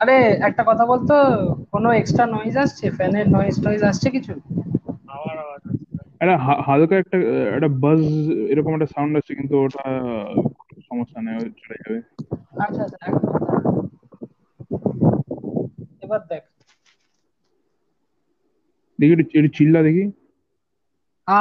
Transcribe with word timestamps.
আরে 0.00 0.16
একটা 0.48 0.62
কথা 0.66 0.84
বলতো 0.92 1.14
কোনো 1.72 1.88
এক্সট্রা 1.92 2.24
নয়েজ 2.26 2.56
আসছে? 2.56 2.86
ফ্যানের 2.96 3.26
নয়েজ 3.30 3.56
টয়েজ 3.64 3.82
আসছে 3.90 4.08
কিছু? 4.10 4.32
একটা 6.20 6.34
হালকা 6.66 6.94
একটা 6.98 7.16
একটা 7.56 7.68
বাজ 7.82 8.00
এরকম 8.52 8.72
একটা 8.74 8.88
সাউন্ড 8.94 9.12
আসছে 9.16 9.32
কিন্তু 9.38 9.54
ওটা 9.64 9.84
সমস্যা 10.88 11.18
নেই 11.20 11.36
চলে 11.58 11.76
যাবে। 11.82 11.98
আচ্ছা 12.60 12.82
আচ্ছা 12.86 13.06
এবার 16.04 16.20
দেখ। 16.30 16.42
দেখি 18.98 19.12
একটু 19.14 19.36
একটু 19.38 19.50
চিল্লা 19.56 19.80
দেখি। 19.82 20.04
আ 21.28 21.38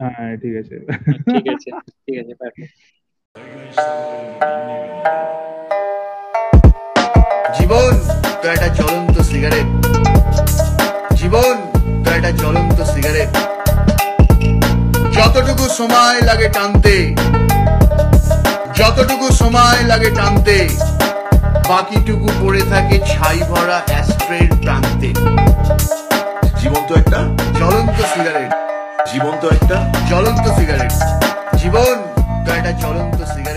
হ্যাঁ 0.00 0.32
ঠিক 0.42 0.54
আছে। 0.60 0.76
ঠিক 1.28 1.46
আছে 1.54 1.68
ঠিক 2.04 2.16
আছে 2.22 2.34
perfect। 2.40 2.72
জীবন 7.58 7.92
তো 8.42 8.46
একটা 8.48 8.68
জ্বলন্ত 8.68 9.16
সিগারেট 9.20 9.68
জীবন 11.14 11.54
তো 12.04 12.08
একটা 12.10 12.30
জ্বলন্ত 12.30 12.78
সিগারেট 12.82 13.30
যতটুকু 15.12 15.64
সময় 15.68 16.18
লাগে 16.22 16.48
টানতে 16.48 16.94
যতটুকু 18.74 19.26
সময় 19.32 19.80
লাগে 19.82 20.10
টানতে 20.10 20.56
বাকিটুকু 21.68 22.28
পড়ে 22.40 22.62
থাকে 22.62 22.96
ছাই 23.06 23.38
ভরা 23.50 23.78
অ্যাস্ট্রের 23.86 24.48
প্রান্তে। 24.62 25.10
জীবন 26.60 26.82
তো 26.88 26.94
একটা 26.94 27.20
জ্বলন্ত 27.58 27.98
সিগারেট 28.14 28.50
জীবন 29.12 29.34
তো 29.40 29.46
একটা 29.48 29.76
জ্বলন্ত 30.08 30.44
সিগারেট 30.58 30.92
জীবন 31.58 31.96
তো 32.46 32.48
একটা 32.52 32.72
জ্বলন্ত 32.72 33.18
সিগারেট 33.24 33.53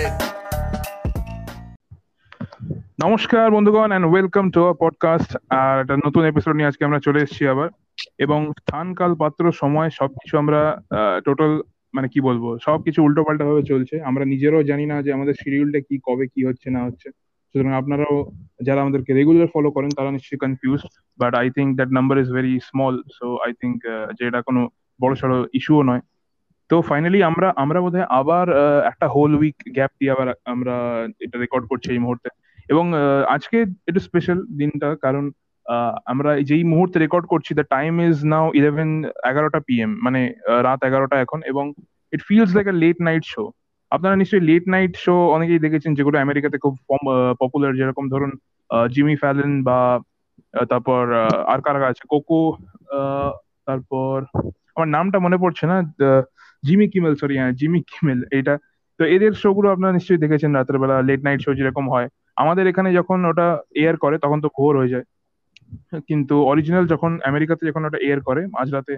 নমস্কার 3.03 3.51
বন্ধুগণ 3.51 3.91
and 3.91 4.07
welcome 4.07 4.45
to 4.51 4.59
our 4.59 4.75
podcast 4.79 5.37
আর 5.49 5.75
একটা 5.81 5.95
নতুন 6.05 6.23
এপিসোড 6.25 6.55
নিয়ে 6.55 6.67
আজকে 6.67 6.85
আমরা 6.85 6.99
চলে 6.99 7.19
এসেছি 7.23 7.47
আবার। 7.47 7.69
এবং 8.17 8.39
স্থান 8.59 8.93
কাল 8.93 9.15
পাত্র, 9.15 9.51
সময়, 9.51 9.89
সবকিছু 9.89 10.33
আমরা 10.37 10.81
টোটাল 11.25 11.61
মানে 11.93 12.07
কি 12.07 12.19
বলব, 12.21 12.43
সবকিছু 12.65 13.03
উল্টো 13.03 13.21
পাল্টা 13.23 13.45
ভাবে 13.45 13.63
চলছে। 13.63 13.95
আমরা 14.01 14.25
নিজেরাও 14.25 14.63
জানি 14.63 14.85
না 14.85 15.01
যে 15.01 15.13
আমাদের 15.13 15.33
শিডিউলটা 15.43 15.79
কি, 15.79 15.95
কবে 16.03 16.25
কি 16.27 16.41
হচ্ছে, 16.45 16.67
না 16.69 16.81
হচ্ছে। 16.83 17.09
সুতরাং 17.49 17.73
আপনারাও 17.73 18.15
যারা 18.63 18.81
আমাদেরকে 18.81 19.11
রেগুলার 19.13 19.47
ফলো 19.53 19.69
করেন, 19.71 19.89
তারা 19.97 20.11
নিশ্চয়ই 20.11 20.37
confuse 20.37 20.81
but 21.17 21.35
I 21.35 21.49
think 21.49 21.69
that 21.75 21.89
number 21.89 22.17
is 22.17 22.29
very 22.33 22.59
small 22.59 22.95
so 23.17 23.25
I 23.45 23.51
think 23.61 23.77
যে 24.19 24.23
এটা 24.27 24.41
কোনো 24.41 24.61
বড় 25.01 25.15
সড়ো 25.15 25.37
ইস্যুও 25.53 25.83
নয়। 25.83 26.03
তো 26.69 26.75
ফাইনালি 26.81 27.19
আমরা 27.23 27.53
আমরা 27.55 27.79
বোধহয় 27.81 28.07
আবার 28.19 28.47
একটা 28.85 29.07
হোল 29.07 29.31
উইক 29.35 29.57
গ্যাপ 29.69 29.91
দিয়ে 29.99 30.11
আবার 30.11 30.27
আমরা 30.45 30.75
এটা 31.19 31.39
রেকর্ড 31.39 31.65
করছি 31.67 31.91
এই 31.91 31.99
মুহূর্তে। 31.99 32.29
এবং 32.69 32.85
আজকে 33.35 33.57
একটু 33.89 34.01
স্পেশাল 34.07 34.37
দিনটা 34.59 34.89
কারণ 35.05 35.25
আমরা 36.11 36.31
যেই 36.49 36.63
মুহূর্তে 36.73 36.97
রেকর্ড 36.99 37.25
করছি 37.33 37.51
the 37.59 37.65
time 37.75 37.93
is 38.07 38.17
now 38.33 38.45
eleven 38.59 38.89
এগারোটা 39.31 39.59
পিএম 39.67 39.91
মানে 40.05 40.21
রাত 40.67 40.79
এগারোটা 40.89 41.15
এখন 41.25 41.39
এবং 41.51 41.65
it 42.13 42.21
feels 42.29 42.51
like 42.57 42.65
a 42.73 42.75
late 42.83 42.97
night 43.07 43.23
show 43.33 43.43
আপনারা 43.91 44.15
নিশ্চয়ই 44.21 44.43
লেট 44.49 44.65
নাইট 44.75 44.93
শো 45.05 45.15
অনেকেই 45.35 45.63
দেখেছেন, 45.65 45.91
যেগুলো 45.97 46.17
আমেরিকাতে 46.25 46.57
খুব 46.63 46.73
পপুলার 47.41 47.73
যেরকম 47.79 48.05
ধরুন 48.13 48.31
জিমি 48.93 49.15
ফ্যালেন 49.21 49.51
বা 49.67 49.79
তারপর 50.71 51.01
আর 51.53 51.59
কারা 51.65 51.87
আছে? 51.91 52.03
কোকো 52.13 52.39
তারপর, 53.67 54.15
আমার 54.75 54.89
নামটা 54.95 55.17
মনে 55.25 55.37
পড়ছে 55.43 55.65
না 55.71 55.77
জিমি 56.63 56.87
কিমেল 56.93 57.13
সরি 57.21 57.35
হ্যাঁ 57.39 57.53
জিমি 57.59 57.79
কিমেল 57.89 58.19
এটা। 58.39 58.53
তো 58.99 59.03
এদের 59.15 59.33
শো 59.41 59.49
গুলো 59.57 59.67
আপনারা 59.75 59.93
নিশ্চয়ই 59.97 60.21
দেখেছেন 60.23 60.51
রাতের 60.57 60.77
বেলা 60.81 60.95
লেট 61.09 61.21
নাইট 61.27 61.39
শো 61.45 61.51
যেরকম 61.59 61.85
হয়। 61.93 62.07
আমাদের 62.37 62.65
এখানে 62.71 62.89
যখন 62.99 63.19
ওটা 63.31 63.47
এয়ার 63.75 63.95
করে 64.03 64.15
তখন 64.23 64.37
তো 64.43 64.49
ভোর 64.57 64.73
হয়ে 64.79 64.93
যায়। 64.93 65.05
কিন্তু 66.09 66.35
অরিজিনাল 66.51 66.85
যখন 66.87 67.11
আমেরিকাতে 67.29 67.63
যখন 67.69 67.81
ওটা 67.85 67.99
এয়ার 68.01 68.21
করে 68.21 68.41
মাঝরাতে 68.55 68.93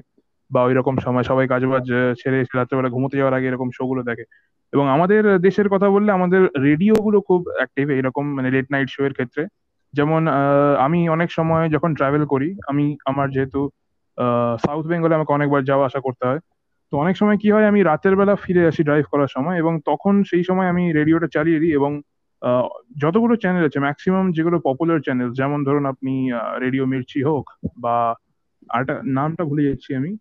বা 0.52 0.62
ওই 0.64 0.74
রকম 0.74 0.96
সময় 1.06 1.25
সবাই 1.30 1.46
কাজবাজ 1.53 1.86
আহ, 1.91 2.12
ছেড়ে 2.19 2.38
এসে 2.40 2.53
রাত্রেবেলা 2.53 2.90
ঘুমোতে 2.90 3.16
যাওয়ার 3.18 3.38
আগে 3.38 3.47
এরকম 3.47 3.69
শো 3.78 3.84
গুলো 3.86 4.02
দেখে। 4.03 4.25
এবং 4.74 4.86
আমাদের 4.96 5.22
দেশের 5.41 5.68
কথা 5.74 5.88
বললে 5.90 6.09
আমাদের 6.12 6.41
রেডিও 6.68 6.96
গুলো 7.06 7.18
খুব 7.22 7.41
অ্যাক্টিভ 7.58 7.86
এরকম 7.94 8.25
মানে 8.38 8.50
লেট 8.56 8.68
নাইট 8.72 8.88
শো 8.90 9.02
এর 9.06 9.14
ক্ষেত্রে। 9.14 9.44
যেমন 9.94 10.22
আমি 10.85 11.00
অনেক 11.09 11.30
সময় 11.31 11.66
যখন 11.75 11.91
ট্রাভেল 11.96 12.24
করি 12.34 12.50
আমি 12.68 12.85
আমার 13.06 13.28
যেহেতু 13.30 13.59
সাউথ 14.64 14.84
বেঙ্গলে 14.88 15.14
আমাকে 15.16 15.31
অনেকবার 15.34 15.62
যাওয়া 15.64 15.85
আসা 15.85 16.00
করতে 16.00 16.24
হয়। 16.25 16.40
তো 16.91 17.03
অনেক 17.03 17.16
সময় 17.18 17.38
কি 17.38 17.50
হয় 17.52 17.66
আমি 17.66 17.80
রাতের 17.84 18.14
বেলা 18.16 18.34
ফিরে 18.35 18.62
আসি 18.69 18.81
ড্রাইভ 18.84 19.06
করার 19.14 19.30
সময় 19.35 19.58
এবং 19.58 19.74
তখন 19.85 20.14
সেই 20.24 20.44
সময় 20.44 20.68
আমি 20.74 20.84
রেডিওটা 20.94 21.28
চালিয়ে 21.35 21.62
দিই 21.62 21.74
এবং 21.75 21.91
যতগুলো 23.02 23.34
চ্যানেল 23.36 23.64
আছে 23.66 23.80
ম্যাক্সিমাম 23.80 24.26
যেগুলো 24.32 24.58
পপুলার 24.68 25.00
চ্যানেল 25.00 25.30
যেমন 25.40 25.60
ধরুন 25.68 25.86
আপনি 25.86 26.14
রেডিও 26.64 26.84
মির্চি 26.92 27.20
হোক 27.24 27.46
বা 27.84 27.96
আরেকটা 28.70 28.96
নামটা 29.18 29.44
ভুলে 29.50 29.68
যাচ্ছি 29.70 29.90
আমি 29.96 30.12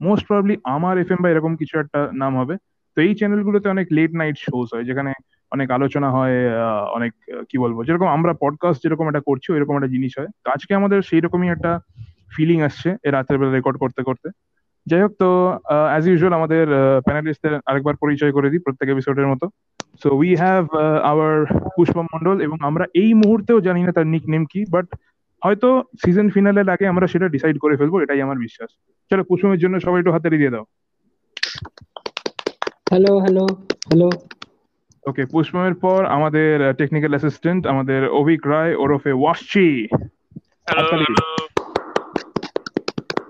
মোস্ট 0.00 0.24
প্রবাবলি 0.26 0.54
আমার 0.76 0.94
এফএম 0.98 1.20
বা 1.22 1.28
এরকম 1.30 1.52
কিছু 1.60 1.74
একটা 1.78 2.00
নাম 2.22 2.32
হবে। 2.40 2.54
তো 2.96 2.98
এই 3.06 3.12
চ্যানেলগুলোতে 3.14 3.66
অনেক 3.74 3.86
লেট 3.92 4.12
নাইট 4.20 4.36
শোজ 4.46 4.66
হয়, 4.74 4.84
যেখানে 4.84 5.12
অনেক 5.52 5.68
আলোচনা 5.70 6.08
হয় 6.10 6.36
অনেক 6.96 7.12
কি 7.48 7.56
বলব, 7.58 7.76
যেরকম 7.86 8.08
আমরা 8.16 8.32
পডকাস্ট 8.44 8.80
যেরকম 8.84 9.06
একটা 9.10 9.22
করছি 9.28 9.48
ওইরকম 9.52 9.74
একটা 9.76 9.92
জিনিস 9.94 10.12
হয়। 10.18 10.30
তো 10.44 10.48
আজকে 10.50 10.72
আমাদের 10.74 10.98
সেই 11.02 11.20
রকমই 11.20 11.48
একটা 11.50 11.72
ফিলিং 12.34 12.58
আসছে, 12.68 12.88
এই 13.06 13.10
রাতের 13.16 13.36
বেলা 13.38 13.52
রেকর্ড 13.52 13.76
করতে 13.82 14.02
করতে। 14.02 14.28
যাই 14.86 15.02
হোক 15.02 15.12
তো 15.22 15.28
অ্যাজ 15.90 16.04
ইউজুয়াল 16.08 16.34
আমাদের 16.38 16.66
প্যানেলিস্টদের 17.06 17.54
আরেকবার 17.66 17.94
পরিচয় 18.02 18.32
করে 18.32 18.50
দিই 18.50 18.58
প্রত্যেক 18.58 18.88
এপিসোডের 18.90 19.26
মতো। 19.26 19.46
So 20.02 20.08
we 20.20 20.30
have 20.36 20.64
our 21.02 21.36
Pushpa 21.76 22.02
Mondal 22.02 22.36
এবং 22.40 22.58
আমরা 22.62 22.84
এই 22.94 23.14
মুহূর্তেও 23.14 23.60
জানি 23.60 23.82
না 23.82 23.92
তার 23.92 24.06
নিক 24.06 24.24
নেম 24.28 24.44
কি 24.52 24.64
বাট 24.70 24.86
হয়তো 25.44 25.82
সিজন 26.04 26.30
ফিনালের 26.30 26.68
আগে 26.68 26.86
আমরা 26.86 27.06
সেটা 27.06 27.28
ডিসাইড 27.28 27.56
করে 27.58 27.74
ফেলব 27.76 27.94
এটাই 28.00 28.20
আমার 28.20 28.38
বিশ্বাস। 28.38 28.70
চলো 29.10 29.24
পুষ্পমের 29.24 29.58
জন্য 29.58 29.74
সবাই 29.80 30.00
একটু 30.00 30.12
হাতারি 30.12 30.36
দিয়ে 30.38 30.50
দাও। 30.50 30.64
হ্যালো 32.90 33.12
হ্যালো 33.18 33.44
হ্যালো 33.88 34.08
ওকে 35.04 35.22
পুষ্পমের 35.26 35.74
পর 35.74 36.00
আমাদের 36.16 36.74
টেকনিক্যাল 36.74 37.10
অ্যাসিস্ট্যান্ট 37.10 37.62
আমাদের 37.66 38.00
অভিক 38.20 38.40
রায় 38.46 38.74
ওরফে 38.74 39.12
ওয়াসচি 39.12 39.68
হাততালি। 40.68 41.04
হ্যালো 41.04 41.45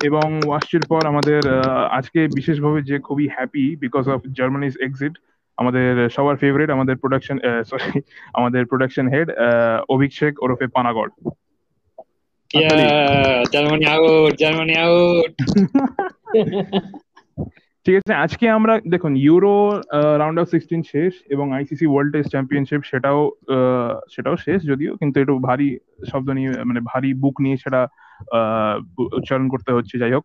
এবং 0.00 0.44
ওয়াসচির 0.44 0.84
পর 0.84 1.06
আমাদের 1.06 1.42
আজকে 1.90 2.28
বিশেষভাবে 2.28 2.82
যে 2.82 2.98
খুবই 2.98 3.28
happy 3.28 3.76
because 3.76 4.08
of 4.08 4.20
Germany's 4.32 4.76
exit 4.80 5.18
আমাদের 5.58 6.10
সবার 6.10 6.36
ফেভারিট 6.36 6.70
আমাদের 6.70 6.96
প্রোডাকশন 6.96 7.38
সরি 7.64 8.00
আমাদের 8.34 8.66
প্রোডাকশন 8.66 9.08
হেড 9.08 9.28
শেখ 10.12 10.42
ওরফে 10.42 10.66
Panagarh. 10.66 11.10
Germany 13.52 13.84
out 13.84 14.32
Germany 14.38 14.74
out 14.74 15.32
ঠিক 17.86 17.96
আছে 17.96 18.14
আজকে 18.14 18.50
আমরা 18.50 18.80
দেখুন 18.88 19.16
ইউরো 19.16 19.82
রাউন্ড 20.18 20.40
অফ 20.40 20.48
সিক্সটিন 20.48 20.82
শেষ 20.82 21.22
এবং 21.28 21.54
আইসিসি 21.54 21.86
ওয়ার্ল্ড 21.86 22.12
টেস্ট 22.12 22.30
চ্যাম্পিয়নশিপ 22.30 22.80
সেটাও 22.82 23.30
সেটাও 24.10 24.36
শেষ 24.36 24.62
যদিও 24.62 24.96
কিন্তু 24.96 25.20
একটু 25.20 25.38
ভারী 25.38 25.78
শব্দ 26.12 26.30
নিয়ে 26.30 26.50
মানে 26.64 26.80
ভারী 26.80 27.14
বুক 27.14 27.40
নিয়ে 27.40 27.56
সেটা 27.56 27.86
উচ্চারণ 29.18 29.46
করতে 29.48 29.70
হচ্ছে, 29.72 29.94
যাই 30.02 30.14
হোক। 30.16 30.24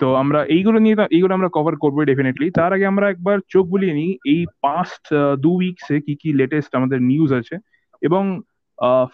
তো 0.00 0.06
আমরা 0.22 0.40
এইগুলো 0.54 0.78
নিয়ে 0.84 0.96
এইগুলো 1.10 1.32
আমরা 1.34 1.48
কভার 1.56 1.74
করব 1.76 1.96
ডেফিনেটলি 2.10 2.46
তার 2.58 2.70
আগে 2.72 2.86
আমরা 2.92 3.06
একবার 3.08 3.38
চোখ 3.54 3.64
বুলিয়ে 3.72 3.94
নিই, 4.00 4.10
এই 4.32 4.40
পাস্ট 4.64 5.04
দু 5.44 5.50
উইকসে 5.60 5.96
কি 6.06 6.14
কি 6.20 6.28
লেটেস্ট 6.40 6.70
আমাদের 6.78 6.98
নিউজ 7.10 7.30
আছে। 7.40 7.54
এবং 8.02 8.24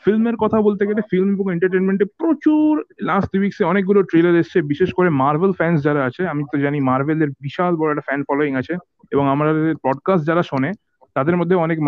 ফিল্মের 0.03 0.37
কথা 0.43 0.59
বলতে 0.67 0.83
গেলে 0.89 1.03
ফিল্ম 1.11 1.29
এবং 1.35 1.47
এন্টারটেনমেন্টে 1.55 2.07
প্রচুর 2.21 2.71
লাস্ট 3.09 3.29
দুই 3.33 3.41
উইকসে 3.43 3.63
অনেকগুলো 3.73 4.01
ট্রেলার 4.11 4.41
এসছে, 4.43 4.59
বিশেষ 4.73 4.91
করে 4.99 5.09
মার্ভেল 5.23 5.53
ফ্যান্স 5.59 5.79
যারা 5.87 6.01
আছে, 6.09 6.23
আমি 6.33 6.43
তো 6.53 6.57
জানি 6.65 6.79
মার্ভেলের 6.91 7.31
বিশাল 7.47 7.73
বড় 7.81 7.91
একটা 7.91 8.07
ফ্যান 8.09 8.21
ফলোয়িং 8.29 8.53
আছে। 8.61 8.75
এবং 9.15 9.25
আমাদের 9.35 9.57
পডকাস্ট 9.87 10.25
যারা 10.27 10.43
শোনে, 10.51 10.71
তাদের 11.17 11.37
মধ্যে 11.37 11.57
অনেক 11.65 11.79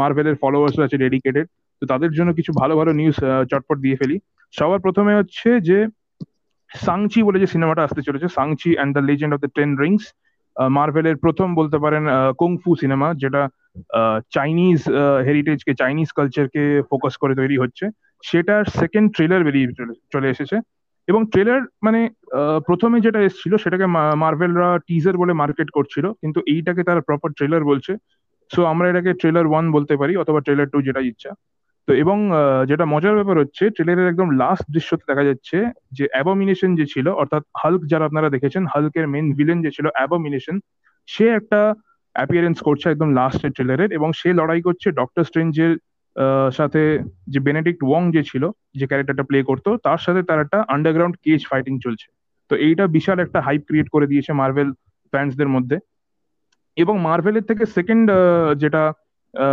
মার্ভেলের 0.00 0.36
ফলোয়ার্স 0.42 0.76
আছে 0.84 0.96
ডেডিকেটেড 1.04 1.46
তো 1.80 1.86
তাদের 1.86 2.12
জন্য 2.12 2.34
কিছু 2.34 2.52
ভালো 2.52 2.76
ভালো 2.76 2.92
নিউজ 2.92 3.14
চটপট 3.50 3.78
দিয়ে 3.78 3.96
ফেলি। 3.96 4.18
সবার 4.58 4.80
প্রথমে 4.80 5.14
হচ্ছে 5.14 5.60
যে, 5.60 5.86
সাংচি 6.74 7.22
বলে 7.22 7.40
যে 7.40 7.46
সিনেমাটা 7.46 7.82
আসতে 7.82 8.02
চলেছে, 8.02 8.28
Shang Chi 8.28 8.74
and 8.74 8.98
the 8.98 9.06
legend 9.06 9.34
of 9.34 9.40
the 9.40 9.48
ten 9.54 9.76
rings 9.76 10.02
মার্ভেলের 10.68 11.16
প্রথম 11.16 11.54
বলতে 11.54 11.78
পারেন 11.78 12.06
কুংফু 12.38 12.74
সিনেমা 12.74 13.14
যেটা 13.14 13.48
চাইনিজ 14.34 14.84
হেরিটেজকে 15.24 15.74
চাইনিজ 15.74 16.08
কালচারকে 16.16 16.82
ফোকাস 16.90 17.16
করে 17.16 17.34
তৈরি 17.34 17.58
হচ্ছে। 17.58 17.90
সেটার 18.24 18.64
সেকেন্ড 18.64 19.12
ট্রেলার 19.14 19.44
বেরিয়ে 19.44 19.68
চলে- 20.12 20.30
এসেছে। 20.30 20.60
এবং 21.08 21.26
ট্রেলার 21.26 21.62
মানে 21.82 22.10
প্রথমে 22.66 23.00
যেটা 23.00 23.20
এসেছিল, 23.20 23.56
সেটাকে 23.56 23.86
মার্ভেলরা 24.16 24.78
টিজার 24.78 25.16
বলে 25.16 25.32
মার্কেট 25.32 25.70
করছিল, 25.70 26.12
কিন্তু 26.12 26.40
এইটাকে 26.46 26.82
তারা 26.82 27.00
প্রপার 27.00 27.30
ট্রেলার 27.32 27.64
বলছে। 27.64 27.96
সো 28.54 28.64
আমরা 28.64 28.90
এটাকে 28.90 29.12
ট্রেলার 29.12 29.46
ওয়ান 29.46 29.72
বলতে 29.72 29.96
পারি, 29.96 30.16
অথবা 30.16 30.40
ট্রেলার 30.40 30.68
টু 30.68 30.82
যেটা 30.82 31.00
ইচ্ছা। 31.00 31.30
তো 31.88 31.92
এবং 32.02 32.18
যেটা 32.70 32.84
মজার 32.92 33.18
ব্যাপার 33.18 33.40
হচ্ছে 33.42 33.64
ট্রেলারের 33.74 34.10
একদম 34.12 34.28
লাস্ট 34.42 34.64
দৃশ্যতে 34.74 35.04
দেখা 35.10 35.24
যাচ্ছে 35.28 35.56
যে 35.96 36.04
অ্যাবমিনেশন 36.12 36.70
যে 36.78 36.86
ছিল, 36.92 37.06
অর্থাৎ 37.20 37.42
হাল্ক 37.60 37.82
যারা 37.92 38.04
আপনারা 38.08 38.28
দেখেছেন 38.34 38.62
হাল্কের 38.72 39.06
মেন 39.12 39.26
ভিলেন 39.38 39.58
যে 39.64 39.70
ছিল 39.76 39.86
অ্যাবমিনেশন 39.96 40.56
সে 41.08 41.24
একটা 41.38 41.60
অ্যাপিয়ারেন্স 42.16 42.58
করছে 42.66 42.86
একদম 42.88 43.08
লাস্টের 43.18 43.54
ট্রেলারের 43.56 43.90
এবং 43.98 44.08
সে 44.20 44.28
লড়াই 44.40 44.60
করছে 44.66 44.88
ডক্টর 45.00 45.22
স্ট্রেঞ্জের 45.28 45.72
সাথে 46.58 46.82
যে 47.32 47.38
বেনেডিক্ট 47.46 47.80
ওয়ং 47.84 48.02
যে 48.16 48.22
ছিল, 48.30 48.44
যে 48.78 48.84
ক্যারেক্টারটা 48.90 49.28
প্লে 49.28 49.38
করতো, 49.50 49.70
তার 49.86 50.00
সাথে 50.04 50.20
তার 50.28 50.42
একটা 50.44 50.58
আন্ডারগ্রাউন্ড 50.74 51.16
কেজ 51.24 51.40
ফাইটিং 51.50 51.74
চলছে। 51.84 52.06
তো 52.50 52.54
এইটা 52.66 52.84
বিশাল 52.96 53.18
একটা 53.24 53.38
হাইপ 53.46 53.62
ক্রিয়েট 53.68 53.88
করে 53.94 54.06
দিয়েছে 54.10 54.30
মার্ভেল 54.40 54.68
ফ্যান্সদের 55.12 55.52
মধ্যে। 55.54 55.76
এবং 56.76 56.94
মার্ভেলের 57.06 57.48
থেকে 57.50 57.64
সেকেন্ড 57.76 58.06
যেটা 58.62 58.82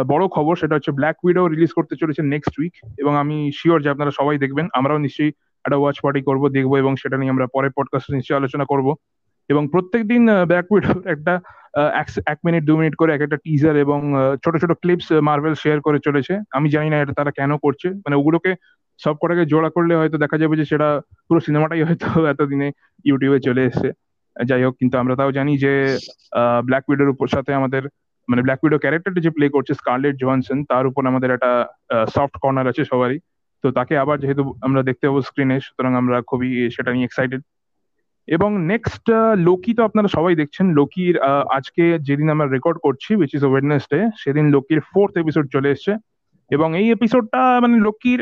বড় 0.08 0.28
খবর 0.28 0.56
সেটা 0.56 0.76
হচ্ছে 0.76 0.92
ব্ল্যাক 0.92 1.16
উইডো 1.24 1.48
রিলিজ 1.48 1.70
করতে 1.76 1.96
চলেছে 2.00 2.22
নেক্সট 2.22 2.60
উইক 2.60 2.74
এবং 2.98 3.16
আমি 3.18 3.52
শিওর 3.56 3.82
যে 3.82 3.90
আপনারা 3.90 4.12
সবাই 4.12 4.38
দেখবেন, 4.38 4.68
আমরাও 4.74 4.98
নিশ্চয়ই 4.98 5.32
একটা 5.66 5.78
ওয়াচ 5.78 5.96
পার্টি 6.04 6.22
করব, 6.22 6.50
দেখব 6.50 6.76
এবং 6.76 6.96
সেটা 6.96 7.18
নিয়ে 7.18 7.30
আমরা 7.30 7.48
পরের 7.54 7.72
পডকাস্টে 7.78 8.16
নিশ্চয়ই 8.16 8.38
আলোচনা 8.38 8.66
করব। 8.66 8.96
এবং 9.50 9.68
প্রত্যেকদিন 9.72 10.46
ব্ল্যাক 10.46 10.72
উইডোর 10.72 11.08
একটা 11.08 11.40
এক- 12.26 12.38
মিনিট 12.46 12.64
দু 12.64 12.78
মিনিট 12.78 12.96
করে 12.96 13.14
এক 13.14 13.22
একটা 13.22 13.36
টিজার 13.36 13.76
এবং 13.76 14.14
ছোট 14.46 14.58
ছোট 14.58 14.72
ক্লিপস 14.72 15.12
মার্ভেল 15.12 15.54
শেয়ার 15.54 15.82
করে 15.82 16.00
চলেছে। 16.06 16.40
আমি 16.52 16.70
জানি 16.70 16.90
না 16.90 16.98
এটা 16.98 17.14
তারা 17.14 17.32
কেন 17.32 17.58
করছে। 17.58 17.90
মানে 17.90 18.16
ওগুলোকে 18.16 18.56
সব 18.98 19.16
কটাকে 19.22 19.46
জোড়া 19.46 19.70
করলে 19.70 19.96
হয়তো 19.96 20.18
দেখা 20.18 20.38
যাবে 20.38 20.58
যে 20.58 20.66
সেটা 20.66 21.02
পুরো 21.30 21.40
সিনেমাটাই 21.40 21.84
হয়তো 21.84 22.06
এতদিনে 22.28 22.72
ইউটিউবে 23.04 23.40
চলে 23.40 23.64
এসেছে। 23.64 23.92
যাই 24.46 24.64
হোক, 24.64 24.76
কিন্তু 24.80 24.98
আমরা 24.98 25.16
তাও 25.16 25.32
জানি 25.32 25.58
যে 25.58 25.98
ব্ল্যাক 26.66 26.90
উইডোর 26.90 27.10
উপর 27.10 27.28
সাথে 27.28 27.54
আমাদের 27.54 27.84
মানে 28.30 28.42
ব্ল্যাক 28.42 28.60
উইডো 28.64 28.78
ক্যারেক্টারটা 28.78 29.22
যে 29.22 29.30
প্লে 29.30 29.46
করছে 29.50 29.74
স্কারলেট 29.74 30.16
জোহানসন 30.16 30.58
তার 30.64 30.88
উপর 30.88 31.02
আমাদের 31.08 31.30
একটা 31.32 31.52
সফট 32.16 32.36
কর্নার 32.42 32.68
আছে 32.68 32.84
সবারই। 32.86 33.20
তো 33.64 33.68
তাকে 33.72 33.94
আবার 33.98 34.18
যেহেতু 34.20 34.44
আমরা 34.62 34.82
দেখতে 34.84 35.08
পাবো 35.08 35.22
স্ক্রিনে 35.22 35.58
সুতরাং 35.60 35.92
আমরা 35.96 36.18
খুবই 36.22 36.50
সেটা 36.76 36.92
নিয়ে 36.94 37.06
এক্সাইটেড 37.06 37.42
এবং 38.28 38.50
নেক্সট 38.66 39.06
লোকি 39.38 39.72
তো 39.74 39.82
আপনারা 39.84 40.08
সবাই 40.08 40.36
দেখছেন। 40.36 40.66
লোকির 40.72 41.16
আজকে 41.58 41.84
যেদিন 42.08 42.28
আমরা 42.30 42.48
রেকর্ড 42.48 42.78
করছি 42.84 43.16
উইচ 43.16 43.32
ইজ 43.34 43.44
ওয়েডনেসডে 43.46 44.00
সেদিন 44.18 44.46
লোকির 44.50 44.80
ফোর্থ 44.80 45.14
এপিসোড 45.18 45.46
চলে 45.52 45.72
এসেছে। 45.72 45.94
এবং 46.52 46.70
এই 46.78 46.88
এপিসোডটা 46.92 47.42
মানে 47.62 47.76
লোকির 47.88 48.20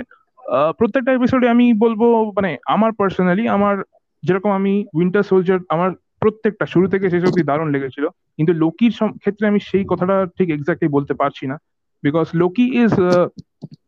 প্রত্যেকটা 0.78 1.12
এপিসোডে 1.12 1.48
আমি 1.50 1.66
বলব 1.74 2.02
মানে 2.38 2.52
আমার 2.66 2.92
পার্সোনালি 3.00 3.44
আমার 3.48 3.76
যেরকম 4.24 4.52
আমি 4.52 4.74
উইন্টার 4.94 5.24
সোলজার 5.24 5.60
আমার 5.70 5.90
প্রত্যেকটা, 6.24 6.66
শুরু 6.74 6.86
থেকে 6.94 7.06
শেষ 7.14 7.24
অব্দি 7.30 7.44
দারুণ 7.50 7.70
লেগেছিল। 7.76 8.06
কিন্তু 8.38 8.54
লোকির 8.64 8.94
ক্ষেত্রে 9.22 9.46
আমি 9.52 9.60
সেই 9.70 9.86
কথাটা 9.92 10.16
ঠিক 10.38 10.48
এক্স্যাক্টলি 10.52 10.90
বলতে 10.96 11.14
পারছি 11.22 11.44
না। 11.52 11.56
বিকজ 12.04 12.28
লোকি 12.42 12.66
ইজ 12.84 12.94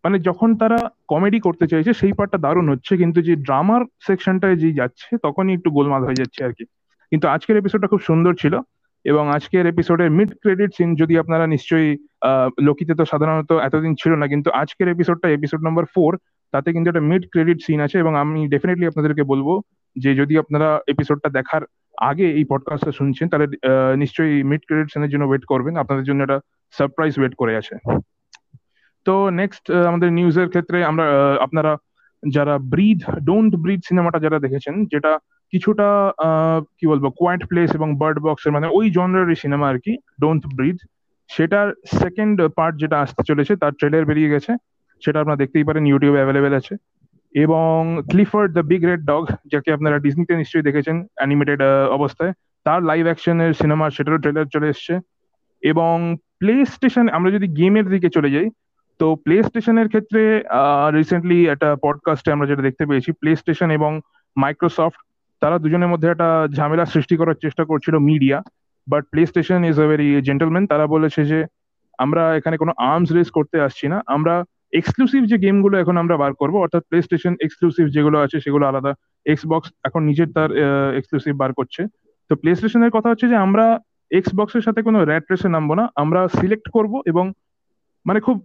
মানে 0.03 0.17
যখন 0.27 0.49
তারা 0.61 0.79
কমেডি 1.11 1.39
করতে 1.47 1.65
চাইছে, 1.71 1.91
সেই 2.01 2.13
পার্টটা 2.17 2.39
দারুণ 2.45 2.65
হচ্ছে। 2.73 2.93
কিন্তু 3.01 3.19
যে 3.27 3.33
ড্রামার 3.47 3.81
সেকশনটায় 4.07 4.57
যে 4.63 4.69
যাচ্ছে, 4.79 5.09
তখনই 5.25 5.55
একটু 5.57 5.69
গোলমাল 5.77 6.01
হয়ে 6.07 6.19
যাচ্ছে 6.21 6.39
আর 6.47 6.53
কি। 6.57 6.63
কিন্তু 7.11 7.25
আজকের 7.35 7.59
এপিসোডটা 7.61 7.91
খুব 7.91 8.01
সুন্দর 8.09 8.33
ছিল 8.41 8.53
এবং 9.05 9.23
আজকের 9.37 9.65
এপিসোডের 9.73 10.09
মিড 10.17 10.31
ক্রেডিট 10.41 10.71
সিন 10.77 10.89
যদি 11.01 11.13
আপনারা 11.21 11.45
নিশ্চয়ই 11.53 11.91
লোকিতে 12.67 12.93
তো 12.99 13.03
সাধারণত 13.11 13.51
এতদিন 13.67 13.93
ছিল 14.01 14.11
না, 14.21 14.25
কিন্তু 14.33 14.49
আজকের 14.61 14.87
এপিসোডটা 14.93 15.27
এপিসোড 15.29 15.61
নাম্বার 15.67 15.85
ফোর 15.95 16.11
তাতে 16.53 16.69
কিন্তু 16.75 16.87
একটা 16.91 17.07
মিড 17.09 17.23
ক্রেডিট 17.33 17.59
সিন 17.65 17.79
আছে 17.85 17.97
এবং 18.03 18.13
আমি 18.23 18.39
ডেফিনেটলি 18.53 18.85
আপনাদেরকে 18.87 19.23
বলব 19.31 19.47
যে 19.95 20.11
যদি 20.21 20.33
আপনারা 20.43 20.67
এপিসোডটা 20.93 21.29
দেখার 21.37 21.63
আগে 22.07 22.25
এই 22.39 22.45
পডকাস্টটা 22.51 22.93
শুনছেন, 22.99 23.25
তাহলে 23.29 23.47
নিশ্চয়ই 24.03 24.43
মিড 24.49 24.61
ক্রেডিট 24.67 24.89
সিনের 24.93 25.11
জন্য 25.13 25.25
ওয়েট 25.27 25.45
করবেন। 25.45 25.73
আপনাদের 25.77 26.05
জন্য 26.05 26.19
একটা 26.23 26.39
সারপ্রাইজ 26.77 27.13
ওয়েট 27.19 27.33
করে 27.35 27.53
আছে। 27.61 27.75
তো 29.05 29.29
নেক্সট 29.29 29.71
আমাদের 29.71 30.09
নিউজের 30.13 30.49
ক্ষেত্রে 30.49 30.77
আমরা 30.91 31.05
আপনারা 31.45 31.71
যারা 32.23 32.57
ব্রিথ 32.73 33.01
ডোন্ট 33.19 33.53
ব্রিথ 33.55 33.81
সিনেমাটা 33.87 34.19
যারা 34.19 34.37
দেখেছেন, 34.39 34.75
যেটা 34.85 35.11
কিছুটা 35.51 35.87
কি 36.77 36.85
বলব 36.87 37.05
কোয়াইট 37.19 37.43
প্লেস 37.49 37.69
এবং 37.75 37.89
বার্ড 37.97 38.17
বক্সের 38.19 38.51
মানে 38.51 38.67
ওই 38.67 38.85
জনরারি 38.91 39.35
সিনেমা 39.35 39.65
আর 39.69 39.77
কি 39.79 39.97
ডোন্ট 40.21 40.43
ব্রিথ 40.55 40.77
সেটার 41.29 41.67
সেকেন্ড 42.01 42.37
পার্ট 42.57 42.73
যেটা 42.77 42.97
আসতে 42.99 43.21
চলেছে, 43.29 43.55
তার 43.55 43.73
ট্রেলার 43.79 44.05
বেরিয়ে 44.05 44.29
গেছে। 44.29 44.51
সেটা 45.05 45.19
আপনারা 45.19 45.37
দেখতেই 45.37 45.63
পারেন 45.63 45.83
ইউটিউবে 45.85 46.19
অ্যাভেলেবেল 46.19 46.53
আছে। 46.53 46.75
এবং 47.35 47.71
Clifford 48.11 48.49
the 48.57 48.63
big 48.71 48.81
red 48.89 49.01
dog 49.11 49.23
যাকে 49.51 49.69
আপনারা 49.75 49.97
ডিজনিতে 50.05 50.33
নিশ্চয়ই 50.41 50.67
দেখেছেন 50.67 50.95
অ্যানিমেটেড 51.17 51.61
অবস্থায়, 51.97 52.33
তার 52.65 52.79
লাইভ 52.89 53.03
অ্যাকশনের 53.09 53.51
সিনেমা 53.61 53.85
সেটারও 53.95 54.23
ট্রেলার 54.23 54.51
চলে 54.53 54.67
এসছে। 54.73 54.93
এবং 55.63 55.95
প্লে 56.39 56.55
স্টেশন 56.73 57.05
আমরা 57.17 57.29
যদি 57.31 57.47
গেমের 57.59 57.87
দিকে 57.93 58.09
চলে 58.09 58.29
যাই, 58.35 58.47
তো 58.99 59.05
প্লে 59.23 59.35
স্টেশনের 59.47 59.87
ক্ষেত্রে 59.87 60.21
রিসেন্টলি 60.97 61.39
একটা 61.53 61.69
পডকাস্টে 61.85 62.29
আমরা 62.35 62.49
যেটা 62.49 62.63
দেখতে 62.67 62.83
পেয়েছি 62.89 63.09
প্লে 63.21 63.31
স্টেশন 63.41 63.69
এবং 63.77 63.91
মাইক্রোসফট 64.37 64.99
তারা 65.41 65.55
দুজনের 65.63 65.91
মধ্যে 65.93 66.07
একটা 66.09 66.29
ঝামেলা 66.57 66.85
সৃষ্টি 66.93 67.15
করার 67.17 67.41
চেষ্টা 67.43 67.63
করছিল 67.71 67.95
media 68.09 68.37
but 68.87 69.03
PlayStation 69.31 69.59
is 69.69 69.77
a 69.83 69.87
very 69.91 70.09
gentleman 70.27 70.65
তারা 70.71 70.85
বলেছে 70.95 71.21
যে, 71.31 71.39
আমরা 71.99 72.23
এখানে 72.39 72.55
কোনো 72.61 72.71
আর্মস 72.91 73.09
রেস 73.11 73.29
করতে 73.37 73.57
আসছি 73.67 73.85
না। 73.93 73.97
আমরা 74.15 74.35
এক্সক্লুসিভ 74.79 75.21
যে 75.31 75.37
গেমগুলো 75.43 75.75
এখন 75.83 75.95
আমরা 76.01 76.15
বার 76.23 76.33
করব, 76.41 76.55
অর্থাৎ 76.55 76.83
প্লে 76.89 76.99
স্টেশন 77.07 77.33
এক্সক্লুসিভ 77.45 77.85
যেগুলো 77.95 78.17
আছে 78.25 78.37
সেগুলো 78.45 78.63
আলাদা। 78.71 78.91
এক্সবক্স 79.25 79.67
এখন 79.87 80.01
নিজের 80.09 80.29
তার 80.35 80.49
এক্সক্লুসিভ 80.99 81.33
বার 81.41 81.51
করছে। 81.59 81.81
তো 82.29 82.33
প্লে 82.41 82.51
স্টেশনের 82.55 82.91
কথা 82.95 83.09
হচ্ছে 83.11 83.27
যে 83.31 83.37
আমরা 83.45 83.65
এক্সবক্সের 84.19 84.65
সাথে 84.67 84.81
কোনো 84.87 84.97
র্যাট 85.09 85.25
রেসে 85.31 85.49
নামবো 85.55 85.73
না। 85.79 85.85
আমরা 86.03 86.21
সিলেক্ট 86.39 86.67
করব 86.75 86.93
এবং 87.11 87.25
মানে 88.05 88.19
খুব 88.19 88.37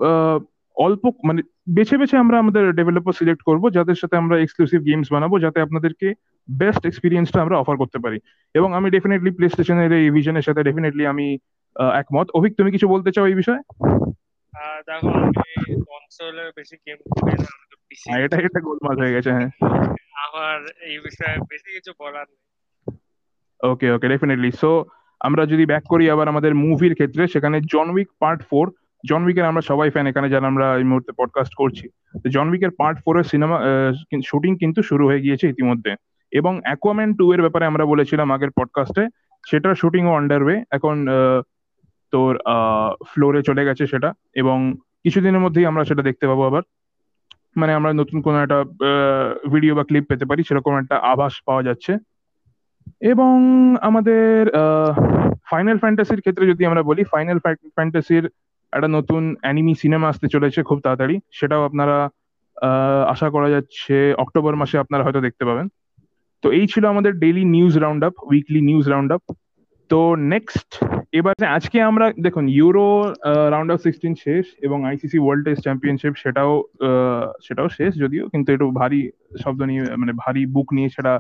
অল্প 0.77 1.03
মানে 1.29 1.41
বেছে 1.77 1.97
বেছে 2.01 2.17
আমরা 2.17 2.37
আমাদের 2.39 2.65
ডেভেলপার 2.79 3.19
সিলেক্ট 3.19 3.43
করব, 3.49 3.63
যাদের 3.77 3.95
সাথে 3.95 4.17
আমরা 4.17 4.37
এক্সক্লুসিভ 4.39 4.81
গেমস 4.89 5.09
বানাবো, 5.15 5.35
যাতে 5.45 5.59
আপনাদেরকে 5.61 6.09
বেস্ট 6.49 6.83
এক্সপিরিয়েন্সটা 6.87 7.39
আমরা 7.45 7.57
অফার 7.59 7.77
করতে 7.77 7.99
পারি। 8.05 8.19
এবং 8.59 8.69
আমি 8.79 8.89
ডেফিনেটলি 8.91 9.31
প্লে 9.37 9.47
স্টেশনের 9.49 9.91
এই 9.99 10.11
ভিশনের 10.17 10.43
সাথে 10.43 10.61
ডেফিনেটলি 10.69 11.05
আমি 11.13 11.27
একমত। 12.01 12.27
অভিক, 12.39 12.53
তুমি 12.59 12.71
কিছু 12.75 12.87
বলতে 12.89 13.11
চাও 13.13 13.27
এই 13.31 13.37
বিষয়ে? 13.41 13.63
দেখো 14.87 15.09
আমি 15.17 15.31
কনসোলে 15.87 16.45
বেশি 16.57 16.77
গেম 16.87 16.99
খেলি 17.17 17.35
না 17.35 17.49
আমি 17.55 17.67
তো 17.71 17.77
পিসি 17.89 18.07
হ্যাঁ, 18.07 18.23
এটা 18.47 18.61
গোলমাল 18.61 18.97
হয়ে 19.03 19.15
গেছে 19.17 19.31
হ্যাঁ। 19.31 19.49
আমার 20.27 20.59
এই 20.89 20.97
বিষয়ে 20.99 21.37
বেশি 21.51 21.69
কিছু 21.77 21.91
বলার 22.01 22.27
নেই। 22.31 22.41
ওকে 23.61 23.87
ওকে 23.91 24.07
ডেফিনেটলি 24.09 24.51
সো 24.63 24.71
আমরা 25.21 25.43
যদি 25.47 25.65
ব্যাক 25.67 25.85
করি 25.89 26.05
আবার 26.11 26.27
আমাদের 26.29 26.53
মুভির 26.65 26.95
ক্ষেত্রে 26.95 27.23
সেখানে 27.27 27.57
John 27.73 27.87
Wick 27.91 28.09
part 28.19 28.41
four 28.43 28.67
John 29.05 29.21
উইকের 29.25 29.45
আমরা 29.45 29.63
সবাই 29.63 29.89
ফ্যান 29.91 30.07
এখানে 30.07 30.29
যারা 30.29 30.47
আমরা 30.47 30.67
এই 30.77 30.85
মুহূর্তে 30.85 31.13
পডকাস্ট 31.13 31.53
করছি। 31.55 31.85
জন 32.29 32.47
উইকের 32.51 32.73
পার্ট 32.77 32.97
ফোর 33.05 33.15
এর 33.19 33.27
সিনেমা 33.33 33.57
শুটিং 34.25 34.53
কিন্তু 34.57 34.81
শুরু 34.83 35.05
হয়ে 35.07 35.25
গিয়েছে 35.25 35.47
ইতিমধ্যে। 35.49 35.93
এবং 36.33 36.53
অ্যাকোয়াম্যান 36.65 37.11
টু 37.15 37.25
এর 37.33 37.41
ব্যাপারে 37.41 37.65
আমরা 37.67 37.85
বলেছিলাম 37.85 38.29
আগের 38.33 38.51
পডকাস্টে 38.51 39.05
সেটার 39.47 39.75
শুটিংও 39.75 40.17
আন্ডারওয়ে 40.17 40.57
এখন 40.71 40.97
আহ, 41.09 41.39
তোর 42.11 42.33
ফ্লোরে 43.11 43.41
চলে 43.43 43.63
গেছে 43.65 43.85
সেটা 43.87 44.13
এবং 44.35 44.59
কিছুদিনের 45.05 45.41
মধ্যেই 45.41 45.67
আমরা 45.67 45.85
সেটা 45.85 46.03
দেখতে 46.03 46.25
পাবো 46.27 46.43
আবার। 46.47 46.63
মানে 47.57 47.73
আমরা 47.75 47.91
নতুন 47.93 48.19
কোনো 48.21 48.39
একটা 48.43 48.59
ভিডিও 49.53 49.75
বা 49.75 49.85
ক্লিপ 49.85 50.05
পেতে 50.09 50.25
পারি, 50.25 50.43
সেরকম 50.49 50.75
একটা 50.79 50.97
আভাস 51.13 51.35
পাওয়া 51.47 51.63
যাচ্ছে। 51.63 51.93
এবং 53.01 53.35
আমাদের 53.81 54.51
ফাইনাল 55.51 55.79
ফ্যান্টাসির 55.79 56.21
ক্ষেত্রে 56.21 56.45
যদি 56.47 56.63
আমরা 56.67 56.83
বলি 56.83 57.03
ফাইনাল 57.05 57.39
ফ্যান্টাসির 57.77 58.25
একটা 58.73 58.89
নতুন 58.89 59.23
অ্যানিমি 59.41 59.75
সিনেমা 59.75 60.09
আসতে 60.09 60.27
চলেছে 60.29 60.63
খুব 60.63 60.79
তাড়াতাড়ি। 60.81 61.17
সেটাও 61.33 61.65
আপনারা 61.65 61.97
আশা 63.07 63.31
করা 63.31 63.49
যাচ্ছে 63.51 64.15
অক্টোবর 64.15 64.55
মাসে 64.57 64.77
আপনারা 64.79 65.05
হয়তো 65.05 65.21
দেখতে 65.21 65.45
পাবেন। 65.45 65.67
তো 66.43 66.51
এই 66.51 66.67
ছিল 66.67 66.85
আমাদের 66.85 67.13
daily 67.13 67.45
news 67.45 67.79
round 67.79 68.05
up 68.05 68.15
weekly 68.23 68.61
news 68.61 68.89
round 68.89 69.13
up 69.13 69.23
তো 69.91 70.01
নেক্সট 70.35 70.69
এবারে 71.19 71.47
আজকে 71.57 71.79
আমরা, 71.91 72.07
দেখুন 72.27 72.45
ইউরো 72.59 72.87
রাউন্ড 73.55 73.71
অফ 73.75 73.79
সিক্সটিন 73.87 74.15
শেষ 74.25 74.45
এবং 74.67 74.79
আইসিসি 74.91 75.19
ওয়ার্ল্ড 75.23 75.43
টেস্ট 75.47 75.63
চ্যাম্পিয়নশিপ 75.67 76.13
সেটাও 76.23 76.53
সেটাও 77.47 77.69
শেষ 77.79 77.91
যদিও, 78.03 78.25
কিন্তু 78.33 78.49
একটু 78.55 78.67
ভারী 78.81 79.01
শব্দ 79.43 79.61
নিয়ে 79.71 79.83
মানে 80.01 80.13
ভারী 80.25 80.43
বুক 80.55 80.69
নিয়ে 80.77 80.89
সেটা 80.97 81.13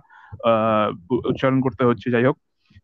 উচ্চারণ 1.30 1.58
করতে 1.66 1.82
হচ্ছে, 1.88 2.06
যাই 2.14 2.24
হোক। 2.28 2.36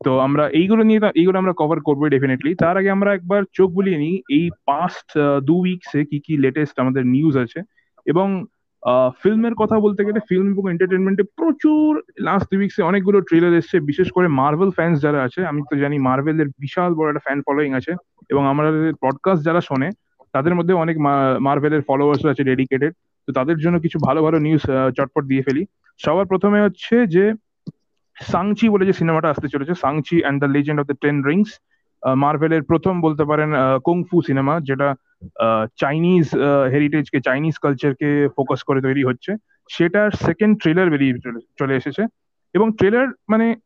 তো 0.06 0.10
আমরা 0.26 0.44
এইগুলো 0.60 0.82
নিয়ে, 0.88 1.00
এইগুলো 1.20 1.36
আমরা 1.42 1.54
কভার 1.60 1.78
করব 1.88 2.00
ডেফিনেটলি 2.14 2.50
তার 2.62 2.74
আগে 2.80 2.90
আমরা 2.96 3.10
একবার 3.18 3.42
চোখ 3.58 3.68
বুলিয়ে 3.78 3.98
নিই, 4.04 4.14
এই 4.38 4.46
পাস্ট 4.68 5.08
দু 5.48 5.54
উইকসে 5.64 6.00
কি 6.10 6.18
কি 6.26 6.32
লেটেস্ট 6.44 6.74
আমাদের 6.82 7.02
নিউজ 7.14 7.34
আছে। 7.44 7.60
এবং 8.06 8.28
ফিল্মের 9.20 9.54
কথা 9.60 9.76
বলতে 9.84 10.02
গেলে 10.06 10.20
ফিল্ম 10.28 10.46
এবং 10.52 10.64
এন্টারটেনমেন্টে 10.72 11.24
প্রচুর 11.38 11.90
লাস্ট 12.28 12.48
উইকসে 12.54 12.82
অনেকগুলো 12.90 13.18
ট্রেলার 13.28 13.58
এসছে, 13.60 13.76
বিশেষ 13.90 14.08
করে 14.16 14.26
মার্ভেল 14.40 14.70
ফ্যান্স 14.76 14.96
যারা 15.04 15.18
আছে, 15.26 15.40
আমি 15.50 15.60
তো 15.70 15.74
জানি 15.82 15.96
মার্ভেলের 16.08 16.48
বিশাল 16.64 16.90
বড় 16.98 17.08
একটা 17.10 17.24
ফ্যান 17.26 17.38
ফলোয়িং 17.46 17.70
আছে 17.78 17.92
এবং 18.32 18.42
আমাদের 18.52 18.74
পডকাস্ট 19.04 19.42
যারা 19.48 19.60
শোনে, 19.68 19.88
তাদের 20.34 20.56
মধ্যে 20.58 20.74
অনেক 20.82 20.96
মার্ভেলের 21.46 21.82
ফলোয়ার্স 21.88 22.22
আছে 22.32 22.42
ডেডিকেটেড 22.50 22.92
তো 23.28 23.30
তাদের 23.38 23.56
জন্য 23.64 23.76
কিছু 23.84 23.98
ভালো 24.06 24.20
ভালো 24.26 24.38
নিউজ 24.46 24.64
চটপট 24.96 25.24
দিয়ে 25.30 25.42
ফেলি। 25.46 25.62
সবার 26.00 26.30
প্রথমে 26.32 26.58
হচ্ছে 26.66 26.94
যে 27.14 27.24
সাংচি 28.16 28.66
বলে 28.68 28.84
যে 28.88 28.94
সিনেমাটা 29.00 29.28
আসতে 29.32 29.48
চলেছে 29.48 29.72
Shang Chi 29.84 30.16
and 30.22 30.38
the 30.42 30.48
legend 30.54 30.78
of 30.80 30.86
the 30.90 30.96
ten 31.02 31.16
rings 31.28 31.50
মার্ভেলের 32.02 32.62
প্রথম 32.70 32.94
বলতে 33.06 33.24
পারেন 33.30 33.50
কুংফু 33.86 34.16
সিনেমা 34.28 34.54
যেটা 34.68 34.88
চাইনিজ 35.80 36.30
হেরিটেজকে 36.70 37.20
চাইনিজ 37.20 37.54
কালচারকে 37.62 38.28
ফোকাস 38.36 38.62
করে 38.62 38.80
তৈরি 38.80 39.04
হচ্ছে। 39.04 39.36
সেটার 39.70 40.10
সেকেন্ড 40.10 40.60
ট্রেলার 40.60 40.90
বেরিয়ে 40.90 41.14
চলে- 41.58 41.76
এসেছে। 41.76 42.06
এবং 42.54 42.72
ট্রেলার 42.72 43.08
মানে 43.28 43.56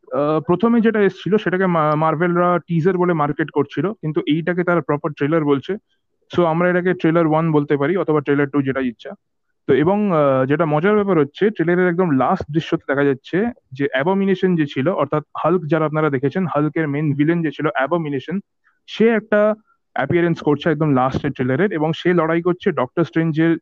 প্রথমে 0.46 0.80
যেটা 0.80 1.00
এসেছিল 1.00 1.36
সেটাকে 1.36 1.66
মার্ভেলরা 1.96 2.58
টিজার 2.58 2.98
বলে 2.98 3.12
মার্কেট 3.12 3.50
করছিল, 3.50 3.92
কিন্তু 3.92 4.20
এইটাকে 4.26 4.64
তারা 4.64 4.80
প্রপার 4.80 5.12
ট্রেলার 5.12 5.44
বলছে। 5.44 5.76
সো 6.36 6.44
আমরা 6.44 6.70
এটাকে 6.70 6.94
ট্রেলার 6.94 7.26
ওয়ান 7.26 7.52
বলতে 7.52 7.76
পারি, 7.76 7.96
অথবা 7.96 8.20
ট্রেলার 8.20 8.48
টু 8.48 8.62
যেটা 8.62 8.80
ইচ্ছা। 8.80 9.10
তো 9.66 9.74
এবং 9.74 10.10
যেটা 10.48 10.64
মজার 10.64 10.94
ব্যাপার 10.94 11.18
হচ্ছে 11.18 11.50
ট্রেলারের 11.50 11.88
একদম 11.88 12.10
লাস্ট 12.10 12.44
দৃশ্যতে 12.52 12.84
দেখা 12.88 13.04
যাচ্ছে 13.04 13.46
যে 13.72 13.88
অ্যাবমিনেশন 13.92 14.56
যে 14.56 14.66
ছিল, 14.66 14.88
অর্থাৎ 14.88 15.22
হাল্ক 15.44 15.62
যারা 15.66 15.84
আপনারা 15.84 16.10
দেখেছেন 16.10 16.46
হাল্কের 16.46 16.88
মেন 16.88 17.14
ভিলেন 17.14 17.42
যে 17.42 17.50
ছিল 17.50 17.68
অ্যাবমিনেশন 17.74 18.40
সে 18.86 19.08
একটা 19.08 19.54
অ্যাপিয়ারেন্স 19.94 20.38
করছে 20.40 20.66
একদম 20.70 20.90
লাস্টের 20.94 21.30
ট্রেলারের 21.30 21.72
এবং 21.72 21.92
সে 21.96 22.14
লড়াই 22.14 22.42
করছে 22.42 22.72
ডক্টর 22.72 23.04
স্ট্রেঞ্জের 23.04 23.56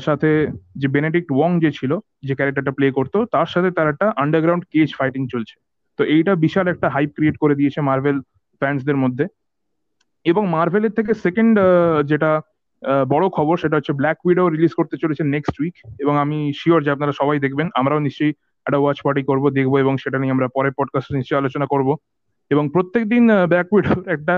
সাথে 0.00 0.30
যে 0.76 0.88
বেনেডিক্ট 0.88 1.32
ওয়ং 1.32 1.60
যে 1.60 1.70
ছিল, 1.72 1.98
যে 2.22 2.34
ক্যারেক্টারটা 2.34 2.70
প্লে 2.70 2.90
করতো, 2.90 3.24
তার 3.24 3.46
সাথে 3.46 3.70
তার 3.70 3.88
একটা 3.88 4.12
আন্ডারগ্রাউন্ড 4.16 4.64
কেজ 4.72 4.88
ফাইটিং 4.98 5.28
চলছে। 5.32 5.56
তো 5.98 6.04
এইটা 6.04 6.34
বিশাল 6.34 6.68
একটা 6.68 6.88
হাইপ 6.88 7.10
ক্রিয়েট 7.16 7.36
করে 7.36 7.54
দিয়েছে 7.54 7.80
মার্ভেল 7.80 8.20
ফ্যান্সদের 8.60 8.96
মধ্যে। 8.96 9.26
এবং 10.24 10.42
মার্ভেলের 10.48 10.90
থেকে 10.90 11.14
সেকেন্ড 11.14 11.54
যেটা 12.04 12.40
বড় 13.08 13.28
খবর 13.28 13.56
সেটা 13.56 13.76
হচ্ছে 13.76 13.92
ব্ল্যাক 13.92 14.18
উইডো 14.26 14.48
রিলিজ 14.48 14.72
করতে 14.76 14.96
চলেছে 14.96 15.22
নেক্সট 15.24 15.60
উইক 15.60 15.74
এবং 15.98 16.14
আমি 16.18 16.52
শিওর 16.56 16.84
যে 16.84 16.90
আপনারা 16.90 17.12
সবাই 17.12 17.38
দেখবেন, 17.38 17.68
আমরাও 17.74 17.98
নিশ্চয়ই 17.98 18.34
একটা 18.66 18.78
ওয়াচ 18.78 18.98
পার্টি 19.04 19.22
করব, 19.22 19.44
দেখব 19.50 19.72
এবং 19.78 19.96
সেটা 19.96 20.18
নিয়ে 20.18 20.32
আমরা 20.32 20.48
পরে 20.54 20.70
পডকাস্টে 20.78 21.16
নিশ্চয়ই 21.16 21.38
আলোচনা 21.38 21.66
করব। 21.66 21.88
এবং 22.50 22.64
প্রত্যেকদিন 22.74 23.24
ব্ল্যাক 23.50 23.68
উইডোর 23.74 24.00
একটা 24.16 24.34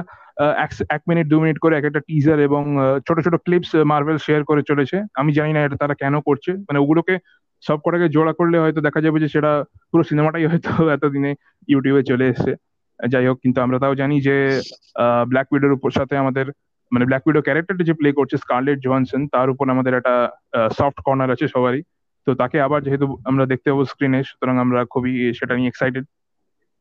এক 0.96 1.02
মিনিট, 1.08 1.26
দু 1.32 1.36
মিনিট 1.40 1.58
করে 1.64 1.74
এক 1.76 1.84
একটা 1.88 2.02
টিজার 2.08 2.38
এবং 2.48 2.62
ছোট 3.06 3.16
ছোট 3.26 3.34
ক্লিপস 3.44 3.70
মার্ভেল 3.92 4.18
শেয়ার 4.26 4.42
করে 4.44 4.62
চলেছে। 4.70 4.96
আমি 5.20 5.30
জানি 5.38 5.52
না 5.52 5.60
এটা 5.66 5.76
তারা 5.82 5.94
কেন 6.02 6.14
করছে। 6.28 6.50
মানে 6.68 6.78
ওগুলোকে 6.84 7.14
সব 7.62 7.78
কটাকে 7.84 8.06
জোড়া 8.14 8.32
করলে 8.38 8.56
হয়তো 8.64 8.80
দেখা 8.86 9.00
যাবে 9.04 9.18
যে 9.20 9.28
সেটা 9.34 9.50
পুরো 9.90 10.02
সিনেমাটাই 10.10 10.44
হয়তো 10.50 10.70
এতদিনে 10.96 11.30
ইউটিউবে 11.68 12.02
চলে 12.10 12.24
এসেছে। 12.32 12.52
যাই 13.00 13.26
হোক, 13.28 13.38
কিন্তু 13.44 13.58
আমরা 13.64 13.78
তাও 13.82 13.94
জানি 14.02 14.16
যে 14.28 14.36
ব্ল্যাক 15.30 15.48
উইডোর 15.52 15.76
উপর 15.78 15.90
সাথে 15.98 16.14
আমাদের 16.22 16.46
মানে 16.92 17.04
ব্ল্যাক 17.08 17.24
উইডো 17.26 17.40
ক্যারেক্টারটা 17.46 17.84
যে 17.88 17.94
প্লে 18.00 18.08
করছে 18.18 18.36
স্কারলেট 18.44 18.78
জোহানসন 18.84 19.22
তার 19.34 19.48
উপর 19.52 19.66
আমাদের 19.74 19.92
একটা 19.98 20.14
সফট 20.78 20.98
কর্নার 21.06 21.30
আছে 21.34 21.46
সবারই। 21.54 21.82
তো 22.26 22.30
তাকে 22.34 22.56
আবার 22.66 22.80
যেহেতু 22.86 23.06
আমরা 23.30 23.44
দেখতে 23.52 23.68
পাবো 23.70 23.84
স্ক্রিনে 23.92 24.20
সুতরাং 24.30 24.54
আমরা 24.64 24.80
খুবই, 24.92 25.12
সেটা 25.38 25.54
নিয়ে 25.56 25.70
এক্সাইটেড 25.72 26.04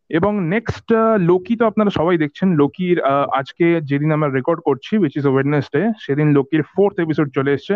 এবং 0.09 0.31
নেক্সট 0.53 0.89
লোকি 1.29 1.53
তো 1.59 1.63
আপনারা 1.69 1.89
সবাই 1.89 2.17
দেখছেন। 2.23 2.49
লোকির 2.61 2.97
আজকে 3.39 3.65
যেদিন 3.89 4.09
আমরা 4.11 4.29
রেকর্ড 4.29 4.59
করছি 4.67 4.93
উইচ 4.97 5.13
ইজ 5.17 5.25
ওয়েডনেসডে 5.27 5.81
সেদিন 6.05 6.27
লোকির 6.37 6.63
ফোর্থ 6.71 6.95
এপিসোড 6.99 7.27
চলে 7.35 7.51
এসেছে। 7.53 7.75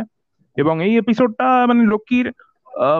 এবং 0.57 0.75
এই 0.83 0.93
এপিসোডটা 0.97 1.47
মানে 1.69 1.83
লোকির 1.93 2.25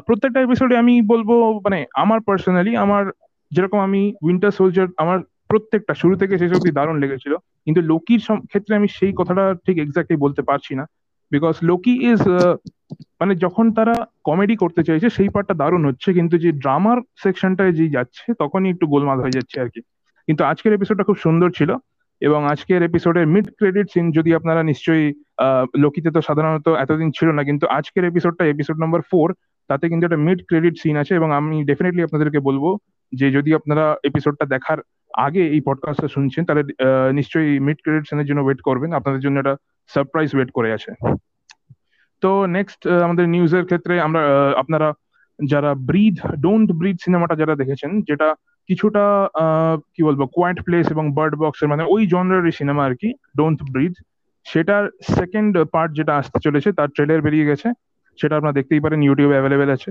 প্রত্যেকটা 0.08 0.40
এপিসোডে 0.42 0.76
আমি 0.78 0.94
বলব 1.12 1.30
মানে 1.66 1.80
আমার 2.04 2.20
পার্সোনালি 2.28 2.72
আমার 2.86 3.04
যেরকম 3.52 3.80
আমি 3.88 4.02
উইন্টার 4.26 4.52
সোলজার 4.58 4.88
আমার 4.98 5.20
প্রত্যেকটা, 5.50 5.94
শুরু 5.94 6.14
থেকে 6.16 6.34
শেষ 6.42 6.52
অব্দি 6.58 6.72
দারুণ 6.72 6.98
লেগেছিল। 7.04 7.34
কিন্তু 7.66 7.82
লোকির 7.92 8.22
ক্ষেত্রে 8.52 8.74
আমি 8.76 8.88
সেই 8.98 9.14
কথাটা 9.18 9.44
ঠিক 9.66 9.78
এক্স্যাক্টলি 9.80 10.18
বলতে 10.18 10.42
পারছি 10.42 10.74
না। 10.80 10.86
বিকজ 11.34 11.56
লোকি 11.70 11.94
ইজ 12.12 12.22
মানে 13.20 13.34
যখন 13.44 13.66
তারা 13.78 13.96
কমেডি 14.28 14.56
করতে 14.64 14.82
চাইছে, 14.88 15.08
সেই 15.18 15.30
পার্টটা 15.34 15.56
দারুণ 15.62 15.84
হচ্ছে। 15.90 16.10
কিন্তু 16.18 16.36
যে 16.44 16.50
ড্রামার 16.64 16.98
সেকশনটায় 17.24 17.74
যে 17.80 17.86
যাচ্ছে, 17.96 18.28
তখনই 18.42 18.72
একটু 18.74 18.86
গোলমাল 18.94 19.18
হয়ে 19.24 19.36
যাচ্ছে 19.38 19.58
আর 19.64 19.70
কি। 19.74 19.82
কিন্তু 20.28 20.42
আজকের 20.52 20.76
এপিসোডটা 20.78 21.08
খুব 21.08 21.18
সুন্দর 21.26 21.50
ছিল। 21.58 21.72
এবং 22.22 22.40
আজকের 22.54 22.82
এপিসোডের 22.90 23.26
মিড 23.34 23.48
ক্রেডিট 23.60 23.88
সিন 23.94 24.06
যদি 24.18 24.30
আপনারা 24.40 24.62
নিশ্চয়ই 24.72 25.08
লোকিতে 25.84 26.10
তো 26.16 26.20
সাধারণত 26.28 26.68
এতদিন 26.84 27.10
ছিল 27.18 27.28
না, 27.38 27.42
কিন্তু 27.50 27.66
আজকের 27.78 28.04
এপিসোডটা 28.12 28.44
এপিসোড 28.46 28.78
নাম্বার 28.84 29.02
ফোর 29.12 29.28
তাতে 29.70 29.86
কিন্তু 29.92 30.04
একটা 30.08 30.20
মিড 30.28 30.40
ক্রেডিট 30.50 30.76
সিন 30.82 30.96
আছে। 31.02 31.14
এবং 31.20 31.30
আমি 31.40 31.56
ডেফিনেটলি 31.70 32.02
আপনাদেরকে 32.08 32.40
বলব 32.48 32.64
যে, 33.20 33.28
যদি 33.38 33.50
আপনারা 33.60 33.86
এপিসোডটা 34.10 34.46
দেখার 34.54 34.80
আগে 35.28 35.44
এই 35.56 35.62
পডকাস্টটা 35.68 36.10
শুনছেন, 36.16 36.44
তাহলে 36.48 36.64
নিশ্চয়ই 37.20 37.54
মিড 37.66 37.80
ক্রেডিট 37.84 38.06
সিনের 38.10 38.28
জন্য 38.30 38.42
ওয়েট 38.44 38.62
করবেন। 38.68 38.90
আপনাদের 39.00 39.24
জন্য 39.26 39.38
একটা 39.40 39.56
সারপ্রাইজ 39.90 40.36
ওয়েট 40.36 40.52
করে 40.52 40.70
আছে 40.74 40.92
তো 42.24 42.48
নেক্সট 42.48 42.88
আমাদের 43.06 43.26
নিউজের 43.28 43.64
ক্ষেত্রে 43.66 44.00
আমরা 44.00 44.22
আহ, 44.28 44.54
আপনারা 44.56 44.88
যারা 45.40 45.74
ব্রিথ 45.90 46.18
ডোন্ট 46.36 46.72
ব্রিথ 46.72 46.98
সিনেমাটা 47.02 47.36
যারা 47.36 47.56
দেখেছেন 47.56 48.02
যেটা 48.02 48.28
কিছুটা 48.70 49.04
আহ, 49.36 49.76
কি 49.94 50.02
বলব 50.04 50.22
কোয়াইট 50.26 50.60
প্লেস 50.62 50.86
এবং 50.92 51.06
বার্ড 51.14 51.34
বক্সের 51.36 51.68
মানে 51.68 51.84
ওই 51.84 52.08
জনরারই 52.08 52.52
সিনেমা 52.52 52.86
আর 52.86 52.96
কি 52.96 53.10
ডোন্ট 53.38 53.60
ব্রিথ 53.72 53.96
সেটার 54.46 54.84
সেকেন্ড 55.18 55.64
পার্ট 55.72 55.92
যেটা 55.94 56.16
আসতে 56.16 56.40
চলেছে 56.40 56.72
তার 56.72 56.90
ট্রেলার 56.90 57.22
বেরিয়ে 57.22 57.46
গেছে 57.46 57.68
সেটা 58.20 58.36
আপনারা 58.36 58.54
দেখতেই 58.54 58.80
পারেন 58.80 59.00
ইউটিউবে 59.04 59.34
অ্যাভেলেবেল 59.34 59.70
আছে। 59.70 59.90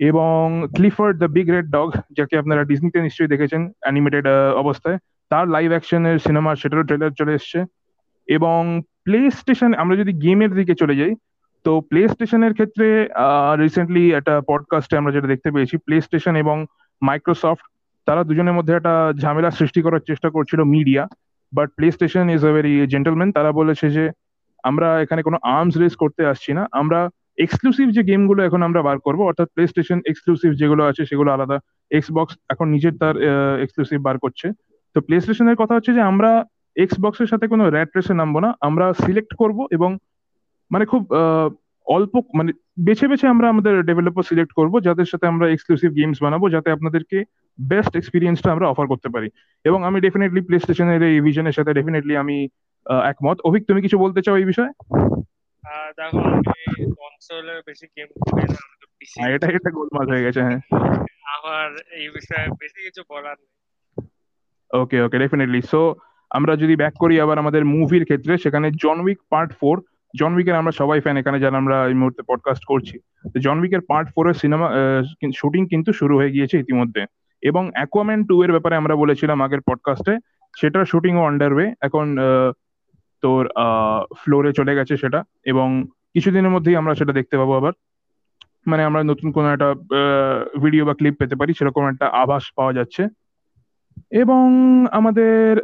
এবং 0.00 0.62
Clifford 0.74 1.16
the 1.18 1.28
big 1.28 1.48
red 1.50 1.66
dog 1.70 1.88
যাকে 2.16 2.38
আপনারা 2.38 2.64
ডিজনিতে 2.64 2.98
নিশ্চয়ই 3.00 3.28
দেখেছেন 3.28 3.70
অ্যানিমেটেড 3.80 4.26
অবস্থায় 4.56 4.98
তার 5.30 5.48
লাইভ 5.48 5.70
অ্যাকশনের 5.70 6.18
সিনেমা 6.18 6.54
সেটারও 6.54 6.82
ট্রেলার 6.82 7.10
চলে 7.10 7.32
এসছে। 7.34 7.58
এবং 8.28 8.60
প্লে 9.04 9.20
স্টেশন 9.30 9.70
আমরা 9.74 9.94
যদি 9.96 10.12
গেমের 10.24 10.52
দিকে 10.58 10.74
চলে 10.74 10.94
যাই, 10.96 11.12
তো 11.64 11.72
প্লে 11.90 12.02
স্টেশনের 12.08 12.52
ক্ষেত্রে 12.54 12.86
রিসেন্টলি 13.64 14.04
একটা 14.12 14.34
পডকাস্টে 14.50 14.94
আমরা 14.96 15.12
যেটা 15.12 15.28
দেখতে 15.32 15.48
পেয়েছি 15.54 15.74
প্লে 15.86 15.96
স্টেশন 16.00 16.34
এবং 16.36 16.56
মাইক্রোসফট 17.02 17.64
তারা 18.06 18.22
দুজনের 18.28 18.56
মধ্যে 18.58 18.72
একটা 18.74 18.94
ঝামেলা 19.22 19.50
সৃষ্টি 19.50 19.80
করার 19.82 20.06
চেষ্টা 20.08 20.28
করছিল 20.36 20.60
media 20.74 21.02
but 21.52 21.68
PlayStation 21.96 22.24
is 22.34 22.42
a 22.50 22.52
very 22.56 22.74
gentleman 22.92 23.30
তারা 23.36 23.50
বলেছে 23.60 23.86
যে, 23.96 24.04
আমরা 24.64 24.88
এখানে 25.04 25.22
কোনো 25.26 25.38
আর্মস 25.56 25.74
রেস 25.76 25.94
করতে 26.02 26.22
আসছি 26.32 26.50
না, 26.58 26.62
আমরা 26.80 27.00
এক্সক্লুসিভ 27.44 27.86
যে 27.96 28.02
গেমগুলো 28.10 28.40
এখন 28.48 28.60
আমরা 28.68 28.80
বার 28.88 28.98
করব, 29.06 29.20
অর্থাৎ 29.30 29.48
প্লে 29.54 29.64
স্টেশন 29.72 29.98
এক্সক্লুসিভ 30.10 30.50
যেগুলো 30.60 30.82
আছে, 30.90 31.02
সেগুলো 31.10 31.30
আলাদা 31.36 31.56
এক্সবক্স 31.90 32.34
এখন 32.52 32.66
নিজের 32.74 32.94
তার 33.02 33.14
এক্সক্লুসিভ 33.64 33.98
বার 34.06 34.16
করছে, 34.24 34.46
তো 34.96 34.98
প্লে 35.06 35.16
স্টেশনের 35.20 35.56
কথা 35.60 35.74
হচ্ছে 35.76 35.92
যে, 35.96 36.02
আমরা 36.10 36.30
এক্সবক্সের 36.76 37.30
সাথে 37.32 37.46
কোনো 37.52 37.64
র্যাট 37.70 37.90
রেসে 37.96 38.14
নামবো 38.14 38.38
না। 38.40 38.50
আমরা 38.60 38.86
সিলেক্ট 39.04 39.32
করব 39.34 39.58
এবং 39.76 39.90
মানে 40.70 40.84
খুব 40.86 41.02
অল্প 41.86 42.14
মানে 42.38 42.50
বেছে 42.86 43.06
বেছে 43.08 43.26
আমরা 43.28 43.46
আমাদের 43.48 43.74
ডেভেলপার 43.88 44.28
সিলেক্ট 44.30 44.52
করব 44.52 44.74
যাদের 44.86 45.08
সাথে 45.12 45.26
আমরা 45.26 45.46
এক্সক্লুসিভ 45.48 45.90
গেমস 45.98 46.18
বানাবো 46.22 46.46
যাতে 46.54 46.68
আপনাদেরকে 46.70 47.18
বেস্ট 47.58 47.92
এক্সপিরিয়েন্সটা 47.96 48.48
আমরা 48.52 48.66
অফার 48.68 48.86
করতে 48.86 49.08
পারি। 49.14 49.28
এবং 49.64 49.80
আমি 49.88 49.98
ডেফিনেটলি 50.00 50.40
প্লে 50.46 50.56
স্টেশনের 50.58 51.02
এই 51.02 51.18
ভিশনের 51.26 51.56
সাথে 51.58 51.72
ডেফিনেটলি 51.78 52.14
আমি 52.22 52.36
একমত। 53.10 53.38
অভিক 53.48 53.62
তুমি 53.68 53.80
কিছু 53.80 53.96
বলতে 54.04 54.20
চাও 54.24 54.36
এই 54.40 54.46
বিষয়ে? 54.50 54.72
দেখো 55.98 56.18
আমি 56.26 56.40
বেশি 57.68 57.86
গেম 57.96 58.08
খেলি 58.26 58.44
না 58.52 58.58
আমি 58.66 58.76
তো 58.82 58.86
পিসি 58.98 59.16
হ্যাঁ, 59.20 59.32
এটা 59.36 59.46
এটা 59.56 59.70
গোলমাল 59.78 60.06
হয়ে 60.12 60.24
গেছে 60.26 60.40
হ্যাঁ। 60.46 60.60
আমার 61.36 61.68
এই 62.00 62.06
বিষয়ে 62.16 62.46
বেশি 62.62 62.78
কিছু 62.86 63.02
বলার 63.12 63.36
নেই। 63.42 63.52
ওকে 64.70 64.96
ওকে 65.06 65.16
ডেফিনেটলি 65.22 65.60
সো 65.72 65.80
আমরা 66.32 66.56
যদি 66.56 66.76
ব্যাক 66.76 66.92
করি 66.98 67.20
আবার 67.20 67.38
আমাদের 67.38 67.64
মুভির 67.64 68.04
ক্ষেত্রে, 68.04 68.38
সেখানে 68.38 68.70
John 68.82 69.00
Wick 69.00 69.18
part 69.30 69.52
four 69.60 69.82
John 70.18 70.34
উইকের 70.34 70.54
আমরা 70.54 70.72
সবাই 70.72 71.00
ফ্যান 71.00 71.16
এখানে 71.16 71.40
যারা 71.40 71.56
আমরা 71.56 71.86
এই 71.86 71.94
মুহূর্তে 71.94 72.22
পডকাস্ট 72.28 72.64
করছি। 72.64 72.98
তো 73.34 73.40
জন 73.40 73.80
পার্ট 73.88 74.08
ফোর 74.14 74.28
এর 74.28 74.34
সিনেমা 74.34 74.70
শুটিং 75.34 75.66
কিন্তু 75.66 75.92
শুরু 75.92 76.16
হয়ে 76.16 76.30
গিয়েছে 76.30 76.58
ইতিমধ্যে। 76.58 77.06
এবং 77.42 77.70
অ্যাকোয়াম্যান 77.74 78.24
টু 78.24 78.42
এর 78.42 78.50
ব্যাপারে 78.50 78.76
আমরা 78.76 78.96
বলেছিলাম 78.96 79.42
আগের 79.42 79.60
পডকাস্টে 79.60 80.18
সেটার 80.60 80.84
শুটিংও 80.84 81.26
আন্ডারওয়ে 81.26 81.74
এখন 81.80 82.16
তোর 83.22 83.48
ফ্লোরে 84.16 84.52
চলে 84.52 84.74
গেছে 84.74 84.96
সেটা। 84.96 85.24
এবং 85.44 85.84
কিছুদিনের 86.14 86.50
মধ্যেই 86.50 86.76
আমরা 86.76 86.94
সেটা 86.94 87.12
দেখতে 87.12 87.36
পাবো 87.38 87.56
আবার। 87.56 87.72
মানে 88.66 88.84
আমরা 88.84 89.02
নতুন 89.02 89.32
কোনো 89.32 89.52
একটা 89.52 89.74
ভিডিও 90.62 90.84
বা 90.84 90.94
ক্লিপ 90.94 91.16
পেতে 91.16 91.36
পারি, 91.36 91.54
সেরকম 91.58 91.88
একটা 91.88 92.06
আভাস 92.06 92.42
পাওয়া 92.56 92.72
যাচ্ছে। 92.72 93.08
এবং 94.10 94.46
আমাদের 94.92 95.60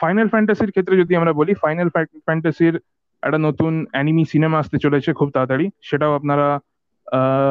ফাইনাল 0.00 0.28
ফ্যান্টাসির 0.28 0.70
ক্ষেত্রে 0.70 0.96
যদি 0.96 1.16
আমরা 1.16 1.32
বলি 1.32 1.54
ফাইনাল 1.54 1.88
ফ্যান্টাসির 1.88 2.74
একটা 3.22 3.38
নতুন 3.38 3.86
অ্যানিমি 3.90 4.24
সিনেমা 4.24 4.58
আসতে 4.58 4.78
চলেছে 4.78 5.12
খুব 5.12 5.30
তাড়াতাড়ি। 5.30 5.70
সেটাও 5.82 6.14
আপনারা 6.14 6.58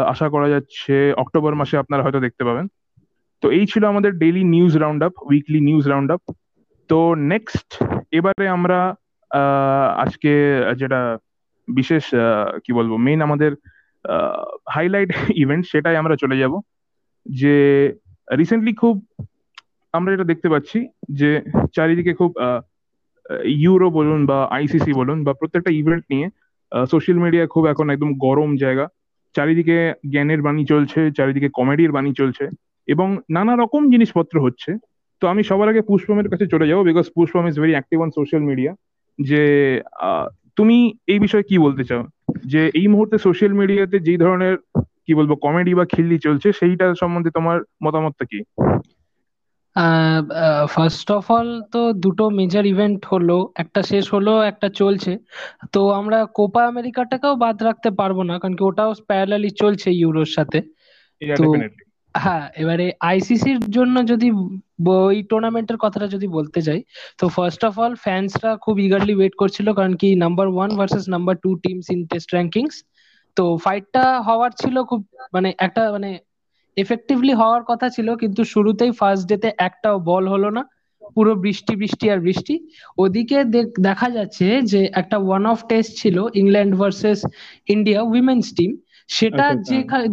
আশা 0.08 0.30
করা 0.30 0.50
যাচ্ছে 0.50 1.14
অক্টোবর 1.14 1.56
মাসে 1.56 1.78
আপনারা 1.78 2.04
হয়তো 2.04 2.20
দেখতে 2.20 2.44
পাবেন। 2.44 2.68
তো 3.42 3.50
এই 3.50 3.66
ছিল 3.66 3.86
আমাদের 3.86 4.12
daily 4.12 4.44
news 4.44 4.78
round 4.78 5.04
up 5.04 5.14
weekly 5.22 5.60
news 5.60 5.88
round 5.88 6.12
up 6.12 6.22
তো 6.90 7.16
নেক্সট 7.16 7.84
এবারে 8.12 8.48
আমরা 8.48 8.96
আজকে 9.98 10.34
যেটা 10.78 11.18
বিশেষ 11.68 12.04
কি 12.64 12.74
বলব 12.74 12.96
মেইন 12.96 13.22
আমাদের 13.22 13.52
হাইলাইট 14.70 15.10
ইভেন্ট 15.36 15.66
সেটাই 15.72 15.96
আমরা 15.96 16.16
চলে 16.16 16.38
যাব। 16.38 16.60
যে 17.26 17.56
রিসেন্টলি 18.38 18.74
খুব 18.74 19.08
আমরা 19.98 20.10
যেটা 20.14 20.30
দেখতে 20.32 20.48
পাচ্ছি 20.54 20.80
যে 21.20 21.30
চারিদিকে 21.76 22.12
খুব 22.20 22.32
ইউরো 23.64 23.88
বলুন 23.98 24.20
বা 24.30 24.40
আইসিসি 24.58 24.92
বলুন 25.00 25.18
বা 25.26 25.32
প্রত্যেকটা 25.40 25.72
ইভেন্ট 25.82 26.04
নিয়ে 26.14 26.28
সোশ্যাল 26.94 27.18
মিডিয়া 27.24 27.44
খুব 27.54 27.64
এখন 27.74 27.86
একদম 27.94 28.10
গরম 28.26 28.50
জায়গা। 28.64 28.86
চারিদিকে 29.36 29.78
জ্ঞানের 30.14 30.42
বাণী 30.46 30.64
চলছে, 30.72 31.00
চারিদিকে 31.18 31.50
কমেডির 31.58 31.92
বাণী 31.96 32.12
চলছে 32.20 32.46
এবং 32.88 33.08
নানা 33.36 33.54
রকম 33.56 33.82
জিনিসপত্র 33.94 34.36
হচ্ছে। 34.46 34.72
তো 35.22 35.24
আমি 35.32 35.42
সবার 35.50 35.72
আগে 35.72 35.82
পুষ্পমের 35.90 36.28
কাছে 36.32 36.46
চলে 36.54 36.70
যাব 36.70 36.80
because 36.90 37.06
Pushpam 37.16 37.44
is 37.50 37.56
very 37.62 37.74
active 37.76 37.98
on 38.06 38.10
social 38.18 38.44
media 38.50 38.72
যে 39.20 39.42
তুমি 40.58 40.78
এই 41.14 41.20
বিষয়ে 41.26 41.46
কি 41.50 41.56
বলতে 41.66 41.84
চাও? 41.90 42.04
যে 42.54 42.62
এই 42.80 42.88
মুহূর্তে 42.94 43.18
সোশ্যাল 43.28 43.54
মিডিয়াতে 43.60 43.98
যেই 44.08 44.20
ধরনের, 44.24 44.56
কি 45.06 45.12
বলব 45.20 45.32
কমেডি 45.46 45.74
বা 45.80 45.86
খিল্লি 45.94 46.18
চলছে, 46.26 46.48
সেইটা 46.60 46.86
সম্বন্ধে 47.02 47.32
তোমার 47.38 47.58
মতামতটা 47.86 48.26
কি? 48.32 48.40
ফার্স্ট 50.74 51.08
অফ 51.12 51.26
অল 51.32 51.50
তো 51.74 51.82
দুটো 52.04 52.24
মেজর 52.40 52.64
ইভেন্ট 52.66 53.02
হলো 53.12 53.38
একটা 53.64 53.82
শেষ 53.92 54.06
হলো 54.16 54.34
একটা 54.52 54.68
চলছে। 54.80 55.12
তো 55.74 55.82
আমরা 56.00 56.18
কোপা 56.38 56.62
আমেরিকাটাকেও 56.68 57.34
বাদ 57.44 57.58
রাখতে 57.68 57.90
পারব 58.00 58.18
না 58.30 58.36
কারণ 58.42 58.54
কি 58.58 58.64
ওটাও 58.70 58.92
প্যারালালি 59.10 59.50
চলছে 59.62 59.90
ইউরোর 60.02 60.30
সাথে। 60.38 60.60
তো 61.22 61.44
হ্যাঁ 62.16 62.46
এবারে 62.56 62.86
আইসিসির 63.10 63.60
জন্য 63.70 63.96
যদি 64.12 64.28
ওই 65.02 65.18
টুর্নামেন্টের 65.30 65.78
কথাটা 65.78 66.08
যদি 66.16 66.28
বলতে 66.38 66.60
যাই 66.62 66.82
তো 67.20 67.26
ফার্স্ট 67.36 67.62
অফ 67.70 67.74
অল 67.80 67.94
ফ্যান্সরা 68.06 68.52
খুব 68.66 68.76
ইগারলি 68.80 69.14
ওয়েট 69.16 69.34
করছিল 69.42 69.68
কারণ 69.78 69.94
কি 70.02 70.10
number 70.16 70.48
one 70.50 70.72
versus 70.78 71.06
number 71.10 71.36
two 71.44 71.50
teams 71.64 71.86
in 71.94 72.00
test 72.12 72.30
rankings 72.34 72.76
তো 73.38 73.44
ফাইটটা 73.58 74.04
হওয়ার 74.28 74.52
ছিল 74.62 74.76
খুব 74.90 75.02
মানে 75.34 75.50
একটা 75.66 75.82
মানে 75.96 76.10
এফেক্টিভলি 76.82 77.34
হওয়ার 77.34 77.64
কথা 77.64 77.88
ছিল 77.90 78.08
কিন্তু 78.16 78.42
শুরুতেই 78.44 78.92
ফার্স্ট 78.92 79.28
ডেতে 79.28 79.50
একটাও 79.58 79.98
বল 80.00 80.28
হলো 80.28 80.50
না। 80.50 80.64
পুরো 81.16 81.36
বৃষ্টি 81.36 81.74
বৃষ্টি 81.76 82.06
আর 82.10 82.20
বৃষ্টি। 82.20 82.54
ওদিকে 82.98 83.38
দেখ- 83.46 83.80
যাচ্ছে 84.14 84.62
যে 84.64 84.90
একটা 84.94 85.18
ওয়ান 85.18 85.46
অফ 85.46 85.60
টেস্ট 85.68 85.92
ছিল 85.98 86.18
England 86.34 86.74
versus 86.76 87.20
India 87.68 88.02
women's 88.04 88.46
team 88.56 88.72
সেটা। 89.10 89.46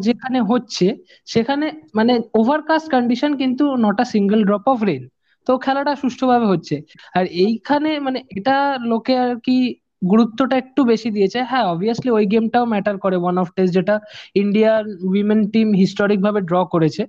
যেখানে 0.00 0.38
হচ্ছে 0.40 0.86
সেখানে 1.26 1.66
মানে 1.94 2.12
ওভারকাস্ট 2.34 2.90
কন্ডিশন 2.90 3.36
কিন্তু 3.36 3.76
not 3.76 4.00
a 4.00 4.04
single 4.04 4.40
drop 4.44 4.68
of 4.68 4.82
rain 4.82 5.02
তো 5.46 5.58
খেলাটা 5.58 5.94
সুষ্ঠুভাবে 5.96 6.46
হচ্ছে। 6.46 6.76
আর 7.14 7.24
এইখানে 7.38 8.00
মানে 8.00 8.18
এটা 8.36 8.56
লোকে 8.82 9.18
আর 9.18 9.36
কি 9.36 9.56
গুরুত্বটা 10.02 10.54
একটু 10.62 10.80
বেশি 10.84 11.08
দিয়েছে। 11.16 11.38
হ্যাঁ 11.50 11.66
অবভিয়াসলি 11.66 12.10
ওই 12.10 12.24
গেমটাও 12.32 12.64
ম্যাটার 12.72 12.96
করে। 12.98 13.16
ওয়ান 13.18 13.36
অফ 13.42 13.48
টেস্ট 13.56 13.72
যেটা 13.74 13.94
ইন্ডিয়ার 14.42 14.82
উইমেন 15.10 15.40
টিম 15.52 15.68
হিস্টোরিক 15.74 16.18
ভাবে 16.26 16.40
ড্র 16.42 16.56
করেছে 16.74 17.02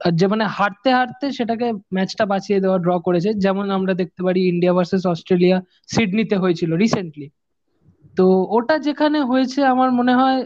যে 0.00 0.26
মানে 0.26 0.44
হারতে 0.56 0.90
হারতে 0.96 1.26
সেটাকে 1.32 1.66
ম্যাচটা 1.94 2.24
বাঁচিয়ে 2.32 2.58
দেওয়া 2.60 2.78
ড্র 2.78 2.92
করেছে। 3.06 3.30
যেমন 3.44 3.66
আমরা 3.76 3.92
দেখতে 4.00 4.20
পারি 4.26 4.40
ইন্ডিয়া 4.52 4.72
ভার্সেস 4.76 5.02
অস্ট্রেলিয়া 5.06 5.56
সিডনিতে 5.88 6.36
হয়েছিল 6.42 6.70
রিসেন্টলি 6.76 7.26
তো 8.16 8.24
ওটা 8.56 8.76
যেখানে 8.86 9.18
হয়েছে 9.30 9.60
আমার 9.72 9.88
মনে 9.98 10.12
হয় 10.14 10.38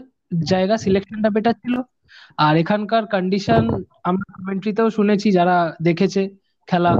জায়গা 0.51 0.75
সিলেকশনটা 0.77 1.29
বেটার 1.35 1.55
ছিল। 1.63 1.75
আর 2.39 2.53
এখানকার 2.57 3.03
কন্ডিশন 3.13 3.63
আমরা 4.03 4.27
কমেন্ট্রিতেও 4.37 4.89
শুনেছি, 4.97 5.27
যারা 5.31 5.55
দেখেছে। 5.83 6.21
খেলা। 6.67 6.95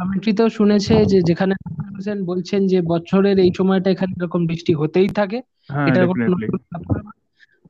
কমেন্ট্রিতেও 0.00 0.48
শুনেছে 0.48 1.04
যে 1.04 1.22
যেখানে 1.22 1.54
হোসেন 1.96 2.24
বলছেন 2.24 2.66
যে 2.66 2.80
বছরের 2.80 3.38
এই 3.38 3.50
সময়টা 3.56 3.90
এখানে 3.90 4.12
এরকম 4.20 4.46
বৃষ্টি 4.46 4.74
হতেই 4.74 5.08
থাকে। 5.08 5.42
হ্যাঁ 5.68 5.86
না। 5.86 7.12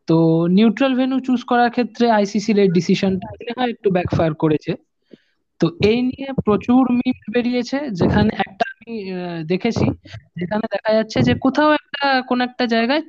তো 0.06 0.46
নিউট্রাল 0.46 0.94
ভেন্যু 0.94 1.20
চুজ 1.20 1.44
করার 1.44 1.70
ক্ষেত্রে 1.70 2.10
আইসিসির 2.10 2.58
এই 2.58 2.68
ডিসিশনটা 2.68 3.60
হয় 3.60 3.70
একটু 3.70 3.90
ব্যাকফায়ার 3.90 4.34
করেছে। 4.34 4.74
তো 5.60 5.70
এই 5.84 6.02
নিয়ে 6.02 6.32
প্রচুর 6.44 6.92
মিম 6.92 7.32
বেরিয়েছে 7.32 7.90
যেখানে 7.90 8.30
একটা 8.34 8.64
আমি 8.70 9.12
দেখেছি 9.44 9.84
যেখানে 10.36 10.62
দেখা 10.70 10.92
যাচ্ছে 10.92 11.22
যে 11.22 11.34
কোথাও 11.34 11.72
একটা 11.72 12.22
কোন 12.22 12.40
একটা 12.40 12.66
জায়গায় 12.66 13.02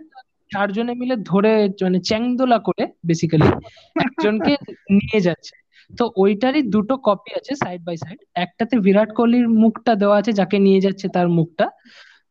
চারজনে 0.51 0.93
মিলে 0.93 1.15
ধরে 1.15 1.69
মানে 1.81 1.99
চ্যাংদোলা 1.99 2.59
করে 2.59 2.87
বেসিক্যালি 3.05 3.43
একজনকে 4.05 4.57
নিয়ে 4.89 5.21
যাচ্ছে। 5.21 5.68
তো 5.89 6.03
ওইটারই 6.17 6.61
দুটো 6.75 6.93
কপি 7.07 7.31
আছে 7.39 7.53
সাইড 7.63 7.81
বাই 7.83 7.97
সাইড 7.97 8.19
একটাতে 8.35 8.75
বিরাট 8.79 9.09
কোহলির 9.17 9.47
মুখটা 9.63 9.93
দেওয়া 9.95 10.15
আছে, 10.21 10.31
যাকে 10.31 10.57
নিয়ে 10.59 10.79
যাচ্ছে 10.85 11.07
তার 11.15 11.27
মুখটা। 11.29 11.65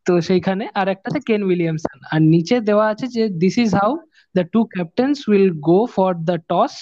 তো 0.07 0.12
সেইখানে। 0.21 0.65
আর 0.75 0.87
একটাতে 0.88 1.19
কেন 1.29 1.41
উইলিয়ামসন। 1.43 1.99
আর 2.12 2.21
নিচে 2.35 2.57
দেওয়া 2.61 2.87
আছে 2.93 3.07
যে 3.07 3.23
this 3.43 3.57
is 3.59 3.71
how 3.75 3.93
the 4.35 4.45
two 4.53 4.61
captains 4.75 5.17
will 5.29 5.49
go 5.61 5.81
for 5.95 6.11
the 6.31 6.37
toss 6.50 6.75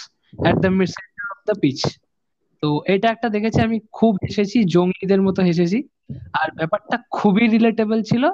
at 0.44 0.56
the 0.64 0.70
mid 0.78 0.88
centre 0.88 1.26
of 1.34 1.38
the 1.48 1.54
pitch 1.62 1.78
তো 2.62 2.68
এটা 2.86 3.06
একটা 3.08 3.28
দেখেছি 3.28 3.58
আমি, 3.60 3.78
খুব 3.92 4.12
হেসেছি 4.24 4.58
জঙ্গিদের 4.74 5.20
মতো 5.22 5.40
হেসেছি। 5.42 5.78
আর 6.40 6.48
ব্যাপারটা 6.58 6.96
খুবই 7.10 7.44
রিলেটেবল 7.48 8.00
ছিল। 8.02 8.24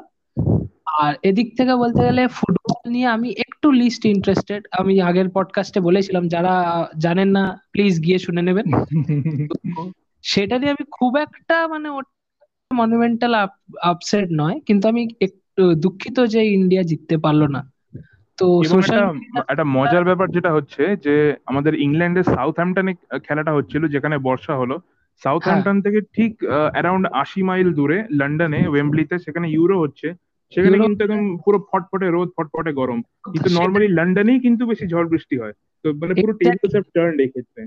আর 1.01 1.15
এদিক 1.23 1.57
থেকে 1.57 1.77
বলতে 1.77 2.01
গেলে 2.03 2.29
ফুটবল 2.29 2.91
নিয়ে 2.91 3.07
আমি 3.07 3.29
একটু 3.31 3.71
লিস্ট 3.71 4.05
ইন্টারেস্টেড 4.05 4.69
আমি 4.71 5.01
আগের 5.01 5.29
পডকাস্টে 5.29 5.81
বলেছিলাম 5.81 6.29
যারা 6.29 6.87
জানেন 6.99 7.29
না 7.29 7.61
প্লিজ 7.73 8.01
গিয়ে 8.01 8.19
শুনে 8.19 8.43
নেবেন। 8.43 8.67
সেটা 10.23 10.59
নিয়ে 10.59 10.71
আমি 10.71 10.85
খুব 10.91 11.17
একটা 11.17 11.69
মানে 11.69 11.89
মনুমেন্টাল 12.73 13.35
আপসেট 13.83 14.29
নয় 14.33 14.61
কিন্তু 14.61 14.89
আমি 14.89 15.09
একটু 15.21 15.75
দুঃখিত 15.75 16.21
যে 16.21 16.47
ইন্ডিয়া 16.47 16.83
জিততে 16.83 17.17
পারল 17.17 17.47
না। 17.47 17.71
তো 18.39 18.63
একটা 19.49 19.65
মজার 19.65 20.05
ব্যাপার 20.05 20.29
যেটা 20.31 20.53
হচ্ছে 20.53 20.97
যে 20.97 21.37
আমাদের 21.47 21.75
ইংল্যান্ডের 21.75 22.23
সাউথ 22.23 22.57
হ্যাম্পটনে 22.57 22.95
খেলাটা 23.25 23.53
হচ্ছিল 23.53 23.89
যেখানে 23.89 24.19
বর্ষা 24.19 24.57
হলো। 24.57 24.81
সাউথ 25.23 25.43
হ্যাঁ। 25.43 25.53
হ্যাম্পটন 25.53 25.81
থেকে 25.81 26.01
ঠিক 26.13 26.45
অ্যারাউন্ড 26.73 27.07
আশি 27.13 27.43
মাইল 27.43 27.75
দূরে 27.75 28.05
লন্ডনে 28.11 28.69
ওয়েম্বলিতে 28.69 29.19
সেখানে 29.19 29.51
ইউরো 29.51 29.81
হচ্ছে। 29.81 30.15
সেখানে 30.55 30.79
কিন্তু 30.87 31.05
একদম 31.05 31.37
পুরো 31.45 31.59
ফটফটে 31.73 32.11
রোদ 32.11 32.29
ফটফটে 32.41 32.73
গরম। 32.73 33.03
কিন্তু 33.03 33.49
সেটা- 33.49 33.63
নর্মালি 33.63 33.89
লন্ডনেই 33.89 34.41
কিন্তু 34.41 34.67
বেশি 34.67 34.89
ঝড় 34.89 35.09
বৃষ্টি 35.09 35.39
হয়। 35.39 35.53
তো 35.83 35.93
মানে 35.93 36.15
পুরো 36.15 36.33
অফ 36.79 36.85
টার্ন 36.95 37.19
এই 37.21 37.29
ক্ষেত্রে। 37.29 37.67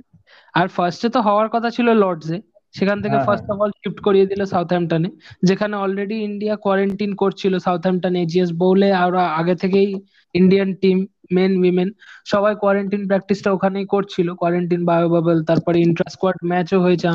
আর 0.54 0.68
ফার্স্টে 0.68 1.10
তো 1.10 1.22
হওয়ার 1.22 1.50
কথা 1.50 1.70
ছিল 1.70 1.94
লর্ডসে 1.94 2.42
সেখান 2.72 3.02
থেকে 3.02 3.16
ফার্স্ট 3.26 3.50
অফ 3.50 3.60
অল 3.60 3.70
শিফট 3.70 4.00
করিয়ে 4.00 4.26
দিল 4.26 4.46
সাউথহ্যাম্পটনে 4.46 5.10
যেখানে 5.44 5.76
অলরেডি 5.76 6.16
ইন্ডিয়া 6.16 6.56
কোয়ারেন্টিন 6.56 7.16
করছিল 7.16 7.58
সাউথহ্যাম্পটন 7.58 8.16
এজিএস 8.16 8.52
বোলে 8.54 8.94
আর 8.94 9.16
আগে 9.16 9.56
থেকেই 9.56 9.96
ইন্ডিয়ান 10.34 10.74
টিম 10.74 11.06
মেন 11.32 11.60
উইমেন 11.60 11.90
সবাই 12.26 12.56
কোয়ারেন্টিন 12.62 13.06
প্র্যাকটিসটা 13.06 13.52
ওখানেই 13.52 13.86
করছিল। 13.86 14.34
কোয়ারেন্টিন 14.34 14.86
বায়ো 14.86 15.10
বাবল 15.10 15.44
তারপরে 15.44 15.80
ইন্ট্রা 15.80 16.10
স্কোয়াড 16.10 16.36
ম্যাচও 16.46 16.82
হয়েছে। 16.82 17.08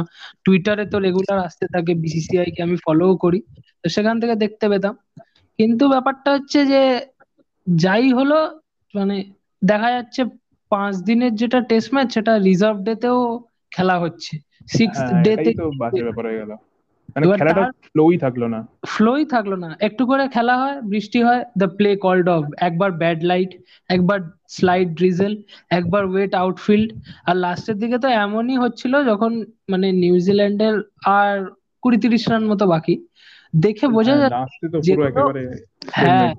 টুইটারে 0.45 0.87
তো 0.87 0.99
রেগুলার 0.99 1.39
আসতে 1.39 1.67
থাকে 1.67 1.95
বিসিসিআই 1.95 2.51
কে 2.51 2.63
আমি 2.63 2.77
ফলোও 2.77 3.17
করি। 3.17 3.43
তো 3.83 3.89
সেখান 3.89 4.21
থেকে 4.21 4.35
দেখতে 4.35 4.69
পেতাম। 4.69 4.97
কিন্তু 5.61 5.85
ব্যাপারটা 5.95 6.31
হচ্ছে 6.37 6.59
যে 6.73 6.83
যাই 7.67 8.07
হলো 8.13 8.39
মানে 8.95 9.17
দেখা 9.63 9.89
যাচ্ছে 9.97 10.21
পাঁচ 10.73 10.95
দিনের 11.09 11.33
যেটা 11.41 11.59
টেস্ট 11.71 11.91
ম্যাচ 11.95 12.09
সেটা 12.17 12.33
রিজার্ভ 12.49 12.77
ডেতেও 12.87 13.19
খেলা 13.73 13.97
হচ্ছে। 13.99 14.33
সিক্স 14.69 14.99
হ্যাঁ, 14.99 15.23
ডেতে 15.25 15.51
তো 15.59 15.65
বাজে 15.81 16.03
ব্যাপার 16.07 16.25
হয়ে 16.29 16.41
গেল। 16.43 16.53
মানে 17.15 17.25
খেলাটা 17.39 17.63
ফ্লোই 17.87 18.15
থাকল 18.25 18.43
না। 18.55 18.61
ফ্লোই 18.93 19.23
থাকল 19.35 19.53
না। 19.65 19.71
একটু 19.89 20.03
করে 20.07 20.25
খেলা 20.29 20.55
হয় 20.57 20.77
বৃষ্টি 20.93 21.21
হয় 21.23 21.41
দ্য 21.57 21.69
প্লে 21.79 21.91
কল্ড 22.05 22.27
অফ 22.29 22.43
একবার 22.69 22.91
ব্যাড 23.01 23.19
লাইট 23.23 23.51
একবার 23.91 24.19
স্লাইড 24.49 24.89
ড্রিজেল 24.95 25.33
একবার 25.71 26.03
ওয়েট 26.07 26.33
আউটফিল্ড 26.35 26.89
আর 27.29 27.37
লাস্টের 27.37 27.77
দিকে 27.79 27.97
তো 27.99 28.09
এমনই 28.25 28.57
হচ্ছিল 28.59 28.93
যখন 29.05 29.33
মানে 29.69 29.89
নিউজিল্যান্ডের 30.03 30.75
আর 31.19 31.37
কুড়ি 31.83 31.99
তিরিশ 31.99 32.25
রান 32.29 32.43
মতো 32.47 32.65
বাকি। 32.67 32.95
দেখে 33.55 33.89
বোঝা 33.89 34.13
হ্যাঁ, 34.13 34.31
যাচ্ছে 34.31 34.67
পুরো 34.67 34.81
যেগুলো- 34.81 35.33
হ্যাঁ 35.93 36.35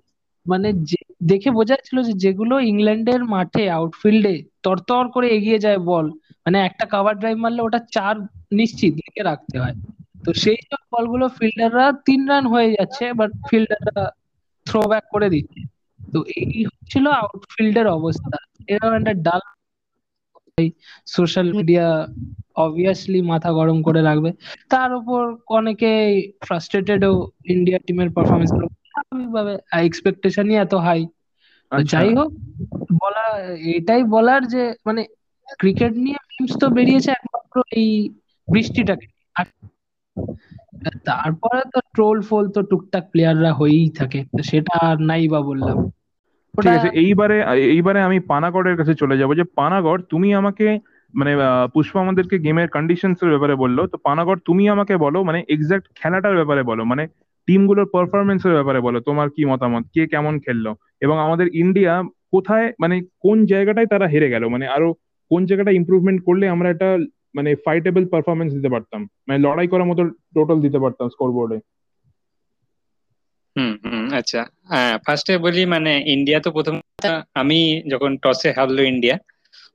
মানে 0.46 0.74
দেখে 1.24 1.52
বোঝা 1.52 1.76
যাচ্ছিল 1.76 2.02
যে 2.02 2.14
যেগুলো 2.14 2.60
ইংল্যান্ডের 2.60 3.24
মাঠে 3.26 3.70
আউটফিল্ডে 3.70 4.42
তরতর 4.64 5.08
করে 5.08 5.28
এগিয়ে 5.30 5.60
যায় 5.60 5.78
বল 5.78 6.06
মানে 6.46 6.66
একটা 6.66 6.86
কাভার 6.86 7.16
ড্রাইভ 7.20 7.38
মারলে 7.38 7.62
ওটা 7.62 7.80
চার 7.92 8.16
নিশ্চিত 8.52 8.94
লিখে 8.96 9.24
রাখতে 9.24 9.60
হয়। 9.60 9.76
তো 10.26 10.34
সেই 10.34 10.58
সব 10.72 10.82
বলগুলো 10.92 11.30
ফিল্ডাররা 11.30 11.92
তিন 12.06 12.28
রান 12.28 12.46
হয়ে 12.48 12.72
যাচ্ছে 12.72 13.14
বাট 13.14 13.32
ফিল্ডাররা 13.50 14.12
থ্রো 14.66 14.82
ব্যাক 14.88 15.04
করে 15.12 15.30
দিচ্ছে। 15.30 15.60
তো 16.14 16.24
এই 16.38 16.66
হচ্ছিল 16.66 17.08
আউটফিল্ডের 17.08 17.88
অবস্থা। 17.88 18.38
এরকম 18.68 18.94
একটা 18.94 19.14
ডাল 19.14 19.42
সোশ্যাল 21.08 21.48
মিডিয়া 21.58 21.86
অবভিয়াসলি 22.56 23.20
মাথা 23.32 23.50
গরম 23.52 23.78
করে 23.82 24.02
রাখবে 24.02 24.30
তার 24.70 24.90
উপর 24.96 25.22
অনেকে 25.58 25.92
ফ্রাস্ট্রেটেডও 26.42 27.14
ইন্ডিয়া 27.54 27.80
টিমের 27.86 28.10
পারফরমেন্স 28.16 28.52
স্বাভাবিকভাবে 28.92 29.54
এক্সপেকটেশনই 29.82 30.56
এত 30.58 30.74
হাই 30.86 31.02
আচ্ছা। 31.72 31.94
যাই 31.94 32.12
হোক 32.18 32.30
বলা 33.02 33.26
এটাই 33.76 34.02
বলার 34.16 34.42
যে 34.48 34.64
মানে 34.86 35.02
ক্রিকেট 35.60 35.94
নিয়ে 35.96 36.20
মিমস 36.30 36.54
তো 36.60 36.66
বেরিয়েছে 36.78 37.10
একমাত্র 37.12 37.56
এই 37.72 37.90
বৃষ্টিটাকে। 38.48 39.08
তারপরে 41.08 41.62
তো 41.74 41.80
ট্রোল 41.96 42.18
ফোল 42.22 42.46
তো 42.56 42.60
টুকটাক 42.72 43.06
প্লেয়াররা 43.12 43.52
হয়েই 43.54 43.88
থাকে 44.00 44.20
সেটা 44.50 44.74
আর 44.82 44.98
নাই 45.10 45.24
বা 45.28 45.40
বললাম 45.42 45.78
ঠিক 46.56 46.72
আছে 46.72 46.90
এইবারে 47.00 47.38
এইবারে 47.76 48.00
আমি 48.02 48.18
পানাগড়ের 48.20 48.78
কাছে 48.78 48.94
চলে 48.96 49.16
যাব। 49.18 49.30
যে 49.34 49.44
পানাগড় 49.56 50.02
তুমি 50.10 50.30
আমাকে 50.34 50.68
মানে 51.14 51.32
পুষ্পা 51.74 52.00
আমাদেরকে 52.02 52.36
গেমের 52.40 52.68
কন্ডিশনস 52.68 53.20
এর 53.24 53.30
ব্যাপারে 53.30 53.56
বলল। 53.56 53.78
তো 53.88 53.98
পানাগড় 54.04 54.40
তুমি 54.46 54.64
আমাকে 54.70 54.94
বলো 54.98 55.20
মানে 55.24 55.40
এক্সাক্ট 55.50 55.88
খেলাটার 55.96 56.36
ব্যাপারে 56.36 56.62
বলো। 56.64 56.84
মানে 56.86 57.04
টিমগুলোর 57.48 57.88
পারফরমেন্স 57.94 58.42
এর 58.46 58.54
ব্যাপারে 58.54 58.80
বলো। 58.80 59.00
তোমার 59.00 59.28
কি 59.36 59.46
মতামত? 59.46 59.84
কে 59.94 60.08
কেমন 60.08 60.34
খেললো? 60.40 60.72
এবং 61.02 61.16
আমাদের 61.20 61.48
ইন্ডিয়া 61.54 61.94
কোথায় 62.32 62.74
মানে 62.80 62.96
কোন 63.20 63.46
জায়গাটায় 63.46 63.86
তারা 63.86 64.06
হেরে 64.08 64.30
গেল? 64.30 64.44
মানে 64.48 64.66
আরও 64.68 64.90
কোন 65.32 65.46
জায়গাটা 65.46 65.72
ইমপ্রুভমেন্ট 65.72 66.20
করলে 66.26 66.46
আমরা 66.50 66.68
একটা 66.70 66.90
মানে 67.36 67.56
ফাইটেবল 67.66 68.04
পারফরমেন্স 68.08 68.52
দিতে 68.54 68.70
পারতাম? 68.70 69.02
মানে 69.28 69.40
লড়াই 69.40 69.68
করার 69.68 69.86
মতো 69.86 70.02
টোটাল 70.36 70.62
দিতে 70.62 70.80
পারতাম 70.80 71.10
স্কোরবোর্ডে 71.10 71.58
হুম 73.56 73.72
হুম 73.84 74.06
আচ্ছা 74.20 74.42
হ্যাঁ 74.72 74.94
ফার্স্টে 75.06 75.34
বলি 75.46 75.62
মানে 75.74 75.92
ইন্ডিয়া 76.14 76.38
তো 76.40 76.50
প্রথম 76.58 76.76
আমি 77.36 77.60
যখন 77.92 78.12
টসে 78.24 78.50
হারলো 78.58 78.82
ইন্ডিয়া 78.86 79.16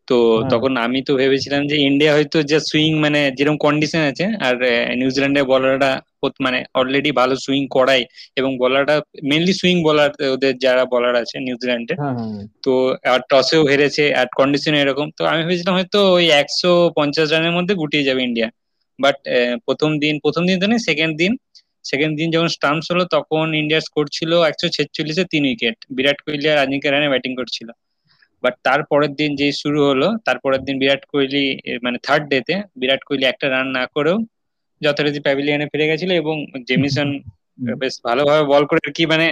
তো 0.08 0.16
হ্যাঁ। 0.30 0.48
তখন 0.52 0.72
আমি 0.78 0.98
তো 1.02 1.12
ভেবেছিলাম 1.14 1.62
যে 1.70 1.76
ইন্ডিয়া 1.88 2.12
হয়তো 2.16 2.38
যে 2.50 2.58
সুইং 2.68 2.92
মানে 3.04 3.20
যেরকম 3.36 3.58
কন্ডিশন 3.58 4.02
আছে 4.10 4.24
আর 4.46 4.56
নিউজিল্যান্ডের 5.00 5.46
বলাররা 5.52 5.90
মানে 6.40 6.58
অলরেডি 6.74 7.10
ভালো 7.12 7.34
সুইং 7.44 7.62
করায় 7.76 8.04
এবং 8.36 8.50
বলাররা 8.62 8.96
মেনলি 9.24 9.54
সুইং 9.60 9.76
বলার 9.86 10.10
ওদের 10.34 10.54
যারা 10.64 10.82
বলার 10.94 11.14
আছে 11.22 11.36
নিউজিল্যান্ডে 11.38 11.94
হ্যাঁ 11.96 12.14
হ্যাঁ 12.16 12.30
হ্যাঁ। 12.30 12.44
তো 12.64 12.72
আর 13.12 13.20
টসেও 13.30 13.62
হেরেছে 13.70 14.04
আর 14.14 14.26
কন্ডিশন 14.36 14.74
এরকম 14.74 15.06
তো 15.18 15.22
আমি 15.24 15.42
ভেবেছিলাম 15.42 15.74
হয়তো 15.78 15.98
ওই 16.16 16.26
একশো 16.40 16.70
পঞ্চাশ 16.96 17.26
রানের 17.30 17.54
মধ্যে 17.58 17.74
গুটিয়ে 17.74 18.06
যাবে 18.08 18.20
ইন্ডিয়া 18.22 18.48
বাট 18.98 19.16
প্রথম 19.66 19.90
দিন 19.98 20.14
প্রথম 20.24 20.42
দিন 20.48 20.56
তো 20.62 20.66
নেই 20.66 20.80
সেকেন্ড 20.88 21.12
দিন 21.18 21.32
সেকেন্ড 21.88 22.12
দিন 22.20 22.29
যখন 22.35 22.49
স্টাম্পস 22.57 22.87
হলো 22.92 23.05
তখন 23.16 23.44
ইন্ডিয়ার 23.61 23.83
স্কোর 23.88 24.05
ছিল 24.16 24.31
একশো 24.51 24.66
ছেচল্লিশে 24.77 25.25
তিন 25.33 25.42
উইকেট 25.51 25.77
বিরাট 25.96 26.18
কোহলি 26.25 26.46
আর 26.53 26.59
আজিঙ্কা 26.64 26.88
রানে 26.88 27.09
ব্যাটিং 27.12 27.33
করছিল। 27.40 27.68
বাট 28.42 28.55
তারপরের 28.64 29.12
দিন 29.20 29.31
যে 29.40 29.49
শুরু 29.62 29.81
হলো 29.88 30.09
তারপরের 30.27 30.62
দিন 30.66 30.77
বিরাট 30.83 31.03
কোহলি 31.11 31.44
মানে 31.85 31.99
থার্ড 32.07 32.25
ডেতে 32.33 32.55
বিরাট 32.81 33.03
কোহলি 33.07 33.25
একটা 33.29 33.46
রান 33.49 33.66
না 33.77 33.83
করেও 33.94 34.16
যথারীতি 34.81 35.20
প্যাভিলিয়নে 35.27 35.66
ফিরে 35.72 35.90
গেছিল 35.90 36.11
এবং 36.22 36.37
জেমিসন 36.68 37.09
বেশ 37.83 37.94
ভালোভাবে 38.05 38.44
বল 38.53 38.62
করে 38.70 38.81
আর 38.85 38.92
কি 38.92 39.05
মানে 39.12 39.27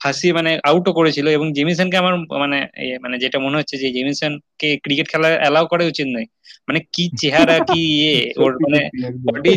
ফাঁসি 0.00 0.28
মানে 0.32 0.50
আউটও 0.64 0.92
করেছিল 0.98 1.26
এবং 1.28 1.46
জেমিসনকে 1.56 1.96
আমার 2.02 2.14
মানে 2.42 2.58
মানে 3.04 3.16
যেটা 3.22 3.38
মনে 3.46 3.58
হচ্ছে 3.58 3.76
যে 3.82 3.88
জেমিসন 3.96 4.32
কে 4.60 4.68
ক্রিকেট 4.84 5.06
খেলা 5.12 5.28
অ্যালাউ 5.42 5.64
করা 5.72 5.84
উচিত 5.92 6.06
নয়। 6.14 6.28
মানে 6.68 6.78
কি 6.94 7.04
চেহারা 7.20 7.56
কি 7.68 7.80
ইয়ে 7.94 8.14
ওর 8.42 8.52
মানে 8.64 8.80
বডি 9.26 9.52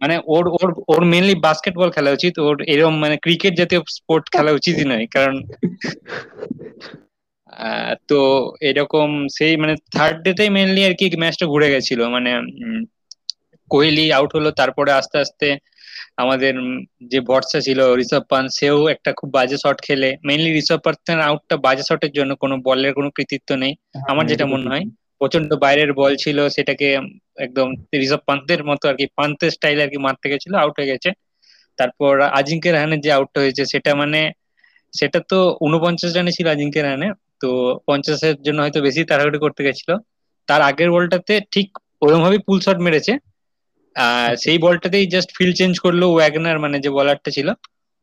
মানে 0.00 0.20
ওর 0.26 0.44
ওর 0.56 0.68
ওর 0.88 1.02
মেনলি 1.12 1.34
বাস্কেটবল 1.46 1.88
খেলা 1.92 2.12
উচিত। 2.12 2.38
ওর 2.38 2.56
এরকম 2.72 2.94
মানে 3.02 3.16
ক্রিকেট 3.24 3.52
জাতীয় 3.60 3.80
স্পোর্ট 3.98 4.24
খেলা 4.34 4.52
উচিতই 4.52 4.84
নয় 4.84 5.06
কারণ 5.14 5.34
তো 8.08 8.14
এরকম 8.68 9.08
সেই 9.36 9.56
মানে 9.56 9.74
থার্ড 9.92 10.16
ডেতেই 10.24 10.50
মেনলি 10.56 10.80
আর 10.84 10.92
কি 10.98 11.04
ম্যাচটা 11.22 11.46
ঘুরে 11.52 11.68
গেছিল। 11.74 12.00
মানে 12.14 12.30
কোহলি 13.70 14.12
আউট 14.12 14.30
হলো 14.36 14.50
তারপরে 14.60 14.90
আস্তে 15.00 15.16
আস্তে 15.24 15.46
আমাদের 16.16 16.54
যে 17.10 17.18
ভরসা 17.28 17.60
ছিল 17.60 17.80
ঋষভ 18.02 18.22
পান্ট 18.28 18.48
সেও 18.58 18.88
একটা 18.94 19.10
খুব 19.18 19.32
বাজে 19.32 19.56
শট 19.60 19.78
খেলে। 19.82 20.16
মেইনলি 20.22 20.50
ঋষভ 20.60 20.78
পান্তের 20.84 21.20
আউটটা 21.20 21.56
বাজে 21.66 21.82
শটের 21.88 22.12
জন্য 22.12 22.32
কোনো 22.42 22.56
বলের 22.66 22.94
কোনো 22.94 23.10
কৃতিত্ব 23.16 23.56
নেই। 23.56 23.72
আমার 24.04 24.20
হ্যাঁ, 24.20 24.30
যেটা 24.30 24.44
মনে 24.52 24.68
হয় 24.68 24.84
প্রচণ্ড 25.20 25.50
বাইরের 25.62 25.94
বল 25.94 26.16
ছিল 26.16 26.48
সেটাকে 26.56 26.98
একদম 27.38 27.68
ঋষভ 27.96 28.20
পান্তের 28.24 28.60
মতো 28.68 28.84
আর 28.90 28.96
কি 29.00 29.06
পান্তের 29.16 29.50
স্টাইল 29.56 29.78
আর 29.80 29.90
কি 29.92 29.98
মারতে 30.06 30.26
গেছিল 30.32 30.52
আউট 30.56 30.74
হয়ে 30.78 30.90
গেছে। 30.92 31.10
তারপর 31.78 32.12
আজিঙ্কে 32.38 32.70
রাহানের 32.70 33.00
যে 33.00 33.10
আউটটা 33.12 33.38
হয়েছে 33.40 33.62
সেটা 33.72 33.90
মানে 34.00 34.20
সেটা 34.92 35.18
তো 35.26 35.36
উনপঞ্চাশ 35.66 36.10
রানে 36.14 36.32
ছিল 36.36 36.46
আজিঙ্কে 36.54 36.80
রাহানে 36.80 37.08
তো 37.40 37.48
পঞ্চাশের 37.86 38.36
জন্য 38.46 38.58
হয়তো 38.64 38.80
বেশি 38.86 39.00
তাড়াহুড়ি 39.10 39.38
করতে 39.44 39.60
গেছিল। 39.66 39.90
তার 40.48 40.60
আগের 40.68 40.90
বলটাতে 40.92 41.34
ঠিক 41.52 41.66
ওরকম 42.02 42.20
ভাবে 42.24 42.38
পুল 42.46 42.58
শট 42.64 42.78
মেরেছে। 42.84 43.12
আর 43.96 44.30
সেই 44.42 44.58
বলটাতেই 44.64 45.06
জাস্ট 45.08 45.30
ফিল্ড 45.36 45.54
চেঞ্জ 45.56 45.74
করল 45.84 46.02
ওয়াগনার 46.06 46.58
মানে 46.58 46.76
যে 46.84 46.90
বলারটা 46.90 47.30
ছিল। 47.36 47.48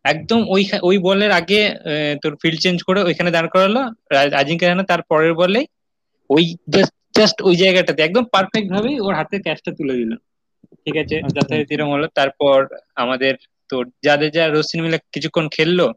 একদম 0.05 0.39
ওই 0.49 0.61
ওই 0.83 0.97
বলের 1.05 1.31
আগে 1.39 1.59
তোর 2.23 2.33
ফিল্ড 2.41 2.59
চেঞ্জ 2.61 2.77
করে 2.83 2.99
ওইখানে 3.03 3.29
দাঁড় 3.31 3.49
করালো 3.53 3.81
আজিঙ্কা 4.35 4.65
রাহানে 4.65 4.85
তার 4.85 5.01
পরের 5.09 5.33
বলে 5.41 5.59
ওই 6.29 6.43
জাস্ট 6.73 6.93
জাস্ট 7.15 7.37
ওই 7.41 7.55
জায়গাটাতে 7.55 8.01
একদম 8.03 8.23
পারফেক্ট 8.33 8.67
ভাবেই 8.73 8.95
ওর 8.99 9.13
হাতে 9.19 9.35
ক্যাচটা 9.45 9.71
তুলে 9.77 9.95
দিল। 9.99 10.11
ঠিক 10.85 10.95
আছে? 10.97 11.15
আচ্ছা, 11.19 11.33
যথারীতি 11.37 11.73
এরকম 11.75 11.89
হলো। 11.95 12.07
তারপর 12.19 12.57
আমাদের 12.95 13.33
তো 13.69 13.75
যাদের 14.05 14.29
যা 14.31 14.43
রশ্মি 14.47 14.81
মিলে 14.81 14.97
কিছুক্ষণ 15.13 15.45
খেললো 15.51 15.87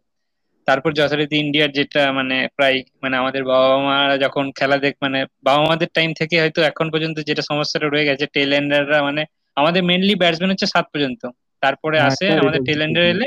তারপর 0.68 0.90
যথারীতি 0.98 1.37
ইন্ডিয়ার 1.38 1.70
যেটা 1.78 2.02
মানে 2.18 2.37
প্রায় 2.57 2.76
মানে 3.02 3.14
আমাদের 3.16 3.42
বাবা 3.44 3.68
মারা 3.88 4.16
যখন 4.24 4.44
খেলা 4.59 4.76
দেখ 4.78 4.94
মানে 5.04 5.18
বাবা 5.42 5.62
মাদের 5.68 5.90
টাইম 5.96 6.11
থেকে 6.20 6.35
হয়তো 6.42 6.61
এখন 6.70 6.87
পর্যন্ত 6.92 7.16
যেটা 7.28 7.42
সমস্যাটা 7.50 7.87
রয়ে 7.87 8.09
গেছে 8.11 8.24
টেল 8.35 8.50
এন্ডাররা 8.52 8.98
মানে 9.02 9.22
আমাদের 9.57 9.83
মেনলি 9.90 10.14
ব্যাটসম্যান 10.22 10.52
হচ্ছে 10.52 10.68
সাত 10.74 10.87
পর্যন্ত। 10.92 11.22
তারপরে 11.62 11.96
হ্যাঁ, 11.98 12.11
আসে 12.11 12.26
আমাদের 12.35 12.61
এটা 12.61 12.66
টেল 12.68 12.81
এন্ডার 12.83 13.04
এলে 13.14 13.26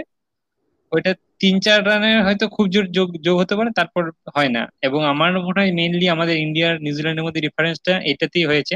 ওইটা 0.91 1.11
তিন 1.41 1.55
চার 1.65 1.79
রানের 1.89 2.17
হয়তো 2.25 2.45
খুব 2.55 2.65
জোর 2.73 2.85
যোগ 2.97 3.09
যোগ 3.25 3.35
হতে 3.41 3.53
পারে, 3.59 3.69
তারপর 3.79 4.03
হয় 4.35 4.51
না। 4.55 4.63
এবং 4.87 4.99
আমার 5.13 5.29
মনে 5.47 5.59
হয় 5.61 5.71
মেইনলি 5.79 6.05
আমাদের 6.15 6.35
ইন্ডিয়ার 6.45 6.73
নিউজিল্যান্ডের 6.85 7.25
মধ্যে 7.27 7.41
ডিফারেন্সটা 7.47 7.93
এটাতেই 8.11 8.45
হয়েছে। 8.51 8.75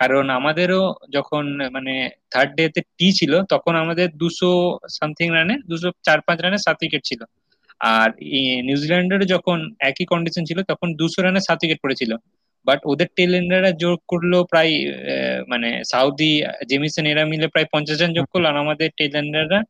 কারণ 0.00 0.24
আমাদেরও 0.38 0.82
যখন 1.16 1.44
মানে 1.76 1.92
থার্ড 2.32 2.50
ডে 2.58 2.64
তে 2.74 2.80
টি 2.98 3.08
ছিল, 3.18 3.32
তখন 3.52 3.74
আমাদের 3.82 4.08
দুশো 4.22 4.50
সামথিং 4.98 5.26
রানে 5.36 5.54
দুশো 5.70 5.88
চার 6.06 6.18
পাঁচ 6.26 6.38
রানে 6.44 6.58
সাত 6.66 6.78
উইকেট 6.82 7.02
ছিল। 7.10 7.20
আর 7.94 8.08
নিউজিল্যান্ডের 8.68 9.22
যখন 9.34 9.58
একই 9.90 10.04
কন্ডিশন 10.12 10.42
ছিল, 10.48 10.58
তখন 10.70 10.88
দুশো 11.00 11.18
রানে 11.26 11.40
সাত 11.48 11.58
উইকেট 11.62 11.80
পড়েছিল। 11.84 12.12
বাট 12.66 12.80
ওদের 12.90 13.08
টেলেন্ডাররা 13.18 13.70
যোগ 13.82 13.96
করল 14.12 14.32
প্রায় 14.50 14.72
মানে 15.52 15.68
সাউদি 15.92 16.32
জেমিসন 16.70 17.04
এরা 17.12 17.24
মিলে 17.32 17.46
প্রায় 17.52 17.66
পঞ্চাশ 17.74 17.98
রান 18.00 18.10
যোগ 18.18 18.26
করল, 18.32 18.44
আর 18.50 18.56
আমাদের 18.64 18.88
টেল 18.98 19.14
এন্ডাররা 19.22 19.60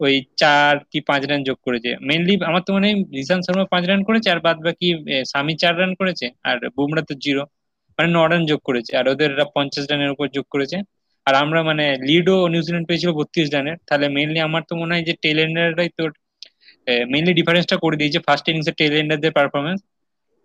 ওই 0.00 0.14
চার 0.42 0.72
কি 0.92 0.98
পাঁচ 1.08 1.22
রান 1.30 1.40
যোগ 1.48 1.58
করেছে। 1.66 1.90
মেনলি 2.08 2.34
আমার 2.48 2.62
তো 2.66 2.70
মনে 2.76 2.86
হয় 2.88 2.96
রিশান্ত 3.18 3.42
শর্মা 3.46 3.64
পাঁচ 3.74 3.84
রান 3.90 4.00
করেছে, 4.08 4.28
আর 4.34 4.40
বাদ 4.46 4.58
বাকি 4.66 4.88
সামি 5.32 5.54
চার 5.62 5.74
রান 5.80 5.92
করেছে, 6.00 6.26
আর 6.48 6.56
বুমরা 6.76 7.02
তো 7.08 7.14
জিরো। 7.24 7.42
মানে 7.98 8.08
ন 8.16 8.18
রান 8.30 8.42
যোগ 8.50 8.60
করেছে, 8.68 8.92
আর 9.00 9.06
ওদের 9.12 9.30
পঞ্চাশ 9.56 9.84
রানের 9.90 10.10
উপর 10.14 10.26
যোগ 10.36 10.46
করেছে। 10.54 10.76
আর 11.26 11.34
আমরা 11.42 11.60
মানে 11.70 11.84
লিডও 12.08 12.36
নিউজিল্যান্ড 12.54 12.86
পেয়েছিল 12.88 13.10
বত্রিশ 13.18 13.48
রানের। 13.54 13.76
তাহলে 13.88 14.06
মেনলি 14.16 14.38
আমার 14.48 14.62
তো 14.68 14.72
মনে 14.80 14.92
হয় 14.94 15.04
যে 15.08 15.14
টেল 15.22 15.38
এন্ডাররাই 15.44 15.88
তোর 15.98 16.10
মেনলি 17.12 17.32
ডিফারেন্সটা 17.40 17.76
করে 17.84 17.96
দিয়েছে। 18.00 18.18
ফার্স্ট 18.26 18.46
ইনিংসে 18.50 18.72
টেল 18.80 18.92
এন্ডারদের 19.02 19.32
পারফরমেন্স 19.38 19.78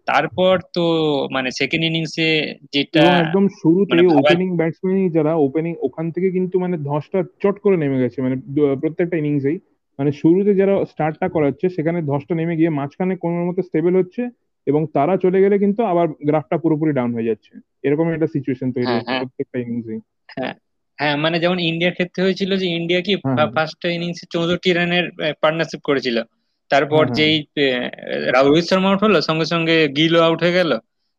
তারপর 0.07 0.53
তো 0.75 0.85
মানে 1.31 1.49
সেকেন্ড 1.51 1.83
ইনিংসে 1.85 2.27
যেটা 2.73 3.03
একদম 3.15 3.45
শুরুতে 3.59 3.97
ওপেনিং 4.19 4.47
ব্যাটসম্যানই 4.57 5.07
যারা 5.09 5.31
ওপেনিং 5.37 5.73
ওখান 5.81 6.05
থেকে 6.11 6.27
কিন্তু 6.31 6.55
মানে 6.59 6.75
ধসটা 6.89 7.19
চট 7.41 7.55
করে 7.59 7.77
নেমে 7.77 8.01
গেছে 8.03 8.17
মানে 8.21 8.35
প্রত্যেকটা 8.81 9.15
ইনিংসেই 9.17 9.57
মানে 9.99 10.11
শুরুতে 10.21 10.51
যারা 10.55 10.73
স্টার্টটা 10.85 11.27
করাচ্ছে 11.27 11.65
সেখানে 11.69 11.99
ধসটা 12.01 12.33
নেমে 12.35 12.55
গিয়ে 12.55 12.71
মাঝখানে 12.79 13.13
কোনো 13.15 13.35
মতো 13.47 13.61
স্টেবল 13.61 13.93
হচ্ছে 13.95 14.23
এবং 14.67 14.81
তারা 14.95 15.13
চলে 15.17 15.39
গেলে 15.43 15.55
কিন্তু 15.57 15.81
আবার 15.83 16.07
গ্রাফটা 16.27 16.57
পুরোপুরি 16.57 16.91
ডাউন 16.93 17.11
হয়ে 17.13 17.29
যাচ্ছে 17.29 17.51
এরকম 17.83 18.05
একটা 18.07 18.27
সিচুয়েশন 18.27 18.67
তৈরি 18.71 18.85
হ্যাঁ, 18.85 18.97
হচ্ছে 18.97 19.09
হ্যাঁ। 19.09 19.21
প্রত্যেকটা 19.21 19.57
ইনিংসেই 19.59 19.99
হ্যাঁ 20.99 21.15
মানে 21.17 21.37
যেমন 21.39 21.57
ইন্ডিয়ার 21.61 21.95
ক্ষেত্রে 21.95 22.21
হয়েছিল 22.23 22.51
যে 22.57 22.67
ইন্ডিয়া 22.71 23.01
কি 23.01 23.13
হ্যাঁ, 23.15 23.35
হ্যাঁ। 23.37 23.49
ফার্স্ট 23.55 23.81
ইনিংসে 23.97 24.25
চৌষট্টি 24.33 24.69
রানের 24.71 25.05
পার্টনারশিপ 25.41 25.81
করেছিল 25.83 26.17
তারপর। 26.71 27.03
যেই 27.17 27.35
রোহিত 28.37 28.65
শর্মা 28.69 28.87
আউট 28.89 28.99
হলো 29.05 29.17
সঙ্গে 29.29 29.45
সঙ্গে 29.53 29.75
গিলও 29.97 30.21
আউট 30.27 30.39
হয়ে 30.43 30.57
গেল 30.59 30.71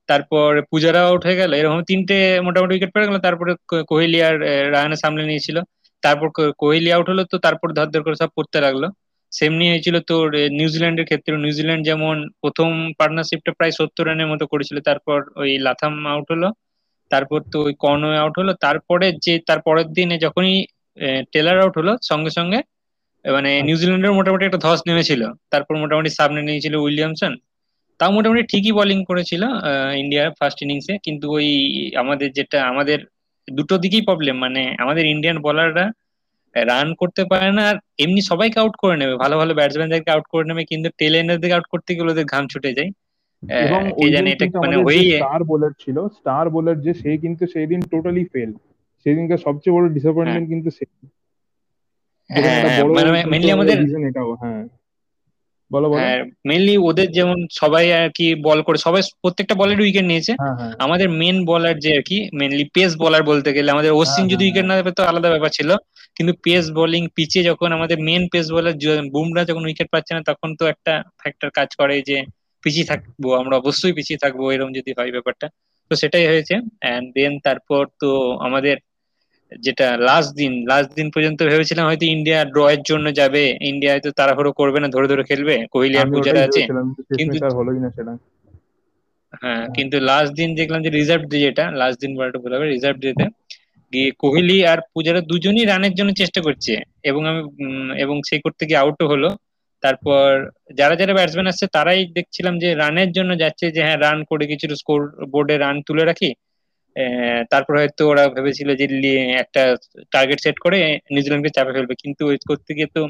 তারপর 0.09 0.49
পূজারাও 0.71 1.07
আউট 1.11 1.23
হয়ে 1.27 1.38
গেল 1.41 1.51
এরকম 1.59 1.79
তিনটে 1.91 2.17
মোটামুটি 2.47 2.73
উইকেট 2.75 2.91
পড়ে 2.95 3.07
গেল 3.09 3.19
তারপরে 3.27 3.53
কোহলি 3.91 4.19
আর 4.23 4.35
রাহানে 4.75 4.97
সামলে 5.03 5.23
নিয়েছিল 5.31 5.57
তারপর 6.03 6.27
কোহলি 6.61 6.91
আউট 6.93 7.07
হলো 7.12 7.23
তো 7.27 7.37
তারপর 7.47 7.69
ধর 7.79 7.88
ধর 7.93 8.03
করে 8.07 8.17
সব 8.23 8.31
পড়তে 8.37 8.59
লাগল 8.67 8.85
সেমনি 9.33 9.65
হয়েছিল 9.69 9.97
তোর 10.11 10.27
নিউজিল্যান্ডের 10.59 11.07
ক্ষেত্রে 11.09 11.33
নিউজিল্যান্ড 11.45 11.83
যেমন 11.88 12.15
প্রথম 12.43 12.69
পার্টনারশিপটা 12.99 13.53
প্রায় 13.59 13.73
সত্তর 13.79 14.05
রানের 14.09 14.29
মতো 14.33 14.45
করেছিল 14.53 14.77
তারপর 14.88 15.19
ওই 15.41 15.51
লাথাম 15.67 15.93
আউট 16.12 16.27
হলো 16.35 16.49
তারপর 17.11 17.41
তো 17.53 17.59
ওই 17.67 17.75
কর্নওয়ে 17.83 18.19
আউট 18.19 18.35
হলো 18.41 18.53
তারপরে 18.65 19.07
যে 19.25 19.35
তার 19.49 19.61
পরের 19.67 19.88
দিনে 19.97 20.17
যখনই 20.25 20.57
টেলার 21.33 21.59
আউট 21.62 21.75
হলো 21.81 21.93
সঙ্গে 22.11 22.31
সঙ্গে 22.38 22.59
মানে 23.25 23.51
নিউজিল্যান্ডের 23.63 24.17
মোটামুটি 24.19 24.45
একটা 24.45 24.61
ধস 24.67 24.81
নেমেছিল। 24.87 25.23
তারপর 25.53 25.75
মোটামুটি 25.83 26.11
সামনে 26.19 26.41
নিয়েছিল 26.43 26.75
উইলিয়ামসন। 26.77 27.33
তাও 28.01 28.11
মোটামুটি 28.13 28.43
ঠিকই 28.53 28.73
বোলিং 28.73 28.99
করেছিল 29.05 29.43
ইন্ডিয়ার 30.03 30.29
ফার্স্ট 30.39 30.59
ইনিংসে 30.65 30.95
কিন্তু 31.07 31.27
ওই 31.37 31.49
আমাদের 32.03 32.29
যেটা 32.33 32.59
আমাদের 32.69 32.99
দুটো 33.49 33.75
দিকেই 33.79 34.03
প্রবলেম 34.03 34.37
মানে 34.37 34.63
আমাদের 34.79 35.05
ইন্ডিয়ান 35.07 35.39
বোলাররা 35.39 35.87
রান 36.55 36.89
করতে 36.95 37.23
পারে 37.25 37.51
না 37.53 37.63
আর 37.71 37.77
এমনি 37.99 38.21
সবাইকে 38.31 38.59
আউট 38.61 38.75
করে 38.77 38.97
নেবে। 38.97 39.15
ভালো 39.17 39.35
ভালো 39.37 39.53
ব্যাটসম্যানদেরকে 39.55 40.11
আউট 40.11 40.27
করে 40.33 40.45
নেবে 40.49 40.63
কিন্তু 40.65 40.89
টেল 40.99 41.15
এন্ডারদেরকে 41.15 41.57
আউট 41.57 41.67
করতে 41.73 41.91
গেলে 41.97 42.11
ওদের 42.11 42.27
ঘাম 42.27 42.45
ছুটে 42.49 42.71
যায়। 42.73 42.91
এটা 43.43 44.19
মানে 44.63 44.77
স্টার 45.13 45.41
বোলার 45.45 45.73
ছিল 45.79 45.97
স্টার 46.19 46.45
বোলার 46.51 46.77
যে 46.81 46.93
সে 46.95 47.11
কিন্তু 47.19 47.45
সেই 47.47 47.67
দিন 47.67 47.81
টোটালি 47.93 48.25
ফেল 48.33 48.51
সেদিনকার 49.07 49.41
সবচেয়ে 49.47 49.75
বড় 49.75 49.87
ডিসঅ্যাপয়েন্টমেন্ট 49.89 50.47
কিন্তু 50.49 50.69
সে 50.71 50.85
যেখানে 50.91 51.11
হ্যাঁ 51.11 52.22
একটা 52.22 52.22
হ্যাঁ 52.22 52.22
বড় 52.22 52.22
মানে 52.22 52.22
মেনলি 53.27 53.51
আমাদের 53.53 53.77
হ্যাঁ। 54.42 54.62
বলো 55.71 55.87
বলো। 55.88 55.99
হ্যাঁ 55.99 56.21
মেনলি 56.47 56.79
ওদের 56.79 57.12
যেমন 57.12 57.47
সবাই 57.51 57.92
আর 57.92 58.11
কি 58.14 58.35
বল 58.42 58.62
করে 58.62 58.79
সবাই 58.79 59.03
প্রত্যেকটা 59.21 59.55
বলের 59.55 59.81
উইকেট 59.81 60.05
নিয়েছে। 60.05 60.33
হ্যাঁ 60.33 60.57
হ্যাঁ। 60.57 60.73
আমাদের 60.79 61.09
মেন 61.11 61.45
বলার 61.45 61.79
যে 61.79 61.97
আর 61.97 62.03
কি 62.03 62.29
মেনলি 62.33 62.64
পেস 62.64 62.97
বলার 62.97 63.23
বলতে 63.23 63.53
গেলে 63.53 63.71
আমাদের 63.71 63.92
হ্যাঁ, 63.92 64.29
যদি 64.29 64.45
হ্যাঁ, 64.45 64.49
উইকেট 64.49 64.64
না 64.66 64.92
তো 64.92 65.03
আলাদা 65.05 65.29
ব্যাপার 65.31 65.51
ছিল। 65.51 65.71
কিন্তু 66.16 66.33
পেস 66.42 66.71
বোলিং 66.71 67.09
পিচে 67.14 67.42
যখন 67.42 67.73
আমাদের 67.73 67.99
মেন 68.01 68.29
পেস 68.29 68.53
বলার 68.53 68.75
বুমরা 69.11 69.45
যখন 69.45 69.62
উইকেট 69.64 69.88
পাচ্ছে 69.90 70.14
না 70.14 70.23
তখন 70.27 70.57
তো 70.57 70.66
একটা 70.66 71.03
ফ্যাক্টর 71.18 71.51
কাজ 71.51 71.68
করে 71.75 72.03
যে 72.03 72.18
পিছিয়ে 72.64 72.85
থাকব 72.85 73.35
আমরা 73.35 73.57
অবশ্যই 73.57 73.92
পিছিয়ে 73.92 74.18
থাকব 74.18 74.51
এরকম 74.51 74.73
যদি 74.73 74.92
হয় 74.99 75.11
ব্যাপারটা। 75.11 75.47
তো 75.90 75.97
সেটাই 75.97 76.27
হয়েছে। 76.27 76.55
অ্যান্ড 76.81 77.12
দেন 77.14 77.38
তারপর 77.38 77.87
তো 78.01 78.11
আমাদের 78.38 78.77
যেটা 79.61 79.87
লাস্ট 80.03 80.31
দিন 80.35 80.53
লাস্ট 80.67 80.91
দিন 80.95 81.09
পর্যন্ত 81.15 81.38
ভেবেছিলাম 81.47 81.85
হয়তো 81.87 82.05
ইন্ডিয়া 82.09 82.38
ড্র 82.47 82.61
এর 82.69 82.81
জন্য 82.85 83.07
যাবে। 83.15 83.43
ইন্ডিয়া 83.71 83.93
হয়তো 83.95 84.11
তাড়াহুড়ো 84.19 84.51
করবে 84.53 84.79
না 84.81 84.88
ধরে 84.88 85.07
ধরে 85.09 85.23
খেলবে। 85.25 85.55
কোহলি 85.73 85.97
আর 85.99 86.09
পূজারা 86.12 86.41
আছে। 86.43 86.62
কিন্তু 87.11 87.37
হলোই 87.57 87.79
না 87.81 87.88
সেটা। 87.93 88.12
হ্যাঁ 89.35 89.65
কিন্তু 89.77 89.97
লাস্ট 90.09 90.33
দিন 90.35 90.51
দেখলাম 90.59 90.81
যে 90.83 90.91
রিজার্ভ 90.93 91.23
ডে 91.27 91.38
যেটা 91.45 91.65
লাস্ট 91.75 91.99
দিন 92.01 92.12
বলাটা 92.15 92.38
ভুল 92.43 92.53
হবে 92.55 92.67
রিজার্ভ 92.69 92.97
ডেতে 93.01 93.25
গিয়ে 93.93 94.09
কোহলি 94.21 94.59
আর 94.67 94.79
পূজারা 94.93 95.21
দুজনই 95.31 95.65
রানের 95.67 95.95
জন্য 95.95 96.11
চেষ্টা 96.21 96.41
করছে। 96.47 96.73
এবং 97.05 97.23
আমি 97.31 97.41
এবং 97.99 98.17
সেই 98.25 98.41
করতে 98.45 98.62
গিয়ে 98.69 98.81
আউটও 98.83 99.07
হলো। 99.09 99.29
তারপর 99.83 100.29
যারা 100.79 100.95
যারা 100.97 101.12
ব্যাটসম্যান 101.15 101.49
আসছে 101.49 101.67
তারাই 101.75 102.01
দেখছিলাম 102.17 102.55
যে 102.59 102.69
রানের 102.75 103.11
জন্য 103.12 103.31
যাচ্ছে 103.38 103.67
যে 103.71 103.81
হ্যাঁ 103.83 103.99
রান 103.99 104.19
করে 104.27 104.45
কিছু 104.53 104.67
স্কোর 104.83 105.01
বোর্ডে 105.33 105.57
রান 105.59 105.77
তুলে 105.87 106.05
রাখি। 106.05 106.31
তারপর 107.52 107.74
হয়তো 107.81 108.02
ওরা 108.09 108.24
ভেবেছিল 108.37 108.68
যে 108.81 108.87
একটা 109.42 109.62
টার্গেট 110.12 110.38
সেট 110.44 110.57
করে 110.64 110.78
নিউজিল্যান্ডকে 111.12 111.55
চাপে 111.57 111.72
ফেলবে। 111.76 111.94
কিন্তু 112.02 112.22
ওই 112.31 112.37
করতে 112.50 112.70
গিয়ে 112.76 112.88
তো 112.96 113.00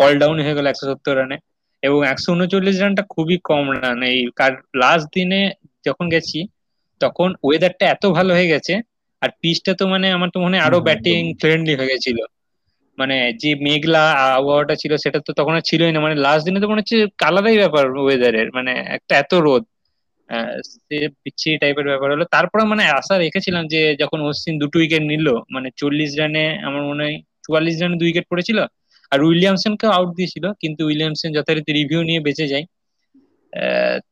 অল 0.00 0.14
ডাউন 0.20 0.36
হয়ে 0.40 0.56
গেল 0.58 0.66
একশো 0.68 0.84
সত্তর 0.90 1.14
রানে 1.16 1.36
এবং 1.82 1.98
একশো 2.12 2.28
উনচল্লিশ 2.32 2.76
রানটা 2.78 3.02
খুবই 3.14 3.36
কম 3.44 3.64
রান 3.74 3.98
এই 4.10 4.18
কার 4.36 4.52
লাস্ট 4.82 5.06
দিনে 5.14 5.40
যখন 5.86 6.06
গেছি 6.14 6.38
তখন 7.00 7.28
ওয়েদারটা 7.44 7.84
এত 7.94 8.04
ভালো 8.18 8.30
হয়ে 8.34 8.52
গেছে 8.54 8.74
আর 9.22 9.30
পিচটা 9.40 9.72
তো 9.74 9.84
মানে 9.92 10.06
আমার 10.16 10.28
তো 10.34 10.38
মনে 10.44 10.54
হয় 10.56 10.64
আরও 10.68 10.78
ব্যাটিং 10.88 11.20
ফ্রেন্ডলি 11.40 11.72
হয়ে 11.76 11.90
গেছিল। 11.92 12.18
মানে 12.98 13.16
যে 13.42 13.50
মেঘলা 13.66 14.02
আবহাওয়াটা 14.30 14.74
ছিল 14.82 14.92
সেটা 14.96 15.18
তো 15.26 15.30
তখন 15.32 15.54
আর 15.54 15.64
ছিলই 15.68 15.92
না। 15.94 16.00
মানে 16.00 16.16
লাস্ট 16.26 16.42
দিনে 16.46 16.58
তো 16.62 16.68
মনে 16.68 16.80
হচ্ছে 16.82 16.96
আলাদাই 17.28 17.56
ব্যাপার 17.62 17.84
ওয়েদারের 17.96 18.48
মানে 18.56 18.72
একটা 18.96 19.12
এত 19.16 19.32
রোদ। 19.46 19.62
বিচ্ছিরি 21.24 21.56
টাইপের 21.58 21.86
ব্যাপার 21.86 22.08
হলো। 22.10 22.24
তারপরে 22.30 22.62
মানে 22.64 22.84
আশা 22.98 23.14
রেখেছিলাম 23.18 23.64
যে 23.66 23.80
যখন 24.02 24.18
অশ্বিন 24.22 24.54
দুটো 24.58 24.76
উইকেট 24.78 25.02
নিল 25.04 25.26
মানে 25.54 25.68
চল্লিশ 25.76 26.10
রানে 26.18 26.44
আমার 26.66 26.82
মনে 26.84 27.02
হয় 27.04 27.16
চুয়াল্লিশ 27.44 27.76
রানে 27.82 27.96
দুই 27.96 28.08
উইকেট 28.08 28.26
পড়েছিল 28.30 28.58
আর 29.12 29.18
উইলিয়ামসনকে 29.22 29.86
আউট 29.88 30.10
দিয়েছিল 30.16 30.44
কিন্তু 30.62 30.80
উইলিয়ামসন 30.84 31.28
যথারীতি 31.36 31.70
রিভিউ 31.72 32.00
নিয়ে 32.02 32.20
বেঁচে 32.20 32.46
যায়। 32.46 32.64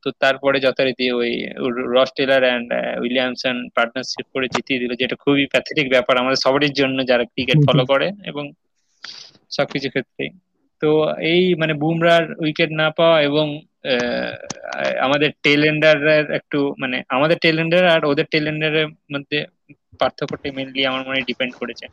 তো 0.02 0.09
তারপরে 0.20 0.57
যথারীতি 0.61 1.04
ওই 1.12 1.31
রস 1.94 2.11
টেলার 2.16 2.42
অ্যান্ড 2.42 2.68
উইলিয়ামসন 3.02 3.57
পার্টনারশিপ 3.76 4.26
করে 4.35 4.46
জিতিয়ে 4.54 4.81
দিল 4.83 4.92
যেটা 4.94 5.16
খুবই 5.16 5.44
প্যাথেটিক 5.46 5.87
ব্যাপার 5.90 6.14
আমাদের 6.16 6.42
সবারই 6.44 6.70
জন্য 6.81 6.98
যারা 7.07 7.24
ক্রিকেট 7.24 7.59
ফলো 7.66 7.83
করে 7.87 8.07
এবং 8.24 8.44
সবকিছু 9.50 9.88
ক্ষেত্রে 9.90 10.24
তো 10.83 10.88
এই 11.26 11.42
মানে 11.54 11.74
বুমরার 11.74 12.24
উইকেট 12.40 12.70
না 12.72 12.87
পাওয়া 12.90 13.16
এবং 13.22 13.46
আমাদের 15.01 15.31
টেলেন্ডারের 15.42 16.27
একটু 16.31 16.59
মানে 16.79 16.96
আমাদের 17.09 17.37
টেলেন্ডার 17.38 17.83
আর 17.87 18.03
ওদের 18.05 18.27
টেলেন্ডারের 18.31 18.87
মধ্যে 19.12 19.38
পার্থক্যটা 20.01 20.48
মেনলি 20.57 20.81
আমার 20.87 21.03
মনে 21.09 21.20
ডিপেন্ড 21.20 21.53
করেছে। 21.55 21.87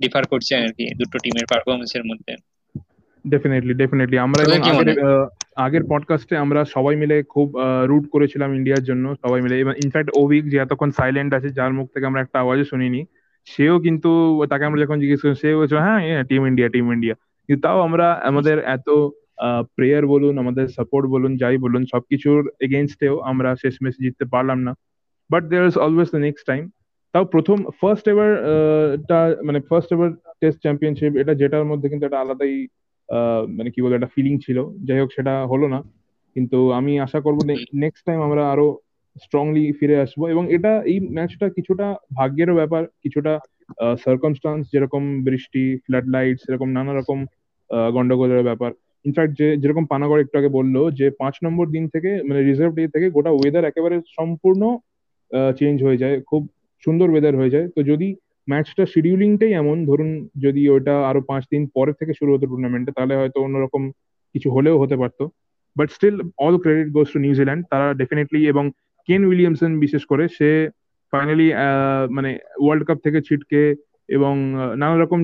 ডিফার 0.00 0.22
করছে 0.26 0.52
আর 0.56 0.70
কি 0.72 0.84
দুটো 0.94 1.16
টিমের 1.18 1.46
পারফরমেন্সের 1.50 2.04
মধ্যে। 2.04 2.32
ডেফিনেটলি 3.24 3.74
ডেফিনেটলি 3.74 4.16
আমরা 4.18 4.42
আগের 5.56 5.84
পডকাস্টে 5.88 6.34
আমরা 6.36 6.60
সবাই 6.64 6.94
মিলে 6.96 7.16
খুব 7.22 7.48
রুট 7.84 8.04
করেছিলাম 8.10 8.50
ইন্ডিয়ার 8.54 8.82
জন্য 8.84 9.04
সবাই 9.22 9.40
মিলে। 9.40 9.54
ইনফ্যাক্ট 9.84 10.10
অভিক 10.22 10.42
যে 10.48 10.56
এতক্ষণ 10.58 10.90
সাইলেন্ট 10.90 11.30
আছে 11.34 11.48
যার 11.48 11.72
মুখ 11.72 11.86
থেকে 11.94 12.06
আমরা 12.06 12.20
একটা 12.22 12.38
আওয়াজও 12.40 12.64
শুনিনি 12.64 13.00
সেও 13.46 13.74
কিন্তু 13.80 14.10
তাকে 14.50 14.64
আমরা 14.64 14.80
যখন 14.80 14.96
জিজ্ঞেস 15.00 15.20
করি 15.22 15.34
সেও 15.34 15.58
বলছে 15.60 15.76
হ্যাঁ 15.76 16.00
টিম 16.24 16.42
ইন্ডিয়া 16.46 16.68
টিম 16.68 16.86
ইন্ডিয়া 16.92 17.14
কিন্তু 17.48 17.60
তাও 17.62 17.78
আমরা 17.80 18.06
আমাদের 18.22 18.56
এত 18.76 18.88
প্রেয়ার 19.76 20.04
বলুন, 20.06 20.34
আমাদের 20.38 20.66
সাপোর্ট 20.68 21.06
বলুন, 21.08 21.32
যাই 21.36 21.56
বলুন, 21.58 21.82
সবকিছুর 21.92 22.40
এগেনস্টেও 22.60 23.14
আমরা 23.30 23.48
শেষ 23.54 23.60
শেষমেশ 23.62 23.94
জিততে 24.00 24.24
পারলাম 24.24 24.58
না। 24.66 24.72
But 25.30 25.42
there 25.50 25.66
is 25.66 25.76
always 25.78 26.08
the 26.10 26.18
next 26.18 26.44
time 26.46 26.62
তাও 27.14 27.24
প্রথম 27.24 27.58
ফার্স্ট 27.80 28.06
এভার 28.08 28.30
টা 29.08 29.18
মানে 29.44 29.58
ফার্স্ট 29.60 29.90
এভার 29.92 30.10
টেস্ট 30.40 30.58
চ্যাম্পিয়নশিপ 30.60 31.12
এটা 31.16 31.32
যেটার 31.34 31.64
মধ্যে 31.64 31.88
কিন্তু 31.88 32.04
একটা 32.06 32.20
আলাদাই 32.20 32.54
মানে 33.56 33.70
কি 33.70 33.78
বলব 33.82 33.94
একটা 33.94 34.12
ফিলিং 34.14 34.34
ছিল। 34.46 34.58
যাই 34.86 35.00
হোক, 35.00 35.10
সেটা 35.16 35.34
হলো 35.46 35.66
না। 35.68 35.80
কিন্তু 36.36 36.58
আমি 36.78 36.92
আশা 37.06 37.18
করব 37.20 37.38
নেক্সট 37.74 38.02
টাইম 38.06 38.18
আমরা 38.22 38.42
আরও 38.52 38.66
স্ট্রংলি 39.24 39.64
ফিরে 39.72 39.96
আসব। 40.00 40.20
এবং 40.34 40.44
এটা, 40.56 40.72
এই 40.90 40.98
ম্যাচটা 41.16 41.46
কিছুটা 41.48 41.86
ভাগ্যেরও 42.14 42.54
ব্যাপার, 42.54 42.82
কিছুটা 43.02 43.32
সার্কমস্টান্স 44.04 44.62
যেরকম 44.72 45.02
বৃষ্টি 45.24 45.64
ফ্লাড 45.84 46.06
লাইটস 46.14 46.42
এরকম 46.48 46.68
নানা 46.76 46.92
রকম 47.00 47.18
গন্ডগোলের 47.96 48.42
ব্যাপার। 48.42 48.70
ইনফ্যাক্ট 49.04 49.32
যে, 49.38 49.46
যেরকম 49.62 49.84
পানাগড় 49.92 50.20
একটু 50.22 50.36
আগে 50.38 50.50
বলল, 50.58 50.76
যে, 50.98 51.06
পাঁচ 51.20 51.34
নম্বর 51.44 51.66
দিন 51.74 51.84
থেকে 51.94 52.10
মানে 52.28 52.40
রিজার্ভ 52.42 52.72
ডে 52.74 52.84
থেকে 52.94 53.06
গোটা 53.16 53.30
ওয়েদার 53.30 53.68
একেবারে 53.70 53.96
সম্পূর্ণ 54.16 54.62
চেঞ্জ 55.58 55.76
হয়ে 55.86 56.00
যায়। 56.02 56.16
খুব 56.30 56.42
সুন্দর 56.84 57.08
ওয়েদার 57.10 57.34
হয়ে 57.40 57.54
যায়। 57.54 57.66
তো 57.74 57.80
যদি 57.90 58.08
ম্যাচটা 58.48 58.84
শিডিউলিংটাই 58.92 59.52
এমন, 59.52 59.76
ধরুন 59.86 60.10
যদি 60.44 60.62
ওটা 60.68 60.94
আরও 61.10 61.20
পাঁচ 61.30 61.42
দিন 61.52 61.62
পরে 61.74 61.92
থেকে 61.98 62.12
শুরু 62.18 62.30
হতো 62.34 62.44
টুর্নামেন্টে 62.46 62.92
তাহলে 62.96 63.14
হয়তো 63.20 63.38
অন্যরকম 63.46 63.82
কিছু 64.34 64.48
হলেও 64.54 64.76
হতে 64.82 64.96
পারতো। 65.02 65.24
But 65.76 65.88
still 65.96 66.16
all 66.44 66.56
credit 66.62 66.88
goes 66.96 67.08
to 67.14 67.18
New Zealand 67.26 67.62
তারা 67.70 67.86
ডেফিনেটলি 68.00 68.40
এবং 68.52 68.64
কেন 69.08 69.22
উইলিয়ামসন 69.30 69.72
বিশেষ 69.84 70.02
করে, 70.10 70.24
সে 70.38 70.50
ফাইনালি 71.12 71.48
মানে 72.16 72.30
ওয়ার্ল্ড 72.62 72.84
কাপ 72.88 72.98
থেকে 73.04 73.18
ছিটকে 73.26 73.62
এবং 74.16 74.34
নানা 74.80 74.96
রকম 75.02 75.20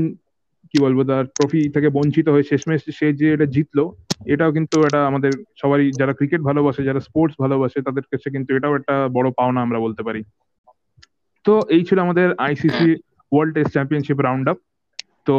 কি 0.71 0.79
বলব 0.81 0.99
তার 1.05 1.25
ট্রফি 1.37 1.61
থেকে 1.75 1.89
বঞ্চিত 1.89 2.27
হয়ে 2.29 2.43
শেষমেশ 2.43 2.81
সে 2.99 3.07
যে 3.13 3.27
এটা 3.33 3.47
জিতলো 3.47 3.85
এটাও 4.27 4.51
কিন্তু 4.53 4.77
এটা 4.85 5.01
আমাদের 5.07 5.33
সবারই 5.57 5.87
যারা 5.93 6.13
ক্রিকেট 6.13 6.41
ভালোবাসে 6.41 6.83
যারা 6.83 7.01
স্পোর্টস 7.01 7.35
ভালোবাসে 7.41 7.79
তাদের 7.83 8.03
কাছে 8.03 8.29
কিন্তু 8.31 8.51
এটাও 8.55 8.77
একটা 8.77 8.95
বড় 9.13 9.29
পাওনা 9.31 9.61
আমরা 9.63 9.79
বলতে 9.79 10.03
পারি। 10.03 10.21
তো 11.45 11.53
এই 11.69 11.83
ছিল 11.85 11.99
আমাদের 11.99 12.29
ICC 12.39 12.89
world 13.33 13.53
test 13.55 13.73
championship 13.73 14.19
round 14.21 14.47
up 14.49 14.59
তো 15.27 15.37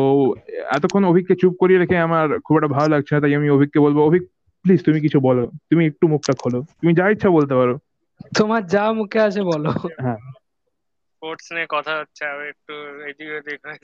এতক্ষণ 0.72 1.04
অভিককে 1.06 1.36
চুপ 1.36 1.54
করিয়ে 1.58 1.80
রেখে 1.80 1.98
আমার 1.98 2.28
খুব 2.39 2.56
একটা 2.58 2.67
ভালো 2.67 2.89
লাগছে 2.89 3.12
না 3.15 3.20
তাই 3.20 3.34
আমি 3.36 3.48
অভিককে 3.50 3.80
বলব 3.80 3.98
অভিক 4.00 4.24
প্লিজ 4.65 4.80
তুমি 4.86 5.00
কিছু 5.02 5.20
বলো 5.20 5.44
তুমি 5.70 5.84
একটু 5.86 6.06
মুখটা 6.08 6.34
খোলো 6.34 6.60
তুমি 6.82 6.91
যা 6.94 7.06
ইচ্ছা 7.10 7.30
বলতে 7.30 7.54
পারো। 7.56 7.74
তোমার 8.38 8.62
যা 8.65 8.86
মুখে 8.94 9.20
আছে 9.20 9.41
বলো। 9.44 9.72
হ্যাঁ। 10.00 10.20
স্পোর্টস 11.10 11.48
নিয়ে 11.52 11.67
কথা 11.70 11.94
হচ্ছে 12.00 12.24
আমি 12.26 12.46
একটু 12.48 12.74
এদিক 13.10 13.30
ওদিক 13.38 13.60
হয়ে। 13.65 13.80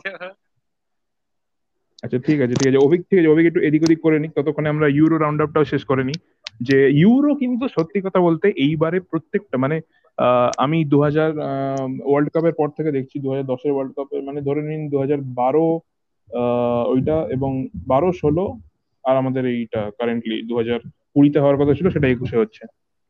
আচ্ছা 2.04 2.18
ঠিক 2.28 2.38
আছে 2.44 2.56
ঠিক 2.60 2.68
আছে। 2.70 2.80
অভিক, 2.88 3.02
ঠিক 3.10 3.18
আছে, 3.20 3.30
অভিক 3.34 3.46
একটু 3.50 3.62
এদিক 3.68 3.82
ওদিক 3.86 4.00
করে 4.06 4.18
নিক। 4.24 4.32
ততক্ষণে 4.38 4.72
আমরা 4.74 4.88
ইউরো 4.98 5.16
রাউন্ড 5.18 5.40
আপটাও 5.46 5.70
শেষ 5.72 5.82
করে 5.92 6.04
নিই। 6.10 6.18
যে 6.68 6.78
ইউরো 7.02 7.32
কিন্তু 7.42 7.66
সত্যি 7.76 8.00
কথা 8.06 8.20
বলতে 8.28 8.48
এইবারে 8.66 9.00
প্রত্যেকটা 9.12 9.58
মানে 9.64 9.78
আমি 10.64 10.78
দু 10.92 10.98
হাজার 11.06 11.32
ওয়ার্ল্ড 12.10 12.30
কাপের 12.34 12.56
পর 12.60 12.68
থেকে 12.78 12.90
দেখছি 12.98 13.16
দু 13.24 13.28
হাজার 13.32 13.46
দশের 13.52 13.74
ওয়ার্ল্ড 13.74 13.94
কাপের 13.98 14.22
মানে 14.28 14.40
ধরে 14.48 14.62
নিন 14.70 14.82
দু 14.94 14.98
হাজার 15.04 15.20
বারো 15.40 15.68
ওইটা 16.94 17.18
এবং 17.36 17.52
বারো, 17.92 18.10
ষোলো 18.22 18.46
আর 19.04 19.16
আমাদের 19.22 19.44
এইটা 19.56 19.82
কারেন্টলি 20.00 20.38
দু 20.50 20.54
হাজার 20.60 20.80
কুড়িতে 21.14 21.38
হওয়ার 21.42 21.60
কথা 21.62 21.74
ছিল, 21.78 21.88
সেটা 21.96 22.08
একুশে 22.10 22.42
হচ্ছে। 22.42 22.64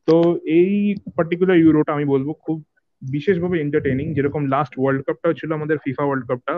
তো 0.07 0.15
এই 0.59 0.73
পার্টিকুলার 1.17 1.61
ইউরোটা 1.63 1.91
আমি 1.97 2.05
বলব 2.13 2.27
খুব 2.45 2.57
বিশেষভাবে 3.01 3.55
এন্টারটেনিং 3.63 4.05
যেরকম 4.17 4.41
লাস্ট 4.53 4.73
ওয়ার্ল্ড 4.77 5.01
কাপটা 5.07 5.29
ছিল 5.39 5.49
আমাদের 5.59 5.77
ফিফা 5.83 6.03
ওয়ার্ল্ড 6.05 6.25
কাপটা 6.29 6.53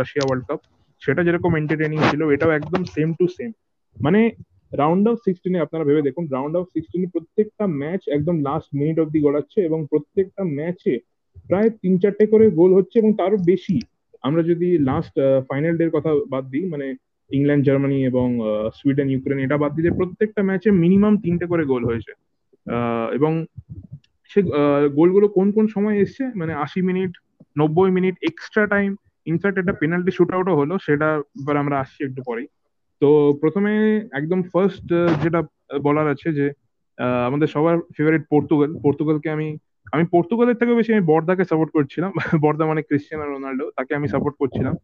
রাশিয়া 0.00 0.24
ওয়ার্ল্ড 0.26 0.44
কাপ 0.48 0.60
সেটা 1.04 1.22
যেরকম 1.26 1.52
এন্টারটেনিং 1.60 1.98
ছিল, 2.10 2.22
এটাও 2.34 2.56
একদম 2.58 2.82
সেম 2.94 3.08
টু 3.18 3.24
সেম 3.36 3.50
মানে 3.96 4.20
রাউন্ড 4.82 5.04
অফ 5.10 5.16
সিক্সটিনে 5.26 5.58
আপনারা 5.64 5.84
ভেবে 5.88 6.06
দেখুন 6.08 6.24
রাউন্ড 6.36 6.54
অফ 6.60 6.64
সিক্সটিনে 6.74 7.08
প্রত্যেকটা 7.14 7.64
ম্যাচ 7.80 8.02
একদম 8.16 8.36
লাস্ট 8.48 8.70
মিনিট 8.80 8.96
অব্দি 9.02 9.18
গড়াচ্ছে 9.26 9.58
এবং 9.68 9.78
প্রত্যেকটা 9.90 10.42
ম্যাচে 10.58 10.94
প্রায় 11.48 11.68
তিন 11.82 11.94
চারটে 12.02 12.24
করে 12.32 12.44
গোল 12.60 12.70
হচ্ছে 12.78 12.96
এবং 13.02 13.10
তারও 13.20 13.38
বেশি। 13.50 13.76
আমরা 14.26 14.42
যদি 14.50 14.68
লাস্ট 14.90 15.14
ফাইনাল 15.48 15.74
ডের 15.80 15.90
কথা 15.96 16.10
বাদ 16.32 16.44
দিই 16.52 16.66
মানে 16.72 16.86
ইংল্যান্ড, 17.30 17.64
জার্মানি 17.66 17.98
এবং 18.10 18.28
সুইডেন, 18.78 19.08
ইউক্রেন, 19.10 19.38
এটা 19.46 19.56
বাদ 19.62 19.72
দিলে 19.78 19.90
প্রত্যেকটা 19.98 20.42
ম্যাচে 20.48 20.68
মিনিমাম 20.82 21.14
তিনটে 21.24 21.46
করে 21.52 21.64
গোল 21.72 21.82
হয়েছে। 21.90 22.12
এবং 23.16 23.32
সে 24.30 24.40
গোলগুলো 24.98 25.26
কোন 25.36 25.46
কোন 25.56 25.64
সময় 25.74 25.96
এসছে? 26.04 26.24
মানে 26.40 26.52
আশি 26.64 26.80
মিনিট 26.88 27.12
নব্বই 27.60 27.90
minute 27.96 28.14
extra 28.30 28.64
time 28.74 28.90
in fact 29.26 29.56
একটা 29.58 29.72
পেনাল্টি 29.72 30.10
শুট 30.10 30.30
আউটও 30.34 30.54
হলো, 30.56 30.74
সেটা 30.86 31.08
এবার 31.40 31.56
আমরা 31.56 31.76
আসছি 31.80 32.00
একটু 32.04 32.20
পরেই। 32.26 32.46
তো 33.02 33.08
প্রথমে 33.40 33.72
একদম 34.12 34.40
ফার্স্ট 34.52 34.86
যেটা 35.22 35.40
বলার 35.82 36.06
আছে 36.08 36.28
যে 36.38 36.46
আমাদের 37.26 37.46
সবার 37.46 37.76
ফেভারিট 37.96 38.22
পর্তুগাল 38.30 38.70
পর্তুগালকে 38.82 39.28
আমি 39.30 39.48
আমি 39.92 40.04
পর্তুগালের 40.12 40.56
থেকে 40.56 40.72
বেশি 40.74 40.90
আমি 40.92 41.04
বর্দাকে 41.06 41.44
সাপোর্ট 41.44 41.70
করছিলাম। 41.72 42.12
বর্দা 42.44 42.64
মানে 42.66 42.82
ক্রিস্টিয়ানো 42.82 43.26
রোনাল্ডো 43.26 43.66
তাকে 43.76 43.92
আমি 43.94 44.06
সাপোর্ট 44.08 44.34
করছিলাম। 44.38 44.74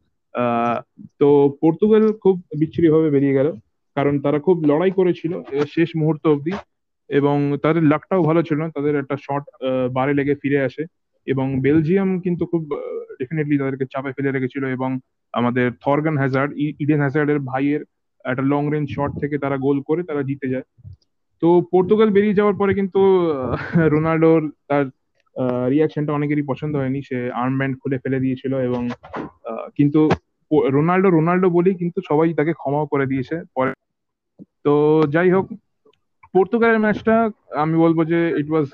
তো 1.20 1.28
পর্তুগাল 1.60 2.12
খুব 2.12 2.34
বিচ্ছিরি 2.58 2.88
ভাবে 2.88 3.08
বেরিয়ে 3.10 3.32
গেল, 3.32 3.48
কারণ 3.96 4.14
তারা 4.20 4.38
খুব 4.38 4.56
লড়াই 4.66 4.90
করেছিল 4.90 5.32
শেষ 5.68 5.90
মুহূর্ত 5.96 6.24
অবধি। 6.26 6.52
এবং 7.10 7.36
তাদের 7.62 7.82
লাকটাও 7.82 8.22
ভালো 8.22 8.40
ছিল 8.42 8.56
না, 8.58 8.68
তাদের 8.70 8.94
একটা 8.96 9.16
শট 9.22 9.42
বারে 9.92 10.12
লেগে 10.14 10.34
ফিরে 10.42 10.58
আসে। 10.62 10.82
এবং 11.26 11.60
বেলজিয়াম 11.60 12.20
কিন্তু 12.20 12.46
খুব 12.46 12.70
ডেফিনেটলি 13.18 13.58
তাদেরকে 13.58 13.84
চাপে 13.84 14.12
ফেলে 14.12 14.30
রেখেছিল 14.30 14.66
এবং 14.66 15.00
আমাদের 15.32 15.70
থরগান 15.80 16.18
হ্যাজার্ড 16.18 16.52
ইডেন 16.56 16.98
হ্যাজার্ডের 16.98 17.38
ভাইয়ের 17.38 17.80
একটা 18.24 18.42
লং 18.42 18.70
রেঞ্জ 18.70 18.88
শট 18.90 19.10
থেকে 19.20 19.38
তারা 19.38 19.56
গোল 19.56 19.82
করে 19.82 20.02
তারা 20.02 20.22
জিতে 20.22 20.48
যায়। 20.48 20.62
তো 21.40 21.62
পর্তুগাল 21.70 22.10
বেরিয়ে 22.10 22.34
যাওয়ার 22.34 22.54
পরে 22.54 22.74
কিন্তু 22.74 23.00
রোনাল্ডোর 23.76 24.50
তার 24.68 24.84
রিয়াকশনটা 25.70 26.12
অনেকেরই 26.12 26.42
পছন্দ 26.42 26.76
হয়নি। 26.76 27.02
সে 27.02 27.30
আর্মব্যান্ড 27.30 27.76
খুলে 27.82 27.98
ফেলে 27.98 28.20
দিয়েছিল 28.20 28.58
এবং 28.58 28.88
কিন্তু 29.76 30.10
রোনাল্ডো 30.52 31.10
রোনাল্ডো 31.10 31.50
বলেই 31.50 31.74
কিন্তু 31.74 32.00
সবাই 32.08 32.34
তাকে 32.34 32.52
ক্ষমাও 32.52 32.86
করে 32.86 33.06
দিয়েছে। 33.06 33.42
পরে, 33.54 33.72
তো 34.64 35.02
যাই 35.10 35.30
হোক, 35.30 35.52
পর্তুগালের 36.32 36.78
ম্যাচটা 36.78 37.30
আমি 37.56 37.76
বলব 37.76 38.04
যে 38.04 38.34
ইট 38.38 38.50
ওয়াজ 38.50 38.66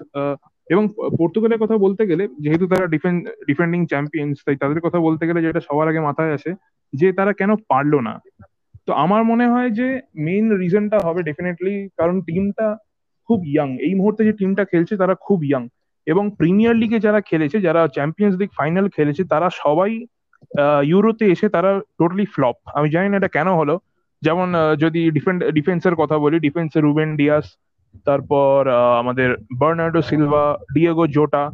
এবং 0.72 0.84
পর্তুগালের 1.18 1.62
কথা 1.62 1.76
বলতে 1.84 2.02
গেলে, 2.10 2.24
যেহেতু 2.44 2.64
তারা 2.72 2.84
ডিফেন্ড 2.94 3.18
ডিফেন্ডিং 3.48 3.80
চ্যাম্পিয়ন্স 3.92 4.36
তাই 4.46 4.56
তাদের 4.62 4.80
কথা 4.84 4.98
বলতে 5.06 5.24
গেলে 5.28 5.40
যেটা 5.46 5.60
সবার 5.68 5.90
আগে 5.90 6.00
মাথায় 6.08 6.34
আসে, 6.36 6.50
যে 6.92 7.08
তারা 7.18 7.32
কেন 7.40 7.50
পারল 7.70 7.94
না? 8.08 8.14
তো 8.86 8.90
আমার 9.04 9.22
মনে 9.30 9.46
হয় 9.52 9.70
যে 9.78 9.88
মেইন 10.26 10.46
রিজনটা 10.62 10.98
হবে 11.06 11.20
ডেফিনেটলি 11.28 11.74
কারণ 11.98 12.16
টিমটা 12.28 12.66
খুব 13.28 13.38
ইয়াং 13.52 13.68
এই 13.86 13.92
মুহূর্তে 14.00 14.22
যে 14.28 14.34
টিমটা 14.40 14.64
খেলছে, 14.72 14.94
তারা 15.02 15.14
খুব 15.26 15.38
ইয়াং 15.48 15.62
এবং 16.06 16.24
প্রিমিয়ার 16.40 16.76
লিগে 16.82 16.98
যারা 17.06 17.20
খেলেছে, 17.28 17.56
যারা 17.66 17.80
চ্যাম্পিয়ন্স 17.96 18.34
লিগ 18.40 18.50
ফাইনাল 18.58 18.86
খেলেছে, 18.96 19.22
তারা 19.32 19.48
সবাই 19.62 19.92
ইউরোতে 20.90 21.24
এসে 21.34 21.46
তারা 21.56 21.70
টোটালি 21.98 22.26
ফ্লপ 22.34 22.56
আমি 22.76 22.88
জানি 22.94 23.06
না 23.10 23.16
এটা 23.20 23.30
কেন 23.36 23.48
হলো। 23.60 23.74
যেমন 24.26 24.48
যদি 24.82 25.00
ডিফেন্ড 25.16 25.40
ডিফেন্সের 25.58 25.94
কথা 26.00 26.16
বলি 26.24 26.36
ডিফেন্সে 26.46 26.78
রুবেন 26.86 27.10
ডিয়াস 27.20 27.46
তারপর 28.04 28.68
আমাদের 28.98 29.36
বার্নার্ডো 29.58 30.02
সিলভা, 30.02 30.58
ডিয়েগো 30.74 31.06
জোটা, 31.06 31.50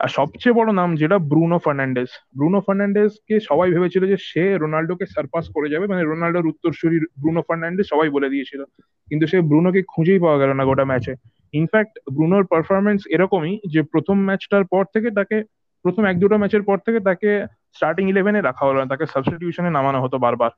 আর 0.00 0.08
সবচেয়ে 0.08 0.52
বড় 0.52 0.72
নাম 0.72 0.96
যেটা 0.96 1.18
ব্রুনো 1.18 1.58
ফার্নান্ডেস 1.58 2.10
ব্রুনো 2.36 2.60
ফার্নান্ডেস 2.60 3.12
কে 3.28 3.40
সবাই 3.40 3.70
ভেবেছিল 3.70 4.06
যে 4.06 4.16
সে 4.20 4.58
রোনাল্ডোকে 4.58 5.06
সারপাস 5.06 5.48
করে 5.54 5.68
যাবে 5.68 5.86
মানে 5.86 6.02
রোনাল্ডোর 6.02 6.46
উত্তরসূরি 6.46 6.98
ব্রুনো 7.00 7.42
ফার্নান্ডেস 7.42 7.86
সবাই 7.88 8.08
বলে 8.08 8.28
দিয়েছিল। 8.28 8.64
কিন্তু 9.08 9.26
সে 9.26 9.40
ব্রুনোকে 9.40 9.82
খুঁজেই 9.82 10.18
পাওয়া 10.18 10.38
গেল 10.38 10.52
না 10.52 10.64
গোটা 10.64 10.84
ম্যাচে। 10.84 11.14
ইনফ্যাক্ট 11.52 11.98
ব্রুনোর 12.12 12.44
পারফরমেন্স 12.46 13.02
এরকমই 13.06 13.60
যে 13.68 13.82
প্রথম 13.82 14.20
ম্যাচটার 14.24 14.64
পর 14.64 14.84
থেকে 14.84 15.10
তাকে, 15.10 15.42
প্রথম 15.82 16.04
এক 16.04 16.18
দুটো 16.18 16.36
ম্যাচের 16.38 16.62
পর 16.62 16.78
থেকে 16.78 17.00
তাকে 17.00 17.46
স্টার্টিং 17.74 18.08
ইলেভেনে 18.08 18.40
রাখা 18.40 18.66
হলো 18.66 18.78
না, 18.78 18.86
তাকে 18.86 19.06
সাবস্টিটিউশনে 19.06 19.70
নামানো 19.70 20.02
হতো 20.02 20.18
বারবার। 20.18 20.50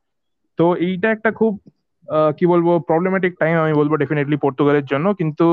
তো 0.56 0.74
এইটা 0.74 1.10
একটা 1.10 1.30
খুব 1.30 1.60
কি 2.36 2.44
বলব 2.52 2.68
প্রবলেমেটিক 2.88 3.32
টাইম 3.42 3.54
আমি 3.64 3.74
বলব 3.80 3.92
ডেফিনেটলি 4.02 4.36
পর্তুগালের 4.44 4.86
জন্য। 4.92 5.06
কিন্তু 5.20 5.46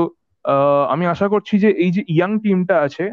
আমি 0.92 1.04
আশা 1.14 1.26
করছি 1.34 1.54
যে 1.64 1.68
এই 1.84 1.90
যে 1.96 2.02
ইয়াং 2.14 2.30
টিমটা 2.42 2.76
আছে, 2.86 3.04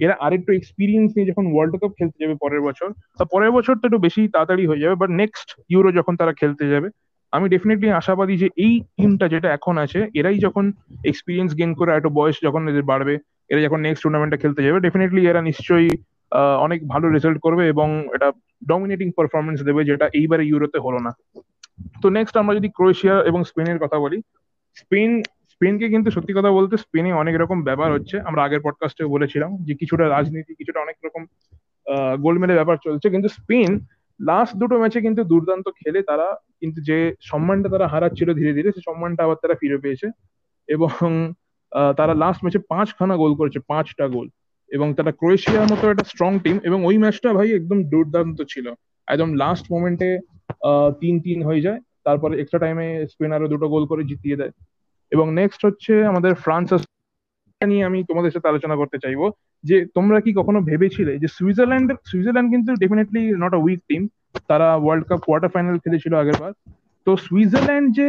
এরা 0.00 0.14
আরেকটু 0.26 0.50
এক্সপিরিয়েন্স 0.54 1.08
নিয়ে 1.14 1.30
যখন 1.30 1.44
ওয়ার্ল্ড 1.52 1.74
কাপ 1.80 1.92
খেলতে 1.98 2.18
যাবে 2.22 2.34
পরের 2.42 2.62
বছর 2.66 2.88
তা 3.18 3.24
পরের 3.32 3.52
বছর 3.56 3.74
তো 3.80 3.84
একটু 3.88 4.00
বেশি 4.06 4.20
তাড়াতাড়ি 4.34 4.64
হয়ে 4.70 4.82
যাবে 4.84 4.94
বাট 5.02 5.10
নেক্সট 5.20 5.48
ইউরো 5.72 5.90
যখন 5.98 6.14
তারা 6.20 6.32
খেলতে 6.40 6.64
যাবে, 6.72 6.88
আমি 7.32 7.46
ডেফিনেটলি 7.54 7.88
আশাবাদী 8.00 8.34
যে 8.42 8.48
এই 8.64 8.74
টিমটা 8.96 9.26
যেটা 9.34 9.48
এখন 9.56 9.74
আছে, 9.84 10.00
এরাই 10.20 10.38
যখন 10.46 10.64
এক্সপিরিয়েন্স 11.10 11.50
গেইন 11.58 11.72
করে 11.78 11.90
একটু 11.98 12.10
বয়স 12.18 12.36
যখন 12.46 12.62
এদের 12.70 12.84
বাড়বে, 12.90 13.14
এরা 13.50 13.60
যখন 13.66 13.78
নেক্সট 13.86 14.02
টুর্নামেন্টে 14.04 14.38
খেলতে 14.42 14.60
যাবে 14.66 14.78
ডেফিনেটলি 14.86 15.22
এরা 15.30 15.40
নিশ্চয়ই 15.50 15.90
অনেক 16.66 16.78
ভালো 16.92 17.06
রেজাল্ট 17.16 17.38
করবে 17.46 17.62
এবং 17.72 17.88
এটা 18.16 18.28
ডমিনেটিং 18.70 19.08
পারফরমেন্স 19.16 19.58
দেবে, 19.68 19.80
যেটা 19.90 20.06
এইবারে 20.18 20.44
ইউরোতে 20.50 20.78
হলো 20.86 20.98
না। 21.06 21.12
তো 22.02 22.10
নেক্সট 22.10 22.36
আমরা 22.36 22.54
যদি 22.54 22.68
ক্রোয়েশিয়া 22.68 23.22
এবং 23.24 23.44
স্পেনের 23.44 23.78
কথা 23.78 23.98
বলি 23.98 24.22
স্পেন 24.78 25.22
স্পেনকে 25.22 25.88
কিন্তু 25.88 26.10
সত্যি 26.10 26.32
কথা 26.32 26.50
বলতে 26.50 26.76
স্পেনে 26.76 27.12
অনেক 27.12 27.34
রকম 27.38 27.62
ব্যাপার 27.62 27.92
হচ্ছে। 27.92 28.20
আমরা 28.20 28.42
আগের 28.42 28.60
পডকাস্টে 28.64 29.04
বলেছিলাম 29.04 29.50
যে 29.62 29.74
কিছুটা 29.74 30.08
রাজনীতি, 30.08 30.54
কিছুটা 30.54 30.80
অনেক 30.80 30.96
রকম 31.04 31.22
গোলমেলে 32.22 32.54
ব্যাপার 32.54 32.76
চলছে। 32.84 33.10
কিন্তু 33.10 33.28
স্পেন 33.28 33.80
লাস্ট 34.26 34.56
দুটো 34.56 34.78
ম্যাচে 34.78 35.00
কিন্তু 35.00 35.24
দুর্দান্ত 35.24 35.68
খেলে 35.68 36.02
তারা, 36.02 36.36
কিন্তু 36.60 36.82
যে 36.82 37.14
সম্মানটা 37.20 37.68
তারা 37.68 37.86
হারাচ্ছিল 37.88 38.34
ধীরে 38.34 38.52
ধীরে, 38.52 38.72
সেই 38.72 38.82
সম্মানটা 38.84 39.24
আবার 39.24 39.36
তারা 39.42 39.54
ফিরে 39.54 39.78
পেয়েছে। 39.78 40.06
এবং 40.68 41.32
তারা 41.96 42.14
লাস্ট 42.14 42.44
ম্যাচে 42.44 42.58
পাঁচখানা 42.58 43.16
গোল 43.16 43.34
করেছে, 43.34 43.58
পাঁচটা 43.68 44.08
গোল। 44.08 44.28
এবং 44.68 44.94
তারা 44.94 45.12
ক্রোয়েশিয়ার 45.12 45.66
মতো 45.72 45.90
একটা 45.90 46.04
স্ট্রং 46.04 46.38
টিম 46.38 46.56
এবং 46.62 46.84
ওই 46.84 46.98
ম্যাচটা 46.98 47.32
ভাই 47.32 47.54
একদম 47.54 47.78
দুর্দান্ত 47.84 48.42
ছিল। 48.42 48.66
একদম 49.08 49.34
লাস্ট 49.34 49.66
মোমেন্টে 49.70 50.18
তিন 51.00 51.14
তিন 51.20 51.38
হয়ে 51.42 51.60
যায়। 51.60 51.80
তারপরে 52.04 52.34
এক্সট্রা 52.40 52.62
টাইমে 52.64 52.86
স্পেন 53.12 53.32
আরও 53.32 53.48
দুটো 53.48 53.68
গোল 53.68 53.84
করে 53.86 54.02
জিতিয়ে 54.04 54.36
দেয়। 54.36 54.52
এবং 55.12 55.26
নেক্সট 55.34 55.60
হচ্ছে 55.66 55.92
আমাদের 56.04 56.34
ফ্রান্স 56.34 56.68
নিয়ে 57.60 57.84
আমি 57.84 57.98
তোমাদের 58.04 58.30
সাথে 58.30 58.48
আলোচনা 58.48 58.76
করতে 58.76 58.98
চাইব। 58.98 59.20
যে 59.64 59.76
তোমরা 59.96 60.18
কি 60.20 60.30
কখনো 60.32 60.58
ভেবেছিলে 60.60 61.18
যে 61.18 61.28
সুইজারল্যান্ড 61.28 61.88
সুইজারল্যান্ড 62.04 62.50
কিন্তু 62.50 62.70
definitely 62.74 63.22
not 63.42 63.52
a 63.54 63.56
weak 63.56 63.80
team 63.88 64.02
তারা 64.48 64.68
ওয়ার্ল্ড 64.76 65.04
কাপ 65.08 65.20
কোয়ার্টার 65.26 65.50
ফাইনাল 65.50 65.76
খেলেছিল 65.78 66.12
আগের 66.14 66.36
বার 66.40 66.52
তো 67.06 67.10
সুইজারল্যান্ড 67.16 67.88
যে 67.96 68.08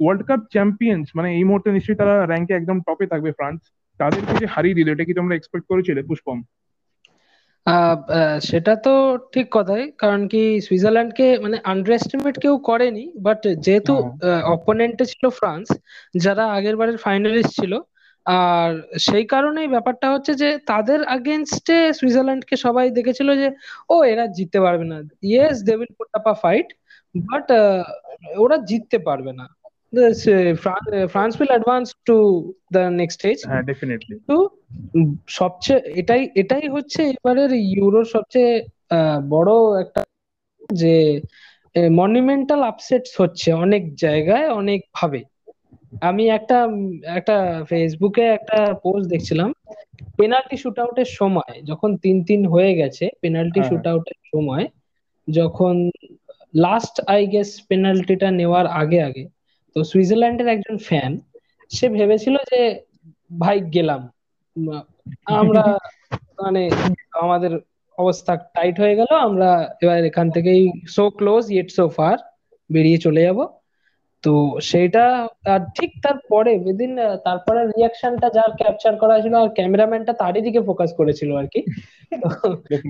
ওয়ার্ল্ড 0.00 0.22
কাপ 0.28 0.40
চ্যাম্পিয়ন্স 0.50 1.06
মানে 1.16 1.28
এই 1.38 1.44
মুহূর্তে 1.44 1.68
নিশ্চয়ই 1.72 1.96
তারা 1.96 2.26
র্যাঙ্কে 2.26 2.54
একদম 2.54 2.76
টপে 2.80 3.06
থাকবে 3.06 3.30
ফ্রান্স। 3.32 3.60
তাদেরকে 4.00 4.32
যে 4.40 4.46
হারিয়ে 4.46 4.74
দিল, 4.74 4.88
এটা 4.92 5.04
কি 5.04 5.14
তোমরা 5.14 5.34
এক্সপেক্ট 5.36 5.66
করেছিলে, 5.68 6.02
পুষ্পম? 6.02 6.38
সেটা 8.48 8.72
তো 8.82 8.90
ঠিক 9.32 9.46
কথাই 9.56 9.82
কারণ 9.98 10.20
কি 10.28 10.38
সুইজারল্যান্ডকে 10.66 11.26
মানে 11.44 11.56
আন্ডার 11.64 11.92
এস্টিমেট 11.94 12.34
কেউ 12.40 12.54
করেনি 12.68 13.04
বাট 13.20 13.40
যেহেতু 13.66 13.92
অপোনেন্টে 14.56 15.04
ছিল 15.12 15.24
ফ্রান্স 15.38 15.66
যারা 16.16 16.44
আগের 16.56 16.74
বারের 16.76 16.98
ফাইনালিস্ট 17.04 17.52
ছিল 17.54 17.72
আর 18.26 18.70
সেই 19.06 19.24
কারণেই 19.32 19.68
ব্যাপারটা 19.74 20.06
হচ্ছে 20.14 20.32
যে 20.42 20.48
তাদের 20.70 20.98
আগেনস্টে 21.16 21.76
সুইজারল্যান্ডকে 21.98 22.56
সবাই 22.64 22.86
দেখেছিল 22.98 23.28
যে 23.40 23.48
ও 23.88 23.96
এরা 24.12 24.24
জিততে 24.36 24.58
পারবে 24.60 24.84
না। 24.84 24.96
Yes 25.24 25.56
they 25.66 25.72
will 25.78 25.92
put 25.98 26.08
up 26.18 26.24
a 26.26 26.34
fight 26.42 26.68
but 27.14 27.46
ওরা 28.38 28.56
জিততে 28.68 28.98
পারবে 29.06 29.32
না। 29.32 29.44
France 31.12 31.32
will 31.38 31.50
advance 31.50 31.86
to 32.06 32.16
the 32.72 32.82
next 33.00 33.16
stage 33.18 33.38
হ্যাঁ 33.48 33.62
ডেফিনেটলি 33.62 34.14
তো 34.28 34.36
সবচেয়ে 35.30 35.80
এটাই 35.94 36.22
এটাই 36.34 36.66
হচ্ছে 36.68 37.00
এবারের 37.10 37.50
ইউরোর 37.72 38.06
সবচেয়ে 38.06 38.52
বড় 39.28 39.52
একটা 39.80 40.00
যে 40.74 40.94
মনিউমেন্টাল 41.94 42.60
আপসেটস 42.62 43.12
হচ্ছে 43.20 43.48
অনেক 43.54 43.82
জায়গায় 43.94 44.46
অনেক 44.50 44.80
ভাবে 44.94 45.20
আমি 46.02 46.24
একটা 46.28 46.58
একটা 47.14 47.36
ফেসবুকে 47.68 48.24
একটা 48.28 48.58
পোস্ট 48.82 49.06
দেখছিলাম 49.10 49.48
পেনাল্টি 50.16 50.56
শুট 50.56 50.76
আউটের 50.78 51.10
সময় 51.10 51.54
যখন 51.62 51.90
তিন 51.96 52.16
তিন 52.24 52.40
হয়ে 52.46 52.72
গেছে 52.74 53.04
পেনাল্টি 53.20 53.60
শুট 53.62 53.84
আউটের 53.86 54.18
সময় 54.32 54.64
যখন 55.28 55.74
লাস্ট 56.54 56.96
আই 57.06 57.22
গেস 57.26 57.50
পেনাল্টিটা 57.68 58.28
নেওয়ার 58.30 58.66
আগে 58.72 58.98
আগে 59.02 59.24
তো 59.76 59.84
সুইজারল্যান্ডের 59.84 60.48
একজন 60.48 60.76
ফ্যান 60.78 61.12
সে 61.70 61.86
ভেবেছিল 61.88 62.36
যে, 62.50 62.60
ভাই, 63.38 63.60
গেলাম। 63.60 64.02
আমরা 65.24 65.78
মানে 66.42 66.62
আমাদের 67.20 67.52
অবস্থা 67.98 68.32
টাইট 68.36 68.76
হয়ে 68.80 68.94
গেল, 68.96 69.10
আমরা 69.18 69.50
এবার 69.82 70.04
এখান 70.04 70.26
থেকেই 70.30 70.62
so 70.86 71.04
close 71.10 71.44
yet 71.50 71.68
so 71.70 71.88
far 71.88 72.16
বেরিয়ে 72.70 72.98
চলে 72.98 73.22
যাব। 73.22 73.38
তো 74.24 74.32
আর 75.52 75.60
ঠিক 75.76 75.90
তারপরে 76.04 76.52
উইদিন 76.64 76.92
তারপরে 77.24 77.60
রিয়াকশনটা 77.66 78.28
যার 78.36 78.52
ক্যাপচার 78.60 78.94
করা 79.02 79.16
ছিল 79.20 79.34
আর 79.34 79.50
ক্যামেরাম্যানটা 79.58 80.12
তারই 80.22 80.42
দিকে 80.46 80.60
ফোকাস 80.68 80.90
করেছিল 80.98 81.30
আর 81.40 81.46
কি। 81.54 81.60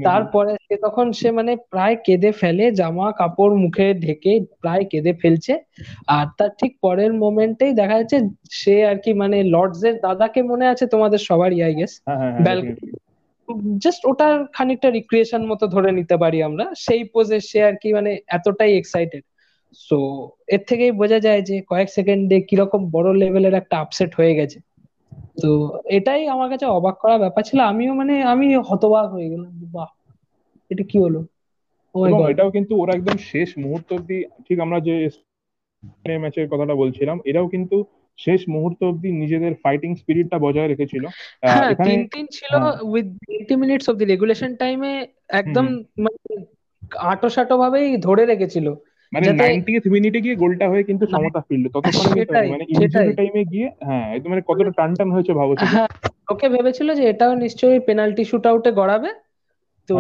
তারপরে 0.08 0.52
সে 0.66 0.74
তখন 0.86 1.06
সে 1.12 1.28
মানে 1.30 1.52
প্রায় 1.72 1.96
কেঁদে 2.06 2.30
ফেলে 2.40 2.64
জামা 2.80 3.06
কাপড় 3.20 3.54
মুখে 3.62 3.86
ঢেকে 4.04 4.32
প্রায় 4.62 4.84
কেঁদে 4.92 5.12
ফেলছে। 5.22 5.52
আর 6.16 6.26
তার 6.38 6.50
ঠিক 6.60 6.72
পরের 6.82 7.12
মোমেন্টেই 7.22 7.72
দেখা 7.80 7.96
যাচ্ছে 8.00 8.18
সে 8.60 8.74
আর 8.90 8.98
কি 9.04 9.10
মানে 9.22 9.36
লর্ডস 9.54 9.82
এর 9.88 9.96
দাদাকে 10.06 10.40
মনে 10.42 10.66
আছে 10.72 10.84
তোমাদের 10.86 11.20
সবারই 11.28 11.58
আই 11.66 11.72
গেস 11.78 11.92
জাস্ট 13.84 14.02
ওটার 14.10 14.34
খানিকটা 14.56 14.88
রিক্রিয়েশন 14.90 15.42
মতো 15.50 15.64
ধরে 15.66 15.90
নিতে 15.98 16.16
পারি 16.22 16.38
আমরা। 16.42 16.64
সেই 16.84 17.02
পোজে 17.12 17.38
সে 17.50 17.58
আর 17.68 17.74
কি 17.82 17.88
মানে 17.92 18.10
এতটাই 18.28 18.72
এক্সাইটেড 18.76 19.22
সো 19.80 19.98
এর 20.54 20.62
থেকেই 20.68 20.92
বোঝা 21.00 21.18
যায় 21.20 21.42
যে 21.44 21.56
কয়েক 21.70 21.88
সেকেন্ডে 21.96 22.36
কীরকম 22.48 22.80
বড় 22.92 23.08
লেভেলের 23.20 23.54
একটা 23.60 23.74
আপসেট 23.84 24.10
হয়ে 24.18 24.36
গেছে। 24.36 24.58
তো 25.36 25.48
এটাই 25.98 26.22
আমার 26.28 26.48
কাছে 26.52 26.66
অবাক 26.70 26.96
করা 27.02 27.16
ব্যাপার 27.18 27.42
ছিল। 27.44 27.58
আমিও 27.70 27.92
মানে 27.94 28.14
আমি 28.32 28.46
হতবাক 28.68 29.06
হয়ে 29.14 29.28
গেলাম 29.32 29.52
বাহ 29.74 29.90
এটা 30.70 30.84
কি 30.90 30.96
হলো? 31.04 31.20
এটাও 32.30 32.50
কিন্তু 32.56 32.72
ওরা 32.82 32.92
একদম 32.94 33.16
শেষ 33.30 33.48
মুহূর্ত 33.58 33.88
অব্দি 33.92 34.16
ঠিক 34.46 34.58
আমরা 34.60 34.78
যে 34.88 34.94
ম্যাচের 36.16 36.46
কথাটা 36.52 36.74
বলছিলাম 36.82 37.16
এরাও 37.24 37.46
কিন্তু 37.48 37.76
শেষ 38.18 38.40
মুহূর্ত 38.48 38.80
অব্দি 38.84 39.08
নিজেদের 39.22 39.52
ফাইটিং 39.62 39.90
স্পিরিটটা 40.00 40.36
বজায় 40.38 40.68
রেখেছিল। 40.68 41.04
হ্যাঁ 41.46 41.72
তিন 41.80 42.00
তিন 42.12 42.24
ছিল 42.36 42.52
with 42.92 43.06
eighty 43.36 43.54
minutes 43.56 43.86
of 43.88 43.94
the 43.96 44.04
regulation 44.06 44.50
টাইমে 44.60 44.92
একদম 45.40 45.66
মানে 45.98 46.20
আটো 47.12 47.28
সাটো 47.34 47.54
ভাবেই 47.62 47.88
ধরে 48.06 48.22
রেখেছিল। 48.26 48.66
মানে 49.14 49.26
নাইনটিথ 49.38 49.84
মিনিটে 49.94 50.18
গিয়ে 50.24 50.36
গোলটা 50.42 50.66
হয়ে 50.68 50.82
কিন্তু 50.88 51.04
সমতা 51.06 51.40
ফিরল। 51.46 51.64
ততক্ষণ 51.74 52.04
মানে 52.50 52.64
ইনজুরি 52.74 53.12
টাইমে 53.18 53.42
গিয়ে 53.52 53.66
হ্যাঁ 53.86 54.04
একদম 54.14 54.28
মানে 54.32 54.42
কতটা 54.48 54.70
টান 54.78 54.90
টান 54.98 55.08
হয়েছে 55.14 55.32
ভাবো 55.34 55.52
হ্যাঁ 55.64 55.88
ওকে 56.32 56.46
ভেবেছিল 56.54 56.88
যে 56.98 57.04
এটাও 57.12 57.32
নিশ্চয়ই 57.44 57.80
পেনাল্টি 57.86 58.22
শুট 58.30 58.44
আউটে 58.50 58.70
গড়াবে। 58.78 59.10
তো 59.88 59.96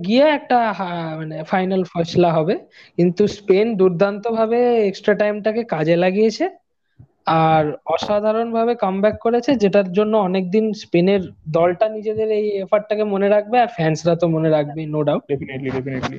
গিয়ে 0.00 0.26
একটা 0.38 0.56
মানে 1.18 1.36
ফাইনাল 1.50 1.82
ফয়সলা 1.92 2.30
হবে। 2.38 2.54
কিন্তু 2.98 3.22
স্পেন 3.36 3.66
দুর্দান্ত 3.80 4.24
ভাবে 4.38 4.58
এক্সট্রা 4.88 5.14
টাইমটাকে 5.20 5.62
কাজে 5.74 5.94
লাগিয়েছে। 6.04 6.44
আর 7.40 7.64
অসাধারণ 7.94 8.48
ভাবে 8.52 8.72
কামব্যাক 8.82 9.16
করেছে 9.20 9.50
যেটার 9.62 9.88
জন্য 9.96 10.14
অনেকদিন 10.28 10.64
স্পেনের 10.82 11.22
দলটা 11.50 11.86
নিজেদের 11.96 12.28
এই 12.38 12.46
এফার্টটাকে 12.64 13.04
মনে 13.12 13.28
রাখবে 13.34 13.56
আর 13.62 13.68
ফ্যান্সরা 13.76 14.14
তো 14.20 14.26
মনে 14.34 14.48
রাখবে 14.50 14.80
নো 14.88 15.00
ডাউট 15.06 15.24
ডেফিনেটলি 15.28 15.70
ডেফিনেটলি 15.70 16.18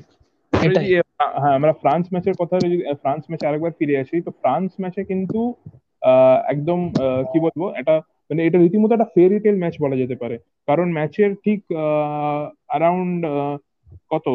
হ্যাঁ 1.42 1.56
আমরা 1.60 1.72
ফ্রান্স 1.82 2.06
ম্যাচের 2.14 2.36
কথা 2.42 2.56
যদি 2.66 2.76
ফ্রান্স 3.02 3.24
ম্যাচে 3.30 3.46
আরেকবার 3.50 3.74
ফিরে 3.80 3.96
আসি, 4.04 4.16
তো 4.26 4.32
ফ্রান্স 4.42 4.70
ম্যাচে 4.82 5.02
কিন্তু 5.12 5.40
একদম 6.54 6.80
কি 7.32 7.38
বলব, 7.46 7.62
এটা 7.80 7.96
মানে 8.30 8.42
এটা 8.48 8.58
রীতিমতো 8.60 8.94
একটা 8.96 9.12
ফেয়ারি 9.16 9.38
টেল 9.44 9.58
ম্যাচ 9.62 9.76
বলা 9.84 9.96
যেতে 10.02 10.16
পারে। 10.22 10.36
কারণ 10.70 10.88
ম্যাচের 10.98 11.32
ঠিক 11.46 11.60
অ্যারাউন্ড 12.70 13.22
কত 14.12 14.26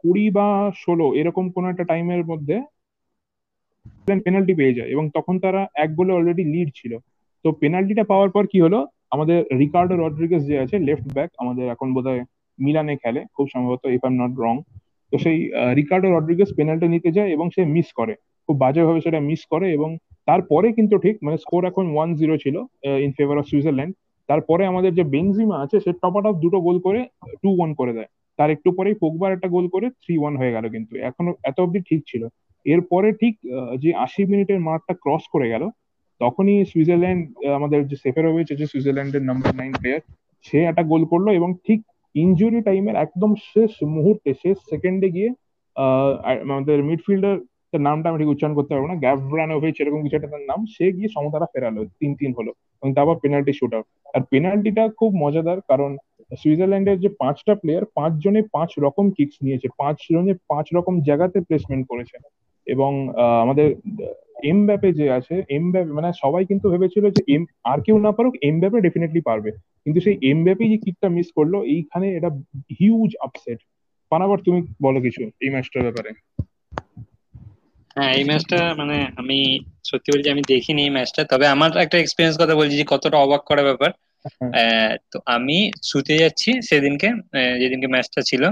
কুড়ি 0.00 0.26
বা 0.36 0.46
ষোলো, 0.84 1.06
এরকম 1.20 1.44
কোন 1.54 1.64
একটা 1.72 1.84
টাইমের 1.90 2.22
মধ্যে 2.30 2.56
পেনাল্টি 4.24 4.54
পেয়ে 4.60 4.76
যায়। 4.78 4.90
এবং 4.94 5.04
তখন 5.16 5.34
তারা 5.44 5.60
এক 5.84 5.90
গোলে 5.98 6.12
অলরেডি 6.18 6.44
লিড 6.54 6.68
ছিল। 6.78 6.92
তো 7.44 7.48
পেনাল্টিটা 7.60 8.04
পাওয়ার 8.10 8.30
পর 8.34 8.44
কি 8.52 8.58
হলো? 8.66 8.78
আমাদের 9.14 9.38
রিকার্ডো 9.60 9.94
রড্রিগেস 9.96 10.42
যে 10.50 10.56
আছে 10.64 10.76
লেফট 10.88 11.06
ব্যাক 11.16 11.30
আমাদের 11.42 11.64
এখন 11.74 11.88
বোধহয় 11.96 12.22
মিলানে 12.58 12.94
খেলে, 13.02 13.20
খুব 13.34 13.46
সম্ভবত 13.52 13.82
ইফ 13.96 14.02
আই 14.08 14.12
নট 14.22 14.34
রং 14.44 14.54
তো 15.12 15.16
সেই 15.24 15.38
রিকার্ডো 15.78 16.08
রড্রিগেস 16.08 16.50
পেনাল্টি 16.58 16.86
নিতে 16.94 17.10
যায় 17.16 17.30
এবং 17.36 17.46
সে 17.54 17.62
মিস 17.74 17.88
করে। 17.98 18.14
খুব 18.48 18.56
বাজেভাবে 18.64 19.00
সেটা 19.06 19.20
মিস 19.30 19.42
করে 19.52 19.66
এবং 19.76 19.90
তারপরে 20.28 20.68
কিন্তু 20.78 20.94
ঠিক 21.04 21.16
মানে 21.24 21.36
স্কোর 21.44 21.62
এখন 21.70 21.84
ওয়ান 21.94 22.08
জিরো 22.20 22.34
ছিল 22.44 22.56
ইন 23.04 23.10
ফেভার 23.18 23.36
অফ 23.40 23.46
সুইজারল্যান্ড 23.52 23.92
তারপরে 24.28 24.62
আমাদের 24.72 24.92
যে 24.98 25.04
বেনজিমা 25.14 25.56
আছে, 25.64 25.76
সে 25.84 25.90
টপ 26.02 26.14
আপ 26.18 26.36
দুটো 26.44 26.58
গোল 26.66 26.76
করে 26.86 27.00
টু 27.42 27.50
ওয়ান 27.58 27.70
করে 27.80 27.92
দেয়। 27.96 28.10
তার 28.38 28.48
একটু 28.50 28.68
পরেই 28.76 28.96
পোগবার 29.02 29.30
একটা 29.32 29.48
গোল 29.48 29.66
করে 29.74 29.86
থ্রি 30.02 30.14
ওয়ান 30.18 30.34
হয়ে 30.40 30.54
গেল 30.56 30.64
কিন্তু। 30.74 30.92
এখনও 31.08 31.32
এত 31.50 31.56
অব্দি 31.64 31.80
ঠিক 31.88 32.00
ছিল। 32.10 32.22
এরপরে 32.66 33.08
ঠিক 33.12 33.34
যে 33.82 33.90
আশি 34.04 34.22
মিনিটের 34.24 34.60
মার্কটা 34.60 34.94
ক্রস 35.04 35.24
করে 35.34 35.46
গেল, 35.48 35.62
তখনই 36.20 36.56
সুইজারল্যান্ড 36.72 37.22
আমাদের 37.58 37.80
যে 37.90 37.96
সেফেরোভিচ 38.04 38.48
আছে 38.52 38.66
সুইজারল্যান্ডের 38.72 39.24
নাম্বার 39.28 39.52
নাইন 39.60 39.72
প্লেয়ার 39.80 40.02
সে 40.44 40.58
একটা 40.70 40.82
গোল 40.82 41.02
করল 41.12 41.26
এবং 41.38 41.50
ঠিক 41.66 41.80
ইনজুরি 42.14 42.60
টাইমের 42.62 42.96
একদম 42.96 43.34
শেষ 43.34 43.70
মুহূর্তে 43.88 44.34
শেষ 44.42 44.56
সেকেন্ডে 44.70 45.10
গিয়ে 45.10 45.28
আমাদের 46.50 46.82
মিডফিল্ডার 46.82 47.36
নামটা 47.80 48.08
আমি 48.08 48.18
ঠিক 48.18 48.28
উচ্চারণ 48.28 48.54
করতে 48.54 48.74
পারব 48.74 48.86
না 48.86 48.94
গ্যাভরানোভিচ 48.94 49.80
এরকম 49.80 50.02
কিছু 50.02 50.16
একটা 50.16 50.28
তার 50.28 50.40
নাম 50.40 50.66
সে 50.66 50.92
গিয়ে 50.92 51.08
সমতারা 51.08 51.46
ফেরালো 51.52 51.84
তিন 52.00 52.14
তিন 52.14 52.30
হলো 52.38 52.50
এবং 52.82 52.94
তারপর 52.94 53.18
পেনাল্টি 53.22 53.52
শুট 53.52 53.74
আউট 53.74 53.84
আর 54.14 54.20
পেনাল্টিটা 54.30 54.88
খুব 54.88 55.10
মজাদার 55.16 55.60
কারণ 55.68 55.90
সুইজারল্যান্ডের 56.38 57.00
যে 57.00 57.08
পাঁচটা 57.18 57.54
প্লেয়ার 57.54 57.84
পাঁচ 57.94 58.12
জনে 58.24 58.42
পাঁচ 58.52 58.70
রকম 58.78 59.10
কিক্স 59.10 59.36
নিয়েছে 59.42 59.68
পাঁচ 59.78 59.96
জনে 60.12 60.34
পাঁচ 60.48 60.66
রকম 60.74 61.00
জায়গাতে 61.00 61.40
প্লেসমেন্ট 61.40 61.86
করেছে। 61.88 62.16
এবং 62.66 62.92
আহ, 63.16 63.42
আমাদের 64.40 64.50
এমব্যাপে 64.50 64.92
যে 64.92 65.10
আছে 65.10 65.34
এম 65.34 65.44
এমব্যাপে 65.48 65.90
মানে 65.92 66.12
সবাই 66.12 66.44
কিন্তু 66.44 66.70
ভেবেছিল 66.70 67.10
যে 67.10 67.34
এম 67.34 67.46
আর 67.64 67.80
কেউ 67.80 67.98
না 67.98 68.12
পারুক 68.12 68.34
এমব্যাপে 68.42 68.80
ডেফিনেটলি 68.80 69.20
পারবে। 69.20 69.50
কিন্তু 69.84 70.00
সেই 70.00 70.16
এম 70.22 70.28
এমব্যাপে 70.30 70.68
যে 70.68 70.76
কিকটা 70.76 71.08
মিস 71.08 71.26
করল 71.36 71.54
এইখানে 71.62 72.16
এটা 72.16 72.30
হিউজ 72.80 73.10
আপসেট 73.20 73.58
পানাবার 74.10 74.38
তুমি 74.38 74.60
বলো 74.82 75.00
কিছু 75.00 75.30
এই 75.40 75.50
ম্যাচটার 75.50 75.82
ব্যাপারে। 75.82 76.10
হ্যাঁ 77.94 78.12
এই 78.14 78.24
ম্যাচটা 78.24 78.74
মানে 78.78 79.06
আমি 79.16 79.60
সত্যি 79.84 80.08
বলছি 80.16 80.30
আমি 80.30 80.42
দেখিনি 80.48 80.82
এই 80.82 80.90
ম্যাচটা 80.90 81.24
তবে 81.24 81.46
আমার 81.46 81.76
একটা 81.76 81.98
এক্সপিরিয়েন্স 81.98 82.42
কথা 82.42 82.54
বলছি 82.54 82.76
যে 82.76 82.84
কতটা 82.88 83.16
অবাক 83.18 83.42
করা 83.44 83.62
ব্যাপার। 83.62 83.90
হ্যাঁ। 84.52 84.96
তো 85.12 85.18
আমি 85.26 85.72
শুতে 85.82 86.18
যাচ্ছি 86.18 86.62
সেদিনকে 86.62 87.08
যেদিনকে 87.58 87.86
ম্যাচটা 87.86 88.20
ছিল। 88.22 88.42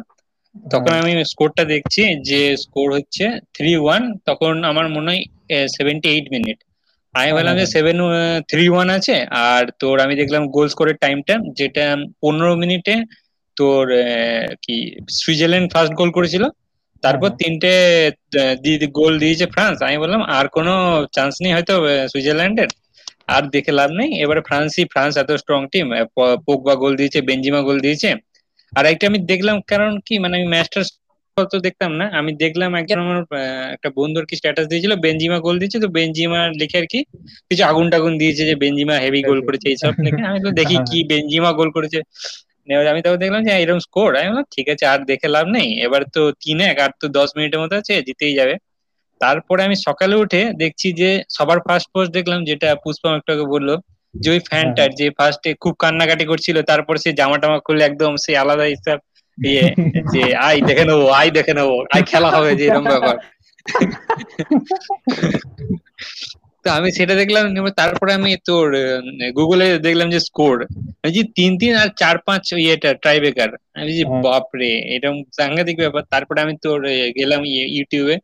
তখন 0.72 0.92
আমি 1.00 1.12
স্কোরটা 1.32 1.62
দেখছি 1.64 2.02
যে 2.28 2.40
স্কোর 2.62 2.88
হচ্ছে 2.96 3.24
থ্রি 3.54 3.72
ওয়ান 3.76 4.02
তখন 4.26 4.54
আমার 4.64 4.86
মনে 4.88 5.09
হয় 5.11 5.22
সেভেন্টি 5.68 6.09
এইট 6.11 6.26
মিনিট 6.30 6.59
আমি 7.14 7.30
ভাবলাম 7.32 7.54
যে 7.56 7.66
সেভেন 7.66 7.96
থ্রি 8.50 8.64
ওয়ান 8.68 8.88
আছে 8.90 9.16
আর 9.46 9.62
তোর 9.78 9.96
আমি 10.04 10.14
দেখলাম 10.20 10.42
গোল 10.48 10.66
স্কোরের 10.68 10.96
টাইমটা 10.96 11.34
যেটা 11.59 11.84
পনেরো 12.22 12.52
মিনিটে 12.56 12.94
তোর 13.56 13.84
কি 14.64 14.74
সুইজারল্যান্ড 15.20 15.68
ফার্স্ট 15.72 15.92
গোল 15.94 16.11
করেছিল 16.11 16.44
তারপর 17.02 17.28
হ্যাঁ। 17.28 17.38
তিনটে 17.40 17.72
গোল 18.98 19.12
দিয়েছে 19.18 19.46
ফ্রান্স। 19.46 19.76
আমি 19.82 19.96
বললাম 19.98 20.22
আর 20.28 20.46
কোনো 20.48 20.74
চান্স 21.12 21.34
নেই 21.42 21.52
হয়তো 21.52 21.74
সুইজারল্যান্ডের। 22.12 22.70
আর 23.28 23.42
দেখে 23.54 23.72
লাভ 23.72 23.90
নেই। 23.90 24.11
এবারে 24.24 24.40
ফ্রান্সই 24.40 24.84
ফ্রান্স 24.92 25.12
এত 25.16 25.30
স্ট্রং 25.42 25.61
টিম 25.72 25.86
পোগবা 26.46 26.74
গোল 26.74 26.92
দিয়েছে 26.96 27.18
বেঞ্জিমা 27.20 27.61
গোল 27.62 27.78
দিয়েছে। 27.80 28.11
আর 28.72 28.84
একটা 28.92 29.04
আমি 29.10 29.18
দেখলাম 29.32 29.56
কারণ 29.70 29.92
কি 30.06 30.14
মানে 30.22 30.34
আমি 30.38 30.48
ম্যাচটা 30.54 30.80
তো 31.36 31.58
দেখতাম 31.66 31.90
না 32.00 32.06
আমি 32.18 32.30
দেখলাম 32.44 32.70
একজন 32.80 32.98
আমার 33.04 33.18
একটা 33.74 33.88
বন্ধুর 33.98 34.24
কি 34.28 34.34
স্ট্যাটাস 34.40 34.66
দিয়েছিল 34.70 34.92
বেঞ্জিমা 35.04 35.38
গোল 35.46 35.56
দিয়েছে 35.60 35.78
তো 35.84 35.88
বেঞ্জিমা 35.96 36.40
লিখে 36.60 36.76
আর 36.80 36.86
কি 36.92 37.00
কিছু 37.48 37.62
আগুন 37.70 37.86
টাগুন 37.92 38.12
দিয়েছে 38.22 38.42
যে 38.50 38.54
বেঞ্জিমা 38.62 38.94
হেভি 39.04 39.20
গোল 39.22 39.40
করেছে 39.46 39.66
এইসব 39.72 39.92
লিখে 40.06 40.22
আমি 40.30 40.38
তো 40.46 40.50
দেখি 40.60 40.76
কি 40.88 40.98
বেঞ্জিমা 41.10 41.50
গোল 41.58 41.68
করেছে। 41.76 41.98
আমি 42.92 43.00
তখন 43.04 43.18
দেখলাম 43.24 43.40
যে 43.46 43.52
এরকম 43.62 43.80
স্কোর 43.86 44.10
আমি 44.16 44.28
বললাম 44.30 44.46
ঠিক 44.54 44.66
আছে 44.74 44.84
আর 44.92 44.98
দেখে 45.10 45.28
লাভ 45.36 45.46
নেই 45.56 45.68
এবার 45.86 46.02
তো 46.14 46.22
তিন 46.42 46.58
এক 46.70 46.76
আর 46.84 46.90
তো 47.00 47.06
দশ 47.18 47.28
মিনিটের 47.36 47.60
মতো 47.62 47.74
আছে 47.80 47.92
জিতেই 48.08 48.34
যাবে। 48.40 48.54
তারপরে 49.20 49.60
আমি 49.66 49.76
সকালে 49.86 50.14
উঠে 50.24 50.42
দেখছি 50.62 50.88
যে 51.00 51.10
সবার 51.36 51.58
ফার্স্ট 51.66 51.88
পোস্ট 51.94 52.10
দেখলাম 52.18 52.40
যেটা 52.48 52.68
পুষ্পম 52.84 53.12
একটু 53.18 53.30
আগে 53.34 53.46
বলল 53.54 53.68
যে 54.14 54.30
ওই 54.30 54.40
ফ্যানটার 54.48 54.94
যে 54.94 55.11
ফার্স্টে 55.18 55.54
খুব 55.62 55.74
কান্নাকাটি 55.80 56.24
করছিল 56.24 56.62
তারপর 56.62 56.96
সে 56.96 57.12
জামা 57.18 57.38
টামা 57.38 57.59
খুলে 57.66 57.84
একদম 57.84 58.16
সে 58.24 58.36
আলাদা 58.36 58.66
হিসাব 58.66 58.98
ইয়ে 59.38 59.74
যে 60.12 60.22
আই 60.46 60.61
দেখে 60.68 60.84
নেব 60.84 61.09
আই 61.18 61.30
দেখে 61.36 61.54
নেব 61.54 61.70
আই 61.90 62.02
খেলা 62.11 62.28
হবে 62.34 62.54
যে 62.59 62.64
এরকম 62.68 62.84
ব্যাপার। 62.92 63.16
তো 66.64 66.72
আমি 66.72 66.90
সেটা 66.96 67.14
দেখলাম 67.20 67.44
তারপরে 67.78 68.12
আমি 68.18 68.36
তোর 68.48 68.66
গুগলে 69.38 69.78
দেখলাম 69.86 70.11
যে 70.11 70.20
স্কোর 70.20 70.66
যে 71.09 71.22
তিন 71.36 71.59
তিন 71.61 71.74
আর 71.82 71.88
চার 71.96 72.18
পাঁচ 72.26 72.52
ইয়েটা 72.59 72.94
ট্রাইবেকার 73.02 73.50
আমি 73.76 73.90
যে 73.90 74.04
হ্যাঁ। 74.04 74.22
বাপরে 74.24 74.68
এরকম 74.94 75.22
সাংঘাতিক 75.38 75.76
ব্যাপার। 75.82 76.02
তারপরে 76.12 76.40
আমি 76.44 76.54
তোর 76.64 76.80
গেলাম 77.18 77.40
ইয়ে- 77.46 77.68
ইউটিউবে 77.76 78.18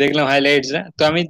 দেখলাম 0.00 0.26
হাইলাইটস 0.26 0.70
তো 0.96 1.04
আমি 1.10 1.20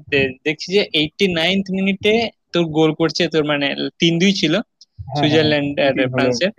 দেখছি 0.46 0.72
যে 0.76 0.82
এইটটি 0.92 1.32
নাইনথ 1.32 1.66
মিনিটে 1.78 2.30
তোর 2.54 2.64
গোল 2.78 2.90
করছে 3.00 3.22
তোর 3.28 3.44
মানে 3.44 3.66
তিন 4.00 4.12
দুই 4.22 4.32
ছিল 4.40 4.54
হ্যাঁ, 4.54 5.16
সুইজারল্যান্ড 5.18 5.72
আর 5.80 5.94
ফ্রান্সের 6.14 6.50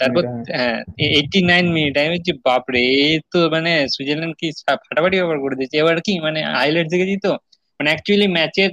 তারপর 0.00 0.22
হ্যাঁ 0.52 0.78
এইটটি 1.08 1.38
নাইন 1.50 1.66
মিনিট 1.76 1.94
আমি 1.98 2.08
বলছি 2.14 2.32
বাপরে 2.46 2.80
এই 2.98 3.14
তো 3.32 3.38
মানে 3.50 3.72
সুইজারল্যান্ড 3.94 4.34
কি 4.40 4.46
ফাটাফাটি 4.82 5.16
ব্যাপার 5.20 5.38
করে 5.44 5.54
দিয়েছে। 5.58 5.76
এবার 5.78 5.96
কি 6.06 6.12
মানে 6.26 6.40
হাইলাইট 6.54 6.88
দেখেছি 6.92 7.16
তো 7.26 7.32
মানে 7.80 7.88
অ্যাকচুয়ালি 7.90 8.28
ম্যাচের 8.28 8.70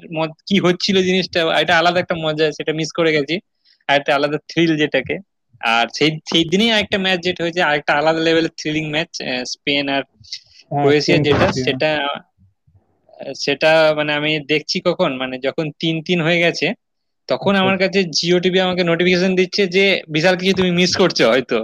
কি 0.48 0.56
হচ্ছিল 0.66 0.96
জিনিসটা 1.08 1.40
এটা 1.62 1.74
আলাদা 1.82 2.00
একটা 2.02 2.16
মজা 2.26 2.46
সেটা 2.58 2.72
মিস 2.80 2.90
করে 2.98 3.12
গেছি। 3.18 3.36
আর 3.90 3.96
একটা 4.00 4.12
আলাদা 4.18 4.38
থ্রিল 4.50 4.72
যেটাকে। 4.82 5.16
আর 5.62 5.86
সেই 5.98 6.10
সেই 6.30 6.44
দিনেই 6.52 6.70
আরেকটা 6.76 6.98
ম্যাচ 7.06 7.20
যেটা 7.28 7.42
হয়েছে 7.46 7.62
আরেকটা 7.62 7.92
আলাদা 8.00 8.22
লেভেলের 8.28 8.54
থ্রিলিং 8.60 8.86
ম্যাচ 8.96 9.12
স্পেন 9.54 9.86
আর 9.90 10.04
হ্যাঁ, 10.04 10.82
ক্রোয়েশিয়া 10.82 11.18
যেটা 11.28 11.48
সেটা 11.66 11.92
সেটা 13.36 13.72
মানে 13.96 14.12
আমি 14.14 14.32
দেখছি 14.48 14.78
কখন 14.80 15.10
মানে 15.18 15.36
যখন 15.38 15.66
তিন 15.80 15.96
তিন 16.04 16.20
হয়ে 16.22 16.40
গেছে 16.40 16.68
তখন 17.30 17.52
আচ্ছা। 17.52 17.62
আমার 17.64 17.78
কাছে 17.78 18.00
জিও 18.18 18.38
টিভি 18.40 18.60
আমাকে 18.60 18.84
নোটিফিকেশন 18.84 19.32
দিচ্ছে 19.36 19.64
যে 19.68 19.86
বিশাল 20.08 20.34
কিছু 20.36 20.54
তুমি 20.54 20.72
মিস 20.72 20.92
করছ 20.98 21.20
হয়তো। 21.24 21.58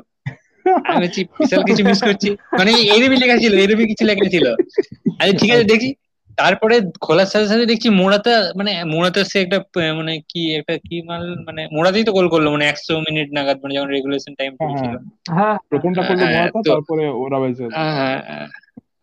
আমি 0.85 0.97
বলছি 0.97 1.21
বিশাল 1.39 1.61
কিছু 1.63 1.81
মিস 1.83 1.99
করছি। 2.03 2.27
মানে 2.59 2.71
এরবি 2.95 3.15
লেখা 3.17 3.37
ছিল 3.37 3.53
এরবি 3.57 3.83
কিছু 3.87 4.03
লেখা 4.05 4.27
ছিল। 4.29 4.45
আরে 5.19 5.31
ঠিক 5.33 5.49
আছে 5.51 5.65
দেখি। 5.65 5.89
তারপরে 6.37 6.75
খোলার 7.01 7.29
সাথে 7.33 7.47
সাথে 7.47 7.65
দেখছি 7.65 7.89
মোড়াতে 7.91 8.31
মানে 8.55 8.71
মোড়াতে 8.85 9.19
সে 9.25 9.37
একটা 9.41 9.57
মানে 9.95 10.13
কি 10.29 10.41
একটা 10.59 10.75
কি 10.87 10.95
মাল 11.01 11.23
মানে 11.47 11.61
মোড়াতেই 11.71 12.03
তো 12.03 12.11
গোল 12.11 12.27
করল 12.29 12.45
মানে 12.49 12.65
একশো 12.67 12.93
মিনিট 13.07 13.27
নাগাদ 13.31 13.57
মানে 13.63 13.73
যখন 13.77 13.89
রেগুলেশন 13.89 14.33
টাইম 14.39 14.51
হ্যাঁ, 14.53 14.75
ছিল 14.81 14.93
হ্যাঁ 15.29 15.55
প্রথমটা 15.71 16.01
করল 16.01 16.21
হ্যাঁ, 16.27 16.49
তারপরে 16.67 17.03
ওরা 17.23 17.37
বেঁচে 17.39 17.65
হ্যাঁ। 17.97 18.19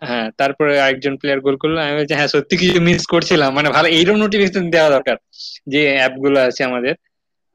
হ্যাঁ, 0.02 0.26
তারপরে 0.36 0.72
আরেকজন 0.80 1.14
প্লেয়ার 1.20 1.40
গোল 1.40 1.56
করল। 1.56 1.76
আমি 1.84 1.94
বলছি 1.98 2.14
হ্যাঁ 2.14 2.30
সত্যি 2.34 2.54
কিছু 2.56 2.78
মিস 2.80 3.02
করছিলাম। 3.06 3.50
মানে 3.54 3.68
ভালো 3.76 3.88
এইরকম 3.88 4.18
নোটিফিকেশন 4.18 4.64
দেওয়া 4.70 4.90
দরকার 4.96 5.16
যে 5.72 5.82
অ্যাপগুলো 5.98 6.38
আছে 6.48 6.62
আমাদের। 6.64 6.94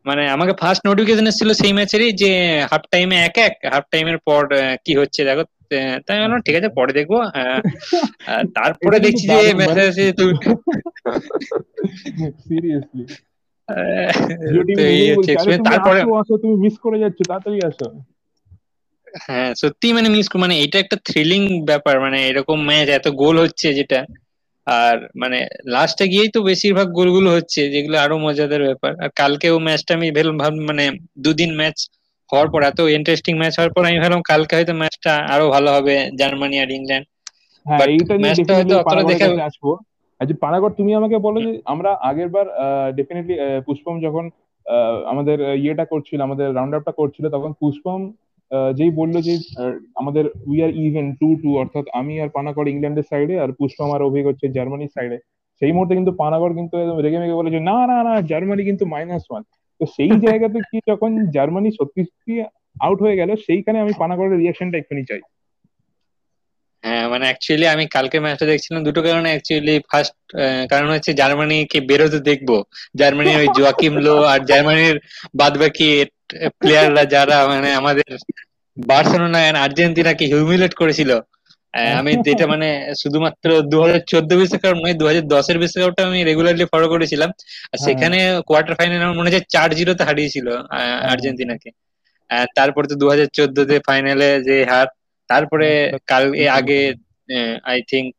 মানে 0.06 0.24
আমাকে 0.36 0.54
ফার্স্ট 0.62 0.82
নোটিফিকেশন 0.86 1.26
এসেছিল 1.28 1.50
সেই 1.54 1.74
ম্যাচেরই 1.74 2.12
যে 2.14 2.32
হাফ 2.72 2.84
টাইমে 2.92 3.18
এক 3.20 3.36
এক 3.48 3.54
হাফ 3.74 3.86
টাইমের 3.92 4.20
পর 4.28 4.42
কি 4.86 4.94
হচ্ছে 5.02 5.22
দেখো। 5.24 5.44
তাই 6.06 6.18
বললাম 6.22 6.42
ঠিক 6.42 6.56
আছে 6.56 6.70
পরে 6.78 6.92
দেখব। 6.94 7.14
তারপরে 8.58 8.98
দেখছি 9.00 9.26
যে 9.34 9.38
মেসেজ 9.54 9.86
আছে 9.92 10.04
তুমি 10.20 10.34
সিরিয়াসলি 12.42 13.04
আহ, 13.70 14.12
জিও 14.50 14.62
তো 14.62 14.68
টিভি 14.68 14.84
এই 14.84 14.94
নিজেই 14.94 15.10
হচ্ছে 15.12 15.32
বলছে, 15.32 15.40
আরে 15.42 15.50
experience। 15.50 15.60
তুমি 15.60 15.68
তারপরে 15.70 16.00
তুমি 16.44 16.56
মিস 16.64 16.76
করে 16.84 16.98
যাচ্ছ 17.00 17.20
তাড়াতাড়ি 17.30 17.60
আসো। 17.70 17.88
হ্যাঁ 19.20 19.54
সত্যি 19.56 19.94
মানে 19.94 20.10
মিস 20.10 20.28
মানে 20.36 20.60
এটা 20.60 20.80
একটা 20.80 20.98
থ্রিলিং 21.06 21.42
ব্যাপার 21.66 22.00
মানে 22.02 22.28
এরকম 22.28 22.58
ম্যাচ 22.62 22.90
এত 22.90 23.08
গোল 23.16 23.40
হচ্ছে 23.40 23.74
যেটা। 23.74 24.00
আর 24.68 24.96
মানে 25.16 25.40
লাস্টে 25.66 26.08
গিয়েই 26.08 26.30
তো 26.30 26.42
বেশিরভাগ 26.42 26.88
গোলগুলো 26.92 27.32
হচ্ছে 27.32 27.70
যেগুলো 27.70 27.98
আরও 28.00 28.18
মজাদার 28.18 28.64
ব্যাপার। 28.64 28.92
আর 29.04 29.10
কালকেও 29.16 29.60
ম্যাচটা 29.60 29.94
আমি 29.94 30.12
ভেল 30.12 30.38
ভাব 30.38 30.54
মানে 30.68 30.86
দুদিন 31.20 31.56
ম্যাচ 31.56 31.78
হওয়ার 32.30 32.48
পর 32.48 32.64
এত 32.64 32.80
ইন্টারেস্টিং 32.90 33.38
ম্যাচ 33.38 33.60
হওয়ার 33.60 33.74
পর 33.74 33.86
আমি 33.86 34.00
ভাবলাম 34.00 34.22
কালকে 34.22 34.56
হয়তো 34.56 34.74
ম্যাচটা 34.74 35.14
আরও 35.30 35.50
ভালো 35.50 35.74
হবে 35.74 36.10
জার্মানি 36.16 36.60
আর 36.60 36.72
ইংল্যান্ড। 36.72 37.08
matchটা 38.24 38.54
হয়তো 38.54 38.78
অতটা 38.78 39.04
দেখে- 39.04 39.42
আসব। 39.42 39.66
আচ্ছা 40.20 40.36
পানাগড় 40.42 40.74
তুমি 40.78 40.94
আমাকে 40.94 41.18
বলো 41.18 41.42
যে 41.42 41.62
আমরা 41.66 41.92
আগের 42.02 42.30
বার 42.30 42.46
ডেফিনেটলি 42.96 43.36
পুষ্পম 43.66 44.02
যখন 44.02 44.30
আমাদের 45.06 45.38
ইয়েটা 45.56 45.86
করছিল 45.86 46.22
আমাদের 46.22 46.56
রাউন্ড 46.56 46.76
আপটা 46.76 46.92
করছিল 46.92 47.30
তখন 47.30 47.54
পুষ্পম 47.54 48.00
যেই 48.76 48.92
বলল 48.92 49.16
যে 49.22 49.34
আমাদের 49.96 50.26
we 50.46 50.58
are 50.64 50.72
even 50.78 51.08
two 51.14 51.30
two 51.36 51.50
অর্থাৎ 51.58 51.86
আমি 51.94 52.14
আর 52.22 52.30
পানাগড় 52.30 52.68
ইংল্যান্ডের 52.70 53.10
সাইডে 53.12 53.36
আর 53.40 53.50
পুষ্পম 53.52 53.90
আর 53.92 54.02
অভিক 54.02 54.24
হচ্ছে 54.26 54.46
জার্মানির 54.48 54.94
সাইডে 54.94 55.18
সেই 55.62 55.72
মুহূর্তে 55.72 55.94
কিন্তু 55.96 56.12
পানাগড় 56.12 56.54
কিন্তু 56.56 56.76
একদম 56.78 56.98
রেগে 57.00 57.20
মেগে 57.20 57.34
বলে 57.34 57.50
যে 57.52 57.60
না 57.60 57.78
না 57.88 57.98
না 58.04 58.14
জার্মানি 58.22 58.64
কিন্তু 58.64 58.86
মাইনাস 58.86 59.24
ওয়ান 59.30 59.44
তো 59.82 59.84
সেই 59.86 60.10
জায়গাতে 60.26 60.60
কি 60.72 60.78
যখন 60.88 61.10
জার্মানি 61.32 61.70
সত্যি 61.72 62.02
সত্যি 62.04 62.34
আউট 62.82 63.00
হয়ে 63.02 63.16
গেল 63.16 63.30
সেইখানে 63.48 63.78
আমি 63.80 63.94
পানাগড়ের 63.98 64.40
রিয়াকশনটা 64.40 64.78
এক্ষুনি 64.78 65.04
চাই। 65.06 65.22
মানে 67.12 67.26
অ্যাকচুয়ালি 67.26 67.66
আমি 67.68 67.84
কালকে 67.88 68.18
ম্যাচটা 68.20 68.46
দেখছিলাম 68.46 68.82
দুটো 68.84 69.00
কারণে 69.04 69.30
অ্যাকচুয়ালি 69.30 69.76
ফার্স্ট 69.90 70.14
কারণ 70.70 70.88
হচ্ছে 70.92 71.12
জার্মানি 71.14 71.58
জার্মানিকে 71.58 71.80
বেরোতে 71.90 72.20
দেখব। 72.30 72.50
জার্মানির 73.00 73.38
ওই 73.38 73.50
জোয়াকিম 73.58 73.94
লো 74.06 74.16
আর 74.26 74.40
জার্মানির 74.50 74.96
বাদ 75.36 75.54
বাকি 75.62 75.88
প্লেয়াররা 76.60 77.04
যারা 77.14 77.38
মানে 77.52 77.70
আমাদের 77.74 78.10
বার্সেলোনা 78.78 79.40
এন্ড 79.42 79.58
আর্জেন্টিনাকে 79.66 80.26
হিউমিলেট 80.26 80.74
করেছিল। 80.74 81.12
আমি 81.94 82.12
যেটা 82.28 82.46
মানে 82.48 82.68
শুধুমাত্র 83.02 83.48
দু 83.72 83.78
হাজার 83.84 84.02
চোদ্দ 84.08 84.32
বিশ্বকাপ 84.34 84.74
নয় 84.76 84.96
দু 85.00 85.06
হাজার 85.06 85.26
দশের 85.28 85.58
বিশ্বকাপটা 85.64 86.02
আমি 86.10 86.20
রেগুলারলি 86.24 86.66
ফলো 86.74 86.88
করেছিলাম। 86.94 87.30
আর 87.66 87.78
সেখানে 87.86 88.18
কোয়ার্টার 88.48 88.74
ফাইনাল 88.78 89.00
আমার 89.02 89.18
মনে 89.20 89.30
হচ্ছে 89.30 89.42
চার 89.50 89.70
জিরোতে 89.80 90.04
হারিয়েছিল 90.04 90.48
আহ, 90.70 91.12
আর্জেন্টিনাকে। 91.12 91.70
তারপরে 92.58 92.86
তো 92.88 92.96
দু 93.02 93.06
হাজার 93.10 93.28
চোদ্দতে 93.34 93.76
ফাইনালে 93.88 94.30
যে 94.44 94.56
হার 94.72 94.88
তারপরে 95.30 95.68
কাল 96.08 96.24
আগে 96.58 96.80
আই 97.66 97.80
থিংক 97.92 98.12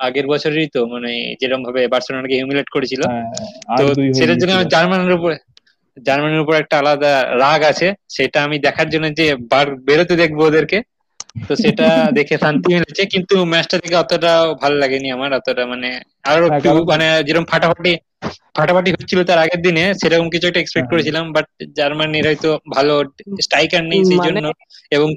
আগের 0.00 0.26
বছরেরই 0.26 0.68
তো 0.68 0.80
মানে 0.86 1.10
যেরকম 1.40 1.62
ভাবে 1.66 1.80
বার্সেলোনাকে 1.92 2.36
হিউমিলেট 2.38 2.68
করেছিল। 2.68 3.02
হ্যাঁ, 3.04 3.26
তো 3.78 3.82
সেটার 4.18 4.38
জন্য 4.40 4.52
জার্মানির 4.74 5.16
উপর 5.18 5.30
জার্মানির 5.96 6.42
উপর 6.44 6.54
একটা 6.62 6.74
আলাদা 6.78 7.12
রাগ 7.42 7.60
আছে। 7.72 7.86
সেটা 8.16 8.38
আমি 8.42 8.56
দেখার 8.66 8.88
জন্য 8.92 9.06
যে 9.18 9.26
বার 9.52 9.66
বেরোতে 9.86 10.14
দেখব 10.22 10.38
ওদেরকে। 10.42 10.78
তো 11.48 11.52
সেটা 11.56 11.86
দেখে 12.18 12.36
শান্তি 12.44 12.68
মিলেছে 12.74 13.02
কিন্তু 13.14 13.34
ম্যাচটা 13.52 13.76
থেকে 13.82 13.96
অতটা 13.96 14.32
ভালো 14.62 14.76
লাগেনি 14.82 15.08
আমার 15.10 15.30
অতটা 15.38 15.62
মানে 15.66 15.88
আরও 16.24 16.44
হ্যাঁ, 16.44 16.58
একটু 16.58 16.70
মানে 16.92 17.06
যেরকম 17.26 17.46
ফাটাফাটি 17.52 17.92
ফাটাফাটি 18.56 18.90
হচ্ছিল 18.92 19.18
তার 19.24 19.38
আগের 19.44 19.60
দিনে 19.66 19.84
সেরকম 20.00 20.26
কিছু 20.30 20.46
একটা 20.46 20.60
এক্সপেক্ট 20.62 20.84
হ্যাঁ। 20.84 20.92
করেছিলাম 20.94 21.24
বাট 21.36 21.46
জার্মানির 21.78 22.26
হয়তো 22.26 22.50
ভালো 22.76 22.94
স্ট্রাইকার 23.40 23.82
নেই 23.84 24.00
সেই 24.00 24.18
মানে- 24.18 24.26
জন্য 24.28 24.46
এবং 24.92 25.08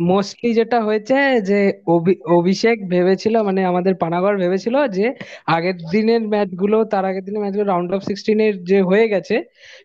মোস্টলি 0.00 0.54
যেটা 0.54 0.80
হয়েছে 0.84 1.40
যে 1.40 1.82
অভি- 1.86 2.32
অভিষেক 2.32 2.88
ভেবেছিল 2.88 3.42
মানে 3.42 3.64
আমাদের 3.64 3.94
পানাগড় 3.94 4.38
ভেবেছিল 4.38 4.86
যে 4.86 5.14
আগের 5.46 5.76
দিনের 5.76 6.28
ম্যাচগুলো 6.28 6.84
তার 6.84 7.04
আগের 7.04 7.24
দিনের 7.24 7.40
ম্যাচগুলো 7.40 7.64
রাউন্ড 7.64 7.92
অফ 7.92 8.02
সিক্সটিনের 8.02 8.64
যে 8.64 8.82
হয়ে 8.82 9.08
গেছে 9.08 9.42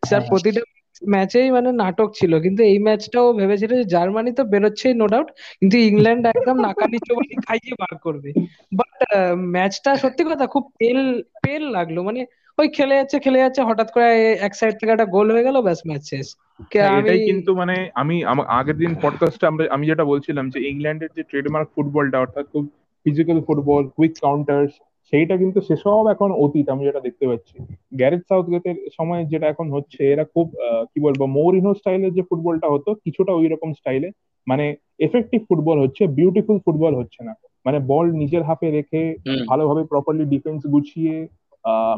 স্যার। 0.08 0.22
প্রতিটা 0.30 0.62
ম্যাচেই 1.10 1.52
মানে 1.52 1.72
নাটক 1.72 2.12
ছিল। 2.16 2.42
কিন্তু 2.42 2.64
এই 2.64 2.80
ম্যাচটাও 2.80 3.34
ভেবেছিল 3.34 3.76
যে 3.76 3.84
জার্মানি 3.84 4.32
তো 4.32 4.44
বেরোচ্ছেই 4.44 4.94
নো 4.94 5.08
ডাউট 5.08 5.28
কিন্তু 5.60 5.78
ইংল্যান্ড 5.78 6.28
একদম 6.28 6.62
নাকানি 6.62 6.98
চোবানি 6.98 7.36
খাইয়ে 7.36 7.74
বার 7.80 7.98
করবে। 7.98 8.34
বাট 8.76 9.06
ম্যাচটা 9.36 9.96
সত্যি 9.96 10.24
কথা 10.24 10.48
খুব 10.48 10.72
পেল 10.80 11.22
পেল 11.22 11.64
লাগল। 11.70 12.02
মানে 12.02 12.26
ওই 12.58 12.68
খেলে 12.70 12.96
যাচ্ছে 13.00 13.18
খেলে 13.20 13.40
যাচ্ছে 13.40 13.62
হঠাৎ 13.64 13.90
করে 13.92 14.08
এক 14.42 14.54
সাইড 14.56 14.74
থেকে 14.80 14.92
একটা 14.92 15.08
গোল 15.16 15.28
হয়ে 15.32 15.46
গেল 15.48 15.58
ব্যাস 15.62 15.80
ম্যাচ 15.88 16.04
শেষ। 16.04 16.28
হ্যাঁ, 16.74 16.98
এটাই 17.00 17.20
কিন্তু 17.30 17.52
মানে 17.62 17.76
আমি 18.02 18.16
আগের 18.60 18.78
দিন 18.78 18.92
পডকাস্টে 19.04 19.46
আমরা 19.48 19.64
আমি 19.76 19.86
যেটা 19.92 20.06
বলছিলাম 20.06 20.46
যে 20.54 20.60
ইংল্যান্ডের 20.70 21.12
যে 21.18 21.24
ট্রেডমার্ক 21.30 21.68
ফুটবলটা 21.76 22.18
অর্থাৎ 22.20 22.46
খুব 22.54 22.64
ফিজিক্যাল 23.06 23.40
ফুটবল 23.48 23.84
কুইক 23.96 24.14
কাউন্টার্স 24.22 24.72
সেইটা 25.14 25.36
কিন্তু 25.38 25.60
সেসব 25.62 26.04
এখন 26.10 26.30
অতীত 26.44 26.66
আমি 26.70 26.84
যেটা 26.86 27.02
দেখতে 27.04 27.26
পাচ্ছি। 27.28 27.56
গ্যারেট 27.92 28.24
সাউথগেটের 28.30 28.78
সময় 28.98 29.22
যেটা 29.26 29.48
এখন 29.48 29.68
হচ্ছে 29.72 30.02
এরা 30.14 30.26
খুব 30.26 30.48
আহ, 30.58 30.84
কি 30.92 31.00
বলব 31.00 31.22
মৌরিনো 31.36 31.72
স্টাইলের 31.74 32.12
যে 32.14 32.24
ফুটবলটা 32.30 32.68
হতো 32.74 32.90
কিছুটা 33.06 33.32
ওই 33.34 33.48
রকম 33.48 33.70
স্টাইলে 33.74 34.10
মানে 34.48 34.66
এফেক্টিভ 35.00 35.40
ফুটবল 35.50 35.78
হচ্ছে 35.84 36.04
বিউটিফুল 36.18 36.58
ফুটবল 36.66 36.94
হচ্ছে 36.96 37.22
না। 37.24 37.34
মানে 37.66 37.78
বল 37.88 38.06
নিজের 38.22 38.44
হাতে 38.44 38.68
রেখে 38.72 39.02
ভালোভাবে 39.48 39.84
প্রপারলি 39.86 40.26
ডিফেন্স 40.26 40.62
গুছিয়ে 40.68 41.16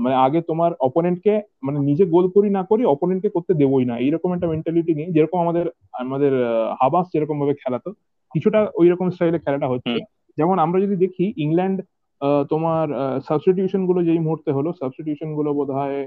মানে 0.03 0.15
আগে 0.25 0.39
তোমার 0.49 0.71
অপোনেন্টকে 0.87 1.33
মানে 1.65 1.77
নিজে 1.89 2.03
গোল 2.13 2.25
করি 2.35 2.49
না 2.49 2.63
করি 2.69 2.83
অপোনেন্টকে 2.87 3.29
করতে 3.29 3.51
দেবোই 3.53 3.85
না। 3.85 3.95
এইরকম 3.99 4.29
একটা 4.35 4.47
মেন্টালিটি 4.47 4.91
নিয়ে 4.95 5.09
যেরকম 5.15 5.37
আমাদের 5.39 5.65
আমাদের 6.01 6.31
হাবাস 6.79 7.05
যেরকম 7.13 7.35
ভাবে 7.41 7.53
খেলাতো 7.61 7.89
কিছুটা 8.35 8.59
ওই 8.75 8.87
রকম 8.89 9.07
স্টাইলে 9.09 9.39
খেলাটা 9.39 9.67
হচ্ছে। 9.69 9.97
যেমন 10.37 10.55
আমরা 10.65 10.77
যদি 10.79 10.95
দেখি 10.97 11.25
ইংল্যান্ড 11.37 11.77
আহ, 12.21 12.41
তোমার 12.51 12.85
সাবস্টিটিউশনগুলো 13.27 13.99
যেই 14.03 14.19
মুহূর্তে 14.19 14.49
হলো 14.51 14.69
সাবস্টিটিউশনগুলো 14.79 15.49
বোধ 15.53 15.69
হয় 15.71 15.97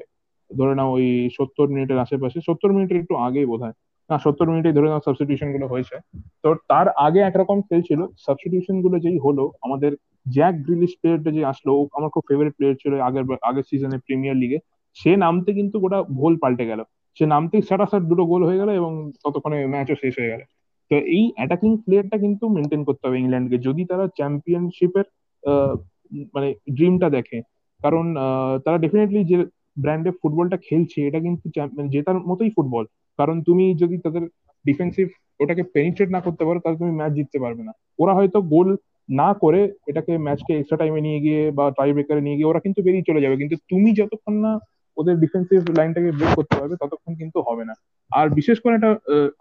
ধরে 0.50 0.72
নাও 0.74 0.90
ওই 0.96 1.06
সত্তর 1.36 1.66
মিনিটের 1.68 1.98
আশেপাশে 1.98 2.38
সত্তর 2.48 2.70
মিনিটের 2.72 3.00
একটু 3.02 3.14
আগেই 3.26 3.46
বোধ 3.46 3.60
হয় 3.64 3.76
না, 4.10 4.16
সত্তর 4.24 4.50
মিনিটে 4.50 4.70
ধরে 4.76 4.88
নাও 4.92 5.04
সাবস্টিটিউশনগুলো 5.06 5.66
হয়েছে। 5.72 5.96
তো 6.42 6.48
তার 6.70 6.86
আগে 7.06 7.20
একরকম 7.28 7.58
খেলছিল 7.68 8.00
সাবস্টিটিউশনগুলো 8.26 8.96
যেই 9.04 9.18
হলো, 9.24 9.44
আমাদের 9.66 9.92
জ্যাক 10.34 10.54
গ্রিলিশ 10.66 10.92
প্লেয়ারটা 11.00 11.30
যে 11.36 11.42
আসলো, 11.52 11.70
ও 11.78 11.82
আমার 11.98 12.10
খুব 12.14 12.24
ফেভারিট 12.28 12.54
প্লেয়ার 12.58 12.80
ছিল 12.82 12.92
আগের 13.08 13.24
আগের 13.48 13.64
সিজনে 13.70 13.98
প্রিমিয়ার 14.06 14.36
লিগে 14.42 14.58
সে 14.96 15.12
নামতে 15.24 15.50
কিন্তু 15.58 15.76
গোটা 15.84 15.98
গোল 16.22 16.34
পাল্টে 16.42 16.64
গেল। 16.70 16.80
সে 17.16 17.24
নামতেই 17.34 17.62
সাটাসাট 17.68 18.02
দুটো 18.10 18.24
গোল 18.32 18.42
হয়ে 18.48 18.60
গেল 18.62 18.70
এবং 18.80 18.92
ততক্ষণে 19.22 19.58
ম্যাচও 19.72 19.96
শেষ 20.02 20.14
হয়ে 20.20 20.32
গেল। 20.32 20.42
তো 20.90 20.94
এই 21.16 21.24
অ্যাটাকিং 21.36 21.70
প্লেয়ারটা 21.84 22.16
কিন্তু 22.24 22.44
মেনটেন 22.56 22.82
করতে 22.88 23.04
হবে 23.06 23.20
ইংল্যান্ডকে। 23.22 23.56
যদি 23.66 23.82
তারা 23.90 24.04
চ্যাম্পিয়নশিপের 24.18 25.06
মানে 26.34 26.48
ড্রিমটা 26.76 27.08
দেখে, 27.16 27.38
কারণ 27.80 28.04
তারা 28.64 28.78
ডেফিনেটলি 28.84 29.20
যে 29.30 29.36
ব্র্যান্ডে 29.82 30.10
ফুটবলটা 30.20 30.56
খেলছে, 30.66 30.98
এটা 31.08 31.18
কিন্তু 31.26 31.46
মানে 31.76 31.88
জেতার 31.94 32.18
মতোই 32.30 32.50
ফুটবল 32.56 32.84
কারণ 33.18 33.36
তুমি 33.42 33.64
যদি 33.74 33.96
তাদের 34.04 34.22
ডিফেন্সিভ 34.64 35.06
ওটাকে 35.40 35.62
পেনিট্রেট 35.74 36.10
না 36.10 36.20
করতে 36.20 36.42
পারো, 36.44 36.58
তাহলে 36.62 36.78
তুমি 36.78 36.92
ম্যাচ 36.92 37.12
জিততে 37.12 37.38
পারবে 37.38 37.62
না। 37.62 37.72
ওরা 37.98 38.12
হয়তো 38.14 38.38
গোল 38.54 38.68
না 39.08 39.28
করে 39.34 39.60
এটাকে 39.86 40.12
ম্যাচকে 40.18 40.52
এক্সট্রা 40.58 40.80
টাইমে 40.80 41.00
নিয়ে 41.00 41.20
গিয়ে 41.20 41.40
বা 41.50 41.64
টাই 41.70 41.90
ব্রেকারে 41.92 42.20
নিয়ে 42.20 42.36
গিয়ে 42.36 42.50
ওরা 42.50 42.60
কিন্তু 42.60 42.80
বেরিয়ে 42.82 43.08
চলে 43.08 43.20
যাবে। 43.20 43.36
কিন্তু 43.36 43.56
তুমি 43.68 43.90
যতক্ষণ 43.94 44.34
না 44.44 44.52
ওদের 44.96 45.16
ডিফেন্সিভ 45.20 45.60
লাইনটাকে 45.78 46.10
ব্রেক 46.10 46.32
করতে 46.34 46.54
পারবে, 46.58 46.74
ততক্ষণ 46.82 47.12
কিন্তু 47.14 47.38
হবে 47.46 47.64
না। 47.64 47.74
আর 48.10 48.26
বিশেষ 48.38 48.56
করে 48.60 48.74
একটা 48.74 48.90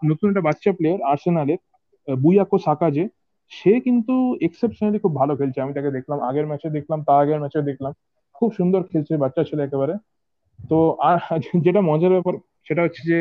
নতুন 0.04 0.26
একটা 0.28 0.40
বাচ্চা 0.40 0.70
প্লেয়ার 0.72 1.00
আর্সেনালের 1.12 1.60
বুয়াকো 2.08 2.56
সাকা 2.58 2.88
যে, 2.90 3.04
সে 3.52 3.72
কিন্তু 3.80 4.14
এক্সেপশনালি 4.40 4.98
খুব 4.98 5.14
ভালো 5.16 5.32
খেলছে। 5.36 5.58
আমি 5.60 5.72
তাকে 5.74 5.90
দেখলাম, 5.90 6.18
আগের 6.20 6.46
ম্যাচে 6.46 6.68
দেখলাম, 6.70 6.98
তার 7.06 7.18
আগের 7.22 7.40
ম্যাচে 7.40 7.60
দেখলাম। 7.62 7.92
খুব 8.38 8.48
সুন্দর 8.58 8.80
খেলছে 8.82 9.12
বাচ্চা 9.16 9.42
ছেলে 9.44 9.62
একেবারে। 9.64 9.94
তো 10.70 10.78
আর 11.08 11.18
যেটা 11.66 11.80
মজার 11.90 12.14
ব্যাপার, 12.16 12.34
সেটা 12.66 12.80
হচ্ছে 12.84 13.02
যে 13.10 13.16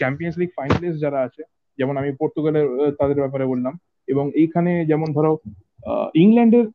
চ্যাম্পিয়ন্স 0.00 0.34
লিগ 0.40 0.50
ফাইনালিস্ট 0.58 0.98
যারা 1.04 1.18
আছে, 1.26 1.42
যেমন 1.78 1.94
আমি 2.00 2.10
পর্তুগালের 2.20 2.66
তাদের 3.00 3.18
ব্যাপারে 3.22 3.44
বললাম, 3.52 3.74
এবং 4.08 4.24
এইখানে 4.42 4.70
যেমন 4.90 5.08
ধরো 5.16 5.32
ইংল্যান্ডের 6.24 6.66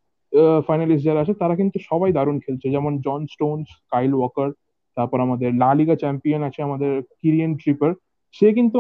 ফাইনালিস্ট 0.68 1.04
যারা 1.08 1.20
আছে, 1.24 1.34
তারা 1.42 1.54
কিন্তু 1.62 1.78
সবাই 1.90 2.12
দারুণ 2.18 2.38
খেলছে। 2.46 2.68
যেমন 2.76 2.94
জন 3.06 3.22
স্টোনস 3.34 3.68
কাইল 3.94 4.14
ওয়াকার 4.18 4.50
তারপর 4.98 5.18
আমাদের 5.28 5.50
লা 5.62 5.72
লিগা 5.80 5.96
চ্যাম্পিয়ন 6.04 6.42
আছে 6.50 6.60
আমাদের 6.68 6.92
কিরিয়ান 7.20 7.52
ট্রিপার 7.62 7.92
সে 8.36 8.48
কিন্তু 8.58 8.80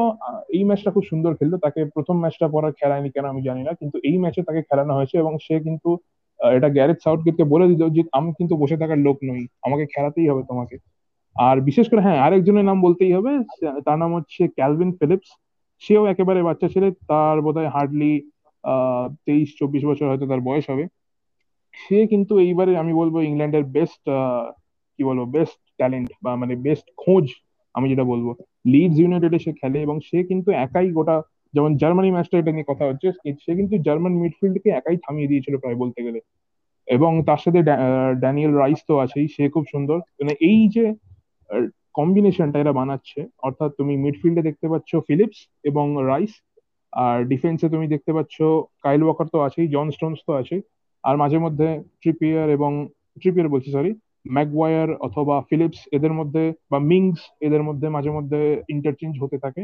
এই 0.55 0.63
ম্যাচটা 0.69 0.89
খুব 0.95 1.05
সুন্দর 1.11 1.31
খেললো। 1.39 1.57
তাকে 1.65 1.79
প্রথম 1.95 2.15
ম্যাচটা 2.23 2.47
পর 2.53 2.63
খেলায়নি 2.79 3.09
কেন 3.15 3.25
আমি 3.33 3.41
জানি 3.49 3.61
না, 3.67 3.71
কিন্তু 3.79 3.97
এই 4.09 4.15
ম্যাচে 4.23 4.41
তাকে 4.47 4.61
খেলানো 4.69 4.93
হয়েছে 4.97 5.15
এবং 5.23 5.33
সে 5.45 5.55
কিন্তু 5.67 5.89
এটা 6.39 6.69
গ্যারেথ 6.77 6.99
সাউথগেটকে 7.05 7.43
বলে 7.53 7.65
দিল 7.71 7.83
যে, 7.95 8.01
আমি 8.17 8.29
কিন্তু 8.39 8.53
বসে 8.61 8.77
থাকার 8.81 8.99
লোক 9.07 9.17
নই। 9.29 9.41
আমাকে 9.67 9.83
খেলাতেই 9.93 10.27
হবে 10.31 10.43
তোমাকে। 10.49 10.75
আর 11.39 11.61
বিশেষ 11.61 11.89
করে 11.89 12.01
হ্যাঁ 12.01 12.19
আরেকজনের 12.19 12.65
নাম 12.65 12.81
বলতেই 12.81 13.13
হবে 13.13 13.39
তার 13.85 13.97
নাম 13.97 14.15
হচ্ছে 14.15 14.47
ক্যালভিন 14.47 14.91
ফিলিপস। 14.91 15.27
সেও 15.79 16.05
একেবারে 16.05 16.43
বাচ্চা 16.43 16.67
ছেলে, 16.67 16.91
তার 16.91 17.41
বোধহয় 17.41 17.67
হার্ডলি 17.67 18.29
তেইশ, 19.25 19.55
চব্বিশ 19.59 19.85
বছর 19.85 20.07
হয়তো 20.07 20.27
তার 20.27 20.41
বয়স 20.41 20.69
হবে। 20.69 20.87
সে 21.73 22.07
কিন্তু 22.07 22.39
এইবারে 22.39 22.77
আমি 22.77 22.93
বলব 22.93 23.21
ইংল্যান্ডের 23.21 23.63
বেস্ট 23.63 24.09
কি 24.97 25.03
বলব 25.03 25.29
বেস্ট 25.29 25.55
ট্যালেন্ট 25.77 26.09
বা 26.23 26.35
মানে 26.35 26.55
বেস্ট 26.55 26.85
খোঁজ, 26.97 27.29
আমি 27.73 27.89
যেটা 27.89 28.03
বলব। 28.03 28.35
লিডস 28.65 28.99
ইউনাইটেডে 28.99 29.39
সে 29.39 29.53
খেলে 29.53 29.81
এবং 29.81 29.99
সে 29.99 30.23
কিন্তু 30.23 30.51
একাই 30.51 30.91
গোটা, 30.91 31.21
যেমন 31.53 31.77
জার্মানি 31.77 32.11
ম্যাচটা 32.11 32.37
এটা 32.37 32.51
নিয়ে 32.51 32.63
কথা 32.67 32.85
হচ্ছে, 32.85 33.11
সে 33.11 33.55
কিন্তু 33.55 33.77
জার্মান 33.77 34.11
মিডফিল্ডকে 34.11 34.69
একাই 34.69 34.97
থামিয়ে 34.97 35.27
দিয়েছিল 35.27 35.57
প্রায় 35.57 35.75
বলতে 35.75 36.03
গেলে। 36.03 36.19
এবং 36.87 37.23
তার 37.23 37.37
সাথে 37.37 37.61
ড্যা- 37.61 38.13
ড্যানিয়েল 38.13 38.51
রাইস 38.51 38.77
তো 38.87 38.97
আছেই, 38.97 39.27
সে 39.27 39.49
খুব 39.49 39.63
সুন্দর। 39.71 39.97
মানে 39.97 40.35
এই 40.41 40.69
যে 40.73 40.93
কম্বিনেশনটা 41.93 42.57
এরা 42.59 42.73
বানাচ্ছে। 42.79 43.19
অর্থাৎ 43.47 43.69
তুমি 43.79 43.93
মিডফিল্ডে 44.05 44.41
দেখতে 44.49 44.67
পাচ্ছ 44.71 44.91
ফিলিপস 45.07 45.39
এবং 45.63 45.85
রাইস 46.11 46.33
আর 46.93 47.17
ডিফেন্সে 47.31 47.67
তুমি 47.69 47.85
দেখতে 47.93 48.11
পাচ্ছ 48.17 48.35
কাইল 48.85 49.01
ওয়াকার 49.03 49.27
তো 49.33 49.37
আছেই 49.41 49.67
জন 49.75 49.87
স্টোনস 49.95 50.19
তো 50.27 50.31
আছেই, 50.41 50.61
আর 51.03 51.15
মাঝে 51.17 51.37
মধ্যে 51.45 51.67
ট্রিপিয়ার 52.01 52.47
এবং 52.49 52.71
ট্রিপিয়ার 53.21 53.53
বলছি 53.53 53.69
সরি 53.71 53.91
ম্যাকওয়ার 54.35 54.89
অথবা 55.07 55.35
ফিলিপস 55.49 55.81
এদের 55.97 56.13
মধ্যে 56.13 56.43
বা 56.71 56.79
মিংস 56.91 57.19
এদের 57.47 57.61
মধ্যে 57.63 57.87
মাঝে 57.89 58.11
মধ্যে 58.11 58.39
ইন্টারচেঞ্জ 58.69 59.13
হতে 59.23 59.37
থাকে। 59.45 59.61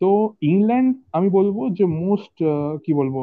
তো 0.00 0.08
ইংল্যান্ড 0.52 0.90
আমি 1.12 1.28
বলব 1.28 1.56
যে 1.78 1.84
মোস্ট 2.02 2.36
কি 2.84 2.92
বলব 2.94 3.16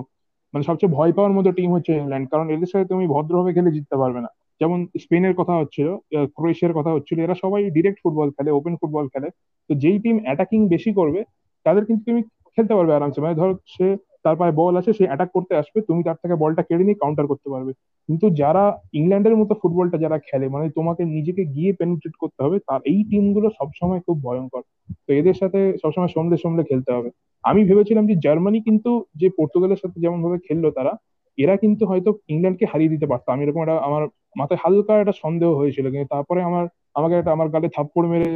মানে 0.53 0.63
সবচেয়ে 0.69 0.95
ভয় 0.97 1.11
পাওয়ার 1.15 1.35
মতো 1.37 1.49
টিম 1.57 1.69
হচ্ছে 1.75 1.91
ইংল্যান্ড 2.01 2.25
কারণ 2.31 2.47
এদের 2.55 2.69
সাথে 2.71 2.85
তুমি 2.91 3.05
ভদ্রভাবে 3.07 3.51
খেলে 3.55 3.75
জিততে 3.75 3.95
পারবে 4.01 4.19
না। 4.25 4.29
যেমন 4.61 4.79
স্পেনের 5.03 5.33
কথা 5.39 5.53
হচ্ছিল 5.61 5.87
ক্রোয়েশিয়ার 6.35 6.77
কথা 6.77 6.91
হচ্ছিল, 6.95 7.17
এরা 7.25 7.35
সবাই 7.43 7.61
ডিরেক্ট 7.75 7.99
ফুটবল 8.03 8.27
খেলে 8.35 8.49
ওপেন 8.59 8.73
ফুটবল 8.81 9.05
খেলে। 9.13 9.29
তো 9.69 9.71
যেই 9.83 9.97
টিম 10.03 10.17
অ্যাটাকিং 10.25 10.59
বেশি 10.73 10.91
করবে, 10.99 11.19
তাদের 11.65 11.83
কিন্তু 11.87 12.03
তুমি 12.09 12.21
খেলতে 12.57 12.73
পারবে 12.77 12.91
আরামসে। 12.97 13.19
মানে 13.23 13.35
ধর 13.41 13.51
সে, 13.75 13.87
তার 14.25 14.35
পায়ে 14.39 14.57
বল 14.61 14.73
আছে 14.79 14.91
সে 14.97 15.03
অ্যাটাক 15.09 15.29
করতে 15.35 15.53
আসবে, 15.61 15.79
তুমি 15.89 16.01
তার 16.07 16.17
থেকে 16.21 16.35
বলটা 16.43 16.61
কেড়ে 16.69 16.83
নিয়ে 16.87 17.01
কাউন্টার 17.01 17.25
করতে 17.31 17.47
পারবে। 17.53 17.71
কিন্তু 18.09 18.25
যারা 18.41 18.63
ইংল্যান্ডের 18.99 19.39
মতো 19.41 19.53
ফুটবলটা 19.61 19.97
যারা 20.05 20.17
খেলে 20.27 20.45
মানে 20.55 20.65
তোমাকে 20.77 21.01
নিজেকে 21.15 21.43
গিয়ে 21.55 21.71
পেনিট্রেট 21.79 22.15
করতে 22.23 22.39
হবে, 22.45 22.57
তার 22.69 22.79
এই 22.91 22.99
টিমগুলো 23.09 23.47
সবসময় 23.59 24.01
খুব 24.05 24.17
ভয়ঙ্কর। 24.27 24.63
তো 25.05 25.09
এদের 25.19 25.35
সাথে 25.41 25.59
সবসময় 25.81 26.11
সন্ধ্যে 26.15 26.37
সন্ধ্যে 26.43 26.67
খেলতে 26.69 26.91
হবে। 26.95 27.09
আমি 27.43 27.61
ভেবেছিলাম 27.69 28.03
যে 28.09 28.15
জার্মানি 28.25 28.59
কিন্তু 28.67 28.91
যে 29.21 29.27
পর্তুগালের 29.37 29.79
সাথে 29.83 29.97
যেমন 30.03 30.19
ভাবে 30.25 30.37
খেললো 30.47 30.69
তারা 30.77 30.93
এরা 31.37 31.55
কিন্তু 31.63 31.83
হয়তো 31.85 32.09
ইংল্যান্ডকে 32.33 32.65
হারিয়ে 32.71 32.93
দিতে 32.93 33.07
পারতো। 33.11 33.27
আমি 33.33 33.41
এরকম 33.43 33.61
একটা 33.61 33.75
আমার 33.87 34.03
মাথায় 34.39 34.59
হালকা 34.63 34.93
একটা 34.99 35.15
সন্দেহ 35.23 35.49
হয়েছিল 35.59 35.85
কিন্তু 35.91 36.09
তারপরে 36.15 36.39
আমার, 36.49 36.65
আমাকে 36.97 37.15
একটা 37.15 37.31
আমার 37.35 37.47
গালে 37.55 37.67
থাপ্পড় 37.75 38.07
মেরে 38.13 38.29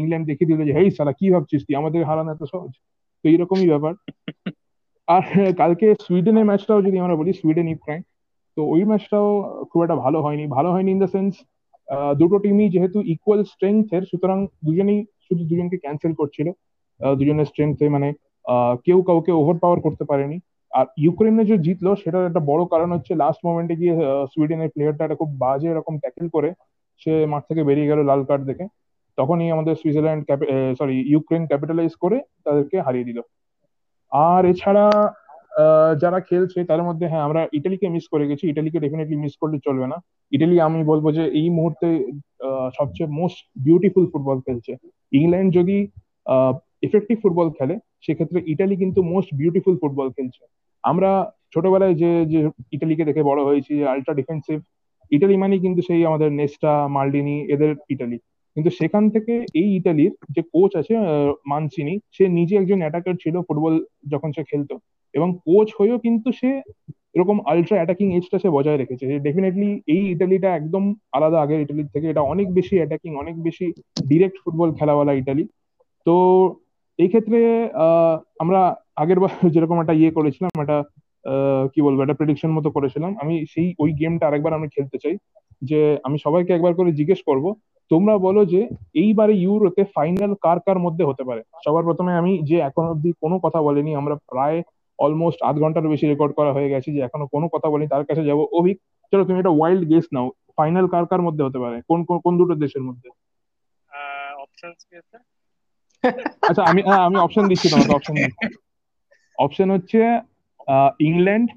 ইংল্যান্ড 0.00 0.26
দেখিয়ে 0.26 0.48
দিল 0.50 0.60
যে, 0.68 0.72
হেই 0.78 0.88
সালা 0.98 1.12
কি 1.18 1.26
ভাবছিস 1.34 1.60
তুই? 1.66 1.74
আমাদের 1.80 2.00
হারানো 2.08 2.30
এত 2.34 2.42
সহজ? 2.52 2.72
তো 3.24 3.24
এইরকমই 3.32 3.68
ব্যাপার। 3.72 3.92
আর 5.08 5.22
কালকে 5.60 5.86
সুইডেনের 6.06 6.48
ম্যাচটাও 6.50 6.80
যদি 6.86 6.96
আমরা 6.98 7.16
বলি, 7.20 7.30
সুইডেন 7.40 7.68
ইউক্রাইন 7.68 8.02
তো 8.56 8.60
ওই 8.74 8.82
ম্যাচটাও 8.90 9.28
খুব 9.70 9.80
একটা 9.84 9.96
ভালো 10.04 10.18
হয়নি। 10.24 10.44
ভালো 10.56 10.68
হয়নি 10.74 10.90
ইন 10.94 10.98
দ্য 11.04 11.10
সেন্স 11.14 11.32
দুটো 12.20 12.36
টিমই 12.38 12.68
যেহেতু 12.74 12.98
ইকুয়াল 13.14 13.40
স্ট্রেংথের 13.52 14.02
সুতরাং 14.10 14.38
দুজনেই 14.66 15.00
শুধু 15.26 15.42
দুজনকে 15.50 15.76
ক্যান্সেল 15.84 16.12
করছিল। 16.20 16.48
দুজনের 17.18 17.48
স্ট্রেংথে 17.50 17.86
মানে 17.94 18.08
কেউ 18.86 18.98
কাউকে 19.08 19.32
ওভার 19.40 19.56
পাওয়ার 19.62 19.80
করতে 19.86 20.04
পারেনি। 20.10 20.38
আর 20.72 20.86
ইউক্রেনে 21.04 21.44
যে 21.50 21.56
জিতলো, 21.66 21.90
সেটার 22.02 22.28
একটা 22.28 22.42
বড় 22.50 22.62
কারণ 22.72 22.88
হচ্ছে 22.92 23.12
লাস্ট 23.22 23.40
মোমেন্টে 23.46 23.74
গিয়ে 23.80 23.94
সুইডেনের 24.32 24.72
প্লেয়ারটা 24.74 25.20
খুব 25.20 25.30
বাজে 25.42 25.68
এরকম 25.70 25.94
ট্যাকেল 25.98 26.26
করে, 26.34 26.50
সে 27.02 27.12
মাঠ 27.32 27.42
থেকে 27.48 27.62
বেরিয়ে 27.68 27.90
গেল 27.90 28.00
লাল 28.10 28.22
কার্ড 28.28 28.42
দেখে। 28.50 28.66
তখনই 29.18 29.50
আমাদের 29.50 29.74
সুইজারল্যান্ড 29.82 30.22
সরি 30.78 30.96
ইউক্রেন 31.12 31.42
ক্যাপিটালাইজ 31.46 31.92
করে 32.02 32.18
তাদেরকে 32.44 32.76
হারিয়ে 32.80 33.08
দিল। 33.08 33.18
আর 34.12 34.42
এছাড়া 34.52 34.86
যারা 36.02 36.18
খেলছে, 36.20 36.58
তার 36.64 36.82
মধ্যে 36.82 37.06
হ্যাঁ 37.08 37.24
আমরা 37.26 37.40
ইটালিকে 37.52 37.86
মিস 37.88 38.04
করে 38.12 38.24
গেছি। 38.30 38.44
ইটালিকে 38.48 38.78
ডেফিনেটলি 38.84 39.16
মিস 39.16 39.34
করলে 39.40 39.58
চলবে 39.66 39.86
না। 39.86 39.98
ইটালি 40.32 40.56
আমি 40.60 40.84
বলব 40.84 41.04
যে, 41.12 41.24
এই 41.40 41.48
মুহূর্তে 41.50 41.88
সবচেয়ে 42.78 43.08
মোস্ট 43.20 43.38
বিউটিফুল 43.66 44.04
ফুটবল 44.12 44.38
খেলছে। 44.40 44.72
ইংল্যান্ড 45.12 45.50
যদি 45.54 45.76
এফেক্টিভ 46.82 47.16
ফুটবল 47.22 47.50
খেলে 47.50 47.74
সেক্ষেত্রে 48.00 48.42
ইটালি 48.46 48.76
কিন্তু 48.76 49.02
মোস্ট 49.02 49.34
বিউটিফুল 49.34 49.74
ফুটবল 49.76 50.10
খেলছে। 50.10 50.42
আমরা 50.84 51.10
ছোটবেলায় 51.54 51.94
যে 51.94 52.26
যে 52.26 52.40
ইটালিকে 52.72 53.04
দেখে 53.04 53.22
বড় 53.22 53.44
হয়েছি 53.44 53.84
আল্ট্রা 53.84 54.14
ডিফেন্সিভ 54.14 54.58
ইটালি 55.10 55.36
মানে 55.36 55.58
কিন্তু 55.58 55.82
সেই 55.82 56.06
আমাদের 56.06 56.32
নেস্টা 56.32 56.88
মাল্ডিনি 56.88 57.46
এদের 57.48 57.74
ইটালি 57.88 58.18
কিন্তু 58.56 58.70
সেখান 58.70 59.10
থেকে 59.10 59.46
এই 59.54 59.76
ইটালির 59.76 60.12
যে 60.30 60.42
কোচ 60.42 60.76
আছে 60.76 60.96
আহ, 60.96 61.06
মানচিনি 61.46 61.98
সে 62.12 62.28
নিজে 62.28 62.56
একজন 62.56 62.78
অ্যাটাকার 62.78 63.14
ছিল 63.22 63.42
ফুটবল 63.42 63.74
যখন 64.08 64.32
সে 64.32 64.42
খেলতো। 64.44 64.74
এবং 65.14 65.38
কোচ 65.44 65.68
হয়েও 65.78 65.98
কিন্তু 65.98 66.32
সে 66.32 66.50
এরকম 67.14 67.40
আলট্রা 67.46 67.76
অ্যাটাকিং 67.76 68.16
এজটা 68.16 68.38
সে 68.38 68.48
বজায় 68.50 68.76
রেখেছে। 68.76 69.18
ডেফিনেটলি 69.18 69.80
এই 69.86 70.10
ইটালিটা 70.10 70.56
একদম 70.56 70.82
আলাদা 71.12 71.40
আগের 71.40 71.60
ইটালির 71.60 71.86
থেকে। 71.86 72.08
এটা 72.08 72.20
অনেক 72.22 72.54
বেশি 72.54 72.76
অ্যাটাকিং 72.76 73.16
অনেক 73.16 73.42
বেশি 73.42 73.66
ডিরেক্ট 74.08 74.36
ফুটবল 74.44 74.72
খেলাওয়ালা 74.72 75.12
ইটালি 75.12 75.44
তো 76.06 76.14
এই 76.98 77.08
ক্ষেত্রে 77.08 77.38
আমরা 78.38 78.60
আগের 78.96 79.20
বার 79.20 79.28
যেরকম 79.54 79.80
একটা 79.80 79.92
ইয়ে 79.92 80.10
করেছিলাম, 80.10 80.52
একটা 80.60 80.78
কি 81.74 81.82
বলব, 81.82 81.98
একটা 82.00 82.14
প্রেডিকশন 82.14 82.50
মতো 82.50 82.70
করেছিলাম। 82.70 83.10
আমি 83.22 83.34
সেই, 83.50 83.74
ওই 83.78 83.90
গেমটা 83.92 84.26
আরেকবার 84.26 84.52
আমি 84.52 84.68
খেলতে 84.68 84.96
চাই, 85.02 85.16
যে 85.62 85.98
আমি 86.04 86.16
সবাইকে 86.18 86.52
একবার 86.52 86.74
করে 86.74 86.90
জিজ্ঞেস 86.92 87.20
করব, 87.26 87.44
তোমরা 87.90 88.14
বলো 88.18 88.40
যে 88.44 88.60
এইবারে 88.94 89.34
ইউরোতে 89.36 89.82
ফাইনাল 89.84 90.32
কার 90.34 90.58
কার 90.60 90.78
মধ্যে 90.78 91.04
হতে 91.04 91.22
পারে? 91.24 91.42
সবার 91.64 91.84
প্রথমে 91.84 92.12
আমি 92.14 92.32
যে 92.42 92.56
এখন 92.58 92.84
অব্দি 92.84 93.10
কোনো 93.20 93.36
কথা 93.38 93.62
বলিনি, 93.62 93.94
আমরা 93.94 94.14
প্রায় 94.14 94.58
অলমোস্ট 94.98 95.42
আধ 95.42 95.56
ঘণ্টার 95.58 95.88
বেশি 95.88 96.06
রেকর্ড 96.06 96.32
করা 96.34 96.50
হয়ে 96.52 96.68
গেছে 96.68 96.88
যে 96.92 97.00
এখনও 97.00 97.26
কোনো 97.26 97.48
কথা 97.48 97.68
বলিনি, 97.70 97.88
তার 97.88 98.04
কাছে 98.04 98.22
যাব। 98.24 98.40
অভিক, 98.52 98.76
চলো 99.12 99.24
তুমি 99.24 99.38
একটা 99.38 99.50
ওয়াইল্ড 99.50 99.88
গেস 99.88 100.06
নাও 100.12 100.26
ফাইনাল 100.56 100.86
কার 100.88 101.04
কার 101.06 101.22
মধ্যে 101.22 101.42
হতে 101.44 101.58
পারে? 101.58 101.76
কোন 101.88 101.98
কোন 102.24 102.32
দুটো 102.38 102.54
দেশের 102.54 102.82
মধ্যে? 102.82 103.08
অপশনস 104.42 104.80
কি 104.88 104.94
আছে? 104.96 105.18
আচ্ছা 106.48 106.62
আমি 106.70 106.80
হ্যাঁ, 106.82 107.02
আমি 107.08 107.16
অপশন 107.18 107.44
দিচ্ছি 107.50 107.66
তোমাকে 107.68 107.92
অপশন 107.94 108.14
দিচ্ছি। 108.18 108.44
অপশন 109.38 109.68
হচ্ছে 109.70 110.00
ah, 110.68 110.90
England 111.00 111.48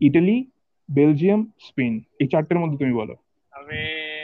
Italy 0.00 0.36
Belgium 0.88 1.40
Spain 1.58 1.92
এই 2.20 2.26
চারটের 2.32 2.58
মধ্যে 2.58 2.76
তুমি 2.78 2.94
বলো। 3.00 3.14
আমি 3.52 3.80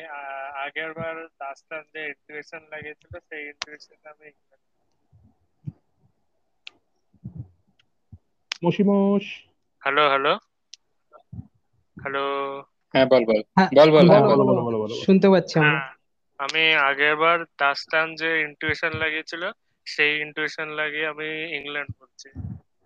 আহ, 0.09 0.21
আগের 0.65 0.91
বার 0.93 1.15
দাস্তান 1.41 1.83
যে 1.93 2.01
ইন্টুইশন 2.09 2.63
লাগিয়েছিল 2.73 3.13
সেই 3.29 3.43
ইন্টুইশন 3.49 3.99
আমি 4.07 4.29
মসিমোস 8.63 9.25
হ্যালো 9.83 10.05
হ্যালো 10.09 10.33
হ্যালো 11.97 12.25
হ্যাঁ 12.95 13.07
বল 13.13 13.23
বল। 13.29 13.41
হ্যাঁ, 13.57 13.69
বল 13.79 13.89
বল 13.93 14.07
বল 14.61 14.77
বলো। 14.83 14.95
শুনতে 15.05 15.27
পাচ্ছি 15.29 15.55
আমরা। 15.59 15.73
হ্যাঁ। 15.75 15.91
আমি 16.43 16.63
আগের 16.89 17.15
বার 17.23 17.39
দাস্তান 17.59 18.07
যে 18.21 18.31
ইন্টুইশন 18.47 18.93
লাগিয়েছিল 19.03 19.43
সেই 19.87 20.13
ইন্টুইশন 20.25 20.69
লাগিয়ে 20.79 21.11
আমি 21.13 21.29
ইংল্যান্ড 21.59 21.91
বলছি 22.01 22.29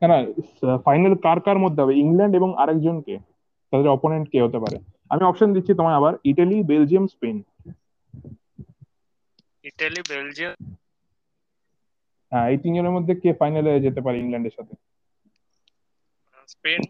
না 0.02 0.06
না 0.10 0.16
ফাইনাল 0.86 1.14
কার 1.24 1.38
কার 1.46 1.58
মধ্যে 1.64 1.80
হবে? 1.82 1.94
ইংল্যান্ড 1.96 2.34
এবং 2.36 2.50
আরেকজন 2.62 2.96
কে 3.06 3.14
তাদের 3.72 3.88
অপোনেন্ট 3.88 4.26
কে 4.32 4.38
হতে 4.44 4.58
পারে? 4.64 4.76
আমি 5.12 5.22
অপশন 5.24 5.48
দিচ্ছি 5.54 5.72
তোমায় 5.74 5.98
আবার। 6.00 6.12
Italy 6.30 6.56
Belgium 6.70 7.04
Spain 7.14 7.36
Italy 9.64 10.00
Belgium 10.10 10.54
হ্যাঁ 12.32 12.46
এই 12.52 12.58
তিনজনের 12.62 12.94
মধ্যে 12.96 13.12
কে 13.22 13.30
ফাইনালে 13.40 13.72
যেতে 13.84 14.00
পারে 14.04 14.16
ইংল্যান্ডের 14.18 14.54
সাথে? 14.56 14.74
স্পেন 16.48 16.80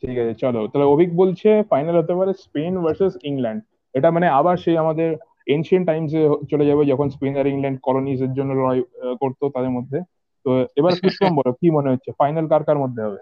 ঠিক 0.00 0.16
আছে 0.22 0.34
চলো। 0.42 0.60
তাহলে 0.70 0.86
অভিক 0.94 1.10
বলছে 1.20 1.48
ফাইনাল 1.70 1.94
হতে 2.00 2.14
পারে 2.18 2.32
স্পেন 2.44 2.72
ভার্সেস 2.84 3.14
ইংল্যান্ড 3.30 3.60
এটা 3.94 4.10
মানে 4.10 4.26
আবার 4.28 4.56
সেই 4.56 4.76
আমাদের 4.76 5.16
এনশিয়েন্ট 5.46 5.86
টাইমসে 5.86 6.28
চলে 6.50 6.66
যাবে 6.66 6.84
যখন 6.84 7.10
স্পেন 7.10 7.36
আর 7.36 7.46
ইংল্যান্ড 7.46 7.80
কলোনিজ 7.82 8.22
এর 8.22 8.32
জন্য 8.32 8.52
লড়াই 8.52 8.82
করতো 9.20 9.48
তাদের 9.48 9.70
মধ্যে। 9.70 9.98
তো 10.44 10.50
এবার 10.76 10.92
পুষ্পম 11.02 11.36
বলো 11.36 11.52
কি 11.52 11.70
মনে 11.70 11.90
হচ্ছে? 11.90 12.10
ফাইনাল 12.12 12.46
কার 12.48 12.64
কার 12.64 12.78
মধ্যে 12.78 13.02
হবে? 13.02 13.20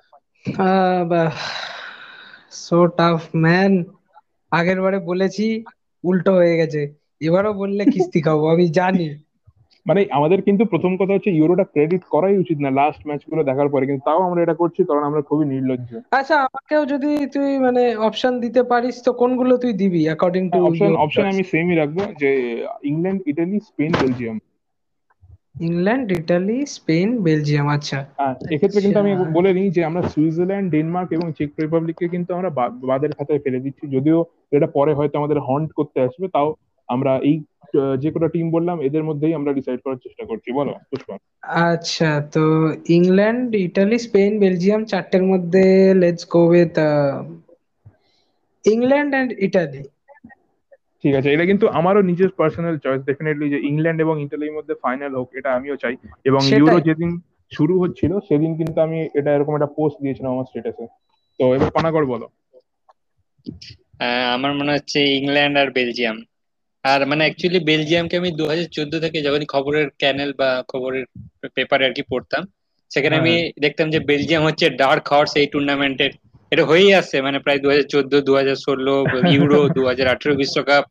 সো 2.51 2.87
টাফ 2.87 3.21
ম্যান 3.37 3.85
আগের 4.53 4.83
বারে 4.83 4.99
বলেছি, 4.99 5.65
উল্টো 6.05 6.33
হয়ে 6.35 6.57
গেছে। 6.57 6.95
এবারও 7.21 7.53
বললে 7.53 7.85
কিস্তি 7.85 8.21
খাব, 8.21 8.47
আমি 8.47 8.67
জানি। 8.69 9.09
মানে 9.87 10.01
আমাদের 10.11 10.41
কিন্তু 10.43 10.63
প্রথম 10.65 10.93
কথা 10.97 11.15
হচ্ছে 11.15 11.31
ইউরোটা 11.33 11.65
ক্রেডিট 11.75 12.03
করাই 12.05 12.37
উচিত 12.39 12.59
না 12.61 12.71
লাস্ট 12.71 13.01
ম্যাচগুলো 13.07 13.43
দেখার 13.45 13.69
পরে 13.69 13.85
কিন্তু 13.87 14.05
তাও 14.05 14.21
আমরা 14.23 14.41
এটা 14.43 14.57
করছি 14.63 14.81
কারণ 14.85 15.03
আমরা 15.05 15.23
খুবই 15.23 15.47
নির্লজ্জ। 15.47 15.91
আচ্ছা 16.11 16.37
আমাকেও 16.47 16.83
যদি 16.87 17.11
তুই 17.35 17.51
মানে 17.59 17.83
অপশন 18.09 18.33
দিতে 18.41 18.63
পারিস 18.63 18.97
তো 19.03 19.11
কোনগুলো 19.13 19.53
তুই 19.57 19.73
দিবি 19.73 20.03
অ্যাকর্ডিং 20.07 20.43
টু 20.51 20.59
অপশন 20.69 20.91
অপশন 20.97 21.25
আমি 21.33 21.43
সেমই 21.53 21.77
রাখব 21.77 21.99
যে 22.21 22.31
England 22.83 23.21
Italy 23.27 23.59
Spain 23.69 23.93
Belgium 24.01 24.37
England 25.63 26.07
Italy 26.13 26.59
Spain 26.77 27.09
Belgium 27.23 27.67
আচ্ছা। 27.69 27.99
হ্যাঁ 28.19 28.35
এক্ষেত্রে 28.55 28.81
কিন্তু 28.81 28.99
আমি 28.99 29.13
আচ্ছা। 29.15 29.33
বলে 29.33 29.51
নিই 29.53 29.69
যে 29.71 29.81
আমরা 29.85 30.03
সুইজারল্যান্ড 30.13 30.67
ডেনমার্ক 30.71 31.09
এবং 31.13 31.27
চেক 31.39 31.51
রিপাবলিককে 31.59 32.07
কিন্তু 32.09 32.31
আমরা 32.35 32.51
বাদের 32.85 33.11
খাতায় 33.13 33.43
ফেলে 33.45 33.65
দিচ্ছি। 33.65 33.85
যদিও 33.87 34.19
এটা 34.53 34.69
পরে 34.77 34.93
হয়তো 34.95 35.15
আমাদের 35.19 35.39
হন্ট 35.49 35.71
করতে 35.73 35.99
আসবে 36.01 36.27
তাও 36.29 36.49
আমরা 36.89 37.13
এই 37.23 37.37
যে 37.99 38.11
কটা 38.11 38.29
টিম 38.29 38.51
বললাম 38.51 38.81
এদের 38.81 39.05
মধ্যেই 39.05 39.35
আমরা 39.35 39.53
ডিসাইড 39.53 39.81
করার 39.81 39.97
চেষ্টা 39.97 40.25
করছি। 40.27 40.53
বলো 40.53 40.73
পুষ্পা। 40.91 41.19
আচ্ছা 41.43 42.29
তো 42.33 42.73
ইংল্যান্ড 42.89 43.55
ইটালি 43.55 43.99
স্পেন 43.99 44.39
বেলজিয়াম 44.39 44.85
চারটের 44.85 45.23
মধ্যে 45.23 45.95
let's 45.95 46.29
go 46.29 46.47
with 46.47 46.79
England 48.65 49.15
and 49.15 49.33
Italy. 49.39 49.83
ঠিক 51.03 51.15
আছে 51.15 51.33
এটা 51.33 51.45
কিন্তু 51.45 51.69
আমারও 51.69 52.03
নিজের 52.03 52.29
পার্সোনাল 52.29 52.79
চয়েস 52.79 53.03
ডেফিনেটলি 53.03 53.51
যে 53.51 53.59
ইংল্যান্ড 53.61 54.01
এবং 54.01 54.23
ইটালির 54.23 54.53
মধ্যে 54.53 54.75
ফাইনাল 54.75 55.15
হোক 55.15 55.29
এটা 55.35 55.53
আমিও 55.53 55.77
চাই। 55.77 55.97
এবং 56.25 56.41
সেটাই। 56.41 56.59
ইউরো 56.59 56.81
যেদিন 56.81 57.21
শুরু 57.53 57.81
হচ্ছিল 57.81 58.21
সেদিন 58.21 58.57
কিন্তু 58.57 58.81
আমি 58.81 59.09
এটা 59.15 59.35
এরকম 59.35 59.55
একটা 59.55 59.67
পোস্ট 59.67 60.03
দিয়েছিলাম 60.03 60.33
আমার 60.33 60.45
স্ট্যাটাসে 60.45 60.87
তো 61.39 61.55
এবার 61.55 61.71
পানাগড় 61.71 62.07
বলো। 62.07 62.29
আহ, 64.01 64.35
আমার 64.35 64.55
মনে 64.55 64.73
হচ্ছে 64.73 65.17
ইংল্যান্ড 65.17 65.59
আর 65.59 65.71
বেলজিয়াম। 65.71 66.23
আর 66.85 67.01
মানে 67.07 67.23
অ্যাকচুয়ালি 67.25 67.61
বেলজিয়ামকে 67.69 68.15
আমি 68.21 68.31
দু 68.39 68.45
হাজার 68.51 68.69
চোদ্দ 68.77 68.93
থেকে 69.05 69.19
যখনই 69.27 69.49
খবরের 69.55 69.87
ক্যানেল 70.01 70.31
বা 70.41 70.51
খবরের 70.69 71.05
পেপারে 71.57 71.83
আর 71.87 71.93
কি 71.95 72.03
পড়তাম 72.11 72.43
সেখানে 72.91 73.15
আমি 73.17 73.35
দেখতাম 73.65 73.87
যে 73.91 73.99
বেলজিয়াম 74.11 74.43
হচ্ছে 74.49 74.67
ডার্ক 74.81 75.05
হর্স 75.13 75.33
এই 75.37 75.49
টুর্নামেন্টের 75.53 76.13
এটা 76.53 76.65
হয়েই 76.71 76.91
আসছে 77.01 77.17
মানে 77.27 77.39
প্রায় 77.45 77.59
দু 77.63 77.69
হাজার 77.71 77.87
চোদ্দ 77.93 78.13
দু 78.27 78.33
হাজার 78.41 78.57
ষোলো 78.57 78.95
ইউরো 79.35 79.61
দু 79.77 79.83
হাজার 79.91 80.07
আঠেরো 80.13 80.35
বিশ্বকাপ 80.37 80.85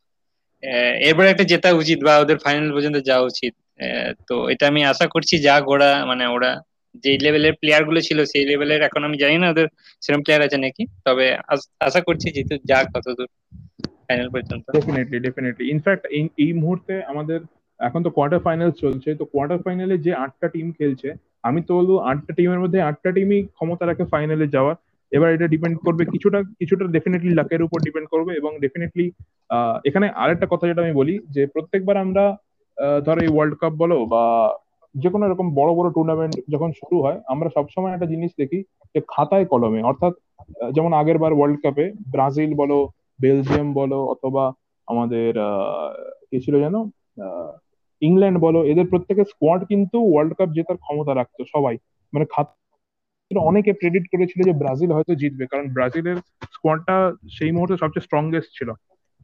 এরপরে 1.02 1.28
একটা 1.30 1.44
জেতা 1.52 1.70
উচিত 1.82 1.98
বা 2.06 2.12
ওদের 2.22 2.38
ফাইনাল 2.44 2.68
পর্যন্ত 2.74 2.98
যাওয়া 3.08 3.24
উচিত। 3.30 3.52
তো 4.28 4.34
এটা 4.52 4.64
আমি 4.66 4.80
আশা 4.92 5.06
করছি 5.14 5.34
যা 5.46 5.54
ওরা 5.66 5.90
মানে 6.10 6.24
ওরা 6.36 6.50
যে 7.04 7.10
লেভেলের 7.24 7.54
প্লেয়ারগুলো 7.60 8.00
ছিল 8.08 8.18
সেই 8.32 8.44
লেভেলের 8.50 8.80
এখন 8.88 9.00
আমি 9.08 9.16
জানি 9.22 9.36
না 9.38 9.46
ওদের 9.50 9.66
সেরকম 10.02 10.22
প্লেয়ার 10.24 10.42
আছে 10.46 10.58
নাকি 10.58 10.82
তবে 11.06 11.26
আশা 11.86 12.00
করছি 12.06 12.26
যেহেতু 12.34 12.54
যাক 12.70 12.86
কতদূর। 12.94 13.28
ফাইনাল 14.12 14.30
পর্যন্ত। 14.34 14.64
ডেফিনেটলি 14.76 15.18
ডেফিনেটলি 15.26 15.64
ইনফ্যাক্ট 15.74 16.04
এই 16.44 16.52
মুহূর্তে 16.62 16.94
আমাদের 17.12 17.40
এখন 17.80 18.00
তো 18.06 18.10
কোয়ার্টার 18.16 18.40
ফাইনাল 18.46 18.70
চলছে, 18.82 19.10
তো 19.20 19.24
কোয়ার্টার 19.32 19.58
ফাইনালে 19.64 19.96
যে 20.06 20.12
আটটা 20.24 20.46
টিম 20.54 20.66
খেলছে, 20.78 21.08
আমি 21.48 21.60
তো 21.68 21.72
বলব 21.78 21.90
আটটা 22.10 22.32
টিমের 22.36 22.60
মধ্যে 22.64 22.78
আটটা 22.88 23.10
টিমই 23.16 23.40
ক্ষমতা 23.56 23.84
রাখে 23.90 24.04
ফাইনালে 24.12 24.46
যাওয়ার। 24.54 24.76
এবার 25.16 25.28
এটা 25.36 25.46
ডিপেন্ড 25.54 25.76
করবে, 25.86 26.02
কিছুটা 26.12 26.38
কিছুটা 26.60 26.84
ডেফিনেটলি 26.96 27.32
লাকের 27.40 27.62
উপর 27.66 27.78
ডিপেন্ড 27.86 28.06
করবে 28.12 28.32
এবং 28.40 28.50
ডেফিনেটলি 28.64 29.06
এখানে 29.88 30.06
আরেকটা 30.22 30.46
কথা 30.52 30.64
যেটা 30.68 30.84
আমি 30.84 30.94
বলি, 31.00 31.14
যে 31.34 31.42
প্রত্যেকবার 31.54 31.96
আমরা 32.04 32.24
ধরো 33.06 33.20
এই 33.26 33.30
ওয়ার্ল্ড 33.34 33.54
কাপ 33.60 33.72
বলো 33.82 33.96
বা 34.12 34.24
যে 34.94 35.08
কোনো 35.12 35.22
এরকম 35.28 35.46
বড় 35.58 35.70
বড় 35.78 35.88
টুর্নামেন্ট 35.96 36.34
যখন 36.54 36.70
শুরু 36.80 36.96
হয়, 37.04 37.18
আমরা 37.32 37.48
সবসময় 37.56 37.92
একটা 37.94 38.10
জিনিস 38.12 38.30
দেখি 38.40 38.58
যে 38.94 39.00
খাতায় 39.12 39.46
কলমে, 39.52 39.80
অর্থাৎ 39.90 40.12
যেমন 40.76 40.90
আগের 41.00 41.18
বার 41.22 41.32
ওয়ার্ল্ড 41.36 41.58
কাপে 41.64 41.86
ব্রাজিল 42.14 42.52
বলো 42.62 42.78
বেলজিয়াম 43.18 43.68
বলো 43.80 43.98
অথবা 44.14 44.44
আমাদের 44.88 45.30
কি 46.28 46.36
ছিল 46.44 46.54
যেন 46.64 46.76
ইংল্যান্ড 48.02 48.38
বলো, 48.46 48.60
এদের 48.72 48.86
প্রত্যেকের 48.92 49.30
স্কোয়াড 49.32 49.60
কিন্তু 49.70 49.96
ওয়ার্ল্ড 50.10 50.32
কাপ 50.38 50.48
জেতার 50.56 50.78
ক্ষমতা 50.84 51.12
রাখতো 51.20 51.42
সবাই। 51.54 51.74
মানে 52.12 52.26
খাতা 52.34 52.52
অনেকে 53.50 53.72
প্রেডিক্ট 53.80 54.08
করেছিল 54.12 54.40
যে 54.48 54.54
ব্রাজিল 54.62 54.90
হয়তো 54.96 55.12
জিতবে, 55.20 55.44
কারণ 55.52 55.66
ব্রাজিলের 55.76 56.18
স্কোয়াডটা 56.54 56.96
সেই 57.36 57.52
মুহূর্তে 57.54 57.76
সবচেয়ে 57.82 58.06
স্ট্রংগেস্ট 58.06 58.50
ছিল। 58.58 58.68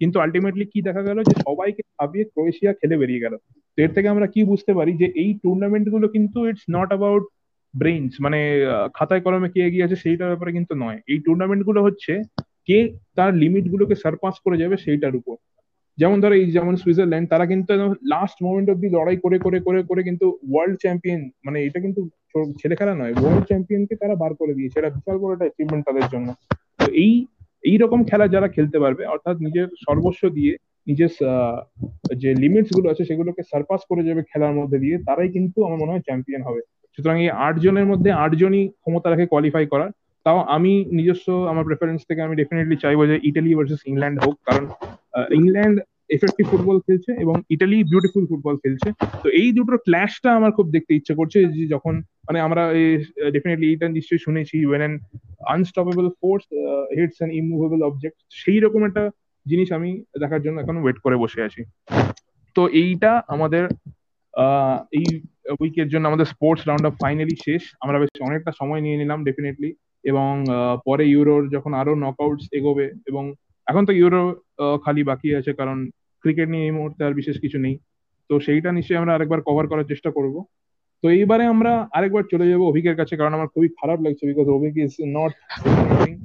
কিন্তু 0.01 0.17
আলটিমেটলি 0.25 0.65
কি 0.73 0.79
দেখা 0.89 1.03
গেল 1.09 1.19
যে 1.29 1.35
সবাইকে 1.47 1.83
ভাবিয়ে 1.99 2.25
ক্রোয়েশিয়া 2.33 2.73
খেলে 2.81 2.97
বেরিয়ে 3.01 3.25
গেল। 3.25 3.35
তো 3.75 3.79
এর 3.85 3.91
থেকে 3.97 4.09
আমরা 4.15 4.27
কি 4.35 4.41
বুঝতে 4.51 4.73
পারি 4.79 4.93
যে 5.03 5.07
এই 5.23 5.31
টুর্নামেন্টগুলো 5.43 6.07
কিন্তু 6.15 6.39
ইটস 6.49 6.65
নট 6.77 6.89
অ্যাবাউট 6.93 7.25
ব্রেইনস 7.75 8.13
মানে 8.25 8.41
খাতায় 8.97 9.23
কলমে 9.25 9.49
কে 9.55 9.61
এগিয়ে 9.69 9.87
আছে 9.87 9.97
সেইটার 10.05 10.31
ব্যাপারে 10.33 10.51
কিন্তু 10.57 10.73
নয়। 10.85 10.99
এই 11.13 11.19
টুর্নামেন্টগুলো 11.27 11.81
হচ্ছে 11.87 12.13
কে 12.69 12.79
তার 13.19 13.31
লিমিট 13.43 13.65
গুলোকে 13.73 13.95
সারপাস 14.03 14.35
করে 14.45 14.57
যাবে 14.63 14.77
সেইটার 14.85 15.19
উপর। 15.21 15.37
যেমন 15.99 16.17
ধরো 16.23 16.35
এই 16.41 16.47
যেমন 16.57 16.75
সুইজারল্যান্ড, 16.83 17.27
তারা 17.33 17.45
কিন্তু 17.53 17.73
লাস্ট 18.15 18.39
মোমেন্ট 18.45 18.69
অব্দি 18.73 18.89
লড়াই 18.97 19.17
করে 19.25 19.39
করে 19.45 19.59
করে 19.67 19.81
করে 19.91 20.01
কিন্তু 20.09 20.27
ওয়ার্ল্ড 20.51 20.77
চ্যাম্পিয়ন 20.85 21.21
মানে 21.47 21.59
এটা 21.67 21.79
কিন্তু 21.85 22.01
ছেলে 22.61 22.75
খেলা 22.81 22.95
নয় 23.01 23.15
ওয়ার্ল্ড 23.21 23.45
চ্যাম্পিয়নকে 23.51 23.95
তারা 24.03 24.15
বার 24.23 24.33
করে 24.41 24.53
দিয়েছে। 24.59 24.77
এটা 24.81 24.91
বিশাল 24.97 25.17
বড় 25.23 25.33
একটা 25.35 25.47
অ্যাচিভমেন্ট 25.49 25.83
তাদের 25.89 26.07
জন্য। 26.13 26.29
তো 26.81 26.87
এই 27.05 27.13
এই 27.69 27.77
রকম 27.83 28.01
খেলা 28.11 28.27
যারা 28.35 28.49
খেলতে 28.57 28.79
পারবে, 28.85 29.03
অর্থাৎ 29.15 29.37
নিজের 29.47 29.69
সর্বস্ব 29.87 30.23
দিয়ে 30.37 30.53
নিজের 30.87 31.11
যে 32.23 32.31
লিমিটসগুলো 32.43 32.87
আছে 32.93 33.03
সেগুলোকে 33.11 33.43
সারপাস 33.51 33.81
করে 33.91 34.03
যাবে 34.09 34.23
খেলার 34.31 34.55
মধ্যে 34.59 34.79
দিয়ে, 34.85 34.97
তারাই 35.07 35.31
কিন্তু 35.37 35.59
আমার 35.67 35.79
মনে 35.83 35.93
হয় 35.93 36.05
চ্যাম্পিয়ন 36.07 36.43
হবে। 36.49 36.61
সুতরাং 36.95 37.17
এই 37.25 37.31
আট 37.47 37.55
জনের 37.65 37.87
মধ্যে 37.93 38.11
আটজনই 38.25 38.63
ক্ষমতা 38.83 39.09
রাখে 39.09 39.27
কোয়ালিফাই 39.33 39.67
করার। 39.73 39.91
তাও 40.29 40.41
আমি 40.57 40.73
নিজস্ব, 40.99 41.27
আমার 41.53 41.65
প্রেফারেন্স 41.69 42.01
থেকে 42.09 42.21
আমি 42.27 42.35
ডেফিনেটলি 42.41 42.77
চাইব 42.85 43.01
যে 43.11 43.17
ইটালি 43.29 43.51
ভার্সেস 43.59 43.83
ইংল্যান্ড 43.91 44.17
হোক, 44.25 44.35
কারণ 44.47 44.65
ইংল্যান্ড 45.39 45.77
এফেক্টিভ 46.17 46.45
ফুটবল 46.51 46.77
খেলছে 46.87 47.11
এবং 47.25 47.35
ইটালি 47.55 47.79
বিউটিফুল 47.93 48.25
ফুটবল 48.31 48.55
খেলছে। 48.63 48.89
তো 49.23 49.29
এই 49.41 49.49
দুটোর 49.57 49.79
ক্ল্যাশটা 49.87 50.31
আমার 50.39 50.53
খুব 50.57 50.67
দেখতে 50.75 50.93
ইচ্ছে 50.99 51.15
করছে 51.21 51.39
যে 51.57 51.65
যখন 51.75 51.95
মানে 52.27 52.39
আমরা 52.47 52.63
ডেফিনেটলি 53.35 53.67
এইটা 53.73 53.87
নিশ্চয়ই 53.97 54.25
শুনেছি 54.27 54.57
when 54.69 54.81
an 54.83 54.95
unstoppable 55.55 56.07
force 56.21 56.45
hits 56.97 57.19
an 57.21 57.31
immovable 57.41 57.81
object 57.89 58.19
সেই 58.43 58.59
রকম 58.65 58.81
একটা 58.89 59.03
জিনিস 59.51 59.69
আমি 59.79 59.91
দেখার 60.23 60.41
জন্য 60.45 60.57
এখন 60.65 60.77
ওয়েট 60.83 60.99
করে 61.05 61.17
বসে 61.23 61.41
আছি। 61.47 61.61
তো 62.57 62.63
এইটা 62.83 63.13
আমাদের 63.35 63.65
এই 64.99 65.07
উইকের 65.63 65.89
জন্য 65.93 66.05
আমাদের 66.11 66.27
স্পোর্টস 66.35 66.63
রাউন্ড 66.69 66.85
অফ 66.89 66.95
ফাইনালি 67.03 67.37
শেষ। 67.47 67.63
আমরা 67.85 67.97
বেশ 68.03 68.11
অনেকটা 68.29 68.51
সময় 68.61 68.81
নিয়ে 68.85 69.01
নিলাম 69.03 69.21
ডেফিনেটলি 69.31 69.71
এবং 70.09 70.33
পরে 70.85 71.05
ইউরোর 71.07 71.43
যখন 71.49 71.73
আরও 71.75 71.93
নকআউটস 71.97 72.45
এগোবে 72.53 72.87
এবং 73.07 73.25
এখন 73.67 73.83
তো 73.87 73.93
ইউরো 73.93 74.23
খালি 74.85 75.03
বাকি 75.03 75.29
আছে 75.35 75.53
কারণ 75.53 75.79
ক্রিকেট 76.25 76.49
নিয়ে 76.51 76.67
এই 76.67 76.75
মুহূর্তে 76.79 77.01
আর 77.05 77.13
বিশেষ 77.15 77.37
কিছু 77.41 77.59
নেই। 77.59 77.75
তো 78.31 78.35
সেইটা 78.41 78.71
নিশ্চয়ই 78.73 79.01
আমরা 79.01 79.15
আরেকবার 79.15 79.41
কভার 79.41 79.67
করার 79.67 79.91
চেষ্টা 79.93 80.11
করব। 80.11 80.35
তো 81.03 81.07
এইবারে 81.11 81.45
আমরা 81.47 81.73
আরেকবার 81.93 82.25
চলে 82.33 82.47
যাব 82.51 82.61
অভিকের 82.63 82.97
কাছে 82.97 83.15
কারণ 83.17 83.33
আমার 83.35 83.53
খুবই 83.55 83.69
খারাপ 83.79 83.99
লাগছে 84.01 84.25
বিকজ 84.27 84.47
অভিক 84.49 84.75
ইজ 84.77 84.93
নট 85.17 85.33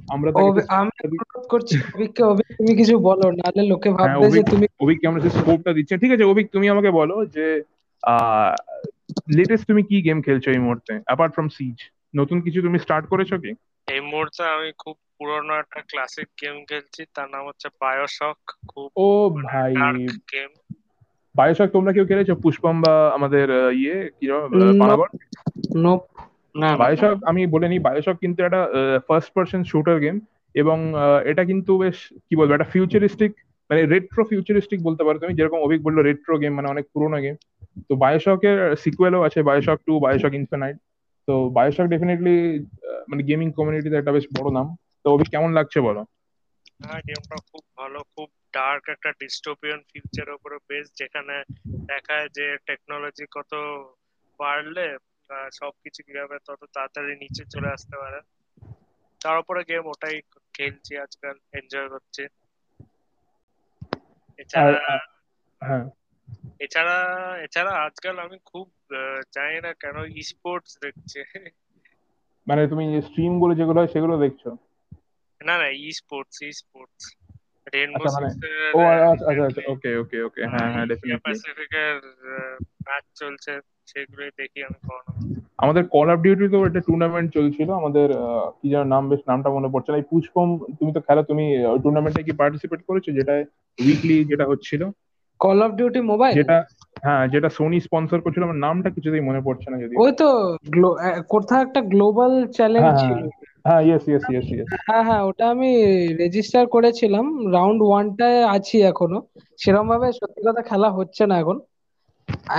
আমরা 0.08 0.28
আমি 0.76 1.16
করছি 1.50 1.74
অভিককে 1.94 2.22
অভিক 2.24 2.46
তুমি 2.58 2.72
কিছু 2.76 2.94
বলো 3.00 3.26
নালে 3.32 3.62
লোকে 3.72 3.88
হ্যাঁ, 3.90 3.98
ভাববে 4.00 4.26
যে 4.36 4.42
তুমি 4.52 4.66
অভিককে 4.80 5.06
আমরা 5.06 5.20
যে 5.20 5.30
স্কোপটা 5.30 5.70
দিচ্ছি। 5.72 5.92
ঠিক 6.02 6.12
আছে 6.12 6.24
অভিক 6.24 6.46
তুমি 6.52 6.66
আমাকে 6.68 6.90
বলো 6.90 7.16
যে 7.36 7.46
লেটেস্ট 9.36 9.64
তুমি 9.66 9.82
কি 9.82 9.96
গেম 10.02 10.18
খেলছো 10.22 10.48
এই 10.50 10.60
মুহূর্তে 10.60 10.92
অ্যাপার্ট 11.06 11.32
ফ্রম 11.34 11.48
সিজ 11.48 11.76
নতুন 12.14 12.38
কিছু 12.40 12.58
তুমি 12.62 12.78
স্টার্ট 12.78 13.04
করেছ 13.06 13.30
কি? 13.34 13.50
এই 13.88 14.00
মুহূর্তে 14.02 14.42
আমি 14.54 14.68
খুব 14.78 14.96
পুরনো 15.16 15.52
একটা 15.62 15.80
ক্লাসিক 15.90 16.28
গেম 16.40 16.56
খেলছি 16.68 17.02
তার 17.14 17.28
নাম 17.34 17.42
হচ্ছে 17.48 17.68
বায়োশক 17.80 18.38
খুব 18.68 18.88
ও 18.98 19.08
ভাই। 19.42 19.74
গেম 20.28 20.50
বায়োশক 21.34 21.68
তোমরা 21.72 21.90
কেউ 21.92 22.06
খেলেছো? 22.10 22.34
পুষ্পম 22.44 22.76
বা 22.84 22.94
আমাদের 23.16 23.46
ইয়ে 23.78 23.96
কি 24.16 24.26
পানাগড় 24.80 25.12
নোপ 25.76 26.02
না 26.54 26.70
বায়োশক 26.80 27.16
আমি 27.30 27.40
বলে 27.54 27.66
নিই 27.68 27.80
বায়োশক 27.86 28.16
কিন্তু 28.22 28.38
একটা 28.40 28.60
ফার্স্ট 29.08 29.30
পার্সন 29.34 29.60
শুটার 29.70 29.98
গেম 30.00 30.16
এবং 30.54 30.78
এটা 31.30 31.42
কিন্তু 31.50 31.72
বেশ 31.82 31.96
কি 32.26 32.34
বলব 32.36 32.50
একটা 32.52 32.70
ফিউচারিস্টিক 32.72 33.32
মানে 33.70 33.80
রেট্রো 33.92 34.22
ফিউচারিস্টিক 34.30 34.80
বলতে 34.82 35.02
পারো 35.04 35.18
তুমি 35.18 35.34
যেরকম 35.38 35.60
অভিক 35.62 35.80
বলল 35.82 35.98
রেট্রো 36.00 36.34
গেম 36.38 36.52
মানে 36.54 36.68
অনেক 36.68 36.84
পুরোনো 36.92 37.18
গেম 37.20 37.36
তো 37.88 37.92
বায়োশকের 38.02 38.58
সিকুয়েলও 38.82 39.20
আছে 39.28 39.40
বায়োশক 39.48 39.78
টু 39.86 39.92
বায়োশক 40.00 40.32
ইনফিনাইট 40.40 40.76
তো 41.28 41.50
বায়োশক 41.50 41.84
ডেফিনেটলি 41.84 42.64
মানে 43.08 43.22
গেমিং 43.22 43.52
কমিউনিটিতে 43.52 43.96
একটা 43.96 44.12
বেশ 44.12 44.26
বড় 44.38 44.52
নাম। 44.52 44.76
তো 45.04 45.10
অভি 45.10 45.24
কেমন 45.30 45.52
লাগছে 45.52 45.80
বলো? 45.80 46.04
হ্যাঁ 46.82 47.00
গেমটা 47.08 47.36
খুব 47.36 47.64
ভালো 47.76 48.02
খুব 48.16 48.28
ডার্ক 48.52 48.88
একটা 48.88 49.12
ডিস্টোপিয়ান 49.12 49.80
ফিউচার 49.92 50.30
উপরে 50.30 50.56
বেস 50.68 50.92
যেখানে 50.94 51.42
দেখায় 51.86 52.28
যে 52.28 52.56
টেকনোলজি 52.66 53.24
কত 53.30 53.52
বাড়লে 54.40 54.96
সবকিছু 55.52 56.02
কীভাবে 56.06 56.38
তত 56.46 56.64
তাড়াতাড়ি 56.74 57.14
নিচে 57.16 57.44
চলে 57.44 57.68
আসতে 57.68 57.96
পারে। 57.96 58.20
তার 59.20 59.38
উপরে 59.38 59.64
গেম 59.64 59.86
ওটাই 59.86 60.20
খেলছি 60.52 60.98
আজকাল 60.98 61.36
এনজয় 61.52 61.88
করছি। 61.88 62.22
এছাড়া 64.38 64.98
হ্যাঁ। 65.62 65.84
এছাড়া 66.60 66.96
এছাড়া 67.38 67.72
আজকাল 67.72 68.18
আমি 68.18 68.38
খুব 68.44 68.66
জানি 69.34 69.58
না 69.60 69.70
কেন 69.82 69.96
স্পোর্টস 70.22 70.72
দেখছি। 70.82 71.18
মানে 72.46 72.62
তুমি 72.68 72.84
স্ট্রিমগুলো 73.06 73.52
যেগুলো 73.54 73.78
হয় 73.80 73.92
সেগুলো 73.92 74.14
দেখছ? 74.18 74.42
না 75.40 75.54
না 75.58 75.66
ই 75.80 75.88
স্পোর্টস 75.92 76.36
ই 76.42 76.50
স্পোর্টস 76.52 77.02
রেনবো 77.74 78.04
ও 78.74 78.80
আচ্ছা 79.10 79.24
আচ্ছা 79.46 79.62
ওকে 79.72 79.90
ওকে 80.02 80.18
ওকে 80.22 80.42
হ্যাঁ 80.52 80.68
হ্যাঁ 80.72 80.86
ডেফিনেটলি 80.86 81.22
প্যাসিফিকের 81.24 81.96
ম্যাচ 82.86 83.04
চলছে 83.14 83.52
সেগুলোই 83.86 84.30
দেখি 84.36 84.58
আমি 84.64 84.78
কখনো। 84.82 85.10
আমাদের 85.58 85.84
কল 85.86 86.08
অফ 86.10 86.18
ডিউটি 86.20 86.46
তো 86.48 86.58
একটা 86.66 86.80
টুর্নামেন্ট 86.80 87.28
চলছিল 87.36 87.68
আমাদের 87.72 88.08
কি 88.58 88.66
যেন 88.72 88.82
নাম 88.94 89.02
বেশ 89.08 89.20
নামটা 89.26 89.48
মনে 89.50 89.68
পড়ছে 89.72 89.90
না। 89.92 89.96
এই 89.98 90.06
পুষ্পম 90.10 90.48
তুমি 90.78 90.90
তো 90.92 91.00
খেলা 91.00 91.22
তুমি 91.22 91.44
টুর্নামেন্টে 91.82 92.22
কি 92.22 92.32
পার্টিসিপেট 92.40 92.80
করেছ? 92.88 93.06
যেটা 93.18 93.34
উইকলি 93.78 94.16
যেটা 94.30 94.44
হচ্ছিল। 94.50 94.82
কল 95.40 95.58
অফ 95.62 95.70
ডিউটি 95.78 96.00
মোবাইল 96.12 96.32
যেটা 96.34 96.56
হ্যাঁ 97.02 97.22
যেটা 97.28 97.48
সোনি 97.48 97.78
স্পন্সর 97.80 98.18
করছিল 98.20 98.42
আমার 98.42 98.62
নামটা 98.66 98.88
কিছুতেই 98.90 99.20
মনে 99.20 99.40
পড়ছে 99.40 99.66
না 99.70 99.76
যদি 99.78 99.94
ওই 99.96 100.12
তো 100.12 100.28
কোথাও 101.28 101.60
একটা 101.62 101.80
গ্লোবাল 101.92 102.32
চ্যালেঞ্জ 102.48 102.90
ছিল? 103.02 103.12
হ্যাঁ 103.64 103.82
ইয়েস 103.82 104.04
ইয়েস 104.08 104.24
ইয়েস 104.30 104.46
ইয়েস 104.50 104.68
হ্যাঁ 104.86 105.04
হ্যাঁ 105.04 105.22
ওটা 105.24 105.44
আমি 105.50 105.70
রেজিস্টার 106.18 106.64
করেছিলাম 106.66 107.24
রাউন্ড 107.52 107.80
ওয়ানটায় 107.82 108.40
আছি 108.56 108.76
এখনও। 108.82 109.20
সেরকম 109.58 109.86
ভাবে 109.88 110.06
সত্যি 110.12 110.40
কথা 110.48 110.62
খেলা 110.62 110.88
হচ্ছে 110.90 111.22
না 111.26 111.36
এখন। 111.38 111.56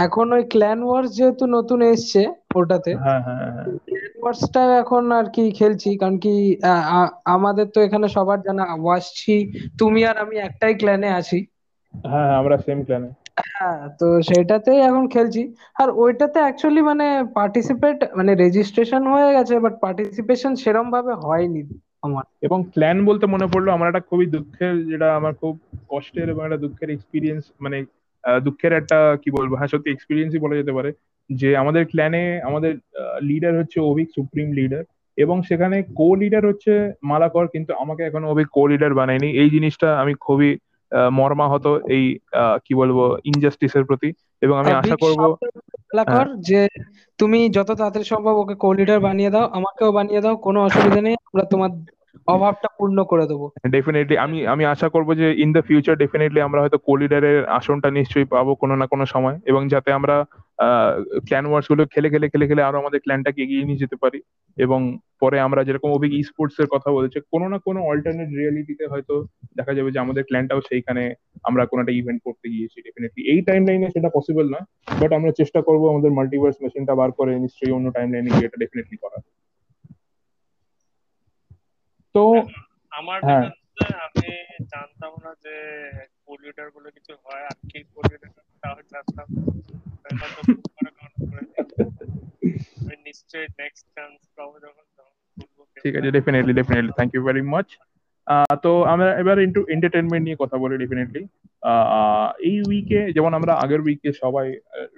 এখন 0.06 0.28
ওই 0.34 0.44
ক্ল্যান 0.44 0.80
ওয়ার্স 0.84 1.10
যেহেতু 1.18 1.44
নতুন 1.48 1.80
এসছে 1.84 2.22
ওটাতে 2.56 2.92
হ্যাঁ 2.96 3.22
হ্যাঁ 3.22 3.40
ক্ল্যান 3.86 4.14
ওয়ার্সটা 4.22 4.62
এখন 4.82 5.04
আর 5.12 5.26
কি 5.26 5.44
খেলছি 5.52 5.90
কারণ 5.98 6.16
কি 6.18 6.34
আমাদের 7.36 7.66
তো 7.66 7.80
এখানে 7.82 8.08
সবার 8.08 8.40
জানা 8.42 8.64
ওয়াসছি 8.76 9.34
তুমি 9.80 10.00
আর 10.06 10.18
আমি 10.18 10.36
একটাই 10.40 10.74
ক্ল্যানে 10.74 11.10
আছি। 11.12 11.40
হ্যাঁ, 11.94 12.26
হ্যাঁ 12.26 12.38
আমরা 12.40 12.56
সেম 12.58 12.80
ক্ল্যানে 12.84 13.10
হ্যাঁ 13.38 13.82
তো 14.00 14.08
সেটাতেই 14.22 14.80
এখন 14.90 15.04
খেলছি। 15.08 15.42
আর 15.82 15.90
ওইটাতে 16.04 16.40
অ্যাকচুয়ালি 16.44 16.82
মানে 16.82 17.06
পার্টিসিপেট 17.38 17.98
মানে 18.16 18.32
রেজিস্ট্রেশন 18.36 19.04
হয়ে 19.14 19.30
গেছে 19.38 19.54
বাট 19.60 19.74
পার্টিসিপেশন 19.84 20.52
সেরম 20.64 20.88
ভাবে 20.92 21.14
হয়নি 21.26 21.62
আমার। 22.06 22.24
এবং 22.42 22.60
ক্ল্যান 22.74 22.98
বলতে 23.06 23.26
মনে 23.26 23.48
পড়ল, 23.54 23.68
আমার 23.78 23.90
একটা 23.90 24.04
খুবই 24.10 24.26
দুঃখের, 24.26 24.74
যেটা 24.92 25.08
আমার 25.16 25.34
খুব 25.42 25.54
কষ্টের 25.92 26.28
এবং 26.30 26.42
একটা 26.44 26.58
দুঃখের 26.58 26.90
এক্সপিরিয়েন্স 26.92 27.44
মানে 27.64 27.78
দুঃখের 28.46 28.74
একটা, 28.74 28.98
কি 29.24 29.30
বলব 29.38 29.52
হ্যাঁ 29.56 29.68
সত্যি 29.68 29.90
এক্সপিরিয়েন্সই 29.92 30.44
বলা 30.44 30.56
যেতে 30.56 30.74
পারে, 30.78 30.90
যে 31.30 31.58
আমাদের 31.58 31.84
ক্ল্যানে 31.86 32.24
আমাদের 32.50 32.74
লিডার 33.22 33.54
হচ্ছে 33.60 33.80
অভিক 33.92 34.08
সুপ্রিম 34.18 34.48
লিডার 34.52 34.84
এবং 35.18 35.38
সেখানে 35.50 35.78
কো 36.00 36.08
লিডার 36.16 36.44
হচ্ছে 36.46 36.74
মালাকর, 37.04 37.46
কিন্তু 37.48 37.72
আমাকে 37.84 38.02
এখনও 38.04 38.32
অভিক 38.34 38.48
কো 38.48 38.64
লিডার 38.68 38.92
বানায়নি। 38.94 39.30
এই 39.42 39.50
জিনিসটা 39.50 39.90
আমি 40.00 40.14
খুবই 40.14 40.52
মর্মাহত 41.12 41.66
এই 41.90 42.06
কি 42.66 42.74
বলব 42.76 42.98
ইনজাস্টিসের 43.26 43.84
প্রতি। 43.86 44.10
এবং 44.42 44.56
আমি 44.58 44.72
আশা 44.72 44.96
করব 44.96 45.22
কর 46.08 46.28
যে 46.42 46.60
তুমি 47.20 47.40
যত 47.50 47.70
তাড়াতাড়ি 47.72 48.06
সম্ভব 48.06 48.36
ওকে 48.38 48.56
কো 48.56 48.70
লিডার 48.74 49.00
বানিয়ে 49.00 49.30
দাও 49.30 49.46
আমাকেও 49.50 49.90
বানিয়ে 49.92 50.22
দাও 50.22 50.36
কোনো 50.38 50.60
অসুবিধা 50.62 51.02
নেই 51.02 51.16
আমরা 51.26 51.44
তোমার 51.46 51.72
অভাবটা 52.28 52.70
পূর্ণ 52.78 52.98
করে 53.04 53.26
দেবো। 53.28 53.46
ডেফিনেটলি 53.70 54.16
আমি 54.18 54.38
আমি 54.48 54.64
আশা 54.66 54.88
করব 54.90 55.10
যে 55.16 55.28
ইন 55.38 55.50
দ্য 55.54 55.62
ফিউচার 55.62 55.96
ডেফিনেটলি 55.98 56.40
আমরা 56.42 56.60
হয়তো 56.62 56.78
কো 56.78 56.94
লিডারের 56.96 57.38
আসনটা 57.50 57.90
নিশ্চয়ই 57.92 58.26
পাবো 58.26 58.52
কোনো 58.56 58.76
না 58.76 58.86
কোনো 58.88 59.06
সময়। 59.06 59.36
এবং 59.46 59.62
যাতে 59.68 59.90
আমরা 59.92 60.16
ক্ল্যান 61.28 61.46
ওয়ার্সগুলো 61.46 61.84
খেলে 61.86 62.08
খেলে 62.10 62.28
খেলে 62.30 62.46
খেলে 62.48 62.62
আরও 62.64 62.78
আমাদের 62.80 63.00
ক্ল্যানটাকে 63.00 63.40
এগিয়ে 63.44 63.64
নিয়ে 63.64 63.78
যেতে 63.78 63.96
পারি। 63.96 64.20
এবং 64.58 64.80
পরে 65.20 65.38
আমরা 65.40 65.62
যেরকম 65.64 65.90
অভিক 65.92 66.12
ই 66.14 66.22
স্পোর্টস 66.24 66.58
এর 66.60 66.68
কথা 66.72 66.90
বলেছে 66.92 67.18
কোনো 67.32 67.46
না 67.50 67.58
কোনো 67.60 67.80
অল্টারনেট 67.84 68.30
রিয়ালিটিতে 68.32 68.86
হয়তো 68.88 69.14
দেখা 69.56 69.74
যাবে 69.74 69.90
যে 69.92 70.00
আমাদের 70.00 70.24
ক্ল্যানটাও 70.24 70.62
সেইখানে 70.62 71.04
আমরা 71.44 71.64
কোনো 71.66 71.80
একটা 71.82 71.96
ইভেন্ট 71.96 72.20
করতে 72.24 72.46
গিয়েছি 72.50 72.78
ডেফিনেটলি 72.82 73.22
এই 73.30 73.40
টাইম 73.42 73.62
লাইনে 73.66 73.88
সেটা 73.92 74.10
পসিবল 74.10 74.46
না 74.50 74.60
বাট 75.02 75.12
আমরা 75.14 75.32
চেষ্টা 75.32 75.60
করব 75.62 75.82
আমাদের 75.90 76.12
মাল্টিভার্স 76.12 76.58
মেশিনটা 76.62 76.94
বার 76.96 77.10
করে 77.12 77.32
নিশ্চয়ই 77.40 77.76
অন্য 77.76 77.88
টাইম 77.92 78.08
লাইনে 78.14 78.32
গিয়ে 78.32 78.48
এটা 78.48 78.62
ডেফিনেটলি 78.64 78.98
করার। 78.98 79.22
তো 82.16 82.24
আমার 82.92 83.20
হ্যাঁ। 83.24 83.46
আমি 84.06 84.30
জানতাম 84.72 85.14
না 85.24 85.32
যে 85.44 85.56
বলে 86.76 86.90
কিছু 86.92 87.14
হয় 87.24 87.44
আর 87.44 87.58
কি 87.70 87.80
তাও 88.64 88.78
জানতাম 88.92 89.28
নিশ্চয়ই 93.06 93.48
নেক্সট 93.60 93.86
চান্স 93.96 94.20
পাবো 94.36 94.56
যখন 94.60 94.84
ঠিক 95.84 95.94
আছে 95.96 96.10
definitely 96.12 96.54
definitely 96.54 96.92
thank 96.96 97.12
you 97.16 97.22
very 97.26 97.42
much 97.54 97.68
তো 98.64 98.72
আমরা 98.84 99.10
এবার 99.20 99.38
ইন্টু 99.40 99.62
এন্টারটেনমেন্ট 99.70 100.24
নিয়ে 100.26 100.38
কথা 100.40 100.56
বলি 100.58 100.76
ডেফিনেটলি 100.78 101.22
এই 102.40 102.58
উইকে 102.68 103.00
যেমন 103.14 103.32
আমরা 103.34 103.54
আগের 103.54 103.82
উইকে 103.82 104.10
সবাই 104.14 104.48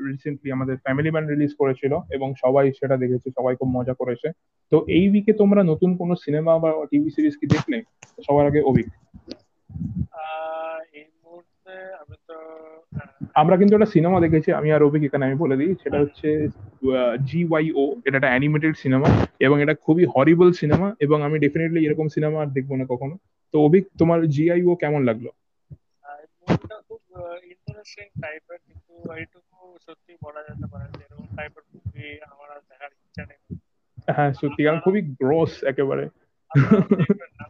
রিসেন্টলি 0.07 0.49
আমাদের 0.51 0.75
ফ্যামিলি 0.77 1.09
ম্যান 1.11 1.25
রিলিজ 1.27 1.51
করেছিল 1.59 1.93
এবং 2.09 2.29
সবাই 2.41 2.65
সেটা 2.79 2.95
দেখেছে 2.97 3.27
সবাই 3.37 3.55
খুব 3.55 3.69
মজা 3.77 3.93
করেছে। 3.93 4.27
তো 4.71 4.77
এই 4.87 5.09
উইকে 5.09 5.33
তোমরা 5.33 5.61
নতুন 5.63 5.89
কোনো 5.97 6.13
সিনেমা 6.15 6.53
বা 6.59 6.69
টিভি 6.91 7.09
সিরিজ 7.09 7.35
কি 7.37 7.45
দেখলে? 7.47 7.77
সবার 8.27 8.45
আগে 8.47 8.61
অভিক। 8.61 8.87
এই 10.93 11.03
আমরা 13.41 13.55
কিন্তু 13.59 13.73
একটা 13.75 13.93
সিনেমা 13.95 14.17
দেখেছি 14.19 14.49
আমি 14.51 14.69
আর 14.71 14.81
অভিক 14.83 15.01
এখানে 15.03 15.23
আমি 15.25 15.37
বলে 15.43 15.55
দিই 15.59 15.71
সেটা 15.83 15.97
হচ্ছে 16.03 16.27
জি 17.29 17.39
ওয়াই 17.45 17.65
ও 17.81 17.83
এটা 18.05 18.17
একটা 18.17 18.31
অ্যানিমেটেড 18.31 18.73
সিনেমা 18.83 19.09
এবং 19.39 19.55
এটা 19.63 19.73
খুবই 19.85 20.05
হরিবল 20.15 20.49
সিনেমা 20.61 20.87
এবং 20.99 21.17
আমি 21.23 21.35
ডেফিনেটলি 21.39 21.79
এরকম 21.83 22.07
সিনেমা 22.15 22.37
আর 22.41 22.49
দেখব 22.57 22.71
না 22.79 22.85
কখনো। 22.93 23.15
তো 23.53 23.55
অভিক 23.67 23.83
তোমার 23.99 24.19
জিআইও 24.35 24.73
কেমন 24.75 25.01
লাগল? 25.09 25.25
আহ, 26.03 26.17
এই 26.23 26.27
মুভিটা 26.39 26.77
খুব 26.87 27.01
ইন্টারেস্টিং 27.53 28.07
টাইপের 28.23 28.59
কিন্তু 28.67 28.93
এইটুকু 29.13 29.55
সত্যি 29.85 30.13
বলা 30.25 30.41
যেতে 30.47 30.65
পারে 30.71 30.85
যে 30.93 31.01
এরকম 31.05 31.27
টাইপের 31.37 31.63
মুভি 31.71 32.05
আমার 32.33 32.47
আর 32.55 32.61
দেখার 32.71 32.91
ইচ্ছা 32.97 33.23
নেই। 33.29 33.39
হ্যাঁ 34.07 34.31
সত্যি 34.41 34.61
কারণ 34.65 34.79
খুবই 34.85 35.01
গ্রস 35.21 35.53
একেবারে 35.71 36.05
আপনারা 36.51 36.81
দেখবেন 36.99 37.31
না, 37.39 37.45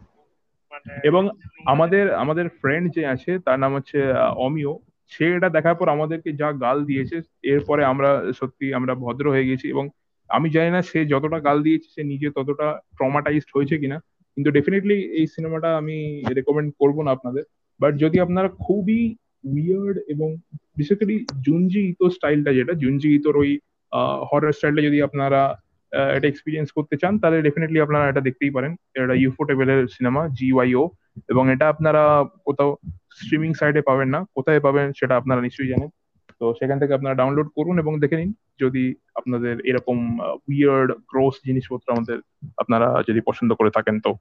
মানে 0.72 0.76
এবং 1.03 1.29
আমাদের 1.65 2.13
আমাদের 2.13 2.49
ফ্রেন্ড 2.49 2.93
যে 2.93 3.05
আছে 3.05 3.39
তার 3.39 3.59
নাম 3.59 3.75
হচ্ছে 3.75 4.11
অমিয়। 4.35 4.73
সে 5.11 5.25
এটা 5.35 5.49
দেখার 5.49 5.75
পর 5.75 5.89
আমাদেরকে 5.89 6.31
যা 6.31 6.51
গাল 6.51 6.85
দিয়েছে 6.85 7.21
এরপরে 7.43 7.83
আমরা 7.85 8.31
সত্যি 8.35 8.73
আমরা 8.73 8.95
ভদ্র 8.95 9.31
হয়ে 9.31 9.47
গেছি 9.47 9.69
এবং 9.69 9.89
আমি 10.29 10.49
জানি 10.49 10.71
না 10.71 10.81
সে 10.81 11.05
যতটা 11.05 11.39
গাল 11.39 11.61
দিয়েছে 11.63 11.88
সে 11.95 12.03
নিজে 12.03 12.29
ততটা 12.35 12.79
ট্রমাটাইজড 12.97 13.49
হয়েছে 13.55 13.77
কিনা। 13.77 13.97
কিন্তু 14.35 14.51
ডেফিনেটলি 14.51 14.93
এই 14.93 15.27
সিনেমাটা 15.27 15.77
আমি 15.77 16.23
রেকমেন্ড 16.35 16.73
করব 16.79 17.01
না 17.01 17.11
আপনাদের। 17.11 17.43
বাট 17.79 17.95
যদি 17.97 18.19
আপনারা 18.19 18.47
খুবই 18.47 19.15
উইয়ার্ড 19.43 19.97
এবং 20.07 20.35
বেসিক্যালি 20.77 21.25
জুনজি 21.45 21.81
ইতো 21.89 22.09
স্টাইলটা 22.09 22.53
যেটা 22.53 22.73
জুনজি 22.73 23.15
ইতোর 23.15 23.38
ওই 23.38 23.59
হরার 24.31 24.53
স্টাইলটা 24.53 24.81
যদি 24.81 25.01
আপনারা 25.01 25.41
এটা 25.91 26.27
এক্সপিরিয়েন্স 26.27 26.71
করতে 26.71 26.97
চান, 26.97 27.19
তাহলে 27.19 27.41
ডেফিনেটলি 27.41 27.79
আপনারা 27.81 28.09
এটা 28.09 28.21
দেখতেই 28.21 28.51
পারেন। 28.51 28.71
এটা 28.93 29.13
ইউফো 29.13 29.43
টেবিলের 29.43 29.88
সিনেমা 29.88 30.21
জিওয়াইও 30.27 30.83
এবং 31.29 31.51
এটা 31.51 31.69
আপনারা 31.69 32.03
কোথাও 32.45 32.77
স্ট্রিমিং 33.15 33.53
সাইটে 33.53 33.81
পাবেন 33.81 34.09
না। 34.09 34.25
কোথায় 34.35 34.59
পাবেন 34.59 34.88
সেটা 34.99 35.15
আপনারা 35.17 35.41
নিশ্চয়ই 35.41 35.67
জানেন। 35.67 35.89
তো 36.39 36.53
সেখান 36.59 36.79
থেকে 36.79 36.93
আপনারা 36.93 37.15
ডাউনলোড 37.15 37.47
করুন 37.55 37.79
এবং 37.79 37.99
দেখে 37.99 38.17
নিন। 38.17 38.33
যদি 38.59 38.95
আপনাদের 39.15 39.55
এরকম 39.65 40.19
উইয়ার্ড 40.47 40.91
গ্রোস 40.91 41.35
জিনিসপত্র 41.45 41.91
আমাদের 41.91 42.17
আপনারা 42.57 43.03
যদি 43.07 43.21
পছন্দ 43.21 43.53
করে 43.53 43.71
থাকেন 43.71 43.99
তো। 43.99 44.11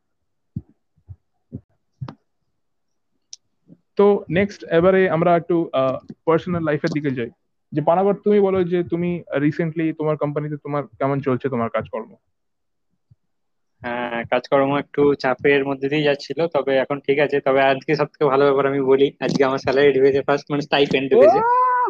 তো 3.96 4.24
নেক্সট 4.30 4.64
এবারে 4.64 5.10
আমরা 5.10 5.36
একটু 5.36 5.70
পার্সোনাল 6.24 6.62
লাইফের 6.64 6.90
দিকে 6.90 7.10
যাই। 7.10 7.30
যে 7.72 7.80
পানাগর 7.86 8.14
তুমি 8.24 8.38
বলো 8.40 8.58
যে 8.66 8.78
তুমি 8.92 9.10
রিসেন্টলি 9.44 9.86
তোমার 9.98 10.16
কোম্পানিতে 10.22 10.56
তোমার 10.64 10.82
কেমন 10.98 11.16
চলছে 11.26 11.46
তোমার 11.54 11.68
কাজকর্ম? 11.72 12.10
হ্যাঁ 13.82 14.18
কাজকর্ম 14.30 14.70
একটু 14.82 15.02
চাপের 15.22 15.60
মধ্যে 15.68 15.86
দিয়ে 15.88 16.06
যাচ্ছিল 16.08 16.38
তবে 16.54 16.72
এখন 16.82 16.96
ঠিক 17.06 17.18
আছে। 17.24 17.36
তবে 17.46 17.60
আজকে 17.72 17.92
সব 18.00 18.08
থেকে 18.12 18.24
ভালো 18.32 18.42
ব্যাপার 18.48 18.64
আমি 18.66 18.80
বলি 18.90 19.06
আজকে 19.24 19.42
আমার 19.48 19.60
স্যালারি 19.64 19.90
ঢুকেছে 19.96 20.20
ফার্স্ট 20.26 20.46
মানে 20.52 20.62
স্টাইপেন্ড 20.68 21.06
ঢুকেছে 21.12 21.38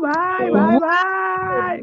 ভাই 0.05 0.45
ভাই 0.55 0.77
ভাই! 0.85 1.77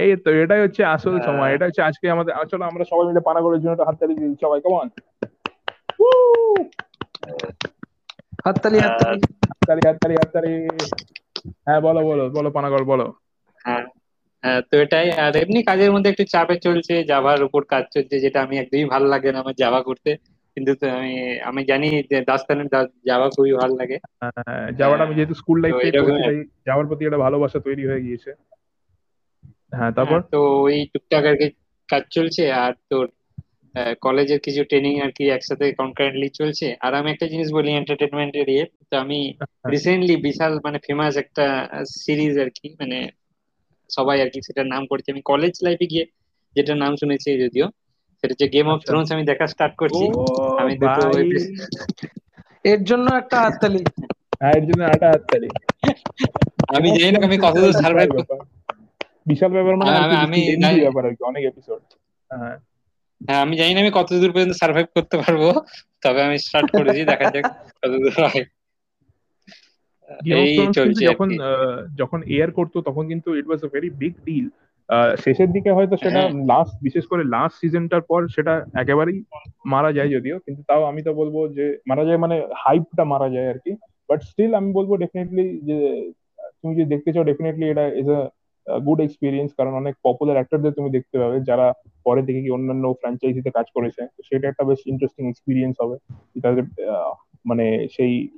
এই 0.00 0.10
তো 0.24 0.30
এটাই 0.42 0.60
হচ্ছে 0.64 0.82
আসল 0.94 1.14
হ্যাঁ। 1.14 1.26
সময় 1.28 1.50
এটা 1.54 1.64
হচ্ছে 1.68 1.82
আজকে 1.88 2.06
আমাদের 2.14 2.32
চলো 2.52 2.64
আমরা 2.70 2.84
সবাই 2.90 3.04
মিলে 3.08 3.20
পানাগড়ের 3.28 3.60
জন্য 3.62 3.74
একটা 3.74 3.88
হাততালি 3.88 4.14
দিই। 4.18 4.34
সবাই 4.40 4.58
কেমন 4.64 4.86
হাততালি 8.44 8.78
হাততালি। 8.84 9.18
হাততালি 9.50 9.82
হাততালি 9.88 10.14
হাততালি। 10.16 10.52
হ্যাঁ 11.44 11.80
বলো 11.80 12.00
বলো 12.04 12.24
বলো 12.30 12.50
পানাগড় 12.50 12.84
বলো। 12.84 13.06
হ্যাঁ 13.64 13.84
হ্যাঁ 14.44 14.60
তো 14.62 14.74
এটাই 14.78 15.10
আর 15.10 15.36
এমনি 15.36 15.62
কাজের 15.62 15.92
মধ্যে 15.92 16.10
একটু 16.10 16.24
চাপে 16.24 16.56
চলছে 16.56 17.04
জাভার 17.04 17.42
উপর 17.42 17.64
কাজ 17.64 17.84
চলছে 17.94 18.20
যেটা 18.20 18.42
আমি 18.42 18.58
একদমই 18.58 18.84
ভালো 18.84 19.06
লাগে 19.06 19.32
না 19.32 19.38
আমার 19.40 19.54
জাভা 19.54 19.82
করতে। 19.82 20.10
কিন্তু 20.56 20.72
আমি 20.88 21.12
আমি 21.42 21.64
জানি 21.64 22.02
যে 22.10 22.20
দাস্তানের 22.20 22.68
জাভা 23.06 23.28
খুবই 23.30 23.52
ভালো 23.52 23.74
লাগে। 23.76 23.96
যাওয়াটা 24.78 25.04
আমি 25.04 25.14
যেহেতু 25.14 25.34
স্কুল 25.34 25.58
লাইফ 25.60 25.74
থেকে 25.76 25.98
যাওয়ার 26.66 26.86
প্রতি 26.86 27.04
একটা 27.04 27.18
ভালোবাসা 27.18 27.58
তৈরি 27.58 27.86
হয়ে 27.86 28.00
গিয়েছে। 28.00 28.30
হ্যাঁ 29.72 29.92
তারপর? 29.92 30.18
হ্যাঁ, 30.20 30.30
তো 30.30 30.40
ওই 30.62 30.86
টুকটাক 30.92 31.24
আর 31.24 31.36
কি 31.36 31.46
কাজ 31.88 32.02
চলছে 32.10 32.52
আর 32.52 32.72
তোর 32.90 33.06
কলেজের 34.00 34.40
কিছু 34.40 34.64
ট্রেনিং 34.64 35.00
আর 35.00 35.10
কি 35.10 35.30
একসাথে 35.30 35.72
কনকারেন্টলি 35.72 36.28
চলছে। 36.28 36.76
আর 36.80 36.94
আমি 36.94 37.10
একটা 37.10 37.26
জিনিস 37.26 37.52
বলি 37.52 37.70
এন্টারটেনমেন্টের 37.70 38.48
ইয়ে 38.48 38.64
তো 38.90 38.96
আমি। 38.96 39.34
রিসেন্টলি 39.70 40.16
বিশাল 40.16 40.60
মানে 40.64 40.78
ফেমাস 40.78 41.16
একটা 41.16 41.68
সিরিজ 41.88 42.38
আর 42.38 42.50
কি 42.50 42.76
মানে 42.80 43.08
সবাই 43.90 44.22
আর 44.22 44.30
কি 44.30 44.40
সেটার 44.42 44.66
নাম 44.66 44.86
করছে। 44.86 45.12
আমি 45.12 45.20
কলেজ 45.24 45.52
লাইফে 45.62 45.86
গিয়ে 45.86 46.06
যেটা 46.54 46.74
নাম 46.74 46.96
শুনেছি 46.96 47.40
যদিও 47.40 47.66
সেটা 48.20 48.28
হচ্ছে 48.30 48.48
গেম 48.48 48.68
অফ 48.68 48.74
আচ্ছা। 48.74 48.92
থ্রোনস 48.92 49.12
আমি 49.12 49.24
দেখা 49.24 49.46
স্টার্ট 49.46 49.76
করছি। 49.76 50.10
ও 50.14 50.56
আমি 50.56 50.78
দুটো 50.78 51.10
এর 52.64 52.84
জন্য 52.84 53.14
একটা 53.14 53.40
হাততালি। 53.40 53.84
হ্যাঁ 54.40 54.52
এর 54.52 54.66
জন্য 54.66 54.84
আটা 54.84 55.08
হাততালি। 55.08 55.48
আমি 56.76 57.00
জানি 57.00 57.12
না 57.12 57.26
আমি 57.26 57.38
কতদূর 57.38 57.66
বিশাল 57.66 57.82
সার্ভাইভ 57.82 58.12
ব্যাপার। 58.12 58.38
বিশাল 59.26 59.52
ব্যাপার 59.52 59.76
মানে 59.76 59.90
আমি- 59.90 60.66
আমি 60.66 60.80
ব্যাপার 60.80 61.06
আর 61.06 61.10
কি 61.10 61.24
অনেক 61.24 61.44
এপিসোড 61.44 61.80
হ্যাঁ। 62.32 62.58
হ্যাঁ 63.20 63.40
আমি 63.40 63.54
জানি 63.56 63.72
না 63.74 63.80
আমি 63.80 63.92
কতদূর 63.94 64.32
পর্যন্ত 64.32 64.54
সার্ভাইভ 64.56 64.86
করতে 64.96 65.16
পারব 65.22 65.42
তবে 66.02 66.20
আমি 66.22 66.36
স্টার্ট 66.38 66.68
করেছি 66.72 67.02
দেখা 67.04 67.26
যাক 67.34 67.44
কতদূর 67.74 68.14
হয়। 68.24 68.44
যখন 71.02 71.28
যখন 72.00 72.18
এয়ার 72.28 72.50
করতো 72.50 72.76
তখন 72.88 73.04
কিন্তু 73.08 73.28
it 73.36 73.46
was 73.48 73.60
a 73.64 73.68
very 73.74 73.88
big 74.00 74.14
deal 74.24 74.46
শেষের 75.24 75.48
দিকে 75.52 75.70
হয়তো 75.72 75.94
সেটা 75.96 76.20
হ্যাঁ। 76.20 76.30
লাস্ট 76.44 76.74
বিশেষ 76.82 77.04
করে 77.06 77.22
লাস্ট 77.26 77.56
সিজনটার 77.60 78.02
পর 78.02 78.20
সেটা 78.28 78.54
একেবারেই 78.74 79.18
মারা 79.64 79.90
যায় 79.92 80.10
যদিও 80.10 80.36
কিন্তু 80.46 80.60
তাও 80.62 80.82
আমি 80.84 81.00
তো 81.02 81.10
বলব 81.14 81.36
যে 81.56 81.64
মারা 81.86 82.04
যায় 82.04 82.18
মানে 82.18 82.36
হাইপটা 82.62 83.04
মারা 83.04 83.28
যায় 83.30 83.48
আর 83.48 83.58
কি। 83.58 83.72
বাট 84.08 84.20
স্টিল 84.22 84.52
আমি 84.54 84.70
বলব 84.72 84.90
ডেফিনেটলি 84.96 85.44
যে 85.62 85.76
তুমি 86.58 86.72
যদি 86.74 86.88
দেখতে 86.94 87.10
চাও 87.12 87.24
ডেফিনেটলি 87.24 87.64
এটা 87.68 87.84
ইজ 88.00 88.08
আ 88.10 88.20
গুড 88.86 89.00
এক্সপিরিয়েন্স 89.00 89.52
কারণ 89.56 89.72
অনেক 89.74 89.94
পপুলার 90.02 90.36
অ্যাক্টরদের 90.36 90.72
তুমি 90.72 90.90
দেখতে 90.90 91.18
পাবে 91.18 91.40
যারা 91.40 91.72
পরে 92.04 92.22
থেকে 92.22 92.42
কি 92.42 92.50
অন্যান্য 92.50 92.92
ফ্র্যাঞ্চাইজিতে 92.92 93.50
কাজ 93.50 93.66
করেছে। 93.74 94.06
তো 94.16 94.22
সেটা 94.22 94.48
একটা 94.48 94.64
বেশ 94.64 94.78
ইন্টারেস্টিং 94.86 95.28
এক্সপিরিয়েন্স 95.28 95.76
হবে। 95.82 95.96
তাদের 96.42 96.62
মানে 97.46 97.88
সেই 97.96 98.28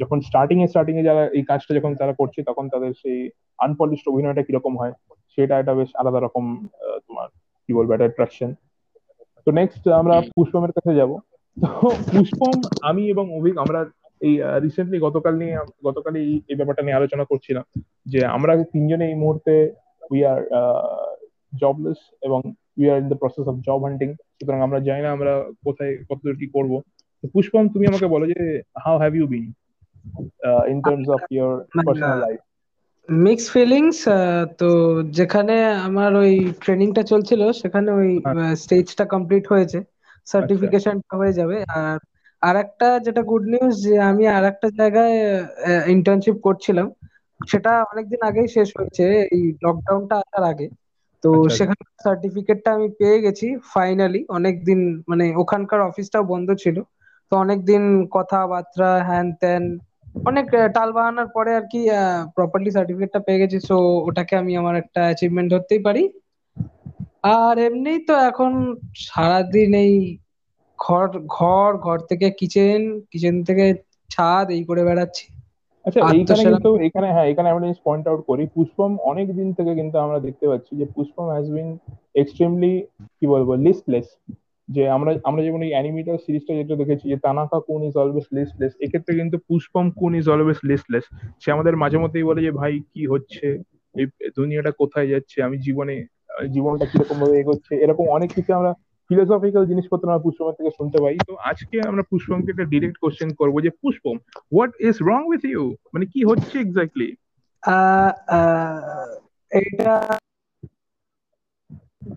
যখন 0.00 0.20
স্টার্টিং 0.20 0.62
এ 0.62 0.66
স্টার্টিং 0.66 0.98
এ 0.98 1.02
যারা 1.02 1.26
এই 1.26 1.42
কাজটা 1.42 1.74
যখন 1.74 1.94
তারা 1.94 2.12
করছে 2.12 2.42
তখন 2.42 2.68
তাদের 2.68 2.92
সেই 3.02 3.30
আনপলিশড 3.58 4.08
অভিনয়টা 4.08 4.42
কীরকম 4.42 4.78
হয় 4.78 4.92
সেটা 5.36 5.58
একটা 5.58 5.74
বেশ 5.74 5.88
আলাদা 5.94 6.20
রকম 6.20 6.66
তোমার 7.08 7.28
কি 7.66 7.72
বলব 7.72 7.92
একটা 7.92 8.04
অ্যাট্রাকশন 8.04 8.54
তো 9.44 9.52
নেক্সট 9.52 9.88
আমরা 9.88 10.20
পুষ্পমের 10.20 10.72
কাছে 10.72 10.94
যাব। 10.94 11.18
তো 11.56 11.88
পুষ্পম 11.88 12.62
আমি 12.80 13.08
এবং 13.08 13.36
অভিক 13.36 13.58
আমরা 13.58 13.84
এই 14.20 14.34
রিসেন্টলি 14.62 14.98
গতকাল 14.98 15.34
নিয়ে 15.34 15.54
গতকালই 15.84 16.24
এই- 16.48 16.56
ব্যাপারটা 16.56 16.82
নিয়ে 16.82 16.96
আলোচনা 16.96 17.24
করছিলাম 17.24 17.64
যে 18.06 18.24
আমরা 18.26 18.52
তিনজনে 18.72 19.08
এই 19.08 19.14
মুহূর্তে 19.14 19.54
উই 20.10 20.24
আর 20.24 20.40
জবলেস 21.52 21.98
এবং 22.22 22.40
we 22.78 22.90
are 22.90 22.98
in 22.98 23.08
the 23.08 23.14
process 23.14 23.44
of 23.48 23.56
job 23.56 23.84
hunting 23.84 24.08
সুতরাং 24.38 24.60
আমরা 24.62 24.78
জানি 24.80 25.02
না 25.02 25.10
আমরা 25.10 25.44
কোথায় 25.64 25.96
কতদূর 26.10 26.36
কি 26.36 26.46
করব। 26.46 26.72
তো 27.24 27.28
পুষ্পম 27.28 27.68
তুমি 27.68 27.86
আমাকে 27.86 28.06
বলো 28.06 28.26
যে 28.26 28.40
how 28.84 28.98
have 28.98 29.14
you 29.16 29.26
been 29.26 29.46
in 30.68 30.78
terms 30.82 31.08
of 31.08 31.20
your 31.30 31.52
personal 31.86 32.18
life 32.20 32.40
mix 33.08 33.44
feelings 33.50 33.98
তো 34.58 34.68
যেখানে 35.10 35.64
আমার 35.64 36.16
ওই 36.16 36.50
ট্রেনিংটা 36.60 37.02
চলছিল 37.02 37.52
সেখানে 37.52 37.90
ওই 37.92 38.10
হ্যাঁ। 38.24 38.54
স্টেজটা 38.54 39.04
কমপ্লিট 39.04 39.46
হয়েছে। 39.48 39.78
সার্টিফিকেশনটা 40.26 41.16
হয়ে 41.16 41.32
যাবে 41.32 41.56
আর 41.76 41.98
আর 42.46 42.54
একটা 42.64 42.88
যেটা 43.06 43.22
গুড 43.30 43.44
নিউজ 43.52 43.74
যে 43.84 43.94
আমি 44.10 44.24
আর 44.36 44.44
একটা 44.52 44.68
জায়গায় 44.78 45.14
ইন্টার্নশিপ 45.94 46.36
করছিলাম। 46.46 46.86
সেটা 47.40 47.72
অনেকদিন 47.92 48.20
আগেই 48.28 48.48
শেষ 48.56 48.68
হয়েছে 48.78 49.04
এই 49.34 49.44
লকডাউনটা 49.64 50.14
আসার 50.22 50.44
আগে। 50.52 50.66
তো 51.24 51.30
আচ্ছা, 51.34 51.52
আচ্ছা। 51.54 51.58
সেখানে 51.58 51.82
সার্টিফিকেটটা 52.04 52.70
আমি 52.72 52.88
পেয়ে 52.98 53.18
গেছি 53.24 53.46
ফাইনালি 53.74 54.20
অনেকদিন 54.36 54.80
মানে 55.08 55.24
ওখানকার 55.42 55.80
অফিসটাও 55.82 56.24
বন্ধ 56.32 56.48
ছিল। 56.62 56.76
তো 57.32 57.36
অনেকদিন 57.36 57.82
কথাবার্তা 58.16 58.90
হ্যান 59.08 59.26
ত্যান 59.40 59.62
অনেক 60.26 60.46
টাল 60.74 60.90
বাহানার 60.92 61.28
পরে 61.32 61.50
আর 61.54 61.64
কি 61.72 61.80
প্রপারলি 62.36 62.70
সার্টিফিকেটটা 62.72 63.20
পেয়ে 63.26 63.40
গেছি। 63.42 63.58
সো 63.68 63.76
ওটাকে 64.08 64.34
আমি 64.36 64.52
আমার 64.56 64.74
একটা 64.82 65.00
অ্যাচিভমেন্ট 65.06 65.48
ধরতেই 65.52 65.80
পারি। 65.86 66.02
আর 67.36 67.54
এমনি 67.60 67.92
তো 68.08 68.14
এখন 68.30 68.52
সারাদিন 69.06 69.70
এই 69.76 69.92
ঘর 70.78 71.06
ঘর 71.38 71.70
ঘর 71.86 71.98
থেকে 72.10 72.26
কিচেন 72.40 72.80
কিচেন 73.12 73.34
থেকে 73.48 73.64
ছাদ 74.10 74.46
এই 74.56 74.62
করে 74.64 74.82
বেড়াচ্ছি। 74.88 75.26
আচ্ছা 75.84 76.00
তো 76.02 76.06
এইখানে 76.18 76.42
কিন্তু 76.44 76.70
এখানে 76.88 77.08
হ্যাঁ 77.14 77.28
এখানে 77.32 77.48
আমরা 77.50 77.64
জিনিস 77.66 77.80
পয়েন্ট 77.86 78.04
আউট 78.08 78.20
করি 78.30 78.44
পুষ্পম 78.56 78.90
অনেক 79.10 79.26
দিন 79.38 79.48
থেকে 79.58 79.72
কিন্তু 79.80 79.96
আমরা 79.98 80.18
দেখতে 80.26 80.44
পাচ্ছি 80.50 80.72
যে 80.80 80.86
পুষ্পম 80.96 81.26
হ্যাজ 81.34 81.46
বিন 81.56 81.68
এক্সট্রিমলি 82.14 82.72
কি 83.18 83.24
বলব 83.26 83.48
লিস্টলেস 83.66 84.06
যে 84.68 84.82
আমরা 84.88 85.10
আমরা 85.28 85.42
যেমন 85.46 85.60
এই 85.66 85.72
অ্যানিমেটার 85.74 86.22
সিরিজটা 86.24 86.52
যেটা 86.54 86.74
দেখেছি 86.82 87.04
যে 87.12 87.16
তানাকা 87.26 87.58
কুন 87.68 87.80
ইজ 87.88 87.94
অলওয়েজ 88.02 88.26
লিস্টলেস 88.36 88.72
এক্ষেত্রে 88.84 89.12
কিন্তু 89.20 89.36
পুষ্পম 89.48 89.84
কুন 90.00 90.12
ইজ 90.20 90.26
অলওয়েজ 90.28 90.58
লিস্টলেস 90.70 91.04
সে 91.42 91.48
আমাদের 91.52 91.74
মাঝে 91.82 91.98
মধ্যেই 92.02 92.28
বলে 92.28 92.40
যে 92.46 92.52
ভাই 92.60 92.72
কি 92.92 93.02
হচ্ছে? 93.12 93.46
এই 93.94 94.06
দুনিয়াটা 94.38 94.72
কোথায় 94.80 95.08
যাচ্ছে? 95.12 95.36
আমি 95.42 95.56
জীবনে 95.66 95.94
জীবনটা 96.54 96.84
কীরকম 96.90 97.16
ভাবে 97.22 97.36
এগোচ্ছে? 97.38 97.72
এরকম 97.84 98.04
অনেক 98.16 98.30
কিছু 98.36 98.50
আমরা 98.58 98.72
ফিলোসফিক্যাল 99.10 99.64
জিনিসপত্র 99.66 100.06
আমরা 100.08 100.24
পুষ্পমের 100.24 100.56
থেকে 100.58 100.70
শুনতে 100.78 100.98
পাই 101.02 101.16
তো 101.26 101.32
আজকে 101.50 101.76
আমরা 101.80 102.02
পুষ্পমকে 102.10 102.50
একটা 102.50 102.66
ডিরেক্ট 102.72 102.96
কোশ্চেন 102.98 103.30
করব 103.34 103.54
যে 103.60 103.70
Pushpam 103.82 104.16
what 104.52 104.72
is 104.80 104.96
wrong 105.02 105.20
with 105.26 105.42
you 105.44 105.62
মানে 105.92 106.04
কি 106.06 106.20
হচ্ছে 106.24 106.54
এক্স্যাক্টলি 106.58 107.08
আহ, 107.62 108.10
আহ, 108.32 109.08
এটা 109.52 109.94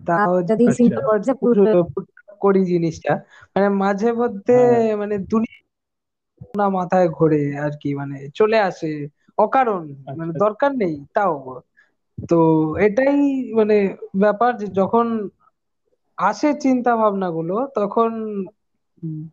তাও 0.06 0.34
যদি 0.42 0.64
আচ্ছা। 0.66 0.78
চিন্তা 0.78 1.00
করছে 1.06 1.32
করি 2.40 2.60
জিনিসটা 2.64 3.12
মানে 3.54 3.68
মাঝে 3.80 4.10
মধ্যে 4.12 4.56
হ্যাঁ। 4.64 4.96
মানে 4.96 5.16
দুনিয়া 5.30 5.58
না 6.54 6.66
মাথায় 6.70 7.08
ঘোরে 7.08 7.42
আর 7.58 7.72
কি 7.80 7.90
মানে 7.94 8.16
চলে 8.34 8.58
আসে 8.60 8.90
অকারণ 9.38 9.82
মানে 10.08 10.30
আচ্ছা। 10.30 10.42
দরকার 10.44 10.70
নেই 10.76 10.94
তাও 11.14 11.34
তো 12.28 12.38
এটাই 12.78 13.16
মানে 13.54 13.76
ব্যাপার 14.16 14.50
যে 14.56 14.66
যখন 14.72 15.06
আসে 16.20 16.48
চিন্তা 16.64 16.92
ভাবনা 16.96 17.28
গুলো 17.36 17.56
তখন 17.74 18.10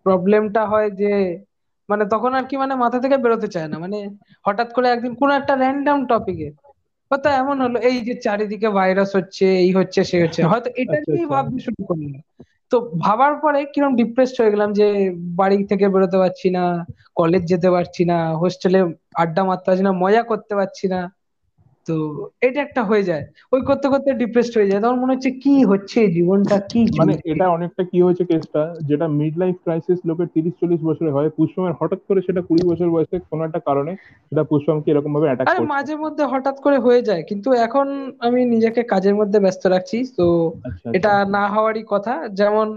প্রবলেমটা 0.06 0.62
হয় 0.66 0.90
যে 0.94 1.12
মানে 1.90 2.04
তখন 2.14 2.32
আর 2.36 2.46
কি 2.50 2.56
মানে 2.58 2.74
মাথা 2.84 2.98
থেকে 3.04 3.18
বেরোতে 3.18 3.48
চায় 3.56 3.70
না। 3.72 3.78
মানে 3.84 3.98
হঠাৎ 4.46 4.70
করে 4.74 4.88
একদিন 4.90 5.14
কোন 5.20 5.30
একটা 5.32 5.54
র্যান্ডম 5.56 6.00
টপিকে 6.10 6.50
হয়তো 7.12 7.28
এমন 7.42 7.56
হলো 7.62 7.78
এই 7.90 7.98
যে 8.02 8.14
চারিদিকে 8.26 8.70
ভাইরাস 8.70 9.12
হচ্ছে 9.16 9.46
এই 9.64 9.72
হচ্ছে 9.72 10.00
সে 10.04 10.18
হচ্ছে 10.24 10.42
হয়তো 10.44 10.70
এটা 10.82 10.92
আচ্ছা, 10.94 11.08
নিয়েই 11.08 11.26
আচ্ছা। 11.26 11.34
ভাবতে 11.34 11.60
শুরু 11.66 11.82
করলাম। 11.90 12.12
তো 12.72 12.76
ভাবার 13.00 13.34
পরে 13.42 13.60
কীরকম 13.74 13.94
ডিপ্রেসড 13.96 14.36
হয়ে 14.40 14.54
গেলাম 14.54 14.70
যে 14.74 14.88
বাড়ি 15.40 15.58
থেকে 15.64 15.86
বেরোতে 15.94 16.18
পারছি 16.18 16.48
না 16.50 16.64
কলেজ 17.16 17.44
যেতে 17.44 17.70
পারছি 17.72 18.02
না 18.06 18.18
হোস্টেলে 18.42 18.80
আড্ডা 19.16 19.42
মারতে 19.44 19.68
পারছি 19.70 19.84
না 19.84 19.94
মজা 20.04 20.22
করতে 20.24 20.54
পারছি 20.56 20.86
না। 20.88 21.00
তো 21.88 21.96
এটা 22.48 22.60
একটা 22.62 22.82
হয়ে 22.90 23.04
যায়। 23.04 23.24
ওই 23.54 23.62
করতে 23.70 23.88
করতে 23.94 24.10
ডিপ্রেসড 24.22 24.54
হয়ে 24.58 24.70
যায়। 24.70 24.82
তখন 24.84 24.98
মনে 25.02 25.14
হচ্ছে 25.16 25.32
কি 25.44 25.54
হচ্ছে 25.72 26.00
জীবনটা 26.16 26.58
কি 26.70 26.82
মানে 27.00 27.14
এটা 27.32 27.46
অনেকটা 27.56 27.84
কি 27.92 27.98
হয়েছে 28.02 28.24
কেসটা 28.30 28.62
যেটা 28.90 29.06
মিড 29.18 29.34
লাইফ 29.38 29.56
ক্রাইসিস 29.64 30.00
লোকের 30.10 30.28
তিরিশ 30.36 30.54
চল্লিশ 30.60 30.82
বছরে 30.90 31.10
হয়। 31.12 31.30
পুষ্পমের 31.38 31.74
হঠাৎ 31.80 32.02
করে 32.08 32.20
সেটা 32.28 32.42
কুড়ি 32.48 32.64
বছর 32.70 32.88
বয়সে 32.94 33.18
কোনো 33.30 33.42
একটা 33.48 33.60
কারণে 33.68 33.92
সেটা 34.30 34.44
পুষ্পমকে 34.52 34.88
এরকম 34.92 35.12
ভাবে 35.16 35.28
অ্যাটাক 35.28 35.48
আরে 35.50 35.60
মাঝে 35.72 35.94
মধ্যে 36.04 36.24
হঠাৎ 36.34 36.56
করে 36.62 36.78
হয়ে 36.86 37.02
যায়। 37.02 37.24
কিন্তু 37.30 37.50
এখন 37.66 37.88
আমি 38.20 38.40
নিজেকে 38.54 38.82
কাজের 38.94 39.16
মধ্যে 39.20 39.38
ব্যস্ত 39.40 39.64
রাখছি। 39.68 39.98
তো 40.18 40.26
আচ্ছা 40.68 40.88
এটা 40.98 41.12
আচ্ছা 41.12 41.32
না 41.36 41.44
হওয়ারই 41.54 41.84
কথা। 41.94 42.14
যেমন 42.40 42.68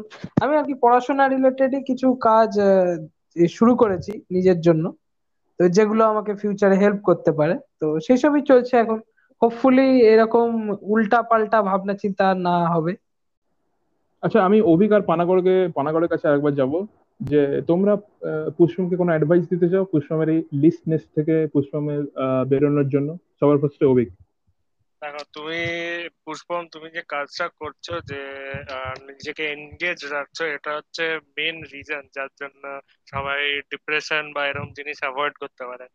আমি 0.42 0.54
আর 0.56 0.64
কি 0.64 0.74
পড়াশোনা 0.82 1.24
রিলেটেডই 1.26 1.80
কিছু 1.88 2.06
কাজ 2.22 2.50
শুরু 3.52 3.72
করেছি 3.76 4.12
নিজের 4.30 4.58
জন্য। 4.60 4.84
তো 5.60 5.68
যেগুলো 5.68 6.02
আমাকে 6.04 6.32
ফিউচারে 6.34 6.76
হেল্প 6.76 7.00
করতে 7.02 7.30
পারে। 7.32 7.54
তো 7.80 7.86
সেসবই 8.00 8.42
চলছে 8.42 8.76
এখন। 8.76 8.98
হোপফুলি 9.42 9.88
এরকম 10.12 10.48
উল্টা 10.92 11.22
পাল্টা 11.22 11.62
ভাবনা 11.62 11.94
চিন্তা 11.94 12.34
না 12.46 12.54
হবে। 12.74 12.92
আচ্ছা 14.22 14.38
আমি 14.44 14.58
অভিক 14.60 14.92
আর 14.92 15.02
পানাগড়কে, 15.02 15.54
পানাগড়ের 15.74 16.08
কাছে 16.08 16.28
আরেকবার 16.28 16.54
যাব 16.54 16.72
যে 17.20 17.62
তোমরা 17.66 17.96
পুষ্পমকে 18.56 18.96
কোনো 18.96 19.10
অ্যাডভাইস 19.12 19.44
দিতে 19.48 19.66
চাও? 19.68 19.84
পুষ্পমের 19.84 20.28
এই 20.28 20.40
লিস্টনেস 20.52 21.02
থেকে 21.14 21.46
পুষ্পমের 21.52 22.02
বেরোনোর 22.48 22.88
জন্য? 22.88 23.08
সবার 23.40 23.58
ফার্স্টে 23.58 23.86
অভিক। 23.86 24.08
দেখো 25.02 25.22
তুমি 25.34 25.58
পুষ্পম 26.22 26.62
তুমি 26.72 26.88
যে 26.90 27.02
কাজটা 27.10 27.46
করছ 27.60 27.86
যে 28.10 28.20
নিজেকে 29.08 29.42
এনগেজ 29.54 29.98
রাখছো 30.14 30.42
এটা 30.56 30.70
হচ্ছে 30.78 31.02
মেন 31.34 31.56
রিজন 31.72 32.04
যার 32.16 32.30
জন্য 32.40 32.62
সবাই 33.08 33.40
ডিপ্রেশন 33.70 34.24
বা 34.32 34.42
এরকম 34.46 34.68
জিনিস 34.78 34.98
অ্যাভয়েড 35.02 35.34
করতে 35.42 35.62
পারে। 35.70 35.86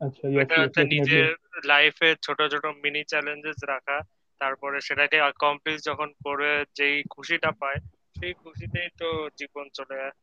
আচ্ছা 0.00 0.26
এটা 0.42 0.56
হচ্ছে 0.62 0.80
নিজের 0.94 1.28
লাইফে 1.64 2.08
ছোট 2.26 2.38
ছোট 2.52 2.64
মিনি 2.82 3.02
চ্যালেঞ্জেস 3.06 3.58
রাখা 3.68 3.96
তারপরে 4.40 4.76
সেটাকে 4.86 5.16
অ্যাকমপ্লিশ 5.22 5.78
যখন 5.88 6.08
করে 6.24 6.48
যেই 6.74 6.96
খুশিটা 7.14 7.50
পায় 7.60 7.78
সেই 8.16 8.32
খুশিতেই 8.42 8.88
তো 9.00 9.08
জীবন 9.38 9.66
চলে 9.74 9.94
যায় 9.96 10.14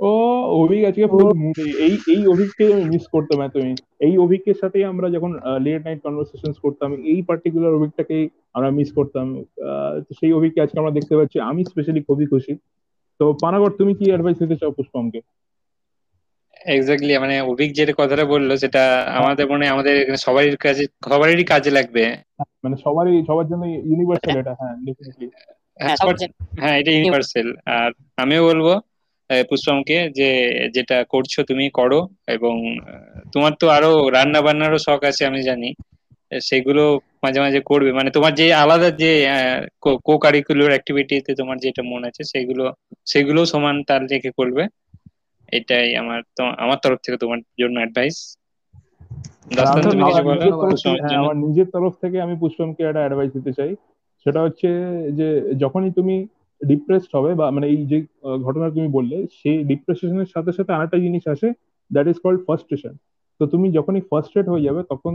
ও 0.00 0.10
অভিক 0.62 0.84
আজকে 0.84 1.06
ফুল 1.06 1.28
মুডে 1.34 1.66
এই 1.86 1.94
এই 2.06 2.26
অভিককে 2.26 2.64
আমি 2.72 2.84
মিস 2.90 3.04
করতাম 3.06 3.38
তুমি 3.48 3.70
এই 4.00 4.14
অভিকের 4.18 4.54
সাথেই 4.54 4.84
আমরা 4.84 5.10
যখন 5.10 5.30
লেট 5.60 5.80
নাইট 5.84 6.00
কনভারসেশন 6.02 6.52
করতাম 6.62 6.90
এই 7.04 7.22
পার্টিকুলার 7.22 7.72
অভিকটাকেই 7.74 8.24
আমরা 8.54 8.70
মিস 8.70 8.92
করতাম। 8.92 9.26
আহ, 9.36 9.94
তো 10.00 10.14
সেই 10.20 10.32
অভিককে 10.32 10.60
আজকে 10.60 10.76
আমরা 10.78 10.90
দেখতে 10.90 11.14
পাচ্ছি। 11.16 11.36
আমি 11.40 11.64
স্পেশালি 11.64 12.00
খুবই 12.02 12.26
খুশি। 12.26 12.52
তো 13.20 13.32
পানাগড় 13.42 13.74
তুমি 13.78 13.92
কি 13.94 14.04
অ্যাডভাইস 14.10 14.36
দিতে 14.38 14.56
চাও 14.56 14.70
পুষ্পমকে? 14.70 15.20
এক্স্যাক্টলি 16.66 17.12
মানে 17.18 17.40
অভিক 17.42 17.68
যে 17.72 17.92
কথাটা 17.92 18.24
বলল 18.24 18.50
সেটা 18.56 18.82
আমাদের 19.10 19.44
মনে 19.46 19.64
হয় 19.64 19.72
আমাদের 19.74 19.94
এখানে 20.02 20.18
সবারই 20.18 20.48
কাজে 20.56 20.84
সবারই 21.04 21.44
কাজে 21.44 21.70
লাগবে। 21.70 22.04
মানে 22.64 22.76
সবারই 22.76 23.22
সবার 23.26 23.46
জন্য 23.46 23.62
ইউনিভার্সাল 23.90 24.36
এটা 24.36 24.52
হ্যাঁ 24.54 24.74
ডেফিনেটলি 24.86 25.26
হ্যাঁ 25.80 25.96
হ্যাঁ 26.60 26.76
এটা 26.80 26.90
ইউনিভার্সাল 26.90 27.48
আর 27.76 27.90
আমিও 28.16 28.42
বলব 28.46 28.66
পুষ্পমকে 29.48 29.96
যে 30.14 30.28
যেটা 30.76 30.96
করছ 31.10 31.32
তুমি 31.48 31.66
করো 31.74 32.00
এবং 32.34 32.54
তোমার 33.32 33.52
তো 33.60 33.66
আরও 33.76 33.90
রান্না 34.16 34.40
বান্নারও 34.42 34.78
শখ 34.86 35.00
আছে 35.10 35.22
আমি 35.26 35.40
জানি। 35.48 35.68
সেগুলো 36.32 36.82
মাঝে 37.22 37.40
মাঝে 37.40 37.60
করবে। 37.66 37.90
মানে 37.92 38.10
তোমার 38.12 38.32
যে 38.34 38.46
আলাদা 38.56 38.88
যে 39.00 39.10
কো 40.04 40.12
কারিকুলার 40.24 40.72
অ্যাক্টিভিটিতে 40.74 41.30
তোমার 41.40 41.56
যেটা 41.64 41.82
মন 41.90 42.02
আছে 42.08 42.22
সেগুলো 42.32 42.64
সেগুলো 43.06 43.40
সমান 43.52 43.76
তাল 43.88 44.02
রেখে 44.12 44.30
করবে। 44.38 44.62
এটাই 45.52 45.88
আমার 45.96 46.20
আমার 46.58 46.78
তরফ 46.82 46.98
থেকে 47.04 47.16
তোমার 47.22 47.38
জন্য 47.60 47.76
অ্যাডভাইস 47.80 48.16
আমার 51.16 51.36
নিজের 51.44 51.68
তরফ 51.74 51.92
থেকে 52.02 52.16
আমি 52.20 52.34
পুষ্পমকে 52.42 52.82
একটা 52.82 53.02
অ্যাডভাইস 53.02 53.30
দিতে 53.36 53.52
চাই। 53.58 53.70
সেটা 54.26 54.40
হচ্ছে 54.42 54.68
যে 55.12 55.28
যখনই 55.62 55.90
তুমি 55.92 56.16
ডিপ্রেসড 56.60 57.10
হবে 57.16 57.30
বা 57.40 57.46
মানে 57.56 57.66
এই 57.72 57.78
যে 57.90 57.98
ঘটনা 58.46 58.66
তুমি 58.76 58.88
বললে, 58.96 59.16
সেই 59.40 59.58
ডিপ্রেশনের 59.70 60.28
সাথে 60.34 60.50
সাথে 60.58 60.70
আরেকটা 60.76 60.98
জিনিস 61.04 61.24
আসে 61.34 61.48
দ্যাট 61.90 62.06
ইজ 62.12 62.16
কল্ড 62.24 62.40
ফার্স্ট্রেশন 62.46 62.94
তো 63.40 63.44
তুমি 63.52 63.66
যখনই 63.78 64.02
ফার্স্ট্রেট 64.10 64.46
হয়ে 64.52 64.66
যাবে, 64.66 64.80
তখন 64.92 65.14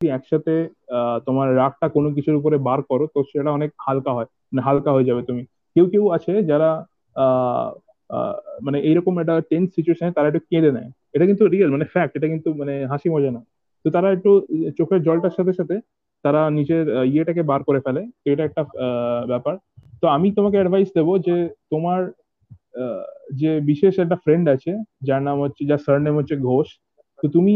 একসাথে 0.00 0.54
তোমার 1.26 1.48
রাগটা 1.60 1.86
কোনো 1.96 2.08
কিছুর 2.16 2.38
উপরে 2.40 2.56
বার 2.68 2.80
করো, 2.90 3.04
তো 3.14 3.18
সেটা 3.30 3.50
অনেক 3.58 3.70
হালকা 3.86 4.10
হয় 4.16 4.28
মানে 4.50 4.62
হালকা 4.68 4.90
হয়ে 4.94 5.08
যাবে 5.10 5.22
তুমি। 5.28 5.42
কেউ 5.76 5.86
কেউ 5.92 6.04
আছে 6.16 6.32
যারা 6.50 6.70
মানে 8.66 8.78
এইরকম 8.88 9.14
একটা 9.22 9.34
টেন্স 9.50 9.68
সিচুয়েশনে 9.76 10.10
তারা 10.16 10.26
একটু 10.30 10.42
কেঁদে 10.50 10.70
নেয়। 10.76 10.90
এটা 11.14 11.24
কিন্তু 11.30 11.44
রিয়েল 11.54 11.70
মানে 11.74 11.86
ফ্যাক্ট 11.94 12.12
এটা 12.18 12.28
কিন্তু 12.32 12.48
মানে 12.60 12.74
হাসি 12.92 13.08
মজা 13.14 13.30
না। 13.36 13.40
তো 13.84 13.88
তারা 13.96 14.08
একটু, 14.16 14.30
চোখের 14.78 15.00
জলটার 15.06 15.34
সাথে 15.38 15.52
সাথে 15.58 15.76
তারা 16.24 16.40
নিজের 16.58 16.84
ইয়েটাকে 17.12 17.42
বার 17.50 17.60
করে 17.68 17.80
ফেলে। 17.86 18.02
এটা 18.32 18.42
একটা 18.48 18.62
ব্যাপার। 19.32 19.54
তো 20.00 20.06
আমি 20.16 20.28
তোমাকে 20.38 20.56
অ্যাডভাইস 20.58 20.88
দেবো 20.98 21.12
যে 21.26 21.36
তোমার 21.72 22.00
যে 23.40 23.50
বিশেষ 23.70 23.92
একটা 24.04 24.16
ফ্রেন্ড 24.24 24.46
আছে, 24.54 24.72
যার 25.08 25.22
নাম 25.28 25.36
হচ্ছে, 25.44 25.62
যার 25.70 25.80
সার 25.86 25.98
নেম 26.06 26.14
হচ্ছে 26.20 26.36
ঘোষ, 26.48 26.68
তো 27.18 27.26
তুমি 27.36 27.54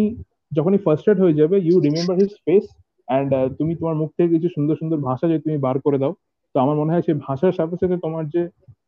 যখনই 0.52 0.80
ফার্স্ট 0.84 1.06
এড 1.10 1.18
হয়ে 1.24 1.38
যাবে 1.40 1.56
you 1.66 1.76
remember 1.86 2.16
his 2.22 2.32
face 2.46 2.64
and 3.08 3.30
তুমি 3.58 3.72
তোমার 3.80 3.96
মুখ 4.00 4.10
থেকে 4.16 4.30
কিছু 4.34 4.48
সুন্দর 4.56 4.76
সুন্দর 4.80 4.98
ভাষা 5.08 5.26
যে 5.32 5.38
তুমি 5.44 5.56
বার 5.66 5.76
করে 5.86 5.98
দাও, 6.02 6.12
তো 6.54 6.56
আমার 6.64 6.76
মনে 6.80 6.92
হয় 6.92 7.04
সেই 7.06 7.16
ভাষার 7.26 7.54
সাথে 7.58 7.76
সাথে 7.82 7.96
তোমার 8.04 8.24
যে 8.34 8.42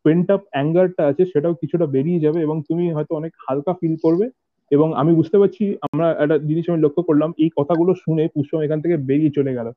পেন্ট 0.05 0.27
আপ 0.35 0.41
অ্যাঙ্গারটা 0.53 1.03
আছে, 1.11 1.23
সেটাও 1.33 1.53
কিছুটা 1.61 1.85
বেরিয়ে 1.95 2.23
যাবে 2.25 2.39
এবং 2.45 2.57
তুমি 2.67 2.83
হয়তো 2.95 3.13
অনেক 3.19 3.33
হালকা 3.45 3.71
ফিল 3.79 3.95
করবে। 4.05 4.25
এবং 4.71 4.93
আমি 4.93 5.15
বুঝতে 5.15 5.37
পারছি 5.37 5.75
আমরা 5.81 6.11
একটা 6.23 6.37
জিনিস 6.37 6.69
আমি 6.69 6.79
লক্ষ্য 6.81 7.03
করলাম 7.03 7.33
এই 7.37 7.49
কথাগুলো 7.57 7.93
শুনে 7.95 8.27
পুষ্পম 8.33 8.59
এখান 8.61 8.81
থেকে 8.81 8.97
বেরিয়ে 8.97 9.35
চলে 9.35 9.53
গেল। 9.53 9.67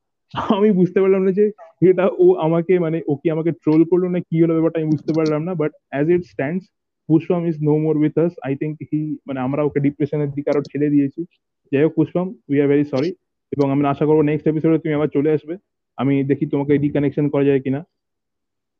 আমি 0.48 0.70
বুঝতে 0.70 1.00
পারলাম 1.00 1.22
না 1.22 1.32
যে 1.32 1.44
এটা 1.82 2.08
ও 2.18 2.34
আমাকে 2.34 2.78
মানে 2.78 3.02
ও 3.08 3.14
কি 3.14 3.30
আমাকে 3.30 3.50
ট্রোল 3.52 3.84
করল 3.84 4.04
না 4.08 4.20
কি 4.20 4.42
হলো 4.42 4.52
ব্যাপারটা 4.54 4.80
আমি 4.80 4.90
বুঝতে 4.90 5.12
পারলাম 5.12 5.42
না 5.42 5.54
but 5.54 5.72
as 5.90 6.10
it 6.10 6.22
stands 6.24 6.64
Pushpam 7.08 7.46
is 7.46 7.56
no 7.62 7.78
more 7.78 7.96
with 7.96 8.18
us 8.18 8.32
I 8.42 8.54
think 8.54 8.76
he 8.92 9.16
মানে 9.26 9.40
আমরা 9.40 9.62
ওকে 9.62 9.80
ডিপ্রেশনের 9.80 10.30
দিকে 10.30 10.50
আরও 10.50 10.62
ঠেলে 10.62 10.88
দিয়েছি। 10.88 11.24
যাই 11.72 11.82
হোক 11.82 11.92
Pushpam 11.94 12.34
we 12.48 12.60
are 12.60 12.68
very 12.68 12.84
sorry 12.84 13.10
এবং 13.52 13.70
আমরা 13.70 13.90
আশা 13.90 14.04
করব 14.06 14.20
নেক্সট 14.20 14.46
এপিসোডে 14.46 14.78
তুমি 14.78 14.94
আবার 14.94 15.08
চলে 15.08 15.30
আসবে। 15.32 15.54
আমি 15.98 16.24
দেখি 16.24 16.46
তোমাকে 16.46 16.72
রিকানেকশন 16.76 17.28
করা 17.28 17.44
যায় 17.44 17.60
কিনা। 17.60 17.84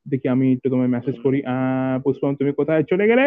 দেখি 0.08 0.28
আমি 0.28 0.52
একটু 0.52 0.70
তোমায় 0.70 0.88
মেসেজ 0.88 1.16
করি। 1.22 1.42
আহ, 1.44 2.00
পুষ্পম 2.02 2.34
তুমি 2.34 2.52
কোথায়? 2.52 2.82
চলে 2.82 3.04
গেলে! 3.06 3.26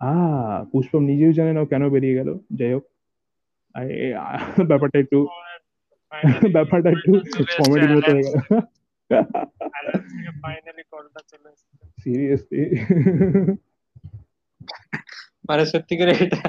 আহ 0.00 0.64
পুষ্পম 0.64 1.02
নিজেও 1.02 1.32
জানে 1.32 1.52
না 1.52 1.60
ও 1.60 1.66
কেন 1.66 1.90
বেরিয়ে 1.90 2.14
গেল। 2.14 2.38
যাই 2.52 2.72
হোক। 2.74 2.84
ব্যাপারটা 4.66 4.98
একটু 4.98 5.18
ব্যাপারটা 6.52 6.88
একটু 6.90 7.12
কমেডির 7.58 7.96
মতো 7.96 8.10
হয়ে 8.12 8.22
গেল। 8.22 8.36
সিরিয়াসলি 12.02 12.62
মানে 15.48 15.66
সত্যি 15.66 15.94
করে 15.96 16.12
এটা? 16.20 16.48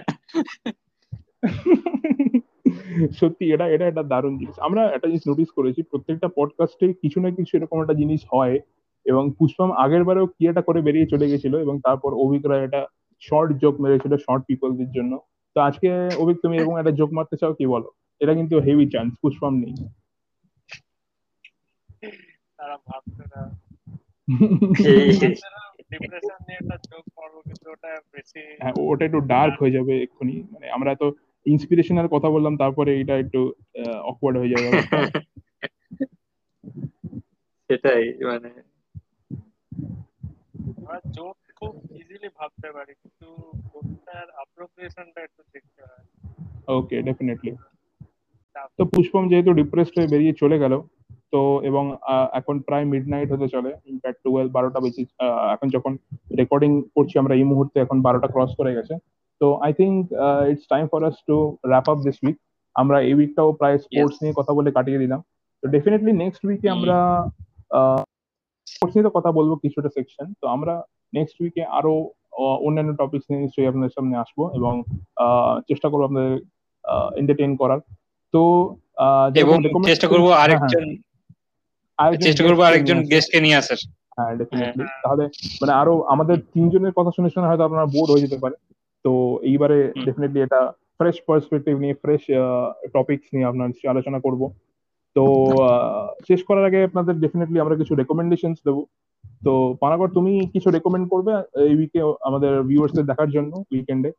সত্যি 3.11 3.53
এটা 3.53 3.67
এটা 3.67 3.87
একটা 3.87 4.03
দারুণ 4.03 4.37
জিনিস। 4.37 4.59
আমরা 4.59 4.81
একটা 4.87 5.07
জিনিস 5.07 5.21
নোটিস 5.27 5.49
করেছি 5.51 5.83
প্রত্যেকটা 5.83 6.27
পডকাস্টে 6.35 6.93
কিছু 6.93 7.21
না 7.21 7.29
কিছু 7.29 7.57
এরকম 7.57 7.81
একটা 7.81 7.93
জিনিস 7.93 8.21
হয় 8.33 8.59
এবং 9.05 9.31
পুষ্পম 9.39 9.71
আগের 9.71 10.03
বারেও 10.03 10.27
কি 10.27 10.47
একটা 10.47 10.61
করে 10.61 10.81
বেরিয়ে 10.81 11.05
চলে 11.05 11.29
গেছিল 11.29 11.53
এবং 11.59 11.79
তারপর 11.83 12.13
অভিকরা 12.13 12.63
এটা 12.63 12.87
শর্ট 13.19 13.57
জোক 13.61 13.81
মেরেছিল 13.81 14.17
শর্ট 14.17 14.43
পিপলদের 14.47 14.91
জন্য। 14.91 15.19
তো 15.53 15.61
আজকে 15.61 16.09
অভিক 16.17 16.37
তুমি 16.37 16.57
এরকম 16.57 16.77
একটা 16.77 16.91
জোক 16.91 17.13
মারতে 17.13 17.37
চাও 17.41 17.53
কি 17.53 17.65
বলো? 17.65 17.91
এটা 18.19 18.33
কিন্তু 18.33 18.59
হেভি 18.59 18.89
চান্স 18.89 19.13
পুষ্পম 19.21 19.55
নেই। 19.55 19.75
তারা 22.57 22.77
ভাবছে 22.77 23.23
না। 23.23 23.59
এই- 24.89 25.33
ডিপ্রেশন 25.91 26.35
নিয়ে 26.47 26.55
একটা 26.55 26.77
জোক 26.77 27.03
করব 27.15 27.41
কিন্তু 27.41 27.71
ওটা 27.71 27.99
বেশি 28.11 28.39
হ্যাঁ 28.59 28.73
ওটা 28.77 29.05
একটু 29.05 29.19
ডার্ক 29.19 29.61
হয়ে 29.61 29.71
যাবে 29.71 30.03
এক্ষুনি। 30.03 30.43
মানে 30.51 30.69
আমরা 30.69 30.95
তো 30.95 31.13
ইন্সপিরেশনাল 31.45 32.07
কথা 32.07 32.29
বললাম 32.29 32.57
তারপরে 32.57 33.01
এটা 33.01 33.17
একটু 33.17 33.53
অকওয়ার্ড 34.03 34.39
হয়ে 34.39 34.49
যাবে। 34.49 34.81
সেটাই 37.67 38.13
মানে 38.13 38.49
জোক 41.11 41.38
খুব 41.59 41.73
ইজিলি 41.99 42.29
ভাবতে 42.39 42.67
পারি 42.75 42.93
কিন্তু 43.01 43.27
ওটার 43.77 44.27
অ্যাপ্রোপ্রিয়েশনটা 44.37 45.19
একটু 45.27 45.41
দেখতে 45.53 45.81
হয়। 45.89 46.03
ওকে 46.77 46.97
ডেফিনেটলি 47.07 47.51
তো 48.77 48.83
পুষ্পম 48.93 49.23
যেহেতু 49.31 49.51
ডিপ্রেসড 49.59 49.95
হয়ে 49.97 50.11
বেরিয়ে 50.13 50.33
চলে 50.41 50.57
গেল 50.63 50.73
তো 51.33 51.41
এবং 51.69 51.83
এখন 52.39 52.55
প্রায় 52.67 52.85
মিড 52.91 53.05
নাইট 53.13 53.27
হতে 53.33 53.47
চলে 53.55 53.71
ইনফ্যাক্ট 53.91 54.19
টুয়েলভ 54.25 54.49
বারোটা 54.57 54.79
বেশি 54.85 55.03
এখন 55.55 55.67
যখন 55.75 55.91
রেকর্ডিং 56.39 56.71
করছি 56.95 57.15
আমরা 57.21 57.33
এই 57.39 57.45
মুহূর্তে 57.51 57.77
এখন 57.85 57.97
বারোটা 58.07 58.27
ক্রস 58.33 58.51
করে 58.59 58.75
গেছে। 58.77 58.93
তো 59.41 59.47
I 59.65 59.71
think 59.79 59.97
it's 60.51 60.65
time 60.73 60.85
for 60.91 61.01
us 61.09 61.17
to 61.29 61.37
wrap 61.71 61.87
up 61.91 61.97
this 62.05 62.17
week 62.23 62.37
আমরা 62.75 62.97
এই 63.09 63.13
উইকটাও 63.17 63.49
প্রায় 63.59 63.77
স্পোর্টস 63.85 64.17
নিয়ে 64.21 64.33
কথা 64.39 64.51
বলে 64.57 64.69
কাটিয়ে 64.77 65.01
দিলাম। 65.03 65.19
তো 65.63 65.65
ডেফিনেটলি 65.75 66.11
নেক্সট 66.23 66.41
উইকে 66.47 66.67
আমরা 66.75 66.97
স্পোর্টস 68.67 68.93
নিয়ে 68.95 69.07
তো 69.07 69.11
কথা 69.17 69.29
বলব 69.37 69.51
কিছুটা 69.63 69.89
সেকশন 69.97 70.27
তো 70.41 70.45
আমরা 70.55 70.73
নেক্সট 71.13 71.35
উইকে 71.41 71.63
আরও 71.79 71.93
অন্যান্য 72.67 72.91
টপিকস 73.01 73.25
নিয়ে 73.29 73.43
নিশ্চয়ই 73.45 73.69
আপনাদের 73.71 73.93
সামনে 73.97 74.15
আসব 74.23 74.39
এবং 74.59 74.73
চেষ্টা 75.69 75.87
করব 75.89 76.03
আপনাদের 76.03 76.33
এন্টারটেইন 77.19 77.53
করার। 77.61 77.79
তো 78.33 78.41
এবং 79.43 79.55
চেষ্টা 79.89 80.07
করব 80.07 80.25
হ্যাঁ, 80.29 80.59
হ্যাঁ, 80.61 80.71
আরেকজন 81.99 82.25
চেষ্টা 82.27 82.43
করব 82.47 82.59
আরেকজন 82.61 82.97
গেস্টকে 83.11 83.39
নিয়ে 83.45 83.59
আসার। 83.61 83.79
হ্যাঁ 84.17 84.31
ডেফিনেটলি 84.39 84.83
তাহলে 85.03 85.23
মানে 85.61 85.73
আরও 85.81 85.93
আমাদের 86.13 86.37
তিনজনের 86.53 86.93
কথা 86.97 87.11
শুনে 87.17 87.29
শুনে 87.33 87.49
হয়তো 87.49 87.63
আপনারা 87.63 87.85
বোর 87.95 88.07
হয়ে 88.11 88.25
যেতে 88.25 88.37
পারে। 88.43 88.55
তো 89.05 89.11
এইবারে 89.49 89.79
ডেফিনেটলি 90.05 90.39
এটা 90.43 90.59
ফ্রেশ 90.97 91.17
পার্সপেক্টিভ 91.27 91.73
নিয়ে 91.83 91.95
ফ্রেশ 92.03 92.23
টপিকস 92.95 93.27
নিয়ে 93.33 93.49
আপনার 93.51 93.67
আলোচনা 93.93 94.19
করব। 94.25 94.41
তো 95.15 95.23
শেষ 96.27 96.39
করার 96.47 96.65
আগে 96.65 96.79
আপনাদের 96.83 97.15
ডেফিনেটলি 97.23 97.57
আমরা 97.59 97.75
কিছু 97.81 97.93
রেকমেন্ডেশনস 97.95 98.59
দেবো। 98.67 98.81
তো 99.45 99.53
পানাগর 99.81 100.09
তুমি 100.09 100.33
কিছু 100.53 100.67
রেকমেন্ড 100.69 101.05
করবে 101.09 101.33
এই 101.63 101.73
উইকে 101.75 101.99
আমাদের 102.21 102.51
ভিউয়ার্সদের 102.63 103.05
দেখার 103.05 103.29
জন্য 103.31 103.51
উইকেন্ডে 103.71 104.11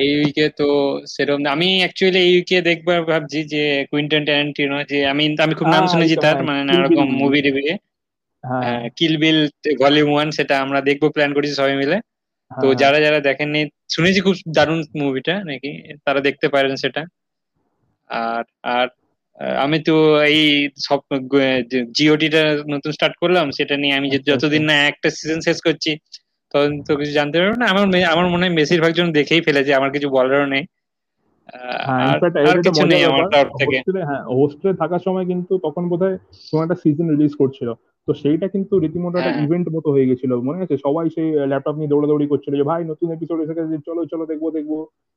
এই 0.00 0.10
উইকে 0.18 0.44
তো 0.60 0.68
সেরকম 1.06 1.40
আমি 1.46 1.68
অ্যাকচুয়ালি 1.82 2.20
এই 2.26 2.32
উইকে 2.36 2.56
দেখবার 2.62 3.00
ভাবছি 3.10 3.38
যে 3.44 3.62
কুইন্টন 3.90 4.22
ট্যারেন্টিনো 4.24 4.78
যে 4.90 4.98
আমি 5.06 5.24
আমি 5.38 5.54
খুব 5.54 5.68
নাম 5.68 5.84
শুনেছি 5.86 6.14
তার 6.16 6.34
হ্যাঁ, 6.34 6.46
মানে 6.48 6.60
নানা 6.60 6.82
রকম 6.82 7.06
মুভি 7.22 7.40
রিভিউ 7.40 7.64
হ্যাঁ। 8.44 8.82
কিল 8.98 9.14
বিল 9.22 9.40
ভলিউম 9.80 10.08
ওয়ান 10.12 10.28
সেটা 10.30 10.54
আমরা 10.60 10.78
দেখব 10.80 11.02
প্ল্যান 11.14 11.30
করেছি 11.34 11.54
সবাই 11.54 11.76
মিলে। 11.82 11.96
তো 12.50 12.66
হ্যাঁ, 12.66 12.78
যারা 12.82 12.98
যারা 13.00 13.18
দেখেননি 13.20 13.60
শুনেছি 13.94 14.20
খুব 14.20 14.34
দারুণ 14.56 14.80
মুভিটা 15.00 15.34
নাকি 15.44 15.70
তারা 16.06 16.20
দেখতে 16.20 16.46
পারেন 16.48 16.72
সেটা। 16.76 17.02
আর 18.10 18.44
আর 18.74 18.86
আমি 19.38 19.78
তো 19.78 19.94
এই 20.24 20.68
সব 20.78 21.00
জিওটি 21.92 22.28
টা 22.28 22.42
নতুন 22.68 22.92
স্টার্ট 22.92 23.14
করলাম 23.16 23.50
সেটা 23.50 23.76
নিয়ে 23.76 23.94
আমি 23.94 24.08
আচ্ছা, 24.08 24.32
যতদিন 24.32 24.62
না 24.64 24.74
একটা 24.86 25.10
সিজন 25.10 25.40
শেষ 25.40 25.58
করছি 25.60 25.90
তখন 26.54 26.82
তো 26.82 26.96
কিছু 26.96 27.12
জানতে 27.12 27.38
পারব 27.38 27.54
না। 27.56 27.66
আমার 27.66 27.84
আমার 28.04 28.26
মনে 28.28 28.44
হয় 28.46 28.54
বেশিরভাগ 28.56 28.92
জন 28.92 29.12
দেখেই 29.12 29.40
ফেলেছে 29.40 29.74
আমার 29.74 29.90
কিছু 29.90 30.08
বলারও 30.08 30.46
নেই। 30.46 30.64
হ্যাঁ 31.88 32.18
হোস্টেলে 34.30 34.72
হ্যাঁ 34.72 34.78
থাকার 34.78 34.98
সময় 34.98 35.26
কিন্তু 35.26 35.58
তখন 35.58 35.88
বোধহয় 35.88 36.16
কোনো 36.50 36.62
একটা 36.62 36.74
সিজন 36.74 37.06
রিলিজ 37.10 37.32
করছিল। 37.34 37.68
তো 38.08 38.12
সেইটা 38.14 38.46
কিন্তু 38.48 38.74
রীতিমতো 38.76 39.16
একটা 39.18 39.32
হ্যাঁ। 39.32 39.44
ইভেন্ট 39.44 39.66
মতো 39.76 39.88
হয়ে 39.90 40.08
গেছিল। 40.10 40.32
মনে 40.46 40.62
আছে? 40.64 40.74
সবাই 40.84 41.06
সেই 41.10 41.28
ল্যাপটপ 41.50 41.74
নিয়ে 41.78 41.92
দৌড়াদৌড়ি 41.92 42.26
করছিল 42.28 42.52
যে 42.56 42.64
ভাই 42.70 42.82
নতুন 42.84 43.08
এপিসোড 43.12 43.38
এসে 43.40 43.54
গেছে 43.58 43.76
চলো 43.88 44.02
চলো 44.12 44.24
দেখব 44.26 44.44
দেখব। 44.50 44.72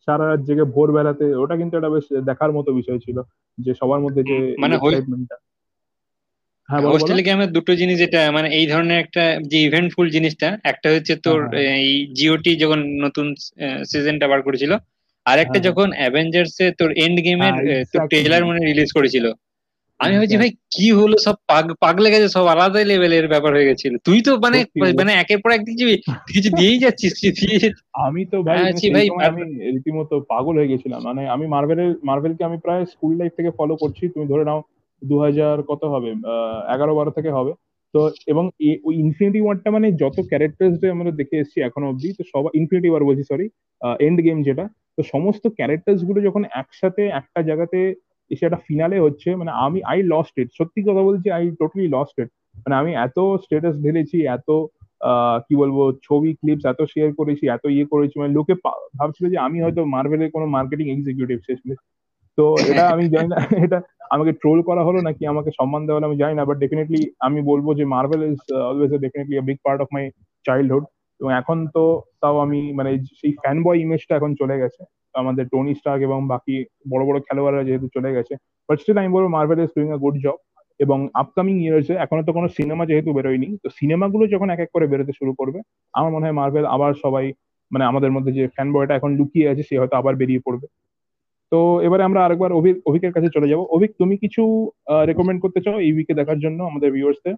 সারা 0.08 0.26
রাত 0.26 0.42
জেগে 0.48 0.66
ভোর 0.74 0.88
বেলাতে 0.92 1.26
ওটা 1.36 1.56
কিন্তু 1.58 1.74
একটা 1.76 1.92
বেশ 1.96 2.06
দেখার 2.30 2.52
মতো 2.58 2.70
বিষয় 2.74 3.00
ছিল 3.00 3.18
যে 3.58 3.72
সবার 3.80 4.00
মধ্যে 4.00 4.22
যে 4.24 4.38
মানে 4.60 4.74
এক্সাইটমেন্টটা 4.78 5.38
হ্যাঁ 6.70 6.82
হোস্টেলে 6.86 7.24
গেমে 7.24 7.46
দুটো 7.58 7.72
জিনিস 7.76 7.98
যেটা 8.00 8.22
মানে 8.32 8.48
এই 8.50 8.66
ধরনের 8.68 9.00
একটা 9.00 9.24
যে 9.52 9.58
ইভেন্টফুল 9.64 10.08
জিনিসটা 10.10 10.48
একটা 10.64 10.88
হচ্ছে 10.94 11.14
তোর 11.26 11.40
হ্যাঁ, 11.48 11.78
এই 11.80 11.94
জিওটি 12.14 12.52
যখন 12.56 12.80
নতুন 13.06 13.26
সিজনটা 13.86 14.26
বার 14.28 14.42
করেছিল 14.42 14.72
আর 15.26 15.38
একটা 15.40 15.52
হ্যাঁ, 15.54 15.68
যখন 15.68 15.88
অ্যাভেঞ্জার্স 15.92 16.54
এ 16.62 16.68
তোর 16.80 16.90
এন্ড 17.04 17.18
গেমের 17.24 17.56
হ্যাঁ, 17.60 17.84
তোর 17.92 18.02
ট্রেলার 18.12 18.44
মানে 18.46 18.60
রিলিজ 18.62 18.90
করেছিল। 18.94 19.26
আমি 20.00 20.14
ভাবছি 20.18 20.38
ভাই 20.42 20.52
কি 20.76 20.88
হলো? 21.00 21.16
সব 21.28 21.36
পাগ 21.52 21.66
পাগলে 21.84 22.08
গেছে 22.14 22.28
সব 22.36 22.46
আলাদা 22.54 22.80
লেভেলের 22.92 23.28
ব্যাপার 23.34 23.52
হয়ে 23.56 23.70
গেছিল। 23.70 23.94
তুই 24.08 24.20
তো 24.28 24.32
মানে 24.46 24.60
মানে 25.00 25.12
একের 25.22 25.40
পর 25.44 25.50
একদিন 25.58 25.74
কিছু 25.76 25.86
কিছু 26.34 26.50
দিয়েই 26.58 26.80
যাচ্ছিস 26.84 27.14
আমি 28.06 28.22
তো 28.32 28.38
ভাই 28.48 28.60
মানে 28.92 29.26
আমি 29.30 29.42
রীতিমতো 29.76 30.16
পাগল 30.34 30.54
হয়ে 30.60 30.72
গেছিলাম। 30.72 31.00
মানে 31.10 31.22
আমি 31.36 31.46
মার্ভেলের 31.54 31.92
মার্ভেলকে 32.10 32.44
আমি 32.50 32.58
প্রায় 32.66 32.84
স্কুল 32.94 33.14
লাইফ 33.20 33.32
থেকে 33.38 33.52
ফলো 33.60 33.74
করছি। 33.82 34.04
তুমি 34.14 34.26
ধরে 34.32 34.44
নাও 34.50 34.60
দু 35.02 35.16
হাজার 35.26 35.56
কত 35.70 35.82
হবে? 35.94 36.10
এগারো 36.74 36.94
বারো 37.00 37.12
থেকে 37.18 37.32
হবে। 37.38 37.52
তো 37.94 38.02
এবং 38.32 38.44
ওই 38.88 38.94
ইনফিনিটি 39.04 39.40
ওয়ারটা 39.44 39.70
মানে 39.76 39.88
যত 40.02 40.18
ক্যারেক্টার্স 40.32 40.76
আমরা 40.96 41.12
দেখে 41.20 41.36
এসেছি 41.42 41.60
এখনও 41.68 41.90
অব্দি 41.92 42.10
তো 42.18 42.24
সব 42.34 42.44
ইনফিনিটি 42.60 42.90
ওয়ার 42.90 43.08
বলছি 43.10 43.24
সরি 43.32 43.46
এন্ড 44.08 44.20
গেম 44.28 44.38
যেটা 44.48 44.66
তো 44.96 45.02
সমস্ত 45.14 45.44
ক্যারেক্টার্সগুলো 45.58 46.20
যখন 46.28 46.42
একসাথে 46.62 47.04
একটা 47.20 47.40
জায়গাতে 47.50 47.80
একটা 48.32 48.64
ফিনালে 48.68 48.98
হচ্ছে 49.00 49.30
মানে 49.36 49.52
আমি 49.66 49.80
আই 49.92 50.00
লস্ট 50.04 50.36
ইট 50.42 50.50
সত্যি 50.60 50.80
কথা 50.84 51.02
বলছি 51.04 51.28
আই 51.30 51.44
টোটালি 51.60 51.86
লস্ট 51.88 52.16
ইট 52.20 52.30
মানে 52.56 52.76
আমি 52.82 52.92
এত 53.06 53.18
স্টেটাস 53.44 53.76
ঢেলেছি, 53.86 54.18
এত 54.38 54.50
কি 55.48 55.54
বলব, 55.56 55.78
ছবি 56.04 56.30
ক্লিপস 56.34 56.66
এত 56.66 56.82
শেয়ার 56.94 57.10
করেছি, 57.14 57.44
এত 57.48 57.64
ইয়ে 57.76 57.86
করেছি 57.86 58.16
মানে 58.20 58.32
লোকে 58.34 58.54
ভাবছিল 59.00 59.26
যে 59.34 59.38
আমি 59.38 59.58
হয়তো 59.62 59.82
মার্ভেলের 59.86 60.30
কোনো 60.32 60.46
মার্কেটিং 60.46 60.86
এক্সিকিউটিভ 60.90 61.38
শেষমেশ 61.48 61.80
তো 62.38 62.44
এটা 62.70 62.84
আমি 62.90 63.06
জানি 63.10 63.28
না, 63.28 63.38
এটা 63.66 63.80
আমাকে 64.12 64.32
ট্রোল 64.42 64.60
করা 64.62 64.82
হলো 64.84 65.00
নাকি 65.02 65.24
আমাকে 65.26 65.50
সম্মান 65.60 65.82
দেওয়া 65.86 65.98
হলো 65.98 66.08
আমি 66.10 66.18
জানি 66.18 66.34
না 66.36 66.44
বাট 66.46 66.58
ডেফিনেটলি 66.58 67.02
আমি 67.20 67.40
বলব 67.42 67.68
যে 67.80 67.84
Marvel 67.86 68.22
is 68.30 68.40
always 68.70 68.92
definitely 69.06 69.36
big 69.50 69.60
part 69.66 69.80
of 69.82 69.88
my 69.96 70.04
childhood 70.46 70.84
এবং 71.20 71.32
এখন 71.34 71.58
তো 71.76 71.84
তাও 72.22 72.36
আমি 72.40 72.60
মানে 72.74 72.92
সেই 73.20 73.32
ফ্যান 73.42 73.58
বয় 73.64 73.78
ইমেজটা 73.80 74.14
এখন 74.16 74.32
চলে 74.36 74.56
গেছে। 74.62 74.82
আমাদের 75.22 75.46
টনি 75.52 75.74
স্টার্ক 75.80 76.00
এবং 76.08 76.20
বাকি 76.34 76.56
বড় 76.92 77.04
বড় 77.08 77.18
খেলোয়াড়রা 77.28 77.64
যেহেতু 77.64 77.88
চলে 77.96 78.10
গেছে। 78.18 78.34
বাট 78.70 78.78
স্টিল 78.82 78.98
আমি 78.98 79.12
বলব 79.16 79.28
Marvel 79.38 79.60
is 79.64 79.72
doing 79.76 79.90
a 79.92 80.00
good 80.04 80.16
job 80.26 80.38
এবং 80.80 81.00
আপকামিং 81.22 81.56
ইয়ার্সে 81.62 81.94
এখনও 81.96 82.24
তো 82.28 82.32
কোনো 82.38 82.48
সিনেমা 82.58 82.84
যেহেতু 82.86 83.10
বেরোয়নি 83.18 83.50
তো 83.64 83.68
সিনেমাগুলো 83.78 84.24
যখন 84.34 84.48
এক 84.50 84.60
এক 84.60 84.70
করে 84.76 84.86
বেরোতে 84.92 85.14
শুরু 85.20 85.32
করবে 85.40 85.60
আমার 85.94 86.12
মনে 86.16 86.26
হয় 86.26 86.38
মার্ভেল 86.40 86.66
আবার 86.76 86.92
সবাই 87.04 87.26
মানে 87.72 87.84
আমাদের 87.86 88.12
মধ্যে 88.16 88.32
যে 88.38 88.44
ফ্যান 88.56 88.68
বয়টা 88.74 88.94
এখন 88.96 89.12
লুকিয়ে 89.20 89.50
আছে 89.52 89.64
সে 89.64 89.76
হয়তো 89.78 89.96
আবার 89.98 90.14
বেরিয়ে 90.16 90.46
পড়বে। 90.46 90.68
তো 91.52 91.60
এবারে 91.88 92.04
আমরা 92.04 92.20
আরেকবার 92.22 92.52
অভিক 92.52 92.76
অভিকের 92.90 93.14
কাছে 93.16 93.30
চলে 93.36 93.50
যাব। 93.52 93.60
অভিক 93.76 93.92
তুমি 94.02 94.16
কিছু 94.24 94.44
রেকমেন্ড 95.10 95.40
করতে 95.44 95.60
চাও 95.66 95.78
এই 95.80 95.92
উইকে 95.96 96.14
দেখার 96.14 96.40
জন্য 96.40 96.60
আমাদের 96.64 96.90
ভিউয়ার্সদের 96.96 97.36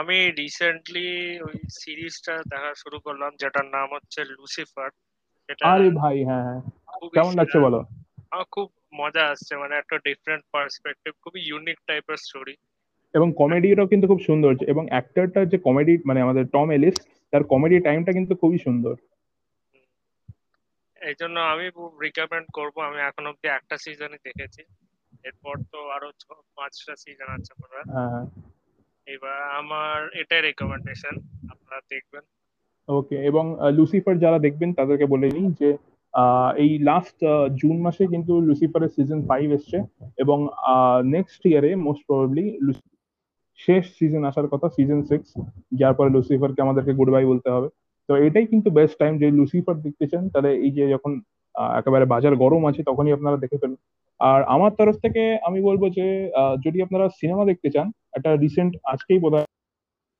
আমি 0.00 0.18
রিসেন্টলি 0.40 1.08
ওই 1.46 1.56
সিরিজটা 1.78 2.34
দেখা 2.52 2.70
শুরু 2.82 2.98
করলাম 3.06 3.30
যেটার 3.40 3.66
নাম 3.76 3.88
হচ্ছে 3.96 4.20
লুসিফার 4.30 4.88
এটা 5.48 5.62
আরে 5.72 5.88
ভাই 6.00 6.16
হ্যাঁ 6.28 6.44
হ্যাঁ। 6.48 6.60
কেমন 7.14 7.32
লাগছে 7.40 7.58
বলো? 7.66 7.80
আমার 8.32 8.46
খুব 8.56 8.68
মজা 9.00 9.22
আসছে 9.32 9.52
মানে 9.62 9.74
একটা 9.76 9.96
ডিফারেন্ট 10.08 10.44
পার্সপেক্টিভ 10.54 11.12
খুবই 11.22 11.40
ইউনিক 11.50 11.78
টাইপের 11.88 12.18
স্টোরি 12.26 12.54
এবং 13.14 13.28
কমেডিটাও 13.40 13.90
কিন্তু 13.92 14.06
খুব 14.10 14.20
সুন্দর 14.28 14.50
হচ্ছে 14.50 14.70
এবং 14.72 14.84
অ্যাক্টরটা 14.88 15.40
যে 15.52 15.58
কমেডি 15.66 15.94
মানে 16.08 16.20
আমাদের 16.26 16.44
টম 16.54 16.68
এলিস 16.76 16.96
তার 17.32 17.42
কমেডি 17.52 17.76
টাইমটা 17.80 18.12
কিন্তু 18.12 18.32
খুবই 18.42 18.58
সুন্দর। 18.66 18.94
এই 21.00 21.16
জন্য 21.20 21.36
আমি 21.52 21.66
রিকমেন্ড 22.04 22.48
করব 22.58 22.76
আমি 22.88 22.98
এখন 23.08 23.24
অব্দি 23.26 23.46
একটা 23.48 23.76
সিজনই 23.84 24.20
দেখেছি। 24.28 24.62
এরপর 25.24 25.54
তো 25.72 25.78
আরও 25.96 26.08
পাঁচটা 26.56 26.94
সিজন 27.02 27.28
আছে 27.36 27.52
মনে 27.60 27.74
হয়। 27.76 27.88
হ্যাঁ 27.94 28.24
এবার 29.06 29.38
আমার 29.60 29.98
এটাই 30.22 30.42
রেকমেন্ডেশন 30.42 31.14
আপনারা 31.52 31.80
দেখবেন। 31.92 32.24
ওকে 32.88 33.16
এবং 33.30 33.44
লুসিফার 33.76 34.16
যারা 34.24 34.38
দেখবেন 34.46 34.70
তাদেরকে 34.78 35.06
বলে 35.12 35.28
নিই 35.36 35.48
যে 35.60 35.68
এই 36.64 36.70
লাস্ট 36.88 37.18
জুন 37.60 37.76
মাসে 37.84 38.04
কিন্তু 38.12 38.32
লুসিফারের 38.48 38.94
সিজন 38.96 39.20
ফাইভ 39.28 39.46
এসছে 39.58 39.78
এবং 40.22 40.38
নেক্সট 41.14 41.42
ইয়ারে 41.50 41.70
মোস্ট 41.86 42.02
প্রবাবলি 42.08 42.44
শেষ 43.58 43.84
সিজন 43.98 44.22
আসার 44.30 44.46
কথা 44.52 44.66
সিজন 44.76 45.00
সিক্স 45.10 45.28
যার 45.80 45.94
পরে 45.98 46.10
লুসিফারকে 46.16 46.60
আমাদেরকে 46.66 46.92
গুড 46.98 47.08
বাই 47.14 47.26
বলতে 47.32 47.48
হবে। 47.54 47.68
তো 48.08 48.12
এটাই 48.26 48.46
কিন্তু 48.52 48.68
বেস্ট 48.78 48.96
টাইম 49.00 49.12
যে 49.22 49.26
লুসিফার 49.38 49.76
দেখতে 49.86 50.06
চান, 50.12 50.24
তাহলে 50.32 50.50
এই 50.66 50.72
যে 50.76 50.84
যখন 50.94 51.12
একেবারে 51.80 52.04
বাজার 52.12 52.34
গরম 52.42 52.62
আছে 52.70 52.80
তখনই 52.88 53.14
আপনারা 53.16 53.36
দেখে 53.42 53.60
ফেলুন। 53.62 53.80
আর 54.20 54.40
আমার 54.54 54.72
তরফ 54.80 54.96
থেকে 55.04 55.22
আমি 55.48 55.60
বলব 55.68 55.82
যে 55.98 56.06
যদি 56.64 56.78
আপনারা 56.86 57.06
সিনেমা 57.20 57.44
দেখতে 57.50 57.68
চান, 57.74 57.86
একটা 58.16 58.30
রিসেন্ট 58.44 58.72
আজকেই 58.92 59.18
বোধ 59.24 59.34
হয় 59.36 59.46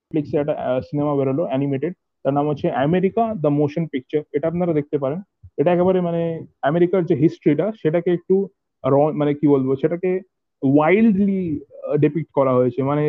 নেটফ্লিক্সে 0.00 0.36
একটা 0.42 0.54
সিনেমা 0.88 1.12
বেরোলো 1.18 1.42
অ্যানিমেটেড 1.50 1.92
তার 2.24 2.34
নাম 2.38 2.46
হচ্ছে 2.50 2.66
আমেরিকা 2.86 3.22
দ্য 3.42 3.50
মোশন 3.60 3.84
পিকচার 3.92 4.22
এটা 4.36 4.46
আপনারা 4.52 4.72
দেখতে 4.78 4.96
পারেন। 5.04 5.20
এটা 5.58 5.70
একেবারে 5.72 5.98
মানে 6.08 6.22
আমেরিকার 6.70 7.00
যে 7.10 7.14
হিস্ট্রিটা 7.22 7.66
সেটাকে 7.82 8.10
একটু 8.18 8.34
মানে 9.20 9.32
কি 9.38 9.46
বলব, 9.54 9.68
সেটাকে 9.82 10.10
ওয়াইল্ডলি 10.62 11.42
ডেপিক্ট 12.04 12.30
করা 12.38 12.52
হয়েছে। 12.58 12.80
মানে 12.90 13.04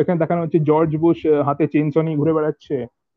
এখানে 0.00 0.18
দেখানো 0.22 0.40
হচ্ছে 0.42 0.58
জর্জ 0.68 0.90
বুশ 1.02 1.18
হাতে 1.46 1.64
চেনস 1.72 1.94
ঘুরে 2.20 2.36
বেড়াচ্ছে, 2.36 2.76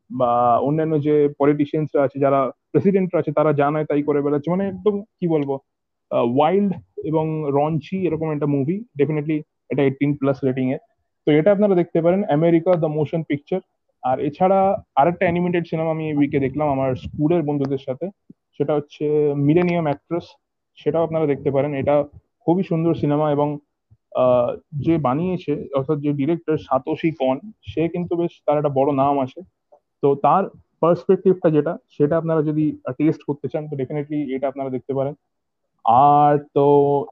বা 0.10 0.32
অন্যান্য 0.68 0.94
যে 1.08 1.16
পলিটিশিয়ানসরা 1.40 2.06
আছে, 2.06 2.18
যারা 2.26 2.40
প্রেসিডেন্টরা 2.72 3.22
আছে, 3.22 3.32
তারা 3.38 3.52
জানায় 3.62 3.88
তাই 3.90 4.04
করে 4.08 4.20
বেড়াচ্ছে। 4.26 4.54
মানে 4.54 4.64
একদম 4.72 4.96
কি 5.20 5.26
বলব 5.34 5.50
ওয়াইল্ড 6.38 6.72
এবং 7.10 7.26
রঞ্চি 7.58 7.98
এরকম 8.08 8.28
একটা 8.36 8.48
মুভি 8.56 8.78
ডেফিনেটলি 9.00 9.38
এটা 9.72 9.82
এইটিন 9.88 10.12
প্লাস 10.20 10.38
রেটিং 10.48 10.66
এর। 10.76 10.82
তো 11.28 11.30
এটা 11.40 11.50
আপনারা 11.56 11.76
দেখতে 11.82 12.00
পারেন 12.06 12.22
আমেরিকা 12.38 12.72
দ্য 12.84 12.90
মোশন 12.98 13.22
পিকচার 13.30 13.62
আর 14.04 14.18
এছাড়া 14.28 14.60
আরেকটা 15.02 15.24
অ্যানিমেটেড 15.28 15.64
সিনেমা 15.72 15.92
আমি 15.96 16.04
এই 16.10 16.16
উইকে 16.20 16.40
দেখলাম, 16.46 16.68
আমার 16.76 16.90
স্কুলের 17.04 17.42
বন্ধুদের 17.48 17.82
সাথে। 17.88 18.06
সেটা 18.60 18.74
হচ্ছে 18.78 19.06
মিলেনিয়াম 19.48 19.86
অ্যাক্ট্রেস 19.90 20.26
সেটাও 20.78 21.06
আপনারা 21.08 21.26
দেখতে 21.32 21.50
পারেন। 21.56 21.72
এটা 21.82 21.96
খুবই 22.46 22.64
সুন্দর 22.72 22.94
সিনেমা 23.04 23.28
এবং 23.36 23.48
যে 24.86 24.96
বানিয়েছে, 25.08 25.54
অর্থাৎ 25.78 25.98
যে 26.06 26.12
ডিরেক্টর 26.20 26.56
সাতোশি 26.68 27.10
কন, 27.22 27.38
সে 27.72 27.84
কিন্তু 27.94 28.14
বেশ 28.22 28.34
তার 28.46 28.60
একটা 28.60 28.76
বড় 28.80 28.90
নাম 29.02 29.16
আছে। 29.26 29.40
তো 30.04 30.08
তার 30.26 30.44
পার্সপেক্টিভটা 30.84 31.50
যেটা, 31.56 31.74
সেটা 31.96 32.16
আপনারা 32.22 32.42
যদি 32.50 32.66
টেস্ট 33.00 33.22
করতে 33.28 33.48
চান, 33.52 33.64
তো 33.70 33.74
ডেফিনেটলি 33.82 34.20
এটা 34.36 34.46
আপনারা 34.52 34.70
দেখতে 34.76 34.94
পারেন। 34.98 35.14
আর 36.12 36.34
তো 36.58 36.66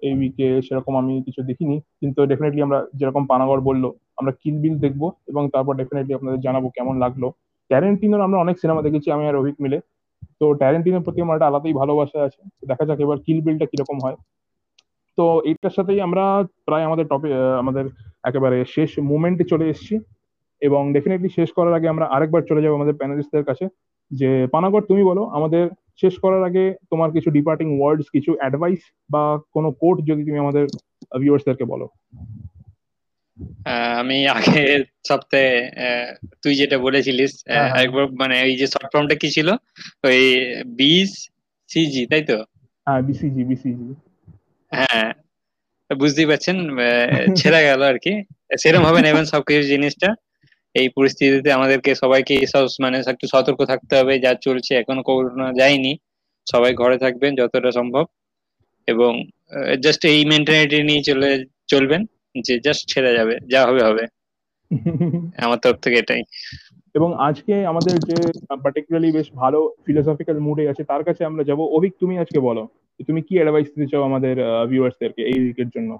এই 0.07 0.13
উইকে 0.19 0.47
সেরকম 0.67 0.93
আমি 1.01 1.13
কিছু 1.27 1.41
দেখিনি, 1.49 1.75
কিন্তু 2.01 2.19
ডেফিনেটলি 2.31 2.61
আমরা 2.67 2.79
যেরকম 2.99 3.23
পানাগড় 3.31 3.61
বলল, 3.69 3.83
আমরা 4.19 4.31
কিল 4.41 4.55
বিল 4.63 4.75
দেখব 4.85 5.01
এবং 5.31 5.43
তারপর 5.53 5.73
ডেফিনেটলি 5.81 6.13
আপনাদের 6.17 6.39
জানাব 6.45 6.63
কেমন 6.75 6.95
লাগল। 7.03 7.23
ট্যারেন্টিনোর 7.71 8.25
আমরা 8.27 8.37
অনেক 8.45 8.55
সিনেমা 8.61 8.81
দেখেছি, 8.87 9.07
আমি 9.15 9.23
আর 9.29 9.35
অভিক 9.41 9.55
মিলে। 9.63 9.77
তো 10.39 10.53
ট্যারেন্টিনোর 10.53 11.01
প্রতি 11.01 11.21
আমার 11.21 11.35
একটা 11.35 11.47
আলাদাই 11.47 11.73
ভালোবাসা 11.73 12.23
আছে। 12.23 12.41
দেখা 12.67 12.85
যাক 12.85 12.99
এবার 12.99 13.17
কিল 13.25 13.41
বিলটা 13.41 13.65
কীরকম 13.65 13.97
হয়। 14.03 14.15
তো 15.17 15.41
এইটার 15.45 15.69
সাথেই 15.69 16.01
আমরা 16.01 16.43
প্রায় 16.65 16.83
আমাদের 16.83 17.05
টপিক 17.07 17.31
আমাদের 17.59 17.85
একেবারে 18.23 18.65
শেষ 18.67 18.99
মুমেন্টে 18.99 19.43
চলে 19.43 19.69
এসেছি। 19.69 19.99
এবং 20.61 20.93
ডেফিনেটলি 20.93 21.29
শেষ 21.29 21.51
করার 21.51 21.73
আগে 21.73 21.87
আমরা 21.87 22.05
আরেকবার 22.05 22.41
চলে 22.41 22.61
যাব 22.61 22.73
আমাদের 22.73 22.93
প্যানেলিস্টদের 22.93 23.43
কাছে। 23.43 23.67
যে, 24.11 24.47
পানাগড়, 24.51 24.81
তুমি 24.81 25.03
বলো, 25.03 25.23
আমাদের 25.23 25.69
শেষ 26.01 26.19
করার 26.19 26.43
আগে 26.43 26.73
তোমার 26.89 27.11
কিছু 27.11 27.31
ডিপার্টিং 27.31 27.79
ওয়ার্ডস 27.79 28.05
কিছু 28.11 28.35
অ্যাডভাইস 28.37 28.79
বা 29.11 29.39
কোনো 29.51 29.71
কোট 29.71 29.97
যদি 29.99 30.25
তুমি 30.25 30.39
আমাদের 30.39 30.67
ভিউয়ার্সদেরকে 31.19 31.63
বলো। 31.63 31.87
আমি 33.99 34.17
আগের 34.29 34.79
সপ্তাহে 35.09 35.53
তুই 36.43 36.53
যেটা 36.55 36.77
বলেছিলিস 36.77 37.31
হ্যাঁ, 37.43 37.67
হ্যাঁ। 37.69 37.81
একবার 37.83 38.05
মানে 38.21 38.35
ওই 38.45 38.53
যে 38.55 38.67
শর্ট 38.67 38.89
ফর্মটা 38.93 39.15
কি 39.15 39.29
ছিল? 39.31 39.49
ওই 40.03 40.21
বিস 40.79 41.11
সিজি 41.69 42.03
তাই 42.11 42.23
তো? 42.29 42.37
হ্যাঁ 42.87 43.01
বিসিজি 43.01 43.41
বিসিজি 43.43 43.87
হ্যাঁ 44.71 45.09
বুঝতেই 45.89 46.27
পারছেন 46.29 46.57
ছেড়ে 47.39 47.61
গেল 47.69 47.81
আর 47.83 47.97
কি। 47.97 48.13
সেরকম 48.61 48.83
ভাবে 48.87 48.99
নেবেন 49.01 49.25
সবকিছু 49.25 49.63
জিনিসটা। 49.67 50.09
এই 50.75 50.87
পরিস্থিতিতে 50.89 51.49
আমাদেরকে 51.51 51.91
সবাইকে 51.95 52.33
সব 52.47 52.65
মানে 52.79 52.97
একটু 53.13 53.25
সতর্ক 53.27 53.59
থাকতে 53.71 53.93
হবে 53.99 54.13
যা 54.19 54.31
চলছে 54.45 54.71
এখনও 54.75 55.03
করোনা 55.03 55.47
যায়নি। 55.53 55.93
সবাই 56.47 56.71
ঘরে 56.73 56.97
থাকবেন 56.97 57.31
যতটা 57.35 57.71
সম্ভব। 57.71 58.05
এবং 58.87 59.11
জাস্ট 59.81 60.01
এই 60.05 60.21
মেন্টালিটি 60.25 60.77
নিয়ে 60.83 61.03
চলে 61.03 61.29
চলবেন। 61.67 62.01
যে 62.41 62.59
জাস্ট 62.59 62.89
ছেড়ে 62.89 63.13
যাবে 63.13 63.39
যা 63.51 63.67
হবে 63.67 63.83
হবে। 63.83 64.07
আমার 65.37 65.57
তরফ 65.57 65.75
থেকে 65.75 65.97
এটাই। 65.97 66.21
এবং 66.93 67.09
আজকে 67.19 67.65
আমাদের 67.65 67.99
যে 67.99 68.31
পার্টিকুলারলি 68.63 69.11
বেশ 69.11 69.31
ভালো 69.31 69.75
ফিলোসফিক্যাল 69.85 70.39
মুডে 70.39 70.69
আছে 70.69 70.83
তার 70.83 71.03
কাছে 71.03 71.25
আমরা 71.25 71.43
যাব। 71.43 71.59
অভিক 71.61 71.93
তুমি 71.99 72.17
আজকে 72.17 72.39
বলো 72.39 72.67
তুমি 73.07 73.21
কি 73.21 73.35
অ্যাডভাইস 73.35 73.67
দিতে 73.67 73.87
চাও 73.91 74.03
আমাদের 74.03 74.35
ভিউয়ার্সদেরকে 74.69 75.21
এই 75.21 75.37
উইকের 75.45 75.69
জন্য? 75.69 75.97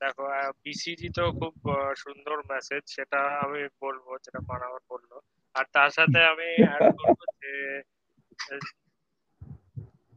দেখো 0.00 0.24
বিসিজি 0.64 1.08
তো 1.08 1.30
খুব 1.30 1.54
সুন্দর 1.96 2.36
মেসেজ 2.36 2.82
সেটা 2.86 3.18
আমি 3.18 3.68
বলব 3.80 4.16
যেটা 4.24 4.40
পানাগর 4.48 4.82
বলল। 4.90 5.18
আর 5.54 5.64
তার 5.72 5.90
সাথে 5.90 6.24
আমি 6.24 6.64
অ্যাড 6.64 6.82
করব 6.92 7.18
যে 7.40 7.52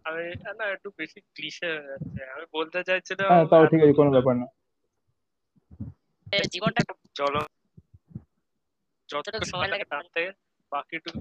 আমি 0.06 0.24
না 0.60 0.66
একটু 0.76 0.90
বেশি 1.00 1.20
ক্লিশে 1.36 1.68
হয়ে 1.70 1.88
যাচ্ছে। 1.90 2.22
আমি 2.36 2.46
বলতে 2.54 2.80
চাইছিলাম 2.84 3.28
হ্যাঁ 3.32 3.46
তাও 3.52 3.64
ঠিক 3.72 3.80
আছে 3.82 3.96
কোনো 4.00 4.12
ব্যাপার 4.12 4.36
না। 4.36 4.48
জীবনটা 6.54 6.82
চলো। 7.16 7.42
যতটুকু 9.10 9.46
সময় 9.46 9.70
লাগে 9.74 9.86
টানতে 9.92 10.22
বাকিটুকু 10.72 11.20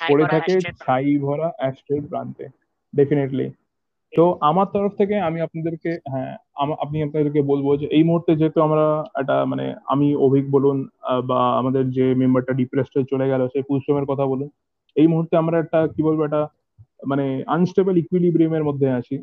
পড়ে 0.00 0.24
থাকে 0.24 0.52
ছাই 0.80 1.10
ভরা 1.18 1.48
অ্যাস্ট্রের 1.58 2.02
প্রান্তে 2.08 2.44
ডেফিনেটলি 2.94 3.46
তো 4.12 4.24
আমার 4.40 4.66
তরফ 4.66 4.92
থেকে 4.96 5.14
আমি 5.20 5.38
আপনাদেরকে 5.40 5.90
হ্যাঁ 6.12 6.32
আপনি 6.78 6.96
আপনাদেরকে 7.02 7.40
বলব 7.42 7.66
যে 7.76 7.86
এই 7.96 8.04
মুহূর্তে 8.04 8.32
যেহেতু 8.36 8.58
আমরা 8.62 8.84
একটা 9.14 9.36
মানে 9.44 9.64
আমি 9.86 10.06
অভিক 10.26 10.44
বলুন 10.50 10.76
বা 11.24 11.40
আমাদের 11.60 11.84
যে 11.90 12.06
মেম্বারটা 12.14 12.52
ডিপ্রেসড 12.52 12.92
হয়ে 12.94 13.10
চলে 13.12 13.26
গেল 13.28 13.42
সেই 13.48 13.64
পুষ্পমের 13.68 14.06
কথা 14.06 14.24
বলুন 14.26 14.48
এই 14.96 15.06
মুহূর্তে 15.06 15.34
আমরা 15.36 15.56
একটা 15.58 15.78
কি 15.94 16.00
বলব 16.02 16.20
একটা 16.24 16.42
মানে 17.02 17.24
আনস্টেবল 17.46 17.94
ইকুইলিব্রিয়ামের 17.96 18.64
মধ্যে 18.64 18.88
আছি। 18.90 19.16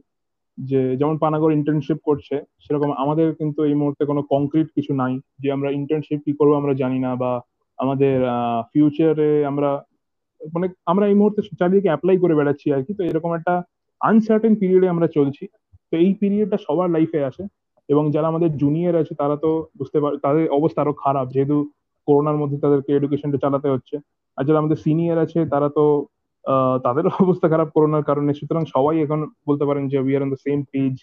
যে 0.58 0.82
যেমন 1.00 1.16
পানাগড় 1.18 1.54
ইন্টার্নশিপ 1.54 2.00
করছে, 2.04 2.36
সেরকম 2.66 2.90
আমাদের 3.04 3.28
কিন্তু 3.36 3.60
এই 3.64 3.74
মুহূর্তে 3.74 4.04
কোনো 4.06 4.22
কংক্রিট 4.34 4.68
কিছু 4.76 4.92
নাই। 4.94 5.14
যে 5.40 5.48
আমরা 5.52 5.70
ইন্টার্নশিপ 5.72 6.20
কি 6.26 6.32
করব 6.40 6.52
আমরা 6.54 6.74
জানি 6.74 7.00
না, 7.00 7.12
বা 7.16 7.32
আমাদের 7.80 8.18
ফিউচারে 8.72 9.46
আমরা 9.46 9.70
মানে 10.42 10.68
আমরা 10.86 11.06
এই 11.08 11.16
মুহূর্তে 11.16 11.42
চারিদিকে 11.60 11.90
অ্যাপ্লাই 11.92 12.18
করে 12.18 12.34
বেড়াচ্ছি 12.36 12.68
আর 12.76 12.82
কি। 12.84 12.92
তো 12.98 13.04
এরকম 13.04 13.32
একটা 13.36 13.54
আনসার্টেন 14.02 14.54
পিরিয়ডে 14.56 14.88
আমরা 14.90 15.08
চলছি। 15.08 15.44
তো 15.92 15.98
এই 15.98 16.12
পিরিয়ডটা 16.22 16.58
সবার 16.68 16.90
লাইফে 16.90 17.20
আসে। 17.24 17.44
এবং 17.90 18.04
যারা 18.12 18.28
আমাদের 18.28 18.58
জুনিয়র 18.58 18.96
আছে, 19.02 19.14
তারা 19.16 19.36
তো 19.36 19.50
বুঝতে 19.78 19.98
পার, 20.02 20.14
তাদের 20.18 20.50
অবস্থা 20.50 20.82
আরও 20.82 20.94
খারাপ। 20.94 21.28
যেহেতু 21.30 21.58
করোনার 22.08 22.38
মধ্যে 22.38 22.58
তাদেরকে 22.60 22.92
এডুকেশনটা 22.94 23.38
চালাতে 23.38 23.68
হচ্ছে। 23.70 23.96
আর 24.38 24.44
যারা 24.48 24.60
আমাদের 24.60 24.80
সিনিয়র 24.86 25.18
আছে, 25.26 25.40
তারা 25.46 25.70
তো 25.78 25.84
আহ, 26.46 26.76
তাদেরও 26.86 27.12
অবস্থা 27.24 27.48
খারাপ 27.54 27.70
করোনার 27.76 28.04
কারণে। 28.04 28.32
সুতরাং 28.34 28.64
সবাই 28.76 28.96
এখন 29.06 29.20
বলতে 29.48 29.64
পারেন 29.66 29.84
যে 29.92 29.98
we 30.00 30.14
are 30.16 30.24
on 30.24 30.30
the 30.30 30.40
same 30.46 30.60
page 30.74 30.96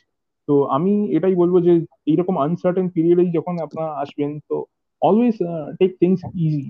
তো 0.49 0.55
আমি 0.77 0.93
এটাই 1.17 1.35
বলব 1.35 1.55
যে 1.67 1.73
এইরকম 2.07 2.35
আনসার্টেন 2.39 2.87
পিরিয়ডেই 2.95 3.31
যখন 3.37 3.55
আপনারা 3.67 3.89
আসবেন 4.03 4.31
তো 4.49 4.57
অলওয়েজ 5.03 5.37
টেক 5.81 5.91
থিংস 6.01 6.21
ইজি 6.45 6.65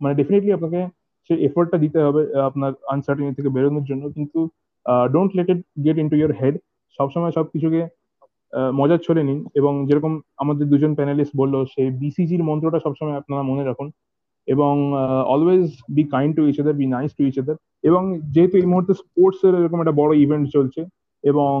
মানে 0.00 0.14
ডেফিনেটলি 0.14 0.52
আপনাকে 0.52 0.80
সেই 1.30 1.38
এফোর্টটা 1.44 1.78
দিতে 1.84 1.98
হবে 2.06 2.20
আপনার 2.48 2.72
আনসার্টেনিটি 2.94 3.36
থেকে 3.38 3.50
বেরোনোর 3.56 3.84
জন্য। 3.90 4.04
কিন্তু 4.16 4.38
don't 5.06 5.30
let 5.36 5.48
it 5.52 5.60
get 5.84 5.96
into 5.98 6.16
your 6.16 6.32
head 6.40 6.54
সবসময় 6.98 7.32
সবকিছুকে 7.38 7.80
আহ, 8.52 8.70
মজার 8.78 9.00
ছলে 9.06 9.22
নিন। 9.28 9.38
এবং 9.54 9.72
যেরকম 9.88 10.12
আমাদের 10.42 10.64
দুজন 10.72 10.92
প্যানেলিস্ট 10.98 11.32
বলল 11.36 11.54
সেই 11.74 11.88
বিসিজির 12.02 12.42
মন্ত্রটা 12.44 12.78
সবসময় 12.80 13.18
আপনারা 13.20 13.42
মনে 13.42 13.64
রাখুন। 13.64 13.88
এবং 14.48 14.74
always 15.34 15.66
be 15.96 16.02
kind 16.04 16.32
to 16.36 16.42
each 16.48 16.56
be 16.80 16.86
nice 16.86 17.10
to 17.18 17.22
each 17.28 17.36
এবং 17.84 18.02
যেহেতু 18.34 18.54
এই 18.58 18.66
মুহূর্তে 18.72 18.92
স্পোর্টস 19.02 19.40
এর 19.46 19.54
এরকম 19.60 19.78
একটা 19.80 19.98
বড় 20.00 20.12
ইভেন্ট 20.24 20.46
চলছে 20.56 20.80
এবং 21.24 21.56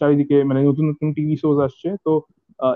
চারিদিকে 0.00 0.36
মানে 0.44 0.60
নতুন 0.68 0.84
নতুন 0.90 1.08
টিভি 1.16 1.34
শোজ 1.36 1.58
আসছে, 1.66 1.88
তো 2.04 2.12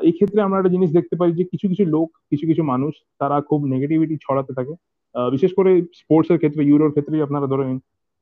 এই 0.06 0.12
ক্ষেত্রে 0.12 0.40
আমরা 0.42 0.58
একটা 0.58 0.74
জিনিস 0.74 0.90
দেখতে 0.98 1.14
পাই 1.16 1.30
যে 1.32 1.44
কিছু 1.44 1.66
কিছু 1.68 1.84
লোক, 1.94 2.08
কিছু 2.30 2.44
কিছু 2.46 2.62
মানুষ, 2.62 2.92
তারা 3.18 3.36
খুব 3.40 3.60
নেগেটিভিটি 3.64 4.16
ছড়াতে 4.26 4.52
থাকে। 4.58 4.74
বিশেষ 5.14 5.50
করে 5.54 5.70
স্পোর্টস 6.00 6.28
এর 6.30 6.38
ক্ষেত্রে 6.38 6.62
ইউরোর 6.64 6.90
ক্ষেত্রেই 6.90 7.24
আপনারা 7.26 7.46
ধরে 7.46 7.64
নিন 7.68 7.78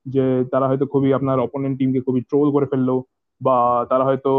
যে 0.07 0.25
তারা 0.53 0.67
হয়তো 0.69 0.87
খুবই 0.87 1.11
আপনার 1.13 1.39
অপোনেন্ট 1.41 1.75
টিমকে 1.79 2.01
খুবই 2.01 2.21
ট্রোল 2.21 2.49
করে 2.53 2.67
ফেলল 2.67 2.91
বা 3.41 3.59
তারা 3.91 4.05
হয়তো 4.05 4.33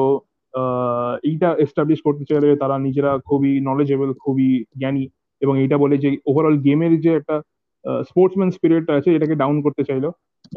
এইটা 1.23 1.49
এস্টাবলিশ 1.65 1.99
করতে 2.01 2.23
চাইলে 2.29 2.49
তারা 2.55 2.77
নিজেরা 2.77 3.11
খুবই 3.19 3.59
নলেজেবল 3.59 4.13
খুবই 4.13 4.49
জ্ঞানী। 4.77 5.09
এবং 5.41 5.53
এইটা 5.63 5.77
বলে 5.83 5.95
যে 6.03 6.09
ওভারঅল 6.29 6.55
গেমের 6.65 6.93
যে 7.05 7.11
একটা 7.19 7.35
স্পোর্টসম্যান 8.09 8.49
স্পিরিটটা 8.57 8.93
আছে, 8.99 9.09
এটাকে 9.17 9.35
ডাউন 9.41 9.57
করতে 9.65 9.83
চাইলো। 9.89 10.09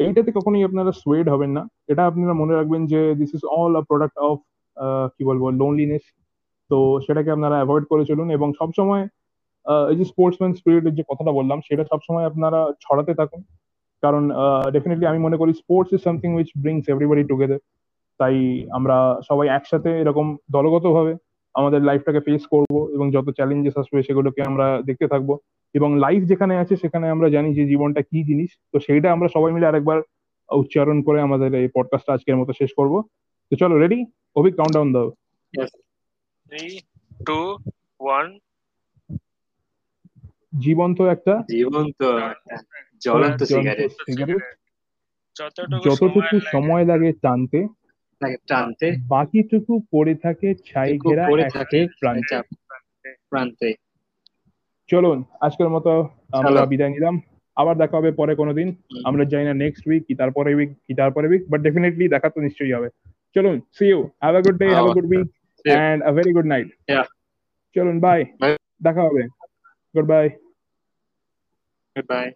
এইটাতে 0.05 0.31
কখনোই 0.39 0.67
আপনারা 0.69 0.93
সোয়েড 1.03 1.27
হবেন 1.35 1.51
না। 1.57 1.63
এটা 1.93 2.03
আপনারা 2.11 2.35
মনে 2.41 2.55
রাখবেন 2.59 2.83
যে 2.93 3.01
this 3.21 3.31
is 3.37 3.43
all 3.57 3.73
a 3.81 3.83
product 3.89 4.17
of 4.29 4.37
কি 5.15 5.23
বলব 5.29 5.43
লোনলিনেস 5.61 6.05
তো 6.71 6.79
সেটাকে 7.07 7.31
আপনারা 7.37 7.57
অ্যাভয়েড 7.59 7.85
করে 7.91 8.03
চলুন 8.11 8.29
এবং 8.37 8.49
সবসময় 8.61 9.05
এই 9.91 9.97
যে 10.01 10.05
স্পোর্টসম্যান 10.13 10.53
স্পিরিটের 10.61 10.95
যে 10.99 11.03
কথাটা 11.11 11.33
বললাম, 11.39 11.59
সেটা 11.69 11.85
সবসময় 11.91 12.27
আপনারা 12.31 12.61
ছড়াতে 12.85 13.13
থাকুন। 13.21 13.41
কারণ 14.03 14.23
ডেফিনেটলি 14.75 15.07
আমি 15.13 15.21
মনে 15.27 15.37
করি 15.41 15.53
sports 15.63 15.91
is 15.97 16.01
something 16.07 16.31
which 16.39 16.51
brings 16.63 16.85
everybody 16.93 17.25
together 17.31 17.61
তাই 18.21 18.35
আমরা 18.79 18.97
সবাই 19.29 19.47
একসাথে 19.49 19.91
এরকম 20.03 20.27
দলগতভাবে 20.57 21.13
আমাদের 21.59 21.81
লাইফটাকে 21.89 22.21
ফেস 22.27 22.43
করব 22.55 22.75
এবং 22.95 23.07
যত 23.17 23.27
চ্যালেঞ্জেস 23.31 23.75
আসবে 23.83 23.99
সেগুলোকে 24.03 24.41
আমরা 24.51 24.67
দেখতে 24.89 25.07
থাকব। 25.13 25.31
এবং 25.75 25.91
লাইফ 25.99 26.23
যেখানে 26.31 26.55
আছে 26.63 26.75
সেখানে 26.77 27.07
আমরা 27.15 27.29
জানি 27.31 27.49
যে 27.55 27.65
জীবনটা 27.73 28.01
কি 28.11 28.19
জিনিস। 28.25 28.51
তো 28.73 28.77
সেইটা 28.87 29.09
আমরা 29.13 29.29
সবাই 29.35 29.53
মিলে 29.53 29.71
আরেকবার 29.71 29.99
উচ্চারণ 30.49 30.99
করে 31.03 31.19
আমাদের 31.21 31.51
এই 31.61 31.69
পডকাস্টটা 31.77 32.15
আজকের 32.17 32.37
মতো 32.37 32.53
শেষ 32.53 32.71
করব। 32.79 32.95
তো 33.53 33.55
চলো 33.57 33.75
রেডি 33.79 33.99
অভিক 34.37 34.53
কাউন্ট 34.57 34.75
ডাউন 34.75 34.89
দাও। 34.93 35.09
থ্রি 36.47 36.65
টু 37.27 37.39
ওয়ান 38.01 38.27
জীবন্ত 40.59 40.99
একটা 41.15 41.35
জীবন্ত 41.51 42.01
জ্বলন্ত 43.05 43.41
সিগারেট 43.45 43.93
যতটুকু 45.87 46.37
সময় 46.55 46.85
লাগে 46.91 47.11
টানতে। 47.25 47.61
টানতে 48.49 48.89
বাকিটুকু 49.09 49.73
পড়ে 49.93 50.15
থাকে 50.25 50.49
ছাই 50.69 50.91
ঘেরা 50.99 51.25
থাকে 51.57 51.81
প্রান্তে। 52.01 52.37
চলুন 54.89 55.19
আজকের 55.41 55.69
মতো 55.69 55.93
আমরা 56.39 56.61
বিদায় 56.73 56.93
নিলাম। 56.95 57.15
আবার 57.57 57.75
দেখা 57.79 57.97
হবে 57.99 58.11
পরে 58.13 58.33
কোনোদিন 58.35 58.69
আমরা 59.05 59.23
জানি 59.25 59.45
না 59.45 59.55
নেক্সট 59.55 59.85
উইক 59.89 60.03
কি 60.09 60.15
তারপরে 60.15 60.51
উইক 60.55 60.71
কি 60.87 60.93
তারপরে 60.95 61.27
উইক 61.29 61.43
বাট 61.51 61.61
ডেফিনেটলি 61.67 62.05
দেখা 62.09 62.29
তো 62.35 62.39
নিশ্চয়ই 62.41 62.75
হবে। 62.77 62.89
চলুন 63.37 63.57
see 63.77 63.85
you 63.93 64.01
have 64.23 64.35
a 64.35 64.41
good 64.47 64.57
day 64.63 64.67
have 64.77 64.87
a 64.91 64.93
good 64.97 65.07
weekend 65.65 66.01
a 66.09 66.11
very 66.17 66.33
good 66.37 66.49
night 66.53 66.69
চলুন 67.77 67.97
বাই 68.01 68.21
দেখা 68.83 69.03
হবে। 69.09 69.23
Good 69.95 70.07
bye 70.13 70.27
bye 72.11 72.27